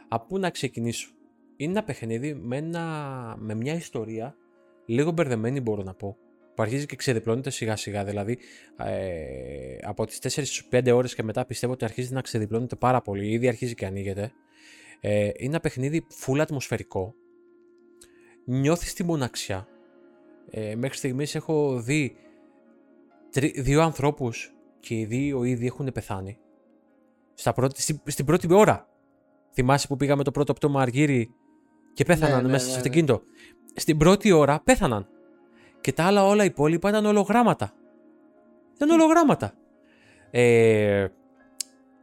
Από 0.07 0.25
πού 0.25 0.37
να 0.37 0.49
ξεκινήσω; 0.49 1.11
Είναι 1.55 1.71
ένα 1.71 1.83
παιχνίδι 1.83 2.33
με, 2.33 2.57
ένα, 2.57 3.35
με 3.39 3.55
μια 3.55 3.73
ιστορία 3.73 4.35
λίγο 4.85 5.11
μπερδεμένη 5.11 5.61
μπορώ 5.61 5.83
να 5.83 5.93
πω. 5.93 6.17
Που 6.55 6.61
αρχίζει 6.61 6.85
και 6.85 6.95
ξεδιπλώνεται 6.95 7.49
σιγά 7.49 7.75
σιγά. 7.75 8.03
Δηλαδή 8.03 8.37
ε, 8.77 9.77
από 9.81 10.05
τις 10.05 10.19
4-5 10.71 10.91
ώρες 10.93 11.15
και 11.15 11.23
μετά 11.23 11.45
πιστεύω 11.45 11.73
ότι 11.73 11.85
αρχίζει 11.85 12.13
να 12.13 12.21
ξεδιπλώνεται 12.21 12.75
πάρα 12.75 13.01
πολύ. 13.01 13.31
Ήδη 13.31 13.47
αρχίζει 13.47 13.73
και 13.75 13.85
ανοίγεται. 13.85 14.31
Ε, 14.99 15.23
είναι 15.23 15.33
ένα 15.37 15.59
παιχνίδι 15.59 16.07
full 16.25 16.39
ατμοσφαιρικό. 16.39 17.15
Νιώθεις 18.45 18.93
τη 18.93 19.03
μοναξιά. 19.03 19.67
Ε, 20.49 20.75
μέχρι 20.75 20.97
στιγμής 20.97 21.35
έχω 21.35 21.81
δει 21.81 22.15
δύο 23.55 23.81
ανθρώπους 23.81 24.53
και 24.79 24.95
οι 24.95 25.05
δύο 25.05 25.43
ήδη 25.43 25.65
έχουν 25.65 25.91
πεθάνει. 25.93 26.37
Στα 27.33 27.53
πρώτη, 27.53 27.81
στην, 27.81 27.99
στην 28.05 28.25
πρώτη 28.25 28.53
ώρα. 28.53 28.89
Θυμάσαι 29.53 29.87
που 29.87 29.97
πήγαμε 29.97 30.23
το 30.23 30.31
πρώτο 30.31 30.53
πτώμα 30.53 30.81
Αργύρι 30.81 31.33
και 31.93 32.03
πέθαναν 32.03 32.43
ναι, 32.43 32.51
μέσα 32.51 32.65
ναι, 32.65 32.71
σε 32.71 32.77
αυτήν 32.77 33.05
ναι. 33.05 33.17
Στην 33.75 33.97
πρώτη 33.97 34.31
ώρα 34.31 34.61
πέθαναν. 34.63 35.07
Και 35.81 35.91
τα 35.91 36.03
άλλα 36.03 36.25
όλα 36.25 36.43
υπόλοιπα 36.43 36.89
ήταν 36.89 37.05
ολογράμματα. 37.05 37.73
Ήταν 38.75 38.89
ολογράμματα. 38.89 39.53
Ε, 40.31 41.07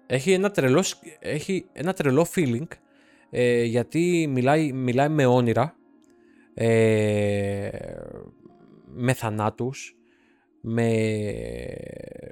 έχει, 0.07 0.33
ένα 0.33 0.51
τρελό, 0.51 0.85
έχει 1.19 1.67
ένα 1.73 1.93
τρελό 1.93 2.27
feeling 2.35 2.67
ε, 3.31 3.63
γιατί 3.63 4.27
μιλάει, 4.31 4.73
μιλάει 4.73 5.09
με 5.09 5.27
όνειρα, 5.27 5.77
ε, 6.55 7.69
με 8.85 9.13
θανάτους, 9.13 9.97
με, 10.61 10.91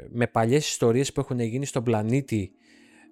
με 0.09 0.27
παλιές 0.27 0.69
ιστορίες 0.69 1.13
που 1.13 1.21
έχουν 1.21 1.41
γίνει 1.41 1.67
στον 1.67 1.83
πλανήτη 1.83 2.53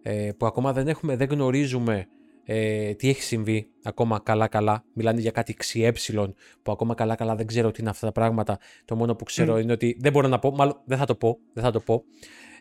ε, 0.03 0.31
που 0.37 0.47
ακόμα 0.47 0.73
δεν, 0.73 0.89
έχουμε, 0.89 1.17
δεν 1.17 1.29
γνωρίζουμε 1.31 2.09
ε, 2.45 2.95
τι 2.95 3.09
έχει 3.09 3.23
συμβεί 3.23 3.69
ακόμα 3.83 4.21
καλά 4.21 4.49
καλά. 4.49 4.85
Μιλάνε 4.93 5.21
για 5.21 5.31
κάτι 5.31 5.55
ξιέ 5.55 5.93
που 6.63 6.73
ακόμα 6.73 6.95
καλά 6.95 7.15
καλά 7.15 7.35
δεν 7.35 7.47
ξέρω 7.47 7.71
τι 7.71 7.81
είναι 7.81 7.91
αυτά 7.91 8.07
τα 8.07 8.13
πράγματα. 8.13 8.59
Το 8.85 8.97
μόνο 8.97 9.15
που 9.15 9.25
ξέρω 9.25 9.59
είναι 9.59 9.73
ότι 9.73 9.97
δεν 10.01 10.13
μπορώ 10.13 10.29
να 10.29 10.39
πω, 10.39 10.51
μάλλον 10.51 10.81
δεν 10.85 10.99
θα 10.99 11.05
το 11.05 11.15
πω, 11.15 11.39
δεν 11.53 11.65
θα 11.65 11.71
το 11.71 11.81
πω. 11.81 12.05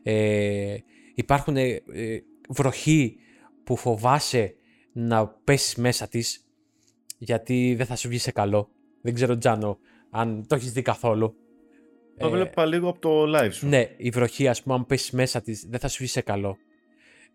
Ε, 0.03 0.77
υπάρχουν 1.15 1.57
ε, 1.57 1.81
βροχή 2.49 3.15
που 3.63 3.75
φοβάσαι 3.75 4.55
να 4.91 5.27
πέσεις 5.27 5.75
μέσα 5.75 6.07
της 6.07 6.47
γιατί 7.17 7.75
δεν 7.77 7.86
θα 7.86 7.95
σου 7.95 8.07
βγει 8.07 8.17
σε 8.17 8.31
καλό. 8.31 8.69
Δεν 9.01 9.13
ξέρω 9.13 9.38
Τζάνο 9.38 9.79
αν 10.09 10.45
το 10.47 10.55
έχεις 10.55 10.71
δει 10.71 10.81
καθόλου. 10.81 11.36
Το 12.17 12.29
βλέπα 12.29 12.65
λίγο 12.65 12.89
από 12.89 12.99
το 12.99 13.38
live 13.38 13.51
σου. 13.51 13.67
Ναι, 13.67 13.89
η 13.97 14.09
βροχή, 14.09 14.47
ας 14.47 14.63
πούμε, 14.63 14.75
αν 14.75 14.86
πέσεις 14.86 15.11
μέσα 15.11 15.41
της, 15.41 15.65
δεν 15.69 15.79
θα 15.79 15.88
σου 15.88 15.97
βγει 15.99 16.07
σε 16.07 16.21
καλό. 16.21 16.57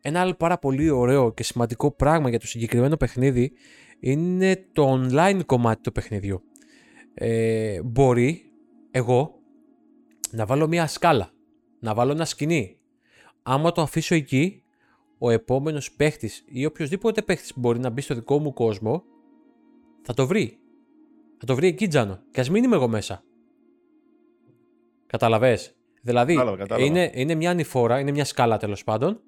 Ένα 0.01 0.21
άλλο 0.21 0.35
πάρα 0.35 0.59
πολύ 0.59 0.91
ωραίο 0.91 1.33
και 1.33 1.43
σημαντικό 1.43 1.91
πράγμα 1.91 2.29
για 2.29 2.39
το 2.39 2.47
συγκεκριμένο 2.47 2.97
παιχνίδι 2.97 3.53
είναι 4.01 4.67
το 4.73 4.93
online 4.93 5.41
κομμάτι 5.47 5.83
του 5.83 5.93
παιχνιδιού. 5.93 6.43
Ε, 7.15 7.83
μπορεί 7.83 8.53
εγώ 8.91 9.39
να 10.31 10.47
βάλω 10.47 10.69
μια 10.69 10.87
σκάλα, 10.87 11.31
να 11.81 11.95
βάλω 11.95 12.13
ένα 12.13 12.25
σκηνή. 12.25 12.79
Άμα 13.43 13.73
το 13.73 13.83
αφήσω 13.83 14.15
εκεί, 14.15 14.63
ο 15.19 15.31
επόμενος 15.31 15.93
παίχτης 15.93 16.45
ή 16.47 16.65
οποιοδήποτε 16.65 17.23
παίχτης 17.23 17.55
που 17.55 17.61
μπορεί 17.61 17.79
να 17.79 17.91
μπει 17.91 18.01
στο 18.01 18.15
δικό 18.15 18.39
μου 18.39 18.53
κόσμο, 18.53 19.05
θα 20.03 20.15
το 20.15 20.27
βρει. 20.27 20.59
Θα 21.39 21.47
το 21.47 21.55
βρει 21.55 21.67
εκεί, 21.67 21.89
Τζάνο. 21.89 22.23
Και 22.31 22.41
ας 22.41 22.51
μην 22.51 22.65
είμαι 22.65 22.77
εγώ 22.77 22.89
μέσα. 22.89 23.23
Καταλαβέ. 25.07 25.59
Δηλαδή, 26.03 26.39
Είναι, 26.79 27.11
είναι 27.15 27.35
μια 27.35 27.51
ανηφόρα, 27.51 28.01
είναι 28.01 28.11
μια 28.11 28.25
σκάλα 28.25 28.57
τέλος 28.57 28.85
πάντων 28.85 29.23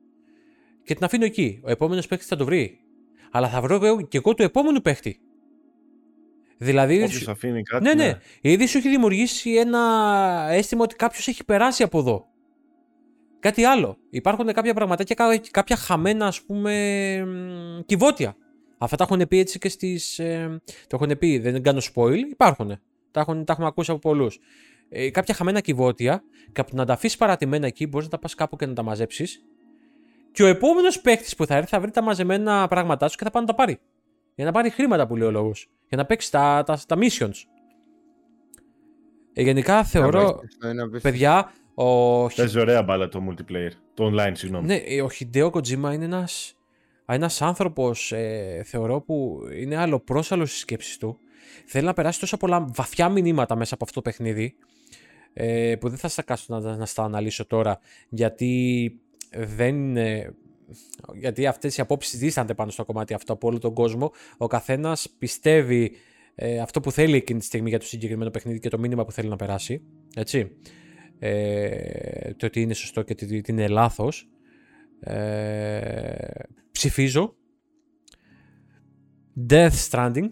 και 0.91 0.97
την 0.97 1.05
αφήνω 1.05 1.25
εκεί. 1.25 1.61
Ο 1.63 1.71
επόμενος 1.71 2.07
παίχτη 2.07 2.25
θα 2.25 2.37
το 2.37 2.45
βρει. 2.45 2.81
Αλλά 3.31 3.49
θα 3.49 3.61
βρω 3.61 4.03
και 4.03 4.17
εγώ 4.17 4.35
του 4.35 4.43
επόμενου 4.43 4.81
παίχτη. 4.81 5.21
Δηλαδή. 6.57 7.03
Όποιος 7.03 7.29
αφήνει 7.29 7.63
κάτι. 7.63 7.85
Ναι, 7.85 7.95
ναι, 7.95 8.05
ναι. 8.05 8.19
Ήδη 8.41 8.67
σου 8.67 8.79
έχει 8.79 8.89
δημιουργήσει 8.89 9.55
ένα 9.55 10.47
αίσθημα 10.51 10.83
ότι 10.83 10.95
κάποιος 10.95 11.29
έχει 11.29 11.45
περάσει 11.45 11.83
από 11.83 11.99
εδώ. 11.99 12.27
Κάτι 13.41 13.65
άλλο. 13.65 13.99
Υπάρχουν 14.11 14.53
κάποια 14.53 14.75
πραγματάκια, 14.75 15.41
κάποια 15.51 15.77
χαμένα, 15.77 16.27
ας 16.27 16.43
πούμε, 16.43 16.73
κυβότια. 17.87 18.37
Αυτά 18.79 18.97
τα 18.97 19.05
έχουν 19.11 19.29
πει 19.29 19.39
έτσι 19.39 19.59
και 19.59 19.69
στις. 19.69 20.19
Ε, 20.19 20.61
το 20.87 20.99
έχουν 21.01 21.19
πει, 21.19 21.39
δεν 21.39 21.63
κάνω 21.63 21.81
spoil. 21.95 22.19
Υπάρχουν. 22.31 22.81
Τα, 23.11 23.21
έχουν, 23.21 23.45
τα 23.45 23.53
έχουμε 23.53 23.67
ακούσει 23.67 23.91
από 23.91 24.01
πολλούς 24.01 24.41
ε, 24.91 25.11
κάποια 25.11 25.35
χαμένα 25.35 25.61
κυβότια 25.61 26.23
και 26.53 26.61
από 26.61 26.77
να 26.77 26.85
τα 26.85 26.93
αφήσεις 26.93 27.17
παρατημένα 27.17 27.67
εκεί, 27.67 27.87
μπορείς 27.87 28.07
να 28.07 28.13
τα 28.13 28.19
πας 28.19 28.35
κάπου 28.35 28.57
και 28.57 28.67
να 28.67 28.73
τα 28.73 28.83
μαζέψεις. 28.83 29.45
Και 30.33 30.43
ο 30.43 30.47
επόμενος 30.47 31.01
παίκτης 31.01 31.37
που 31.37 31.47
θα 31.47 31.55
έρθει 31.55 31.69
θα 31.69 31.81
βρει 31.81 31.91
τα 31.91 32.03
μαζεμένα 32.03 32.69
πράγματά 32.69 33.09
σου 33.09 33.17
και 33.17 33.25
θα 33.25 33.31
πάει 33.31 33.43
να 33.43 33.49
τα 33.49 33.55
πάρει. 33.55 33.79
Για 34.35 34.45
να 34.45 34.53
πάρει 34.53 34.71
χρήματα 34.71 35.07
που 35.07 35.17
λέει 35.17 35.29
ο 35.29 35.31
λόγος. 35.31 35.71
Για 35.89 35.97
να 35.97 36.05
παίξει 36.05 36.31
τα, 36.31 36.63
τα, 36.67 36.81
τα 36.87 36.97
missions. 36.99 37.45
Ε, 39.33 39.43
γενικά 39.43 39.85
θεωρώ. 39.85 40.41
παιδιά. 41.03 41.53
Ο... 41.75 42.27
Παίζει 42.27 42.61
ωραία 42.61 42.83
μπάλα 42.83 43.09
το 43.09 43.23
multiplayer. 43.29 43.71
Το 43.95 44.13
online, 44.15 44.33
συγγνώμη. 44.33 44.67
Ναι, 44.67 45.03
ο 45.03 45.09
Hideo 45.19 45.51
Kojima 45.51 45.93
είναι 45.93 46.05
ένας 46.05 46.55
ένας 47.13 47.43
άνθρωπος 47.43 48.13
ε, 48.13 48.63
θεωρώ 48.65 49.01
που 49.01 49.41
είναι 49.61 49.77
άλλο 49.77 50.01
πρόσαλο 50.01 50.47
στις 50.47 50.61
σκέψεις 50.61 50.99
του 50.99 51.19
θέλει 51.67 51.87
να 51.87 51.93
περάσει 51.93 52.21
τόσα 52.21 52.37
πολλά 52.37 52.67
βαθιά 52.75 53.09
μηνύματα 53.09 53.57
μέσα 53.57 53.75
από 53.75 53.85
αυτό 53.85 54.01
το 54.03 54.11
παιχνίδι 54.11 54.55
ε, 55.33 55.77
που 55.81 55.89
δεν 55.89 55.99
θα 55.99 56.09
στα 56.09 56.23
κάσω 56.23 56.45
να, 56.49 56.77
να 56.77 56.87
στα 56.87 57.03
αναλύσω 57.03 57.47
τώρα 57.47 57.79
γιατί 58.09 58.93
δεν 59.37 59.97
γιατί 61.15 61.47
αυτές 61.47 61.77
οι 61.77 61.81
απόψεις 61.81 62.19
δίστανται 62.19 62.55
πάνω 62.55 62.71
στο 62.71 62.85
κομμάτι 62.85 63.15
αυτό 63.15 63.33
από 63.33 63.49
όλο 63.49 63.59
τον 63.59 63.75
κόσμο 63.75 64.13
ο 64.37 64.47
καθένας 64.47 65.15
πιστεύει 65.19 65.93
ε, 66.35 66.59
αυτό 66.59 66.81
που 66.81 66.93
θέλει 66.93 67.17
εκείνη 67.17 67.39
τη 67.39 67.45
στιγμή 67.45 67.69
για 67.69 67.79
το 67.79 67.85
συγκεκριμένο 67.85 68.31
παιχνίδι 68.31 68.59
και 68.59 68.69
το 68.69 68.79
μήνυμα 68.79 69.05
που 69.05 69.13
θέλει 69.13 69.29
να 69.29 69.37
περάσει 69.37 69.83
έτσι 70.15 70.57
ε, 71.19 72.35
το 72.35 72.47
ότι 72.47 72.61
είναι 72.61 72.75
σωστό 72.75 73.03
και 73.03 73.15
ότι 73.23 73.43
είναι 73.47 73.69
λάθος 73.69 74.29
ε, 75.01 76.41
ψηφίζω 76.71 77.35
Death 79.49 79.89
Stranding 79.91 80.29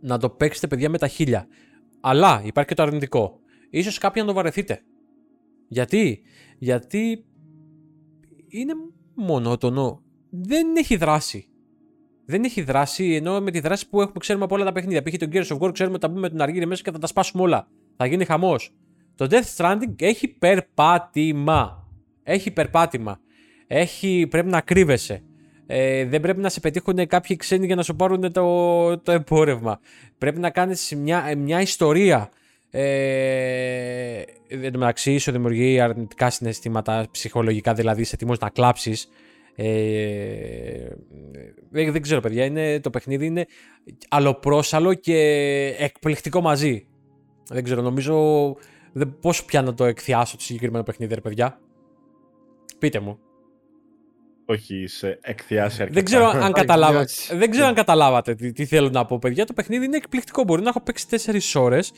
να 0.00 0.18
το 0.18 0.30
παίξετε 0.30 0.66
παιδιά 0.66 0.88
με 0.88 0.98
τα 0.98 1.08
χίλια. 1.08 1.46
Αλλά 2.00 2.42
υπάρχει 2.44 2.68
και 2.68 2.74
το 2.74 2.82
αρνητικό. 2.82 3.40
Ίσως 3.70 3.98
κάποιοι 3.98 4.22
να 4.24 4.28
το 4.28 4.34
βαρεθείτε. 4.34 4.82
Γιατί; 5.72 6.22
Γιατί 6.58 7.24
είναι 8.48 8.72
μονότονο. 9.14 10.02
Δεν 10.30 10.76
έχει 10.76 10.96
δράση. 10.96 11.46
Δεν 12.24 12.44
έχει 12.44 12.62
δράση, 12.62 13.14
ενώ 13.14 13.40
με 13.40 13.50
τη 13.50 13.60
δράση 13.60 13.88
που 13.88 14.00
έχουμε 14.00 14.18
ξέρουμε 14.18 14.44
από 14.44 14.54
όλα 14.54 14.64
τα 14.64 14.72
παιχνίδια. 14.72 15.02
Π.χ. 15.02 15.16
τον 15.16 15.28
Gears 15.32 15.46
of 15.46 15.58
War 15.58 15.72
ξέρουμε 15.72 15.96
ότι 15.96 16.06
θα 16.06 16.12
μπούμε 16.12 16.28
τον 16.28 16.40
αργύρι 16.40 16.66
μέσα 16.66 16.82
και 16.82 16.90
θα 16.90 16.98
τα 16.98 17.06
σπάσουμε 17.06 17.42
όλα. 17.42 17.68
Θα 17.96 18.06
γίνει 18.06 18.24
χαμός. 18.24 18.74
Το 19.14 19.26
Death 19.30 19.56
Stranding 19.56 19.94
έχει 20.02 20.28
περπάτημα. 20.28 21.88
Έχει 22.22 22.50
περπάτημα. 22.50 23.20
Έχει, 23.66 24.26
πρέπει 24.30 24.48
να 24.48 24.60
κρύβεσαι. 24.60 25.22
Ε, 25.66 26.04
δεν 26.04 26.20
πρέπει 26.20 26.40
να 26.40 26.48
σε 26.48 26.60
πετύχουν 26.60 27.06
κάποιοι 27.06 27.36
ξένοι 27.36 27.66
για 27.66 27.74
να 27.74 27.82
σου 27.82 27.96
πάρουν 27.96 28.32
το, 28.32 28.98
το 28.98 29.12
εμπόρευμα. 29.12 29.80
Πρέπει 30.18 30.38
να 30.38 30.50
κάνεις 30.50 30.94
μια, 30.96 31.36
μια 31.36 31.60
ιστορία. 31.60 32.30
Ε, 32.74 34.22
εν 34.48 34.72
τω 34.72 34.78
μεταξύ, 34.78 35.18
σου 35.18 35.32
δημιουργεί 35.32 35.80
αρνητικά 35.80 36.30
συναισθήματα 36.30 37.06
ψυχολογικά, 37.10 37.74
δηλαδή 37.74 38.00
είσαι 38.00 38.14
έτοιμος 38.14 38.38
να 38.38 38.48
κλάψεις. 38.48 39.08
Ε, 39.54 40.88
δεν, 41.70 41.92
δεν 41.92 42.02
ξέρω, 42.02 42.20
παιδιά. 42.20 42.44
Είναι, 42.44 42.80
το 42.80 42.90
παιχνίδι 42.90 43.26
είναι 43.26 43.46
αλλοπρόσαλο 44.08 44.94
και 44.94 45.16
εκπληκτικό 45.78 46.40
μαζί. 46.40 46.86
Δεν 47.48 47.64
ξέρω, 47.64 47.82
νομίζω. 47.82 48.56
Δεν, 48.92 49.16
πώς 49.20 49.44
πια 49.44 49.62
να 49.62 49.74
το 49.74 49.84
εκθιάσω 49.84 50.36
το 50.36 50.42
συγκεκριμένο 50.42 50.84
παιχνίδι, 50.84 51.14
ρε 51.14 51.20
παιδιά. 51.20 51.60
Πείτε 52.78 53.00
μου 53.00 53.18
όχι 54.52 54.86
σε 54.86 55.18
εκθιάσει 55.22 55.82
αρκετά. 55.82 55.92
Δεν 55.92 56.04
ξέρω 56.04 56.26
αν, 56.26 56.52
καταλάβατε, 56.52 57.12
δεν 57.32 57.50
ξέρω 57.50 57.66
αν 57.66 57.74
καταλάβατε 57.74 58.34
τι, 58.34 58.52
τι 58.52 58.64
θέλω 58.64 58.88
να 58.88 59.04
πω, 59.04 59.18
παιδιά. 59.18 59.44
Το 59.46 59.52
παιχνίδι 59.52 59.84
είναι 59.84 59.96
εκπληκτικό. 59.96 60.44
Μπορεί 60.44 60.62
να 60.62 60.68
έχω 60.68 60.80
παίξει 60.80 61.06
4 61.54 61.60
ώρες, 61.60 61.92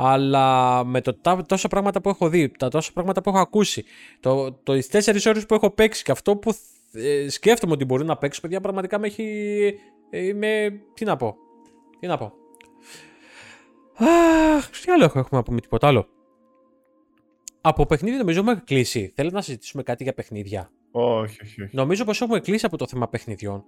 αλλά 0.00 0.84
με 0.84 1.00
το, 1.00 1.14
τα, 1.14 1.44
τόσα 1.46 1.68
πράγματα 1.68 2.00
που 2.00 2.08
έχω 2.08 2.28
δει, 2.28 2.48
τα 2.48 2.68
τόσα 2.68 2.92
πράγματα 2.92 3.22
που 3.22 3.28
έχω 3.28 3.38
ακούσει, 3.38 3.84
το, 4.20 4.52
το, 4.52 4.72
τις 4.72 5.08
4 5.08 5.26
ώρες 5.26 5.46
που 5.46 5.54
έχω 5.54 5.70
παίξει 5.70 6.02
και 6.02 6.10
αυτό 6.10 6.36
που 6.36 6.54
ε, 6.92 7.28
σκέφτομαι 7.28 7.72
ότι 7.72 7.84
μπορεί 7.84 8.04
να 8.04 8.16
παίξω, 8.16 8.40
παιδιά, 8.40 8.60
πραγματικά 8.60 8.98
με 8.98 9.06
έχει. 9.06 9.74
Ε, 10.10 10.32
με, 10.32 10.80
τι 10.94 11.04
να 11.04 11.16
πω. 11.16 11.36
Τι 12.00 12.06
να 12.06 12.18
πω. 12.18 12.32
Αχ, 14.56 14.70
τι 14.70 14.92
άλλο 14.92 15.04
έχουμε 15.04 15.24
να 15.30 15.42
πούμε, 15.42 15.60
τίποτα 15.60 15.86
άλλο. 15.86 16.06
Από 17.60 17.86
παιχνίδι 17.86 18.16
νομίζω 18.16 18.40
έχουμε 18.40 18.62
κλείσει. 18.64 19.12
Θέλετε 19.14 19.34
να 19.34 19.42
συζητήσουμε 19.42 19.82
κάτι 19.82 20.02
για 20.02 20.14
παιχνίδια; 20.14 20.70
Όχι, 20.90 21.38
όχι, 21.42 21.62
όχι. 21.62 21.76
Νομίζω 21.76 22.04
πως 22.04 22.20
έχουμε 22.20 22.40
κλείσει 22.40 22.66
από 22.66 22.76
το 22.76 22.86
θέμα 22.86 23.08
παιχνιδιών. 23.08 23.64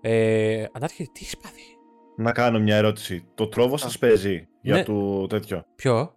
Ε, 0.00 0.64
Ανάρχη, 0.72 1.04
τι 1.04 1.20
έχεις 1.22 1.36
πάθει; 1.36 1.76
Να 2.16 2.32
κάνω 2.32 2.58
μια 2.58 2.76
ερώτηση. 2.76 3.24
Το 3.34 3.46
τρόβο 3.46 3.76
σας 3.76 3.98
παίζει 3.98 4.48
για 4.60 4.74
ναι. 4.74 4.82
το 4.82 5.26
τέτοιο; 5.26 5.64
Ποιο; 5.76 6.14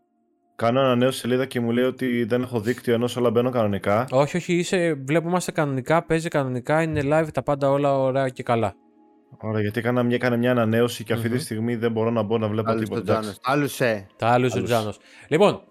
Κάνω 0.56 0.80
ένα 0.80 0.96
νέο 0.96 1.12
σελίδα 1.12 1.46
και 1.46 1.60
μου 1.60 1.72
λέει 1.72 1.84
ότι 1.84 2.24
δεν 2.24 2.41
έχω 2.41 2.60
δίκτυο 2.60 2.93
ενώ 2.93 3.10
όλα 3.18 3.30
μπαίνω 3.30 3.50
κανονικά. 3.50 4.08
Όχι, 4.12 4.38
όχι, 4.38 4.54
είσαι, 4.54 4.93
βλέπομαστε 4.93 5.52
κανονικά, 5.52 6.06
παίζει 6.06 6.28
κανονικά, 6.28 6.82
είναι 6.82 7.02
live, 7.04 7.28
τα 7.34 7.43
πάντα 7.43 7.70
όλα 7.70 7.98
ωραία 7.98 8.30
και 8.30 8.43
καλά. 8.43 8.76
Ωραία, 9.38 9.62
γιατί 9.62 9.80
έκανα 9.80 10.04
μια, 10.04 10.16
έκανα 10.16 10.38
μια 10.38 10.52
ανανέωση 10.52 11.04
και 11.04 11.14
αυτή 11.14 11.28
mm-hmm. 11.28 11.32
τη 11.32 11.39
στιγμή 11.39 11.76
δεν 11.76 11.91
μπορώ 11.91 12.10
να 12.10 12.22
μπω 12.22 12.38
να 12.38 12.48
βλέπω 12.48 12.76
τίποτα. 12.76 13.24
Άλλουσε. 13.41 14.08
Τα 14.18 14.28
άλλουσε 14.28 14.60
ο 14.60 14.64
Τζάνος. 14.64 15.00
Λοιπόν, 15.28 15.62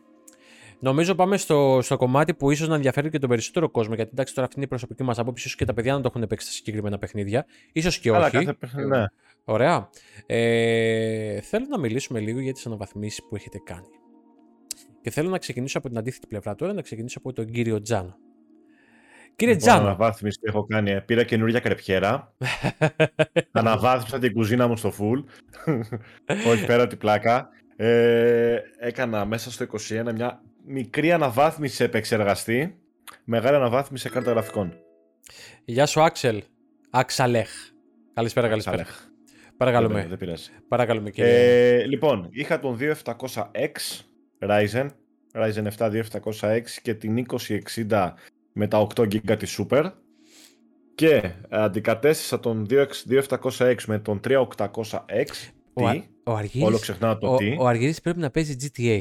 Νομίζω 0.79 1.14
πάμε 1.14 1.37
στο, 1.37 1.79
στο 1.83 1.97
κομμάτι 1.97 2.35
που 2.35 2.51
ίσως 2.51 2.68
να 2.68 2.75
ενδιαφέρει 2.75 3.11
και 3.11 3.18
τον 3.18 3.29
περισσότερο 3.29 3.68
κόσμο. 3.68 3.95
Γιατί 3.95 4.11
εντάξει, 4.12 4.35
τώρα 4.35 4.47
αυτή 4.47 4.59
είναι 4.59 4.66
η 4.66 4.68
προσωπική 4.68 5.03
μας 5.03 5.18
άποψη. 5.18 5.45
ίσως 5.47 5.57
και 5.59 5.64
τα 5.64 5.75
παιδιά 5.75 5.93
να 5.93 6.01
το 6.01 6.12
έχουν 6.14 6.27
παίξει 6.27 6.47
στα 6.47 6.55
συγκεκριμένα 6.55 6.99
παιχνίδια. 6.99 7.47
σω 7.83 7.91
και 8.01 8.11
όχι. 8.11 8.31
Κάθε 8.31 8.53
παιχνίδι, 8.53 8.89
ναι. 8.89 9.05
Ωραία. 9.45 9.90
Ε, 10.26 11.40
θέλω 11.40 11.66
να 11.68 11.78
μιλήσουμε 11.78 12.20
λίγο 12.20 12.40
για 12.40 12.53
τις 12.53 12.66
αναβαθμίσεις 12.66 13.22
που 13.28 13.36
έχετε 13.36 13.59
κάνει. 13.64 13.88
Και 15.01 15.11
θέλω 15.11 15.30
να 15.30 15.38
ξεκινήσω 15.38 15.78
από 15.78 15.88
την 15.88 15.99
αντίθετη 15.99 16.26
πλευρά 16.26 16.55
τώρα, 16.55 16.72
να 16.72 16.82
ξεκινήσω 16.82 17.18
από 17.18 17.32
τον 17.32 17.47
κύριο 17.47 17.82
Τζάνο. 17.82 18.16
Κύριε 19.36 19.55
λοιπόν, 19.55 19.68
Τζάνο. 19.68 19.86
Αναβάθμιση 19.86 20.38
που 20.40 20.47
έχω 20.47 20.66
κάνει. 20.66 21.01
Πήρα 21.01 21.24
καινούργια 21.24 21.61
κρεπιέρα. 21.61 22.34
Αναβάθμισα 23.53 24.18
την 24.18 24.32
κουζίνα 24.32 24.66
μου 24.66 24.76
στο 24.76 24.92
full. 24.99 25.24
Όχι 26.53 26.66
πέρα 26.66 26.86
την 26.86 26.99
πλάκα. 26.99 27.49
Ε, 27.76 28.59
έκανα 28.78 29.24
μέσα 29.24 29.51
στο 29.51 29.66
21 29.88 30.12
μια 30.14 30.42
μικρή 30.66 31.12
αναβάθμιση 31.12 31.74
σε 31.74 31.84
επεξεργαστή, 31.84 32.78
μεγάλη 33.24 33.57
αναβάθμιση 33.57 34.03
σε 34.03 34.09
κάρτα 34.09 34.30
γραφικών. 34.30 34.72
Γεια 35.64 35.86
σου, 35.86 36.03
Άξελ. 36.03 36.42
Άξαλεχ. 36.90 37.51
Καλησπέρα, 38.14 38.49
καλησπέρα. 38.49 38.86
Παρακαλούμε. 39.57 40.00
Δεν, 40.00 40.09
δεν 40.09 40.18
πειράζει. 40.18 40.50
Παρακαλούμε, 40.68 41.11
κύριε. 41.11 41.78
Ε, 41.80 41.86
λοιπόν, 41.86 42.28
είχα 42.30 42.59
τον 42.59 42.78
2700X 42.80 44.02
Ryzen, 44.38 44.88
Ryzen 45.32 45.66
7 45.76 46.02
2700X 46.12 46.62
και 46.82 46.94
την 46.94 47.26
2060 47.88 48.12
με 48.52 48.66
τα 48.68 48.86
8 48.94 49.00
GB 49.00 49.38
της 49.38 49.61
Super 49.61 49.90
και 50.94 51.34
αντικατέστησα 51.48 52.40
τον 52.40 52.66
2700X 52.70 53.76
με 53.86 53.98
τον 53.98 54.20
3800X. 54.24 55.50
Ο, 55.72 55.90
τι, 55.90 56.02
ο 56.24 56.32
Αργύρης, 56.32 56.66
όλο 56.66 56.78
ξεχνάω 56.78 57.18
το 57.18 57.32
ο, 57.32 57.36
τι. 57.36 57.57
Ο 57.59 57.66
Αργύρης 57.66 58.00
πρέπει 58.00 58.18
να 58.18 58.30
παίζει 58.30 58.57
GTA. 58.61 59.00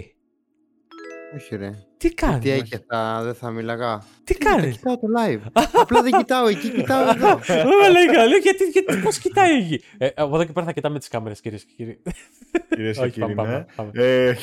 Όχι 1.35 1.55
ρε. 1.55 1.71
Τι 1.97 2.13
κάνεις. 2.13 2.39
Τι 2.39 2.49
έχει 2.49 2.75
αυτά, 2.75 3.23
δεν 3.23 3.33
θα 3.33 3.49
μιλάγα. 3.49 4.03
Τι 4.23 4.33
κάνεις; 4.35 4.75
Κοιτάω 4.75 4.97
το 4.97 5.07
live. 5.17 5.39
Απλά 5.81 6.01
δεν 6.01 6.11
κοιτάω 6.11 6.47
εκεί, 6.47 6.69
κοιτάω 6.69 7.09
εδώ. 7.09 7.29
Ωραία, 7.73 7.89
λέει 7.89 8.27
λέω 8.29 8.37
γιατί, 8.37 8.63
γιατί 8.63 8.95
πώς 8.97 9.17
κοιτάει 9.17 9.57
εκεί; 9.57 9.81
Ε, 9.97 10.07
από 10.15 10.35
εδώ 10.35 10.45
και 10.45 10.51
πέρα 10.51 10.65
θα 10.65 10.71
κοιτάμε 10.71 10.99
τις 10.99 11.07
κάμερες 11.07 11.41
κυρίε 11.41 11.57
και 11.57 11.73
κύριοι. 11.75 12.01
Κυρίες 12.69 12.97
και 12.97 13.09
κύριοι, 13.09 13.35
ναι. 13.35 13.65
Ε, 13.91 14.35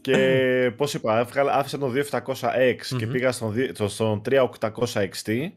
και 0.00 0.16
πώς 0.76 0.94
είπα, 0.94 1.26
άφησα 1.50 1.78
τον 1.78 1.92
2700X 2.10 2.96
και 2.98 3.06
πήγα 3.06 3.32
στον, 3.32 3.54
στον 3.86 4.22
3800XT. 4.30 5.50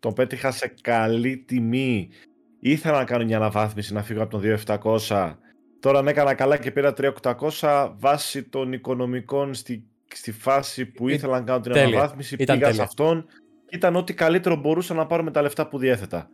Τον 0.00 0.12
πέτυχα 0.12 0.50
σε 0.50 0.74
καλή 0.80 1.36
τιμή. 1.36 2.08
Ήθελα 2.60 2.98
να 2.98 3.04
κάνω 3.04 3.24
μια 3.24 3.36
αναβάθμιση 3.36 3.92
να 3.92 4.02
φύγω 4.02 4.22
από 4.22 4.40
τον 4.40 4.58
2700 4.66 5.34
Τώρα 5.82 5.98
αν 5.98 6.08
έκανα 6.08 6.34
καλά 6.34 6.56
και 6.56 6.70
πήρα 6.70 6.92
3800 7.60 7.92
βάσει 7.98 8.42
των 8.42 8.72
οικονομικών 8.72 9.54
στη, 9.54 9.84
στη 10.14 10.32
φάση 10.32 10.86
που 10.86 11.08
ήθελα 11.08 11.38
να 11.38 11.44
κάνω 11.44 11.60
την 11.60 11.72
τέλεια. 11.72 11.88
αναβάθμιση. 11.88 12.36
Ήταν 12.38 12.56
πήγα 12.56 12.68
τέλεια. 12.68 12.82
σε 12.82 12.82
αυτόν. 12.82 13.26
Ήταν 13.70 13.96
ό,τι 13.96 14.14
καλύτερο 14.14 14.56
μπορούσα 14.56 14.94
να 14.94 15.06
πάρω 15.06 15.22
με 15.22 15.30
τα 15.30 15.42
λεφτά 15.42 15.68
που 15.68 15.78
διεθετα 15.78 16.30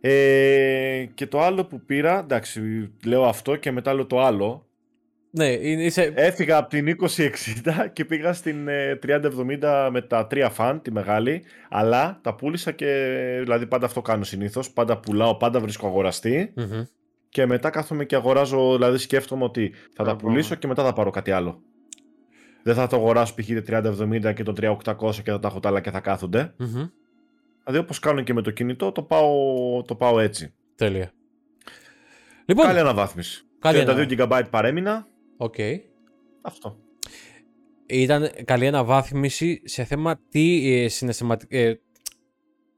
Ε, 0.00 1.04
και 1.14 1.26
το 1.26 1.40
άλλο 1.40 1.64
που 1.64 1.80
πήρα, 1.84 2.18
εντάξει, 2.18 2.60
λέω 3.04 3.24
αυτό 3.24 3.56
και 3.56 3.70
μετά 3.70 3.94
λέω 3.94 4.06
το 4.06 4.20
άλλο. 4.20 4.66
Ναι, 5.30 5.48
είσαι... 5.52 6.12
Έφυγα 6.14 6.56
από 6.56 6.68
την 6.68 6.96
2060 7.16 7.86
και 7.92 8.04
πήγα 8.04 8.32
στην 8.32 8.68
3070 9.60 9.88
με 9.90 10.02
τα 10.02 10.26
τρία 10.26 10.50
φαν, 10.50 10.82
τη 10.82 10.92
μεγάλη, 10.92 11.42
αλλά 11.70 12.18
τα 12.22 12.34
πούλησα 12.34 12.72
και 12.72 12.86
δηλαδή 13.40 13.66
πάντα 13.66 13.86
αυτό 13.86 14.02
κάνω 14.02 14.24
συνήθως, 14.24 14.70
πάντα 14.70 14.98
πουλάω, 14.98 15.36
πάντα 15.36 15.60
βρίσκω 15.60 15.88
και 17.30 17.46
μετά 17.46 17.70
κάθομαι 17.70 18.04
και 18.04 18.16
αγοράζω, 18.16 18.72
δηλαδή 18.72 18.98
σκέφτομαι 18.98 19.44
ότι 19.44 19.74
θα 19.92 20.04
τα 20.04 20.16
πουλήσω 20.16 20.54
και 20.54 20.66
μετά 20.66 20.84
θα 20.84 20.92
πάρω 20.92 21.10
κάτι 21.10 21.30
άλλο. 21.30 21.62
Δεν 22.62 22.74
θα 22.74 22.86
το 22.86 22.96
αγοράσω 22.96 23.34
π.χ. 23.34 23.48
3070 23.48 24.32
και 24.34 24.42
το 24.42 24.52
3800 24.56 25.14
και 25.14 25.30
θα 25.30 25.38
τα 25.38 25.48
έχω 25.48 25.60
τα 25.60 25.68
άλλα 25.68 25.80
και 25.80 25.90
θα 25.90 26.00
καθονται 26.00 26.54
Δηλαδή 27.64 27.78
όπως 27.78 27.98
κάνω 27.98 28.20
και 28.22 28.32
με 28.32 28.42
το 28.42 28.50
κινητό 28.50 28.92
το 28.92 29.02
πάω, 29.02 29.32
το 29.82 29.94
πάω 29.94 30.20
έτσι. 30.20 30.54
Τέλεια. 30.74 31.12
Λοιπόν, 32.44 32.66
καλή 32.66 32.78
αναβάθμιση. 32.78 33.44
Πάλι 33.58 33.84
32 33.86 34.18
GB 34.18 34.42
παρέμεινα. 34.50 35.06
OK. 35.36 35.54
Okay. 35.58 35.76
Αυτό. 36.42 36.78
Ήταν 37.86 38.30
καλή 38.44 38.66
αναβάθμιση 38.66 39.62
σε 39.64 39.84
θέμα 39.84 40.20
τι 40.28 40.74
ε, 40.74 40.88
συναισθηματικό... 40.88 41.56
Ε, 41.56 41.80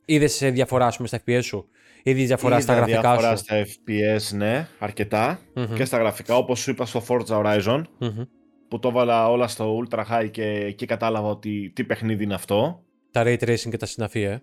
είδες 0.04 0.38
διαφορά 0.38 0.90
στα 0.90 1.20
FPS 1.26 1.40
σου; 1.42 1.68
Είδες 2.02 2.24
διαφορά 2.24 2.60
στα 2.60 2.74
γραφικά 2.74 3.00
διαφορά 3.00 3.36
σου. 3.36 3.44
στα 3.44 3.64
FPS, 3.64 4.36
ναι, 4.36 4.68
αρκετά. 4.78 5.38
Mm-hmm. 5.54 5.74
Και 5.74 5.84
στα 5.84 5.98
γραφικά, 5.98 6.36
όπως 6.36 6.60
σου 6.60 6.70
είπα 6.70 6.86
στο 6.86 7.02
Forza 7.08 7.42
Horizon, 7.42 7.82
mm-hmm. 8.00 8.26
που 8.68 8.78
το 8.78 8.88
έβαλα 8.88 9.28
όλα 9.28 9.48
στο 9.48 9.82
Ultra 9.82 10.04
High 10.10 10.30
και 10.30 10.44
εκεί 10.44 10.86
κατάλαβα 10.86 11.28
ότι 11.28 11.72
τι 11.74 11.84
παιχνίδι 11.84 12.24
είναι 12.24 12.34
αυτό. 12.34 12.84
Τα 13.10 13.22
Ray 13.24 13.38
Tracing 13.38 13.68
και 13.70 13.76
τα 13.76 13.86
συναφή, 13.86 14.22
ε. 14.22 14.42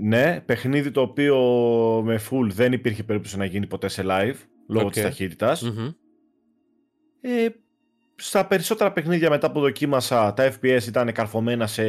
Ναι, 0.00 0.40
παιχνίδι 0.40 0.90
το 0.90 1.00
οποίο 1.00 1.36
με 2.04 2.20
full 2.30 2.48
δεν 2.52 2.72
υπήρχε 2.72 3.02
περίπτωση 3.02 3.36
να 3.36 3.44
γίνει 3.44 3.66
ποτέ 3.66 3.88
σε 3.88 4.02
live. 4.06 4.36
λόγω 4.68 4.86
Οκ. 4.86 4.92
της 4.92 5.02
ταχύτητας. 5.02 5.62
Μμμ. 5.62 5.90
Ε, 7.20 7.48
στα 8.14 8.46
περισσότερα 8.46 8.92
παιχνίδια 8.92 9.30
μετά 9.30 9.50
που 9.50 9.60
δοκίμασα, 9.60 10.34
τα 10.34 10.52
FPS 10.52 10.82
ήταν 10.86 11.12
καρφωμένα 11.12 11.66
σε 11.66 11.82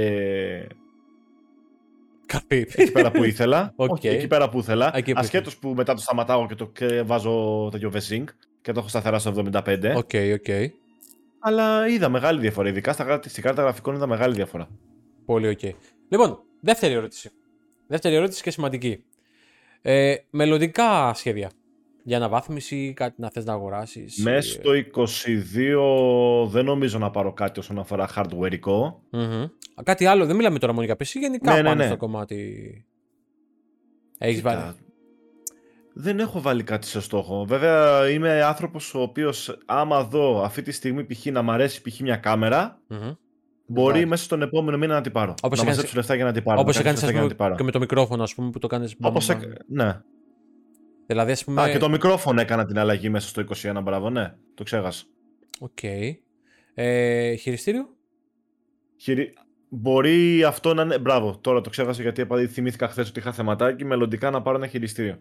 Καρπί. 2.34 2.68
εκεί 2.76 2.92
πέρα 2.92 3.12
που 3.12 3.24
ήθελα. 3.24 3.74
Οκ. 3.76 3.92
Όχι, 3.92 4.08
εκεί 4.08 4.28
πέρα 4.28 4.50
που 4.50 4.60
ήθελα. 4.60 4.92
Εκεί 4.98 5.14
που 5.14 5.20
Ασχέτως 5.20 5.58
που 5.58 5.70
μετά 5.70 5.94
το 5.94 6.02
σταματάω 6.02 6.48
και 6.48 6.56
το 6.56 6.68
και 6.68 7.02
βάζω 7.02 7.68
τέτοιο 7.72 7.92
V-Sync 7.94 8.24
και 8.62 8.72
το 8.72 8.80
έχω 8.80 8.88
σταθερά 8.90 9.20
στο 9.20 9.34
75. 9.52 9.94
OK, 9.96 10.12
OK. 10.34 10.72
Αλλά 11.40 11.88
είδα 11.88 12.10
μεγάλη 12.10 12.40
διαφορά. 12.40 12.70
Ειδικά 12.70 12.94
στα, 12.94 13.04
γρα- 13.04 13.22
στην 13.26 13.44
κάρτα 13.44 13.62
γραφικών 13.62 13.96
είδα 13.96 14.08
μεγάλη 14.08 14.34
διαφορά. 14.36 14.68
Πολύ 15.26 15.48
οκ. 15.48 15.60
Λοιπόν, 16.10 16.40
δεύτερη 16.62 16.94
ερώτηση. 16.94 17.30
Δεύτερη 17.88 18.16
ερώτηση 18.16 18.42
και 18.44 18.52
σημαντική. 18.52 19.04
Ε, 19.82 20.16
μελλοντικά 20.30 21.14
σχέδια. 21.14 21.52
Για 22.04 22.18
αναβάθμιση, 22.18 22.94
κάτι 22.96 23.22
να 23.22 23.30
θες 23.30 23.46
να 23.46 23.54
αγοράσεις. 23.54 24.18
Μέσα 24.24 24.52
στο 24.52 24.72
22 26.44 26.48
δεν 26.50 26.66
νομίζω 26.66 26.98
να 26.98 27.12
πάρω 27.12 27.34
κάτι 27.34 27.60
όσον 27.60 27.80
αφορά 27.80 28.08
hardware 28.16 28.68
ικό. 28.68 28.94
Μμμ. 29.12 29.46
Κάτι 29.84 30.06
άλλο, 30.06 30.26
δεν 30.26 30.36
μιλάμε 30.36 30.60
τώρα 30.60 30.74
μόνο 30.74 30.86
για 30.86 30.96
PC, 30.96 31.06
γενικά 31.20 31.52
Ναι, 31.54 31.58
ναι, 31.62 31.68
πάνω 31.68 31.82
ναι. 31.82 31.88
στο 31.88 31.98
κομμάτι. 31.98 32.36
Έχεις 34.18 34.36
Κοίτα, 34.38 34.56
βάλει. 34.56 34.76
Δεν 35.94 36.20
έχω 36.20 36.42
βάλει 36.42 36.64
κάτι 36.64 36.88
σε 36.88 37.02
στόχο. 37.02 37.46
Βέβαια 37.46 38.10
είμαι 38.10 38.44
άνθρωπος 38.44 38.94
ο 38.94 39.02
οποίος 39.02 39.58
άμα 39.66 40.04
δω 40.04 40.42
αυτή 40.44 40.62
τη 40.62 40.72
στιγμή 40.72 41.06
π.χ. 41.06 41.26
να 41.26 41.42
μ' 41.42 41.52
αρέσει 41.52 41.82
π.χ. 41.82 42.00
μια 42.00 42.16
κάμερα 42.16 42.82
Μμμ. 42.88 43.12
μπορεί 43.66 43.90
Εντάξει. 43.90 44.06
μέσα 44.06 44.24
στον 44.24 44.42
επόμενο 44.42 44.78
μήνα 44.78 44.94
να 44.94 45.02
την 45.02 45.12
πάρω. 45.12 45.32
Όπως 45.32 45.50
να 45.50 45.56
έκανες- 45.64 45.76
μαζέψω 45.76 45.96
λεφτά 45.96 46.16
για 46.16 46.26
να 46.26 46.32
την 46.32 46.44
πάρω. 46.44 46.60
Όπως 46.60 46.76
να 46.76 46.82
έκανες 46.82 47.00
κάνεις 47.00 47.16
ας 47.18 47.22
λεφτά 47.22 47.28
για 47.28 47.36
πούμε, 47.38 47.50
να 47.50 47.56
την 47.56 47.58
και 47.58 47.64
πάρω. 47.64 47.66
με 47.66 47.72
το 47.72 47.80
μικρόφωνο, 47.80 48.24
ας 48.24 48.36
πούμε, 48.36 48.50
που 48.50 48.60
το 48.60 48.68
κάνεις. 48.68 48.98
μπαμ, 48.98 49.12
Όπως 49.12 49.28
μπαμ. 49.28 49.42
έκ- 49.42 49.58
Ναι. 49.68 50.02
Δηλαδή, 51.08 51.32
ας 51.32 51.44
πούμε. 51.44 51.62
Α, 51.62 51.72
και 51.72 51.78
το 51.78 51.90
μικρόφωνο 51.90 52.42
έκανα 52.42 52.66
την 52.66 52.80
αλλαγή 52.80 53.10
μέσα 53.10 53.28
στο 53.28 53.42
21, 53.42 53.82
μπράβο, 53.84 54.10
ναι. 54.10 54.34
Το 54.54 54.64
ξέχασα. 54.64 55.04
Οκ. 55.60 55.84
Ε, 56.74 57.36
χειριστήριο; 57.36 57.96
Χειρι... 58.98 59.34
Μπορεί 59.70 60.44
αυτό 60.44 60.74
να 60.74 60.82
είναι. 60.82 61.00
Μπράβο, 61.00 61.38
τώρα 61.42 61.62
το 61.62 61.70
ξέχασα 61.70 62.02
γιατί 62.02 62.22
επειδή 62.22 62.48
θυμήθηκα 62.48 62.88
χθες 62.88 63.10
ότι 63.10 63.20
είχα 63.20 63.32
θεματάκι. 63.32 63.86
Μελλοντικά 63.86 64.30
να 64.30 64.42
πάρω 64.42 64.58
ένα 64.58 64.68
χειριστήριο 64.68 65.18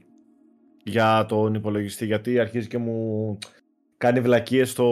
για 0.83 1.27
τον 1.29 1.55
υπολογιστή. 1.55 2.07
Γιατί 2.07 2.39
αρχίζει 2.39 2.69
και 2.69 2.79
μου 2.79 3.39
κάνει 3.97 4.21
βλακείες 4.21 4.71
στο 4.71 4.85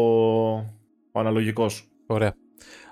ο 1.12 1.18
αναλογικό. 1.20 1.66
Ωραία. 2.06 2.34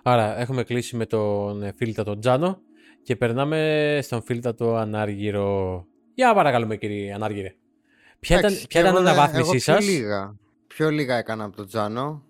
Άρα 0.03 0.41
έχουμε 0.41 0.63
κλείσει 0.63 0.97
με 0.97 1.07
τον 1.07 1.63
ε, 1.63 1.73
φίλτατο 1.77 2.21
Τζάνο 2.21 2.61
και 3.03 3.17
περνάμε 3.17 3.99
στον 4.03 4.23
φίλτατο 4.23 4.77
Ανάργυρο. 4.77 5.85
Για 6.15 6.35
παρακαλούμε 6.35 6.77
κύριε 6.77 7.13
Ανάργυρε. 7.15 7.55
Ποια 8.21 8.39
ήταν, 8.39 8.51
Εντάξει, 8.51 8.67
ποια 8.67 8.81
και 8.83 8.87
ήταν 8.89 8.95
η 8.95 8.97
εγώ 8.99 9.07
δεν- 9.07 9.15
αναβάθμισή 9.19 9.51
εγώ 9.51 9.59
σας; 9.59 9.85
Πιο 9.85 9.93
λίγα, 9.93 10.37
πιο 10.67 10.91
λίγα 10.91 11.17
έκανα 11.17 11.45
από 11.45 11.57
τον 11.57 11.67
Τζάνο. 11.67 12.23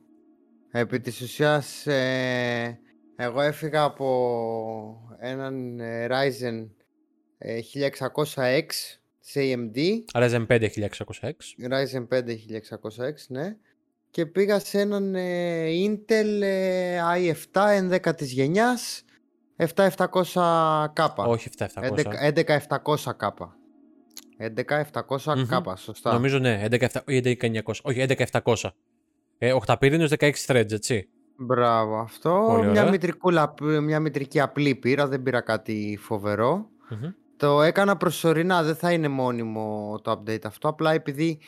Επί 0.70 1.00
της 1.00 1.20
ουσίας, 1.20 1.86
ε, 1.86 2.78
εγώ 3.16 3.40
έφυγα 3.40 3.82
από 3.82 5.16
έναν 5.18 5.80
ε, 5.80 6.06
Ryzen 6.10 6.68
ε, 7.38 7.58
1600X 8.08 8.66
σε 9.20 9.40
AMD, 9.40 9.78
Ryzen 10.14 10.46
5 10.46 10.68
1600X. 10.74 11.36
Ryzen 11.70 12.06
5 12.08 12.24
1600X, 12.80 13.14
ναι. 13.28 13.56
Και 14.10 14.26
πήγα 14.26 14.58
σε 14.58 14.80
έναν 14.80 15.14
ε, 15.14 15.66
Intel 15.66 16.40
ε, 16.42 16.98
i7 17.52 17.90
11ης 17.90 18.26
γενιάς 18.26 19.04
7700K. 19.56 21.14
Όχι 21.14 21.48
7700. 21.58 21.66
11700 22.34 22.96
K. 23.18 23.30
11700 24.38 25.34
Μμμ. 25.36 25.46
K, 25.50 25.72
σωστά. 25.76 26.12
Νομίζω 26.12 26.38
ναι, 26.38 26.64
11700 26.70 26.76
ή 27.06 27.36
11900. 27.64 27.74
Όχι, 27.82 28.04
11700. 28.42 28.54
Ε, 29.38 29.52
οχταπύρινος 29.52 30.12
16 30.18 30.32
threads, 30.46 30.72
έτσι. 30.72 31.08
Μπράβο, 31.36 31.98
αυτό. 31.98 32.44
Πολύ 32.46 32.60
Μια, 32.60 32.80
ωραία. 32.80 32.90
μητρικούλα, 32.90 33.54
μια 33.82 34.00
μητρική 34.00 34.40
απλή 34.40 34.74
πήρα, 34.74 35.08
δεν 35.08 35.22
πήρα 35.22 35.40
κάτι 35.40 35.98
φοβερό. 36.00 36.68
Μμμ. 36.88 37.10
Το 37.36 37.62
έκανα 37.62 37.96
προσωρινά, 37.96 38.62
δεν 38.62 38.74
θα 38.74 38.92
είναι 38.92 39.08
μόνιμο 39.08 39.98
το 40.02 40.10
update 40.10 40.44
αυτό. 40.44 40.68
Απλά 40.68 40.92
επειδή 40.92 41.38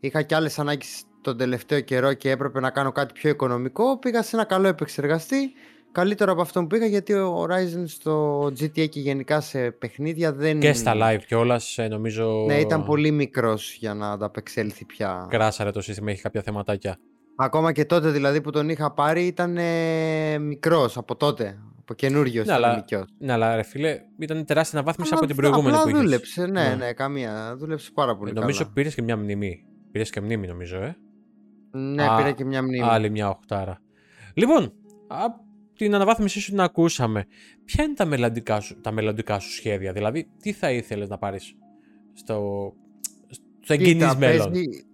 είχα 0.00 0.22
και 0.22 0.34
άλλες 0.34 0.58
ανάγκες 0.58 1.02
τον 1.20 1.36
τελευταίο 1.36 1.80
καιρό 1.80 2.12
και 2.12 2.30
έπρεπε 2.30 2.60
να 2.60 2.70
κάνω 2.70 2.92
κάτι 2.92 3.12
πιο 3.12 3.30
οικονομικό, 3.30 3.98
πήγα 3.98 4.22
σε 4.22 4.36
ένα 4.36 4.44
καλό 4.44 4.68
επεξεργαστή. 4.68 5.52
Καλύτερο 5.92 6.32
από 6.32 6.40
αυτό 6.40 6.60
που 6.60 6.66
πήγα 6.66 6.86
γιατί 6.86 7.12
ο 7.12 7.46
Ryzen 7.50 7.82
στο 7.86 8.42
GTA 8.44 8.88
και 8.88 9.00
γενικά 9.00 9.40
σε 9.40 9.70
παιχνίδια 9.70 10.32
δεν... 10.32 10.60
Και 10.60 10.72
στα 10.72 10.92
live 10.94 11.22
κιόλας, 11.26 11.76
νομίζω. 11.90 12.44
Ναι, 12.46 12.60
ήταν 12.60 12.84
πολύ 12.84 13.10
μικρός 13.10 13.74
για 13.74 13.94
να 13.94 14.10
ανταπεξέλθει 14.10 14.84
πια. 14.84 15.26
Κράσαρε 15.30 15.70
το 15.70 15.80
σύστημα, 15.80 16.10
έχει 16.10 16.22
κάποια 16.22 16.42
θεματάκια. 16.42 16.98
Ακόμα 17.36 17.72
και 17.72 17.84
τότε 17.84 18.10
δηλαδή 18.10 18.40
που 18.40 18.50
τον 18.50 18.68
είχα 18.68 18.92
πάρει 18.92 19.26
ήταν 19.26 19.56
ε, 19.56 20.38
μικρός 20.38 20.96
από 20.96 21.16
τότε. 21.16 21.58
Από 21.80 21.94
καινούριο 21.94 22.34
Ναι, 22.34 22.40
ήταν 22.52 22.54
αλλά 22.54 22.74
μικρός. 22.74 23.04
Ναι, 23.18 23.32
αλλά 23.32 23.56
ρε 23.56 23.62
φίλε, 23.62 24.00
ήταν 24.18 24.44
τεράστια 24.44 24.78
αναβάθμιση 24.78 25.10
Αλλά 25.10 25.18
από 25.20 25.28
την 25.32 25.36
προηγούμενη 25.36 25.68
απλά 25.76 25.82
που 25.82 25.88
είχες. 25.88 26.00
δούλεψε, 26.02 26.46
ναι, 26.46 26.68
Ναι. 26.68 26.74
ναι, 26.74 26.92
καμία. 26.92 27.54
Δούλεψε 27.58 27.90
πάρα 27.94 28.16
πολύ 28.16 28.30
Ε, 28.36 28.40
νομίζω 28.40 28.58
καλά. 28.58 28.70
πήρες 28.74 28.94
και 28.94 29.02
μια 29.02 29.16
μνημή. 29.16 29.64
Πήρες 29.92 30.10
και 30.10 30.20
μνήμη, 30.20 30.46
νομίζω, 30.46 30.76
ε. 30.76 30.96
Ναι, 31.70 32.04
Α, 32.04 32.16
πήρα 32.16 32.30
και 32.30 32.44
μια 32.44 32.62
μνήμη. 32.62 32.82
Άλλη 32.88 33.10
μια 33.10 33.28
οχτάρα. 33.28 33.80
Λοιπόν, 34.34 34.72
από 35.06 35.36
την 35.76 35.94
αναβάθμισή 35.94 36.40
σου 36.40 36.50
την 36.50 36.60
ακούσαμε. 36.60 37.26
Ποια 37.64 37.84
είναι 37.84 37.94
τα 37.94 38.04
μελλοντικά 38.04 38.60
σου, 38.60 38.80
τα 38.80 38.92
μελλοντικά 38.92 39.38
σου 39.38 39.50
σχέδια, 39.50 39.92
δηλαδή 39.92 40.28
τι 40.42 40.52
θα 40.52 40.70
ήθελες 40.70 41.08
να 41.08 41.18
πάρεις 41.18 41.54
στο, 42.12 42.72
στο 43.60 43.72
εγγενής 43.72 43.92
Κοίτα, 43.92 44.16
μέλλον; 44.16 44.50
παίζει- 44.52 44.85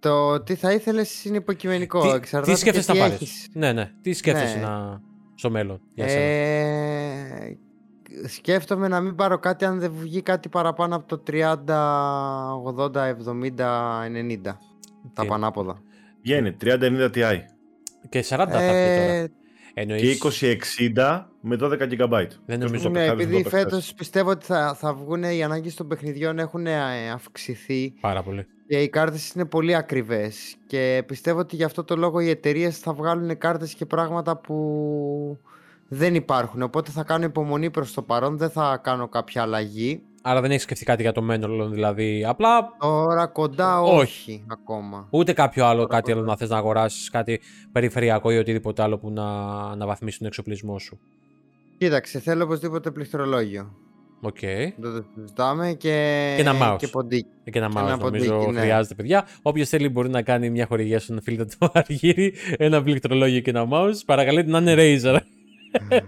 Το 0.00 0.40
τι 0.42 0.54
θα 0.54 0.72
ήθελες 0.72 1.24
είναι 1.24 1.36
υποκειμενικό. 1.36 2.00
Τι, 2.02 2.08
εξαρτάται 2.08 2.52
τι 2.52 2.58
σκέφτεσαι 2.58 2.92
και 2.92 2.98
να 2.98 3.04
τι 3.04 3.10
πάρεις. 3.10 3.28
έχεις. 3.28 3.48
Ναι, 3.52 3.72
ναι. 3.72 3.90
Τι 4.02 4.12
σκέφτεσαι 4.12 4.56
Ναι. 4.56 4.62
να... 4.62 5.00
στο 5.34 5.50
μέλλον 5.50 5.80
για 5.94 6.08
σένα; 6.08 6.20
Ε, 6.22 7.56
σκέφτομαι 8.26 8.88
να 8.88 9.00
μην 9.00 9.14
πάρω 9.14 9.38
κάτι 9.38 9.64
αν 9.64 9.78
δεν 9.80 9.92
βγει 9.94 10.22
κάτι 10.22 10.48
παραπάνω 10.48 10.96
από 10.96 11.06
το 11.06 11.22
30, 11.26 11.54
80, 12.76 13.08
70, 13.08 14.04
90. 14.06 14.40
Τα 15.12 15.22
Τι- 15.22 15.26
πανάποδα. 15.28 15.82
Βγαίνει 16.22 16.56
3090 16.60 17.10
Ti 17.14 17.38
Και 18.08 18.20
40 18.20 18.24
θα 18.26 18.62
έρθει 18.62 19.00
τώρα. 19.00 19.12
Ε, 19.12 19.32
Εννοείς... 19.74 20.18
και 20.18 20.58
2060 20.94 21.24
με 21.40 21.56
12 21.60 21.78
GB. 21.98 22.26
Δεν 22.46 22.58
νομίζω- 22.58 22.88
ναι, 22.88 23.04
επειδή 23.06 23.44
φέτος 23.48 23.94
πιστεύω 23.94 24.30
ότι 24.30 24.44
θα, 24.46 24.74
θα 24.74 24.94
βγουν 24.94 25.22
οι 25.22 25.42
ανάγκες 25.44 25.74
των 25.74 25.88
παιχνιδιών 25.88 26.38
έχουν 26.38 26.66
ε, 26.66 27.10
αυξηθεί 27.10 27.94
Πάρα 28.00 28.22
πολύ. 28.22 28.46
Και 28.68 28.82
οι 28.82 28.88
κάρτες 28.88 29.30
είναι 29.30 29.44
πολύ 29.44 29.74
ακριβές 29.74 30.56
και 30.66 31.02
πιστεύω 31.06 31.38
ότι 31.38 31.56
γι' 31.56 31.64
αυτό 31.64 31.84
το 31.84 31.96
λόγο 31.96 32.20
οι 32.20 32.28
εταιρείες 32.28 32.78
θα 32.78 32.92
βγάλουν 32.92 33.38
κάρτες 33.38 33.74
και 33.74 33.86
πράγματα 33.86 34.36
που 34.36 35.38
δεν 35.88 36.14
υπάρχουν 36.14 36.62
οπότε 36.62 36.90
θα 36.90 37.02
κάνω 37.02 37.24
υπομονή 37.24 37.70
προς 37.70 37.92
το 37.92 38.02
παρόν 38.02 38.38
δεν 38.38 38.50
θα 38.50 38.80
κάνω 38.82 39.08
κάποια 39.08 39.42
αλλαγή 39.42 40.02
Άρα 40.26 40.40
δεν 40.40 40.50
έχεις 40.50 40.62
σκεφτεί 40.62 40.84
κάτι 40.84 41.02
για 41.02 41.12
το 41.12 41.22
μέλλον, 41.22 41.72
δηλαδή. 41.72 42.24
Απλά 42.24 42.76
τώρα 42.78 43.26
κοντά 43.26 43.80
Όχι. 43.80 43.94
όχι, 44.00 44.44
ακόμα 44.48 45.06
ούτε 45.10 45.32
κάποιο 45.32 45.64
άλλο, 45.66 45.80
Τώρα 45.80 45.94
κάτι 45.94 46.10
άλλο 46.10 46.20
κοντά. 46.20 46.32
να 46.32 46.38
θες 46.38 46.48
να 46.48 46.56
αγοράσεις, 46.56 47.10
κάτι 47.10 47.40
περιφερειακό 47.72 48.30
ή 48.30 48.36
οτιδήποτε 48.38 48.82
άλλο 48.82 48.98
που 48.98 49.10
να 49.10 49.24
αναβαθμίσει 49.70 50.18
τον 50.18 50.26
εξοπλισμό 50.26 50.78
σου. 50.78 50.98
κοίταξε 51.78 52.18
θέλω 52.20 52.44
οπωσδήποτε 52.44 52.90
πληκτρολόγιο 52.90 53.72
Οκ. 54.26 54.38
δεν 54.40 54.74
το 54.76 55.04
συζητάμε 55.14 55.72
και, 55.72 56.32
Και 56.36 56.42
ένα 56.42 56.52
mouse. 56.62 56.76
και 56.78 56.88
ποντίκι 56.88 57.28
Και 57.44 57.58
ένα 57.58 57.68
Και 57.68 57.74
mouse 57.76 57.86
ένα 57.86 57.96
νομίζω 57.96 58.34
ποντίκι, 58.34 58.52
ναι. 58.52 58.60
χρειάζεται, 58.60 58.94
παιδιά. 58.94 59.26
Όποιος 59.42 59.68
θέλει 59.68 59.88
μπορεί 59.88 60.08
να 60.08 60.22
κάνει 60.22 60.50
μια 60.50 60.66
χορηγία 60.66 61.00
στον 61.00 61.22
φίλο 61.22 61.44
τον 61.46 61.68
Αργύρη, 61.72 62.34
ένα 62.56 62.82
πληκτρολόγιο 62.82 63.40
και 63.40 63.50
ένα 63.50 63.68
mouse. 63.72 63.96
Παρακαλείται 64.06 64.50
να 64.50 64.58
είναι 64.58 64.74
Razer. 64.76 65.18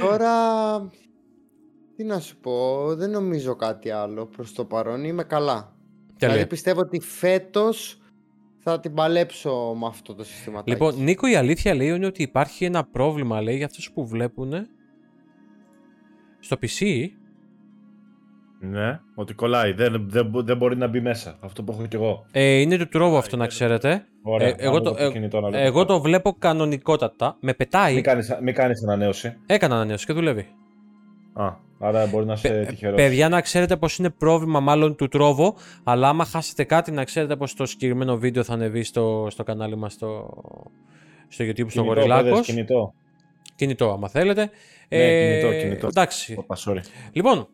Τώρα, 0.00 0.30
τι 1.96 2.04
να 2.04 2.20
σου 2.20 2.36
πω, 2.36 2.86
δεν 2.94 3.10
νομίζω 3.10 3.56
κάτι 3.56 3.90
άλλο 3.90 4.26
προς 4.26 4.52
το 4.52 4.64
παρόν, 4.64 5.04
είμαι 5.04 5.22
καλά. 5.24 5.76
Τέλεια. 6.18 6.34
Δηλαδή 6.34 6.46
πιστεύω 6.46 6.80
ότι 6.80 7.00
φέτος 7.00 7.96
θα 8.58 8.80
την 8.80 8.94
παλέψω 8.94 9.76
με 9.80 9.86
αυτό 9.86 10.14
το 10.14 10.24
συστηματάκι. 10.24 10.70
Λοιπόν, 10.70 10.94
Νίκο, 11.02 11.28
η 11.28 11.34
αλήθεια 11.34 11.74
λέει 11.74 11.88
είναι 11.88 12.06
ότι 12.06 12.22
υπάρχει 12.22 12.64
ένα 12.64 12.84
πρόβλημα, 12.84 13.40
λέει, 13.42 13.56
για 13.56 13.66
αυτούς 13.66 13.90
που 13.92 14.06
βλέπουν 14.06 14.52
στο 16.44 16.56
PC. 16.62 16.86
Ναι, 18.60 19.00
ότι 19.14 19.34
κολλάει. 19.34 19.72
Δεν, 19.72 20.06
δεν, 20.08 20.26
μπο- 20.26 20.42
δεν 20.42 20.56
μπορεί 20.56 20.76
να 20.76 20.86
μπει 20.86 21.00
μέσα. 21.00 21.36
Αυτό 21.40 21.62
που 21.62 21.72
έχω 21.72 21.86
κι 21.86 21.96
εγώ. 21.96 22.24
Ε, 22.32 22.52
είναι 22.60 22.76
του 22.76 22.88
τρόβου 22.88 23.16
αυτό 23.16 23.36
να 23.36 23.46
ξέρετε. 23.46 24.04
Ωραία. 24.22 24.48
Ε, 24.48 24.54
εγώ, 24.58 24.74
να 24.74 24.80
το, 24.82 24.90
δω 24.94 25.04
ε, 25.04 25.10
κινητό 25.10 25.40
να 25.40 25.48
δω. 25.50 25.58
εγώ 25.58 25.84
το 25.84 26.00
βλέπω 26.00 26.32
κανονικότατα. 26.38 27.36
Με 27.40 27.54
πετάει. 27.54 27.94
Μην 27.94 28.02
κάνεις, 28.02 28.38
μην 28.42 28.54
κάνεις 28.54 28.82
ανανέωση. 28.82 29.36
Έκανα 29.46 29.74
ανανέωση 29.74 30.06
και 30.06 30.12
δουλεύει. 30.12 30.46
Α, 31.32 31.52
άρα 31.78 32.06
μπορεί 32.06 32.26
να 32.26 32.32
είσαι 32.32 32.64
τυχερός. 32.68 32.96
Παιδιά, 32.96 33.28
να 33.28 33.40
ξέρετε 33.40 33.76
πως 33.76 33.98
είναι 33.98 34.10
πρόβλημα 34.10 34.60
μάλλον 34.60 34.96
του 34.96 35.08
τρόβου, 35.08 35.54
αλλά 35.84 36.08
άμα 36.08 36.24
χάσετε 36.24 36.64
κάτι, 36.64 36.90
να 36.90 37.04
ξέρετε 37.04 37.36
πως 37.36 37.54
το 37.54 37.66
συγκεκριμένο 37.66 38.16
βίντεο 38.16 38.42
θα 38.42 38.52
ανεβεί 38.52 38.82
στο, 38.82 39.26
στο 39.30 39.42
κανάλι 39.42 39.76
μας 39.76 39.92
στο, 39.92 40.30
στο 41.28 41.44
YouTube, 41.44 41.54
στο 41.54 41.64
Κινητό, 41.64 41.82
Γοριλάκος. 41.82 42.30
παιδες, 42.30 42.46
κινητό. 42.46 42.94
Κινητό, 43.54 43.92
άμα 43.92 44.08
θέλετε. 44.08 44.50
Ναι, 44.88 45.38
κινητό, 45.40 45.58
κινητό. 45.58 45.86
Εντάξει. 45.86 46.34
Όπα, 46.38 46.56
sorry. 46.64 46.80
Λοιπόν, 47.12 47.48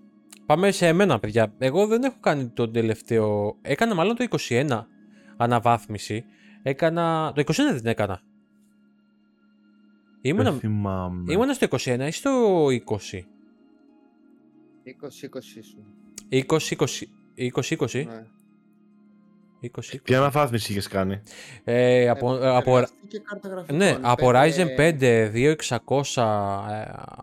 πάμε 0.46 0.70
σε 0.70 0.86
εμένα, 0.86 1.18
παιδιά. 1.18 1.54
Εγώ 1.58 1.86
δεν 1.86 2.02
έχω 2.02 2.16
κάνει 2.20 2.46
το 2.48 2.70
τελευταίο. 2.70 3.56
Έκανα 3.62 3.94
μάλλον 3.94 4.16
το 4.16 4.24
21. 4.48 4.84
αναβάθμιση. 5.36 6.24
Έκανα. 6.62 7.32
Το 7.34 7.40
21 7.40 7.54
δεν 7.54 7.76
την 7.76 7.86
έκανα. 7.86 8.20
Ήμουνα, 10.20 10.50
Δεν 10.50 10.60
θυμάμαι. 10.60 11.32
ήμουνα 11.32 11.52
στο 11.52 11.66
21 11.70 12.04
ή 12.06 12.10
στο 12.10 12.64
20. 12.66 13.24
20-20 14.84 15.40
σου. 15.62 15.84
20-20. 16.30 17.06
20-20. 17.36 18.04
Ναι. 18.06 18.26
20. 19.62 19.68
Τι 20.04 20.14
αναβάθμιση 20.14 20.72
είχες 20.72 20.88
κάνει. 20.88 21.20
Ε, 21.64 22.08
από, 22.08 22.34
Ε, 22.36 22.56
από, 22.56 22.70
εργαστή 22.76 22.96
και 23.08 23.20
κάρτα 23.24 23.48
γραφικών. 23.48 23.76
ναι, 23.76 23.96
από 24.00 24.30
Πέντε- 24.30 24.54
Ryzen 24.54 24.76
5 24.76 25.30
2600 25.32 26.22
ε, 26.70 26.80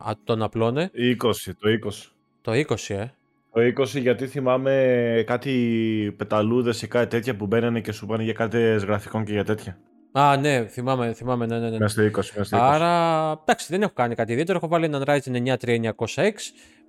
α, 0.10 0.14
τον 0.24 0.41
απλώνε. 0.44 0.91
20, 0.94 1.53
το 1.60 1.70
20. 1.70 2.12
Το 2.41 2.52
20, 2.52 2.95
ε. 2.95 3.06
Το 3.52 3.62
20 3.62 3.86
γιατί 3.99 4.28
θυμάμαι 4.28 5.24
κάτι 5.28 6.14
πεταλούδες 6.18 6.82
ή 6.82 6.88
κάτι 6.88 7.07
τέτοια 7.07 7.36
που 7.36 7.45
μπαίνανε 7.45 7.80
και 7.82 7.91
σου 7.91 8.06
πάνε 8.06 8.24
για 8.24 8.34
κάρτες 8.34 8.84
γραφικών 8.84 9.26
και 9.26 9.32
για 9.32 9.44
τέτοια. 9.44 9.78
Α, 10.12 10.38
ναι, 10.38 10.66
θυμάμαι, 10.68 11.14
θυμάμαι, 11.14 11.45
ναι, 11.45 11.60
ναι, 11.60 11.70
ναι. 11.70 11.78
Μέσα 11.78 11.88
στο 11.94 12.02
20, 12.03 12.12
μέσα 12.16 12.44
στο 12.44 12.57
20. 12.57 12.60
Άρα, 12.62 13.32
εντάξει, 13.41 13.68
δεν 13.70 13.82
έχω 13.82 13.91
κάνει 13.94 14.16
κάτι 14.16 14.32
ιδιαίτερο. 14.32 14.57
Έχω 14.57 14.68
βάλει 14.68 14.86
έναν 14.86 15.03
Ryzen 15.07 15.32
9 15.32 15.57
3900X, 15.57 16.34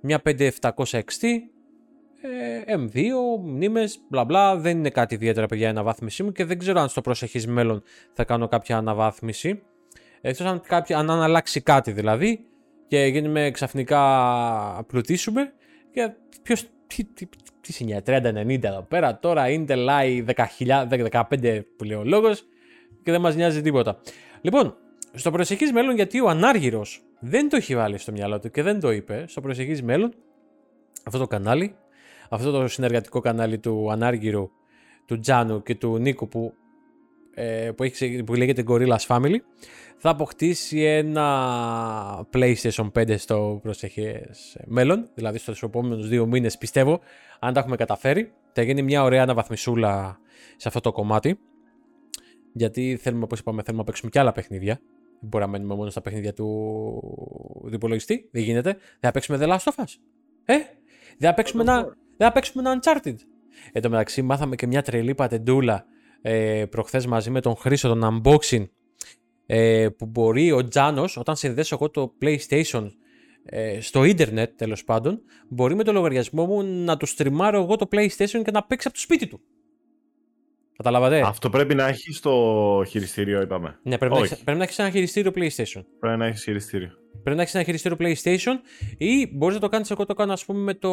μια 0.01 0.21
5700 0.25 0.69
XT, 0.91 1.23
ε, 1.23 1.37
M2, 2.67 2.99
μνήμες, 3.43 3.99
μπλα 4.09 4.23
μπλα. 4.23 4.57
Δεν 4.57 4.77
είναι 4.77 4.89
κάτι 4.89 5.15
ιδιαίτερα, 5.15 5.45
παιδιά, 5.45 5.65
η 5.65 5.69
αναβάθμιση 5.69 6.23
μου 6.23 6.31
και 6.31 6.45
δεν 6.45 6.57
ξέρω 6.57 6.79
αν 6.79 6.89
στο 6.89 7.01
προσεχής 7.01 7.47
μέλλον 7.47 7.83
θα 8.13 8.23
κάνω 8.23 8.47
κάποια 8.47 8.77
αναβάθμιση. 8.77 9.61
Εκτός 10.21 10.45
αν, 10.45 10.61
κάποια, 10.67 10.97
αν 10.97 11.09
αλλάξει 11.09 11.61
κάτι 11.61 11.91
δηλαδή 11.91 12.45
και 12.87 13.05
γίνουμε 13.05 13.51
ξαφνικά 13.51 14.01
πλουτίσουμε 14.87 15.53
και 15.91 16.11
ποιος, 16.43 16.65
τι, 16.87 17.03
τι, 17.03 17.27
τι 17.61 17.73
σημαίνει, 17.73 18.01
30-90 18.05 18.63
εδώ 18.63 18.81
πέρα, 18.81 19.19
τώρα 19.19 19.45
Intel 19.47 19.87
i 19.87 20.25
10.000, 20.59 21.21
15 21.29 21.61
που 21.77 21.83
λέει 21.83 21.97
ο 21.97 22.03
λόγος 22.03 22.43
και 23.03 23.11
δεν 23.11 23.21
μας 23.21 23.35
νοιάζει 23.35 23.61
τίποτα. 23.61 23.99
Λοιπόν, 24.41 24.75
στο 25.13 25.31
προσεχής 25.31 25.71
μέλλον, 25.71 25.95
γιατί 25.95 26.21
ο 26.21 26.29
Ανάργυρος 26.29 27.01
δεν 27.19 27.49
το 27.49 27.55
έχει 27.55 27.75
βάλει 27.75 27.97
στο 27.97 28.11
μυαλό 28.11 28.39
του 28.39 28.51
και 28.51 28.61
δεν 28.63 28.79
το 28.79 28.91
είπε, 28.91 29.25
στο 29.27 29.41
προσεχής 29.41 29.83
μέλλον, 29.83 30.13
αυτό 31.03 31.19
το 31.19 31.27
κανάλι, 31.27 31.75
αυτό 32.29 32.51
το 32.51 32.67
συνεργατικό 32.67 33.19
κανάλι 33.19 33.59
του 33.59 33.91
Ανάργυρου, 33.91 34.49
του 35.05 35.19
Τζάνου 35.19 35.63
και 35.63 35.75
του 35.75 35.97
Νίκου 35.97 36.27
που, 36.27 36.53
ε, 37.33 37.71
που, 37.75 37.83
έχει, 37.83 37.93
ξε- 37.93 38.23
που 38.23 38.33
λέγεται 38.33 38.63
Gorillas 38.67 39.05
Family, 39.07 39.35
θα 39.97 40.09
αποκτήσει 40.09 40.81
ένα 40.83 42.27
PlayStation 42.33 42.91
5 42.91 43.17
στο 43.17 43.59
προσεχές 43.63 44.57
μέλλον, 44.65 45.09
δηλαδή 45.13 45.37
στους 45.37 45.63
επόμενους 45.63 46.07
δύο 46.07 46.25
μήνες 46.25 46.57
πιστεύω, 46.57 46.99
αν 47.39 47.53
τα 47.53 47.59
έχουμε 47.59 47.75
καταφέρει. 47.75 48.31
Θα 48.53 48.61
γίνει 48.61 48.81
μια 48.81 49.03
ωραία 49.03 49.21
αναβαθμισούλα 49.23 50.19
σε 50.55 50.67
αυτό 50.67 50.79
το 50.79 50.91
κομμάτι. 50.91 51.39
Γιατί 52.53 52.97
θέλουμε, 53.01 53.23
όπως 53.23 53.39
είπαμε, 53.39 53.61
θέλουμε 53.61 53.81
να 53.83 53.87
παίξουμε 53.87 54.11
και 54.11 54.19
άλλα 54.19 54.31
παιχνίδια. 54.31 54.79
Δεν 55.19 55.29
μπορούμε 55.29 55.51
να 55.51 55.57
μένουμε 55.57 55.75
μόνο 55.75 55.89
στα 55.89 56.01
παιχνίδια 56.01 56.33
του, 56.33 56.45
του 57.61 57.73
υπολογιστή. 57.73 58.29
Δεν 58.31 58.43
γίνεται. 58.43 58.71
Δεν 58.71 58.99
θα 58.99 59.11
παίξουμε 59.11 59.37
The 59.41 59.47
Last 59.47 59.71
of 59.73 59.83
Us. 59.83 59.95
Ε, 60.45 60.55
δεν 61.17 61.29
θα 61.29 61.33
παίξουμε, 61.33 61.61
ένα, 61.63 61.97
δεν 62.17 62.27
θα 62.27 62.31
παίξουμε 62.31 62.69
ένα 62.69 62.79
Uncharted. 62.81 63.15
Εν 63.71 63.81
τω 63.81 63.89
μεταξύ, 63.89 64.21
μάθαμε 64.21 64.55
και 64.55 64.67
μια 64.67 64.81
τρελή 64.81 65.15
πατεντούλα 65.15 65.85
ε, 66.21 66.65
προχθές 66.69 67.05
μαζί 67.05 67.29
με 67.29 67.41
τον 67.41 67.55
Χρήσο, 67.55 67.87
τον 67.87 68.21
unboxing, 68.23 68.65
ε, 69.45 69.87
που 69.97 70.05
μπορεί 70.05 70.51
ο 70.51 70.67
Τζάνος, 70.67 71.17
όταν 71.17 71.35
συνδέσω 71.35 71.75
εγώ 71.75 71.89
το 71.89 72.13
PlayStation 72.21 72.87
ε, 73.45 73.81
στο 73.81 74.03
ίντερνετ 74.03 74.51
τέλος 74.55 74.83
πάντων, 74.83 75.21
μπορεί 75.49 75.75
με 75.75 75.83
το 75.83 75.91
λογαριασμό 75.91 76.45
μου 76.45 76.63
να 76.63 76.97
του 76.97 77.05
στριμάρω 77.05 77.61
εγώ 77.61 77.75
το 77.75 77.87
PlayStation 77.91 78.41
και 78.43 78.51
να 78.51 78.63
παίξει 78.63 78.87
από 78.87 78.95
το 78.95 79.01
σπίτι 79.01 79.27
του. 79.27 79.41
Καταλάβατε; 80.77 81.21
Αυτό 81.25 81.49
πρέπει 81.49 81.75
να 81.75 81.87
έχεις 81.87 82.17
στο 82.17 82.83
χειριστήριο, 82.87 83.41
είπαμε. 83.41 83.79
Ναι, 83.83 83.97
πρέπει 83.97 84.13
να, 84.13 84.19
Όχι. 84.19 84.31
έχεις, 84.31 84.43
πρέπει 84.43 84.57
να 84.57 84.63
έχεις 84.63 84.79
ένα 84.79 84.89
χειριστήριο 84.89 85.31
PlayStation. 85.35 85.83
Πρέπει 85.99 86.17
να 86.17 86.25
έχεις 86.25 86.43
χειριστήριο. 86.43 86.91
Πρέπει 87.27 87.41
να 87.41 87.47
έχεις 87.47 87.55
ένα 87.55 87.63
χειριστήριο 87.63 87.97
PlayStation 87.99 88.53
ή 88.97 89.29
μπορείς 89.33 89.55
να 89.55 89.61
το 89.61 89.69
κάνεις, 89.69 89.91
εγώ 89.91 90.05
το 90.05 90.13
κάνω 90.13 90.33
ας 90.33 90.45
πούμε 90.45 90.59
με 90.59 90.73
το, 90.73 90.89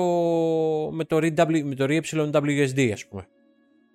με 0.93 1.05
το, 1.05 1.17
RW, 1.17 1.63
με 1.65 1.75
το 1.75 1.85
REWSD 1.85 2.91
ας 2.93 3.07
πούμε. 3.07 3.27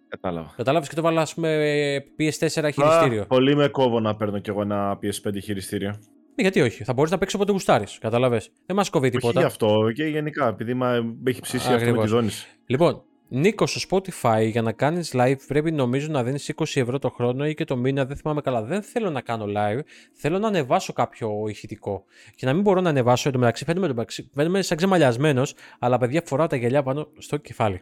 Κατάλαβα. 0.07 0.53
Κατάλαβες 0.57 0.89
και 0.89 0.95
το 0.95 1.01
βάλω 1.01 1.19
ας 1.19 1.33
πούμε 1.33 1.57
PS4 2.19 2.69
χειριστήριο. 2.73 3.21
Α, 3.21 3.25
πολύ 3.25 3.55
με 3.55 3.67
κόβω 3.67 3.99
να 3.99 4.15
παίρνω 4.15 4.39
κι 4.39 4.49
εγώ 4.49 4.61
ένα 4.61 4.99
PS5 5.01 5.41
χειριστήριο. 5.41 5.89
Ε, 6.35 6.41
Γιατί 6.41 6.61
όχι, 6.61 6.83
θα 6.83 6.93
μπορείς 6.93 7.11
να 7.11 7.17
παίξεις 7.17 7.35
όποτε 7.35 7.51
γουστάρεις, 7.51 7.97
κατάλαβες. 7.97 8.51
Δεν 8.65 8.75
μας 8.75 8.89
κόβει 8.89 9.07
Όχι 9.07 9.17
τίποτα. 9.17 9.39
γι' 9.39 9.45
αυτό 9.45 9.91
και 9.93 10.03
γενικά, 10.03 10.47
επειδή 10.47 10.73
μα 10.73 11.15
έχει 11.23 11.41
ψήσει 11.41 11.57
αυτό 11.57 11.69
με 11.69 11.75
Ακριβώς. 11.75 12.03
τη 12.03 12.09
δόνηση. 12.09 12.47
Λοιπόν, 12.65 13.03
Νίκο, 13.31 13.68
στο 13.68 13.80
Spotify 13.89 14.47
για 14.51 14.61
να 14.61 14.72
κάνεις 14.72 15.11
live 15.15 15.35
πρέπει 15.47 15.72
νομίζω 15.72 16.07
να 16.11 16.23
δίνεις 16.23 16.53
20 16.56 16.64
ευρώ 16.73 16.99
το 16.99 17.10
χρόνο 17.10 17.47
ή 17.47 17.53
και 17.53 17.64
το 17.64 17.77
μήνα, 17.77 18.06
δεν 18.06 18.18
θυμάμαι 18.18 18.41
καλά. 18.41 18.64
Δεν 18.64 18.81
θέλω 18.81 19.10
να 19.10 19.22
κάνω 19.22 19.45
live, 19.47 19.80
θέλω 20.14 20.39
να 20.39 20.47
ανεβάσω 20.47 20.93
κάποιο 20.93 21.45
ηχητικό. 21.47 22.03
Και 22.35 22.45
να 22.45 22.53
μην 22.53 22.61
μπορώ 22.61 22.81
να 22.81 22.89
ανεβάσω, 22.89 23.27
εν 23.27 23.34
τω 23.34 23.39
μεταξύ 23.39 23.65
φαίνομαι, 23.65 23.85
εν 23.85 23.91
τω 23.91 23.97
μεταξύ, 23.97 24.30
φαίνομαι 24.34 24.61
σαν 24.61 24.77
ξεμαλιασμένος, 24.77 25.56
αλλά 25.80 25.97
παιδιά 25.97 26.22
φοράω 26.26 26.47
τα 26.47 26.56
γυαλιά 26.56 26.84
πάνω 26.84 27.11
στο 27.18 27.38
κεφάλι. 27.38 27.81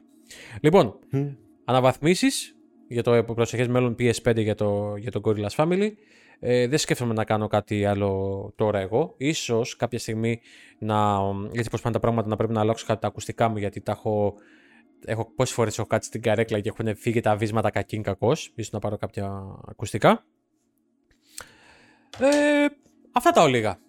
Λοιπόν, 0.61 0.99
Μμ. 1.09 1.27
αναβαθμίσεις 1.65 2.55
για 2.87 3.03
το 3.03 3.23
προσεχές 3.23 3.67
μέλλον 3.67 3.95
PS5 3.99 4.37
για 4.37 4.55
το, 4.55 4.95
για 4.95 5.11
το 5.11 5.21
Gorillaz 5.23 5.55
Family. 5.55 5.91
Ε, 6.39 6.67
δεν 6.67 6.77
σκέφτομαι 6.77 7.13
να 7.13 7.23
κάνω 7.23 7.47
κάτι 7.47 7.85
άλλο 7.85 8.53
τώρα 8.55 8.79
εγώ. 8.79 9.13
Ίσως 9.17 9.75
κάποια 9.75 9.99
στιγμή 9.99 10.39
να, 10.79 11.17
έτσι 11.51 11.69
πως 11.69 11.81
πάνε 11.81 11.93
τα 11.93 11.99
πράγματα, 12.01 12.27
να 12.27 12.35
πρέπει 12.35 12.53
να 12.53 12.59
αλλάξω 12.59 12.85
κάτι 12.85 13.01
τα 13.01 13.07
ακουστικά 13.07 13.47
μου 13.47 13.57
γιατί 13.57 13.81
τα 13.81 13.91
έχω 13.91 14.33
έχω 15.05 15.31
πόσες 15.35 15.53
φορές 15.55 15.77
έχω 15.77 15.87
κάτσει 15.87 16.07
στην 16.07 16.21
καρέκλα 16.21 16.59
και 16.59 16.69
έχουν 16.69 16.95
φύγει 16.95 17.19
τα 17.19 17.35
βίσματα 17.35 17.69
κακήν 17.69 18.01
κακό. 18.01 18.31
ίσως 18.31 18.71
να 18.71 18.79
πάρω 18.79 18.97
κάποια 18.97 19.43
ακουστικά. 19.67 20.25
Ε, 22.19 22.65
αυτά 23.11 23.31
τα 23.31 23.41
ολίγα. 23.41 23.79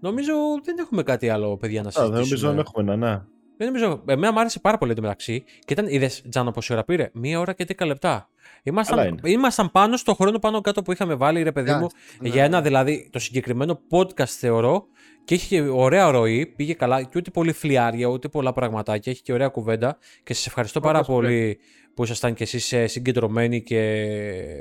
Νομίζω 0.00 0.34
δεν 0.62 0.78
έχουμε 0.78 1.02
κάτι 1.02 1.28
άλλο, 1.28 1.56
παιδιά, 1.56 1.82
να 1.82 1.88
Α, 1.88 1.92
δεν 1.92 2.02
συζητήσουμε. 2.16 2.18
νομίζω 2.18 2.52
να 2.52 2.60
έχουμε 2.60 2.92
ένα, 2.92 3.10
ναι. 3.12 3.22
Δεν 3.58 3.66
νομίζω. 3.66 4.02
Εμένα 4.06 4.32
μου 4.32 4.40
άρεσε 4.40 4.60
πάρα 4.60 4.78
πολύ 4.78 4.90
εντωμεταξύ. 4.90 5.44
Και 5.64 5.72
ήταν, 5.72 5.86
είδες, 5.88 6.22
Τζάνο, 6.28 6.50
πόση 6.50 6.72
ώρα 6.72 6.84
πήρε; 6.84 7.10
Μία 7.12 7.40
ώρα 7.40 7.52
και 7.52 7.66
10 7.78 7.86
λεπτά. 7.86 8.08
Καλά 8.08 8.28
Ήμασταν, 8.62 9.06
είναι. 9.06 9.20
ήμασταν 9.24 9.70
πάνω 9.70 9.96
στο 9.96 10.14
χρόνο 10.14 10.38
πάνω 10.38 10.60
κάτω 10.60 10.82
που 10.82 10.92
είχαμε 10.92 11.14
βάλει, 11.14 11.42
ρε 11.42 11.52
παιδί 11.52 11.70
Ναι, 11.70 11.78
μου, 11.78 11.86
ναι. 12.20 12.28
για 12.28 12.44
ένα 12.44 12.62
δηλαδή 12.62 13.08
το 13.12 13.18
συγκεκριμένο 13.18 13.80
podcast 13.90 14.24
θεωρώ 14.26 14.86
και 15.24 15.34
έχει 15.34 15.46
και 15.48 15.60
ωραία 15.60 16.10
ροή, 16.10 16.46
πήγε 16.46 16.74
καλά 16.74 17.02
και 17.02 17.18
ούτε 17.18 17.30
πολύ 17.30 17.52
φλιάρια, 17.52 18.06
ούτε 18.06 18.28
πολλά 18.28 18.52
πραγματάκια, 18.52 19.12
έχει 19.12 19.22
και 19.22 19.32
ωραία 19.32 19.48
κουβέντα 19.48 19.98
και 20.22 20.34
σας 20.34 20.46
ευχαριστώ 20.46 20.80
πάρα 20.80 20.98
Όπως 20.98 21.14
πολύ 21.14 21.58
που 21.94 22.02
ήσασταν 22.02 22.34
κι 22.34 22.42
εσείς 22.42 22.72
ε, 22.72 22.86
συγκεντρωμένοι 22.86 23.62
και 23.62 24.06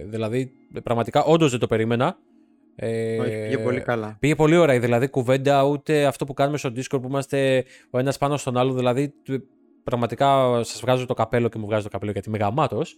δηλαδή 0.05 0.51
πραγματικά 0.83 1.23
όντως 1.23 1.51
δεν 1.51 1.59
το 1.59 1.67
περίμενα. 1.67 2.17
Ε, 2.79 3.17
Όχι, 3.19 3.29
πήγε 3.41 3.57
πολύ 3.57 3.81
καλά. 3.81 4.17
Πήγε 4.19 4.35
πολύ 4.35 4.55
ωραία, 4.57 4.79
δηλαδή 4.79 5.07
κουβέντα, 5.07 5.63
ούτε 5.63 6.05
αυτό 6.05 6.25
που 6.25 6.33
κάνουμε 6.33 6.57
στο 6.57 6.69
Discord 6.75 7.01
που 7.01 7.07
είμαστε 7.07 7.65
ο 7.89 7.99
ένας 7.99 8.17
πάνω 8.17 8.37
στον 8.37 8.57
άλλο, 8.57 8.73
δηλαδή 8.73 9.13
του- 9.23 9.43
πραγματικά 9.83 10.59
σας 10.63 10.79
βγάζω 10.81 11.05
το 11.05 11.13
καπέλο 11.13 11.49
και 11.49 11.57
μου 11.57 11.65
βγάζω 11.65 11.83
το 11.83 11.89
καπέλο 11.89 12.11
γιατί 12.11 12.29
είμαι 12.29 12.37
γαμάτος. 12.37 12.95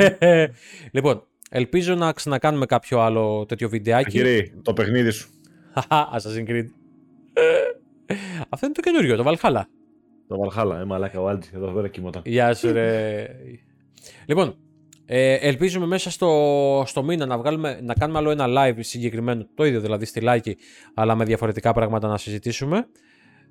λοιπόν, 0.92 1.26
ελπίζω 1.50 1.94
να 1.94 2.12
ξανακάνουμε 2.12 2.66
κάποιο 2.66 3.00
άλλο 3.00 3.44
τέτοιο 3.48 3.68
βιντεάκι. 3.68 4.10
Κύριε, 4.10 4.50
το 4.62 4.72
παιχνίδι 4.72 5.10
σου. 5.10 5.28
Χαχα, 5.74 6.08
Assassin's 6.16 6.50
Creed. 6.50 6.66
Αυτό 8.48 8.66
είναι 8.66 8.74
το 8.74 8.80
καινούριο, 8.80 9.16
το 9.16 9.24
Valhalla. 9.26 9.62
Το 10.28 10.36
Valhalla, 10.56 10.76
ε, 10.80 10.84
μαλάκα, 10.84 11.20
ο 11.20 11.28
Άλτζη, 11.28 11.50
εδώ 11.54 11.66
πέρα 11.72 11.88
κοιμόταν. 11.88 12.22
Γεια 12.24 12.54
σου 12.54 12.72
ρε. 12.72 13.26
λοιπόν, 14.28 14.56
ε, 15.14 15.34
ελπίζουμε 15.34 15.86
μέσα 15.86 16.10
στο, 16.10 16.82
στο 16.86 17.02
μήνα 17.02 17.26
να, 17.26 17.38
βγάλουμε, 17.38 17.78
να 17.82 17.94
κάνουμε 17.94 18.18
άλλο 18.18 18.30
ένα 18.30 18.46
live 18.48 18.76
συγκεκριμένο, 18.78 19.46
το 19.54 19.64
ίδιο 19.64 19.80
δηλαδή 19.80 20.04
στη 20.04 20.20
Λάκη, 20.20 20.56
αλλά 20.94 21.14
με 21.14 21.24
διαφορετικά 21.24 21.72
πράγματα 21.72 22.08
να 22.08 22.18
συζητήσουμε. 22.18 22.86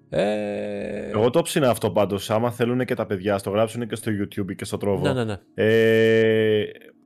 Ε, 0.09 1.09
Εγώ 1.09 1.29
το 1.29 1.41
ψήνα 1.41 1.69
αυτό 1.69 1.91
πάντως. 1.91 2.29
Άμα 2.29 2.51
θέλουν 2.51 2.85
και 2.85 2.93
τα 2.95 3.05
παιδιά, 3.05 3.37
στο 3.37 3.49
γράψουν 3.49 3.87
και 3.87 3.95
στο 3.95 4.11
YouTube 4.11 4.55
και 4.55 4.65
στο 4.65 4.77
Trovo. 4.81 4.99
ναι, 5.01 5.13
ναι, 5.13 5.23
ναι. 5.23 5.37
Ε, 5.53 6.63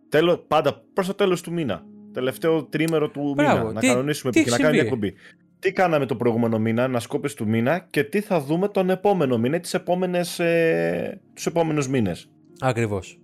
τέλο, 0.10 0.38
πάντα 0.38 0.84
προς 0.94 1.08
το 1.08 1.14
τέλος 1.14 1.42
του 1.42 1.52
μήνα. 1.54 1.84
Τελευταίο 2.14 2.64
τρίμερο 2.66 3.10
του 3.10 3.34
Μπράβο. 3.36 3.58
μήνα. 3.60 3.74
Να 3.74 3.80
Τι- 3.80 3.88
κανονίσουμε 3.88 4.32
τι 4.32 4.44
και 4.44 4.50
να 4.50 4.56
έχει 4.56 4.64
κάνουμε 4.64 4.82
μια 4.84 4.90
συμβεί; 4.92 5.08
εκπομπή. 5.08 5.36
Τι 5.60 5.72
κάναμε 5.72 6.06
το 6.06 6.16
προηγούμενο 6.16 6.60
μήνα, 6.60 6.84
ανασκόπηση 6.84 7.36
του 7.36 7.48
μήνα 7.48 7.88
και 7.90 8.04
τι 8.04 8.22
θα 8.22 8.40
δούμε 8.40 8.68
τον 8.68 8.90
επόμενο 8.90 9.38
μήνα, 9.38 9.60
τις 9.60 9.74
επόμενες, 9.74 10.40
ε, 10.40 11.22
τους 11.34 11.46
επόμενους 11.46 11.88
μήνες. 11.88 12.30
Ακριβώς. 12.60 13.20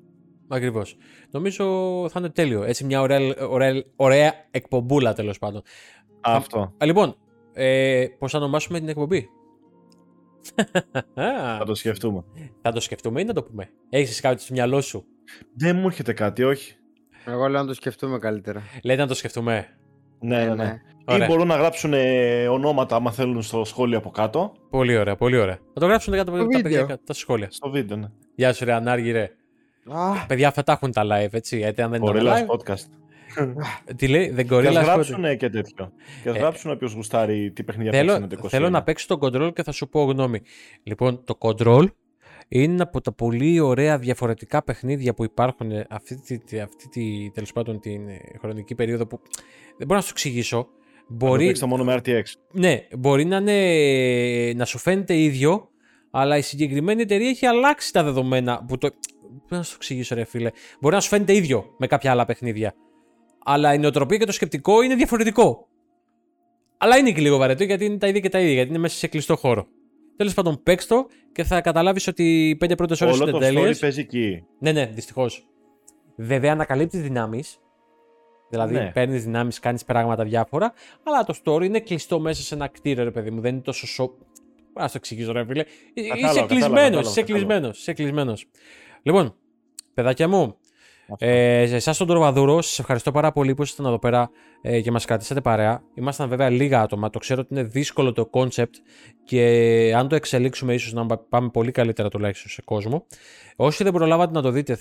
Ακριβώς. 0.51 0.97
Νομίζω 1.31 1.65
θα 2.09 2.19
είναι 2.19 2.29
τέλειο. 2.29 2.63
Έτσι 2.63 2.83
μια 2.85 3.01
ωραία, 3.01 3.19
ωραία, 3.49 3.83
ωραία 3.95 4.33
εκπομπούλα 4.51 5.13
τέλος 5.13 5.37
πάντων. 5.39 5.61
Αυτό. 6.21 6.59
Α, 6.77 6.85
λοιπόν, 6.85 7.15
ε, 7.53 8.05
πώς 8.19 8.31
θα 8.31 8.37
ονομάσουμε 8.37 8.79
την 8.79 8.87
εκπομπή; 8.89 9.29
Θα 11.57 11.63
το 11.65 11.75
σκεφτούμε. 11.75 12.23
θα 12.61 12.71
το 12.71 12.79
σκεφτούμε 12.79 13.21
ή 13.21 13.23
να 13.23 13.33
το 13.33 13.43
πούμε; 13.43 13.69
Έχεις 13.89 14.09
εσύ 14.09 14.21
κάτι 14.21 14.41
στο 14.41 14.53
μυαλό 14.53 14.81
σου; 14.81 15.05
Δεν 15.55 15.75
μου 15.75 15.85
έρχεται 15.85 16.13
κάτι, 16.13 16.43
όχι. 16.43 16.75
Εγώ 17.25 17.47
λέω 17.47 17.61
να 17.61 17.67
το 17.67 17.73
σκεφτούμε 17.73 18.17
καλύτερα. 18.19 18.61
Λέτε 18.83 19.01
να 19.01 19.07
το 19.07 19.13
σκεφτούμε. 19.13 19.67
Ναι, 20.19 20.45
ναι, 20.45 20.55
ναι. 20.55 20.81
Ωραία. 21.05 21.25
Ή 21.25 21.29
μπορούν 21.29 21.47
να 21.47 21.55
γράψουν 21.55 21.93
ε, 21.93 22.47
ονόματα 22.47 22.95
άμα 22.95 23.11
θέλουν 23.11 23.41
στο 23.41 23.63
σχόλιο 23.65 23.97
από 23.97 24.09
κάτω. 24.09 24.51
Πολύ 24.69 24.97
ωραία, 24.97 25.15
πολύ 25.15 25.37
ωραία. 25.37 25.55
Θα 25.73 25.79
το 25.79 25.85
γράψουν 25.85 26.13
κάτω 26.13 26.31
από 26.31 26.39
Το 26.39 26.47
τα 26.47 26.57
βίντεο. 26.57 26.85
παιδιά 26.85 26.99
τα 27.05 27.13
σχόλια. 27.13 27.47
Στο 27.51 27.69
βίντεο, 27.69 27.97
ναι. 27.97 28.07
Γεια 28.35 28.53
σου 28.53 28.65
ρε 28.65 28.73
Ανάργη 28.73 29.11
ρε. 29.11 29.29
Παιδιά, 30.27 30.47
αυτά 30.47 30.63
τα 30.63 30.71
έχουν 30.71 30.91
τα 30.91 31.03
live, 31.05 31.33
έτσι. 31.33 31.57
Γιατί 31.57 31.81
αν 31.81 31.91
δεν 31.91 32.01
Gorillas 32.03 32.45
podcast. 32.45 32.85
Τι 33.95 34.07
λέει, 34.07 34.29
δεν 34.29 34.47
Gorillas. 34.49 34.71
Και 34.71 34.79
γράψουν 34.79 35.37
και 35.37 35.49
τέτοιο. 35.49 35.91
Και 36.23 36.29
ας 36.29 36.35
ε, 36.35 36.39
γράψουν 36.39 36.71
όποιος 36.71 36.93
γουστάρει 36.93 37.51
τι 37.51 37.63
παιχνίδια 37.63 37.91
θέλω, 37.91 38.27
το 38.27 38.49
Θέλω 38.49 38.69
να 38.69 38.83
παίξει 38.83 39.07
το 39.07 39.17
control 39.21 39.51
και 39.53 39.63
θα 39.63 39.71
σου 39.71 39.89
πω 39.89 40.03
γνώμη. 40.03 40.41
Λοιπόν, 40.83 41.23
το 41.23 41.37
control 41.39 41.85
είναι 42.47 42.81
από 42.81 43.01
τα 43.01 43.11
πολύ 43.11 43.59
ωραία 43.59 43.97
διαφορετικά 43.97 44.63
παιχνίδια 44.63 45.13
που 45.13 45.23
υπάρχουν 45.23 45.71
αυτή 45.89 46.39
τη, 46.45 46.59
αυτή 46.59 46.89
τη 46.89 47.31
τέλος 47.33 47.51
πάντων 47.51 47.79
την 47.79 48.01
χρονική 48.39 48.75
περίοδο 48.75 49.07
που 49.07 49.21
δεν 49.77 49.87
μπορώ 49.87 49.99
να 49.99 50.05
σου 50.05 50.11
εξηγήσω. 50.11 50.67
Μπορεί... 51.07 51.55
Να 51.59 51.67
μόνο 51.67 51.83
με 51.83 52.01
RTX. 52.03 52.23
Ναι, 52.51 52.87
μπορεί 52.97 53.25
να, 53.25 53.37
είναι, 53.37 54.53
να 54.55 54.65
σου 54.65 54.77
φαίνεται 54.77 55.17
ίδιο, 55.17 55.69
αλλά 56.11 56.37
η 56.37 56.41
συγκεκριμένη 56.41 57.01
εταιρεία 57.01 57.29
έχει 57.29 57.45
αλλάξει 57.45 57.93
τα 57.93 58.03
δεδομένα. 58.03 58.63
Που 58.67 58.77
το... 58.77 58.89
Πώ 59.47 59.55
να 59.55 59.63
σου 59.63 59.73
εξηγήσω, 59.75 60.15
ρε 60.15 60.23
φίλε. 60.23 60.51
Μπορεί 60.79 60.95
να 60.95 61.01
σου 61.01 61.09
φαίνεται 61.09 61.35
ίδιο 61.35 61.75
με 61.77 61.87
κάποια 61.87 62.11
άλλα 62.11 62.25
παιχνίδια. 62.25 62.73
Αλλά 63.45 63.73
η 63.73 63.77
νοοτροπία 63.77 64.17
και 64.17 64.25
το 64.25 64.31
σκεπτικό 64.31 64.81
είναι 64.81 64.95
διαφορετικό. 64.95 65.67
Αλλά 66.77 66.97
είναι 66.97 67.11
και 67.11 67.21
λίγο 67.21 67.37
βαρετό 67.37 67.63
γιατί 67.63 67.85
είναι 67.85 67.97
τα 67.97 68.07
ίδια 68.07 68.19
και 68.19 68.29
τα 68.29 68.39
ίδια, 68.39 68.53
γιατί 68.53 68.69
είναι 68.69 68.77
μέσα 68.77 68.97
σε 68.97 69.07
κλειστό 69.07 69.35
χώρο. 69.35 69.67
Τέλος 70.15 70.33
πάντων, 70.33 70.63
παίξ 70.63 70.87
το 70.87 71.07
και 71.31 71.43
θα 71.43 71.61
καταλάβεις 71.61 72.07
ότι 72.07 72.49
οι 72.49 72.55
πέντε 72.55 72.75
πρώτες 72.75 73.01
ώρες 73.01 73.19
είναι 73.19 73.31
τέλειε. 73.31 73.61
Όλο 73.61 73.71
το 73.71 73.77
παίζει 73.79 73.99
εκεί. 73.99 74.45
Ναι, 74.59 74.71
ναι, 74.71 74.85
δυστυχώς. 74.85 75.47
Βέβαια, 76.15 76.51
ανακαλύπτεις 76.51 77.01
δυνάμεις. 77.01 77.59
Δηλαδή, 78.49 78.73
ναι. 78.73 78.91
παίρνεις 78.93 79.23
δυνάμεις, 79.23 79.59
κάνεις 79.59 79.83
πράγματα 79.83 80.23
διάφορα. 80.23 80.73
Αλλά 81.03 81.23
το 81.23 81.35
story 81.43 81.63
είναι 81.63 81.79
κλειστό 81.79 82.19
μέσα 82.19 82.41
σε 82.41 82.55
ένα 82.55 82.67
κτίριο, 82.67 83.03
ρε 83.03 83.11
παιδί 83.11 83.31
μου. 83.31 83.41
Δεν 83.41 83.53
είναι 83.53 83.61
τόσο 83.61 83.87
σο. 83.87 84.03
Α 84.73 84.85
το 84.85 84.93
εξηγήσω, 84.93 85.31
ρε 85.31 85.45
φίλε. 85.45 85.63
Είσαι 85.93 86.45
κλεισμένος. 86.47 87.09
Είσαι 87.09 87.21
κλεισμένος. 87.21 87.79
Είσαι 87.79 87.93
κλεισμένος. 87.93 88.47
Λοιπόν, 89.03 89.35
παιδάκια 89.93 90.27
μου, 90.27 90.55
ε, 91.17 91.61
Εσάς 91.61 91.97
τον 91.97 92.07
Τροβαδούρο, 92.07 92.61
σας 92.61 92.79
ευχαριστώ 92.79 93.11
πάρα 93.11 93.31
πολύ 93.31 93.53
που 93.53 93.63
ήσασταν 93.63 93.85
εδώ 93.85 93.99
πέρα 93.99 94.29
ε, 94.61 94.81
και 94.81 94.91
μας 94.91 95.05
κρατήσατε 95.05 95.41
παρέα. 95.41 95.83
Ήμασταν 95.93 96.29
βέβαια 96.29 96.49
λίγα 96.49 96.81
άτομα. 96.81 97.09
Το 97.09 97.19
ξέρω 97.19 97.41
ότι 97.41 97.53
είναι 97.53 97.63
δύσκολο 97.63 98.11
το 98.11 98.29
concept 98.33 98.73
και 99.23 99.93
αν 99.95 100.07
το 100.07 100.15
εξελίξουμε, 100.15 100.73
ίσως 100.73 100.93
να 100.93 101.05
πάμε 101.05 101.49
πολύ 101.49 101.71
καλύτερα 101.71 102.09
τουλάχιστον 102.09 102.51
σε 102.51 102.61
κόσμο. 102.61 103.05
Όσοι 103.55 103.83
δεν 103.83 103.93
προλάβατε 103.93 104.31
να 104.33 104.41
το 104.41 104.49
δείτε, 104.49 104.77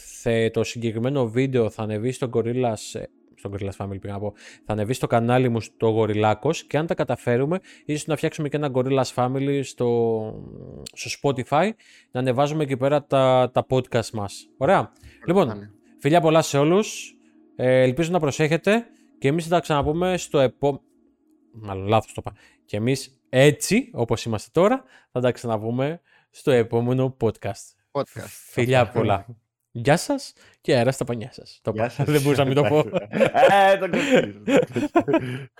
το 0.53 0.65
συγκεκριμένο 0.65 1.29
βίντεο 1.29 1.71
θα 1.71 1.83
ανεβεί 1.83 2.13
στο 2.13 2.31
Gorillas, 2.33 2.93
ε, 2.93 3.03
στο 3.41 3.51
Gorillas 3.53 3.87
Family 3.87 4.01
πήγα 4.01 4.13
να 4.13 4.19
πω, 4.19 4.33
θα 4.65 4.73
ανεβεί 4.73 4.93
στο 4.93 5.07
κανάλι 5.07 5.49
μου 5.49 5.61
στο 5.61 5.89
Γοριλάκος 5.89 6.65
και 6.65 6.79
αν 6.79 6.87
τα 6.87 6.95
καταφέρουμε, 6.95 7.61
ίσως 7.85 8.07
να 8.07 8.17
φτιάξουμε 8.17 8.49
και 8.49 8.57
ένα 8.57 8.71
Gorillas 8.75 9.15
Family 9.15 9.61
στο, 9.63 9.89
στο 10.93 11.11
Spotify, 11.23 11.71
να 12.11 12.21
ανεβάζουμε 12.21 12.63
εκεί 12.63 12.77
πέρα 12.77 13.05
τα, 13.05 13.51
τα 13.53 13.67
podcast 13.71 14.11
μας. 14.11 14.49
Ωραία. 14.57 14.93
Λοιπόν, 15.27 15.71
Φιλιά 16.01 16.21
πολλά 16.21 16.43
σε 16.43 16.59
όλους. 16.59 17.15
Ε, 17.57 17.83
ελπίζω 17.83 18.11
να 18.11 18.21
προσέχετε 18.21 18.87
και 19.19 19.29
εμείς 19.29 19.45
θα 19.45 19.51
τα 19.51 19.61
ξαναπούμε 19.61 20.17
στο 20.17 20.39
επόμενο... 20.39 20.83
Μάλλον 21.53 21.87
λάθος 21.87 22.13
το 22.13 22.23
είπα. 22.27 22.39
Και 22.65 22.77
εμείς 22.77 23.21
έτσι, 23.29 23.91
όπως 23.93 24.25
είμαστε 24.25 24.51
τώρα, 24.53 24.85
θα 25.13 25.21
τα 25.21 25.33
ξαναπούμε 25.33 26.01
στο 26.31 26.51
επόμενο 26.51 27.17
podcast. 27.21 27.75
podcast. 27.93 28.27
Φιλιά 28.27 28.89
πολλά. 28.89 29.27
Γεια 29.73 29.97
σας 29.97 30.33
και 30.61 30.75
αέρα 30.75 30.93
στα 30.93 31.05
πανιά 31.05 31.33
σας. 31.33 31.59
Το 31.63 31.73
Δεν 31.97 32.23
μπορούσα 32.23 32.45
να 32.45 32.45
μην 32.45 32.55
το 32.55 32.63
πω. 32.63 32.79
ε, 33.09 33.77
το 33.79 33.89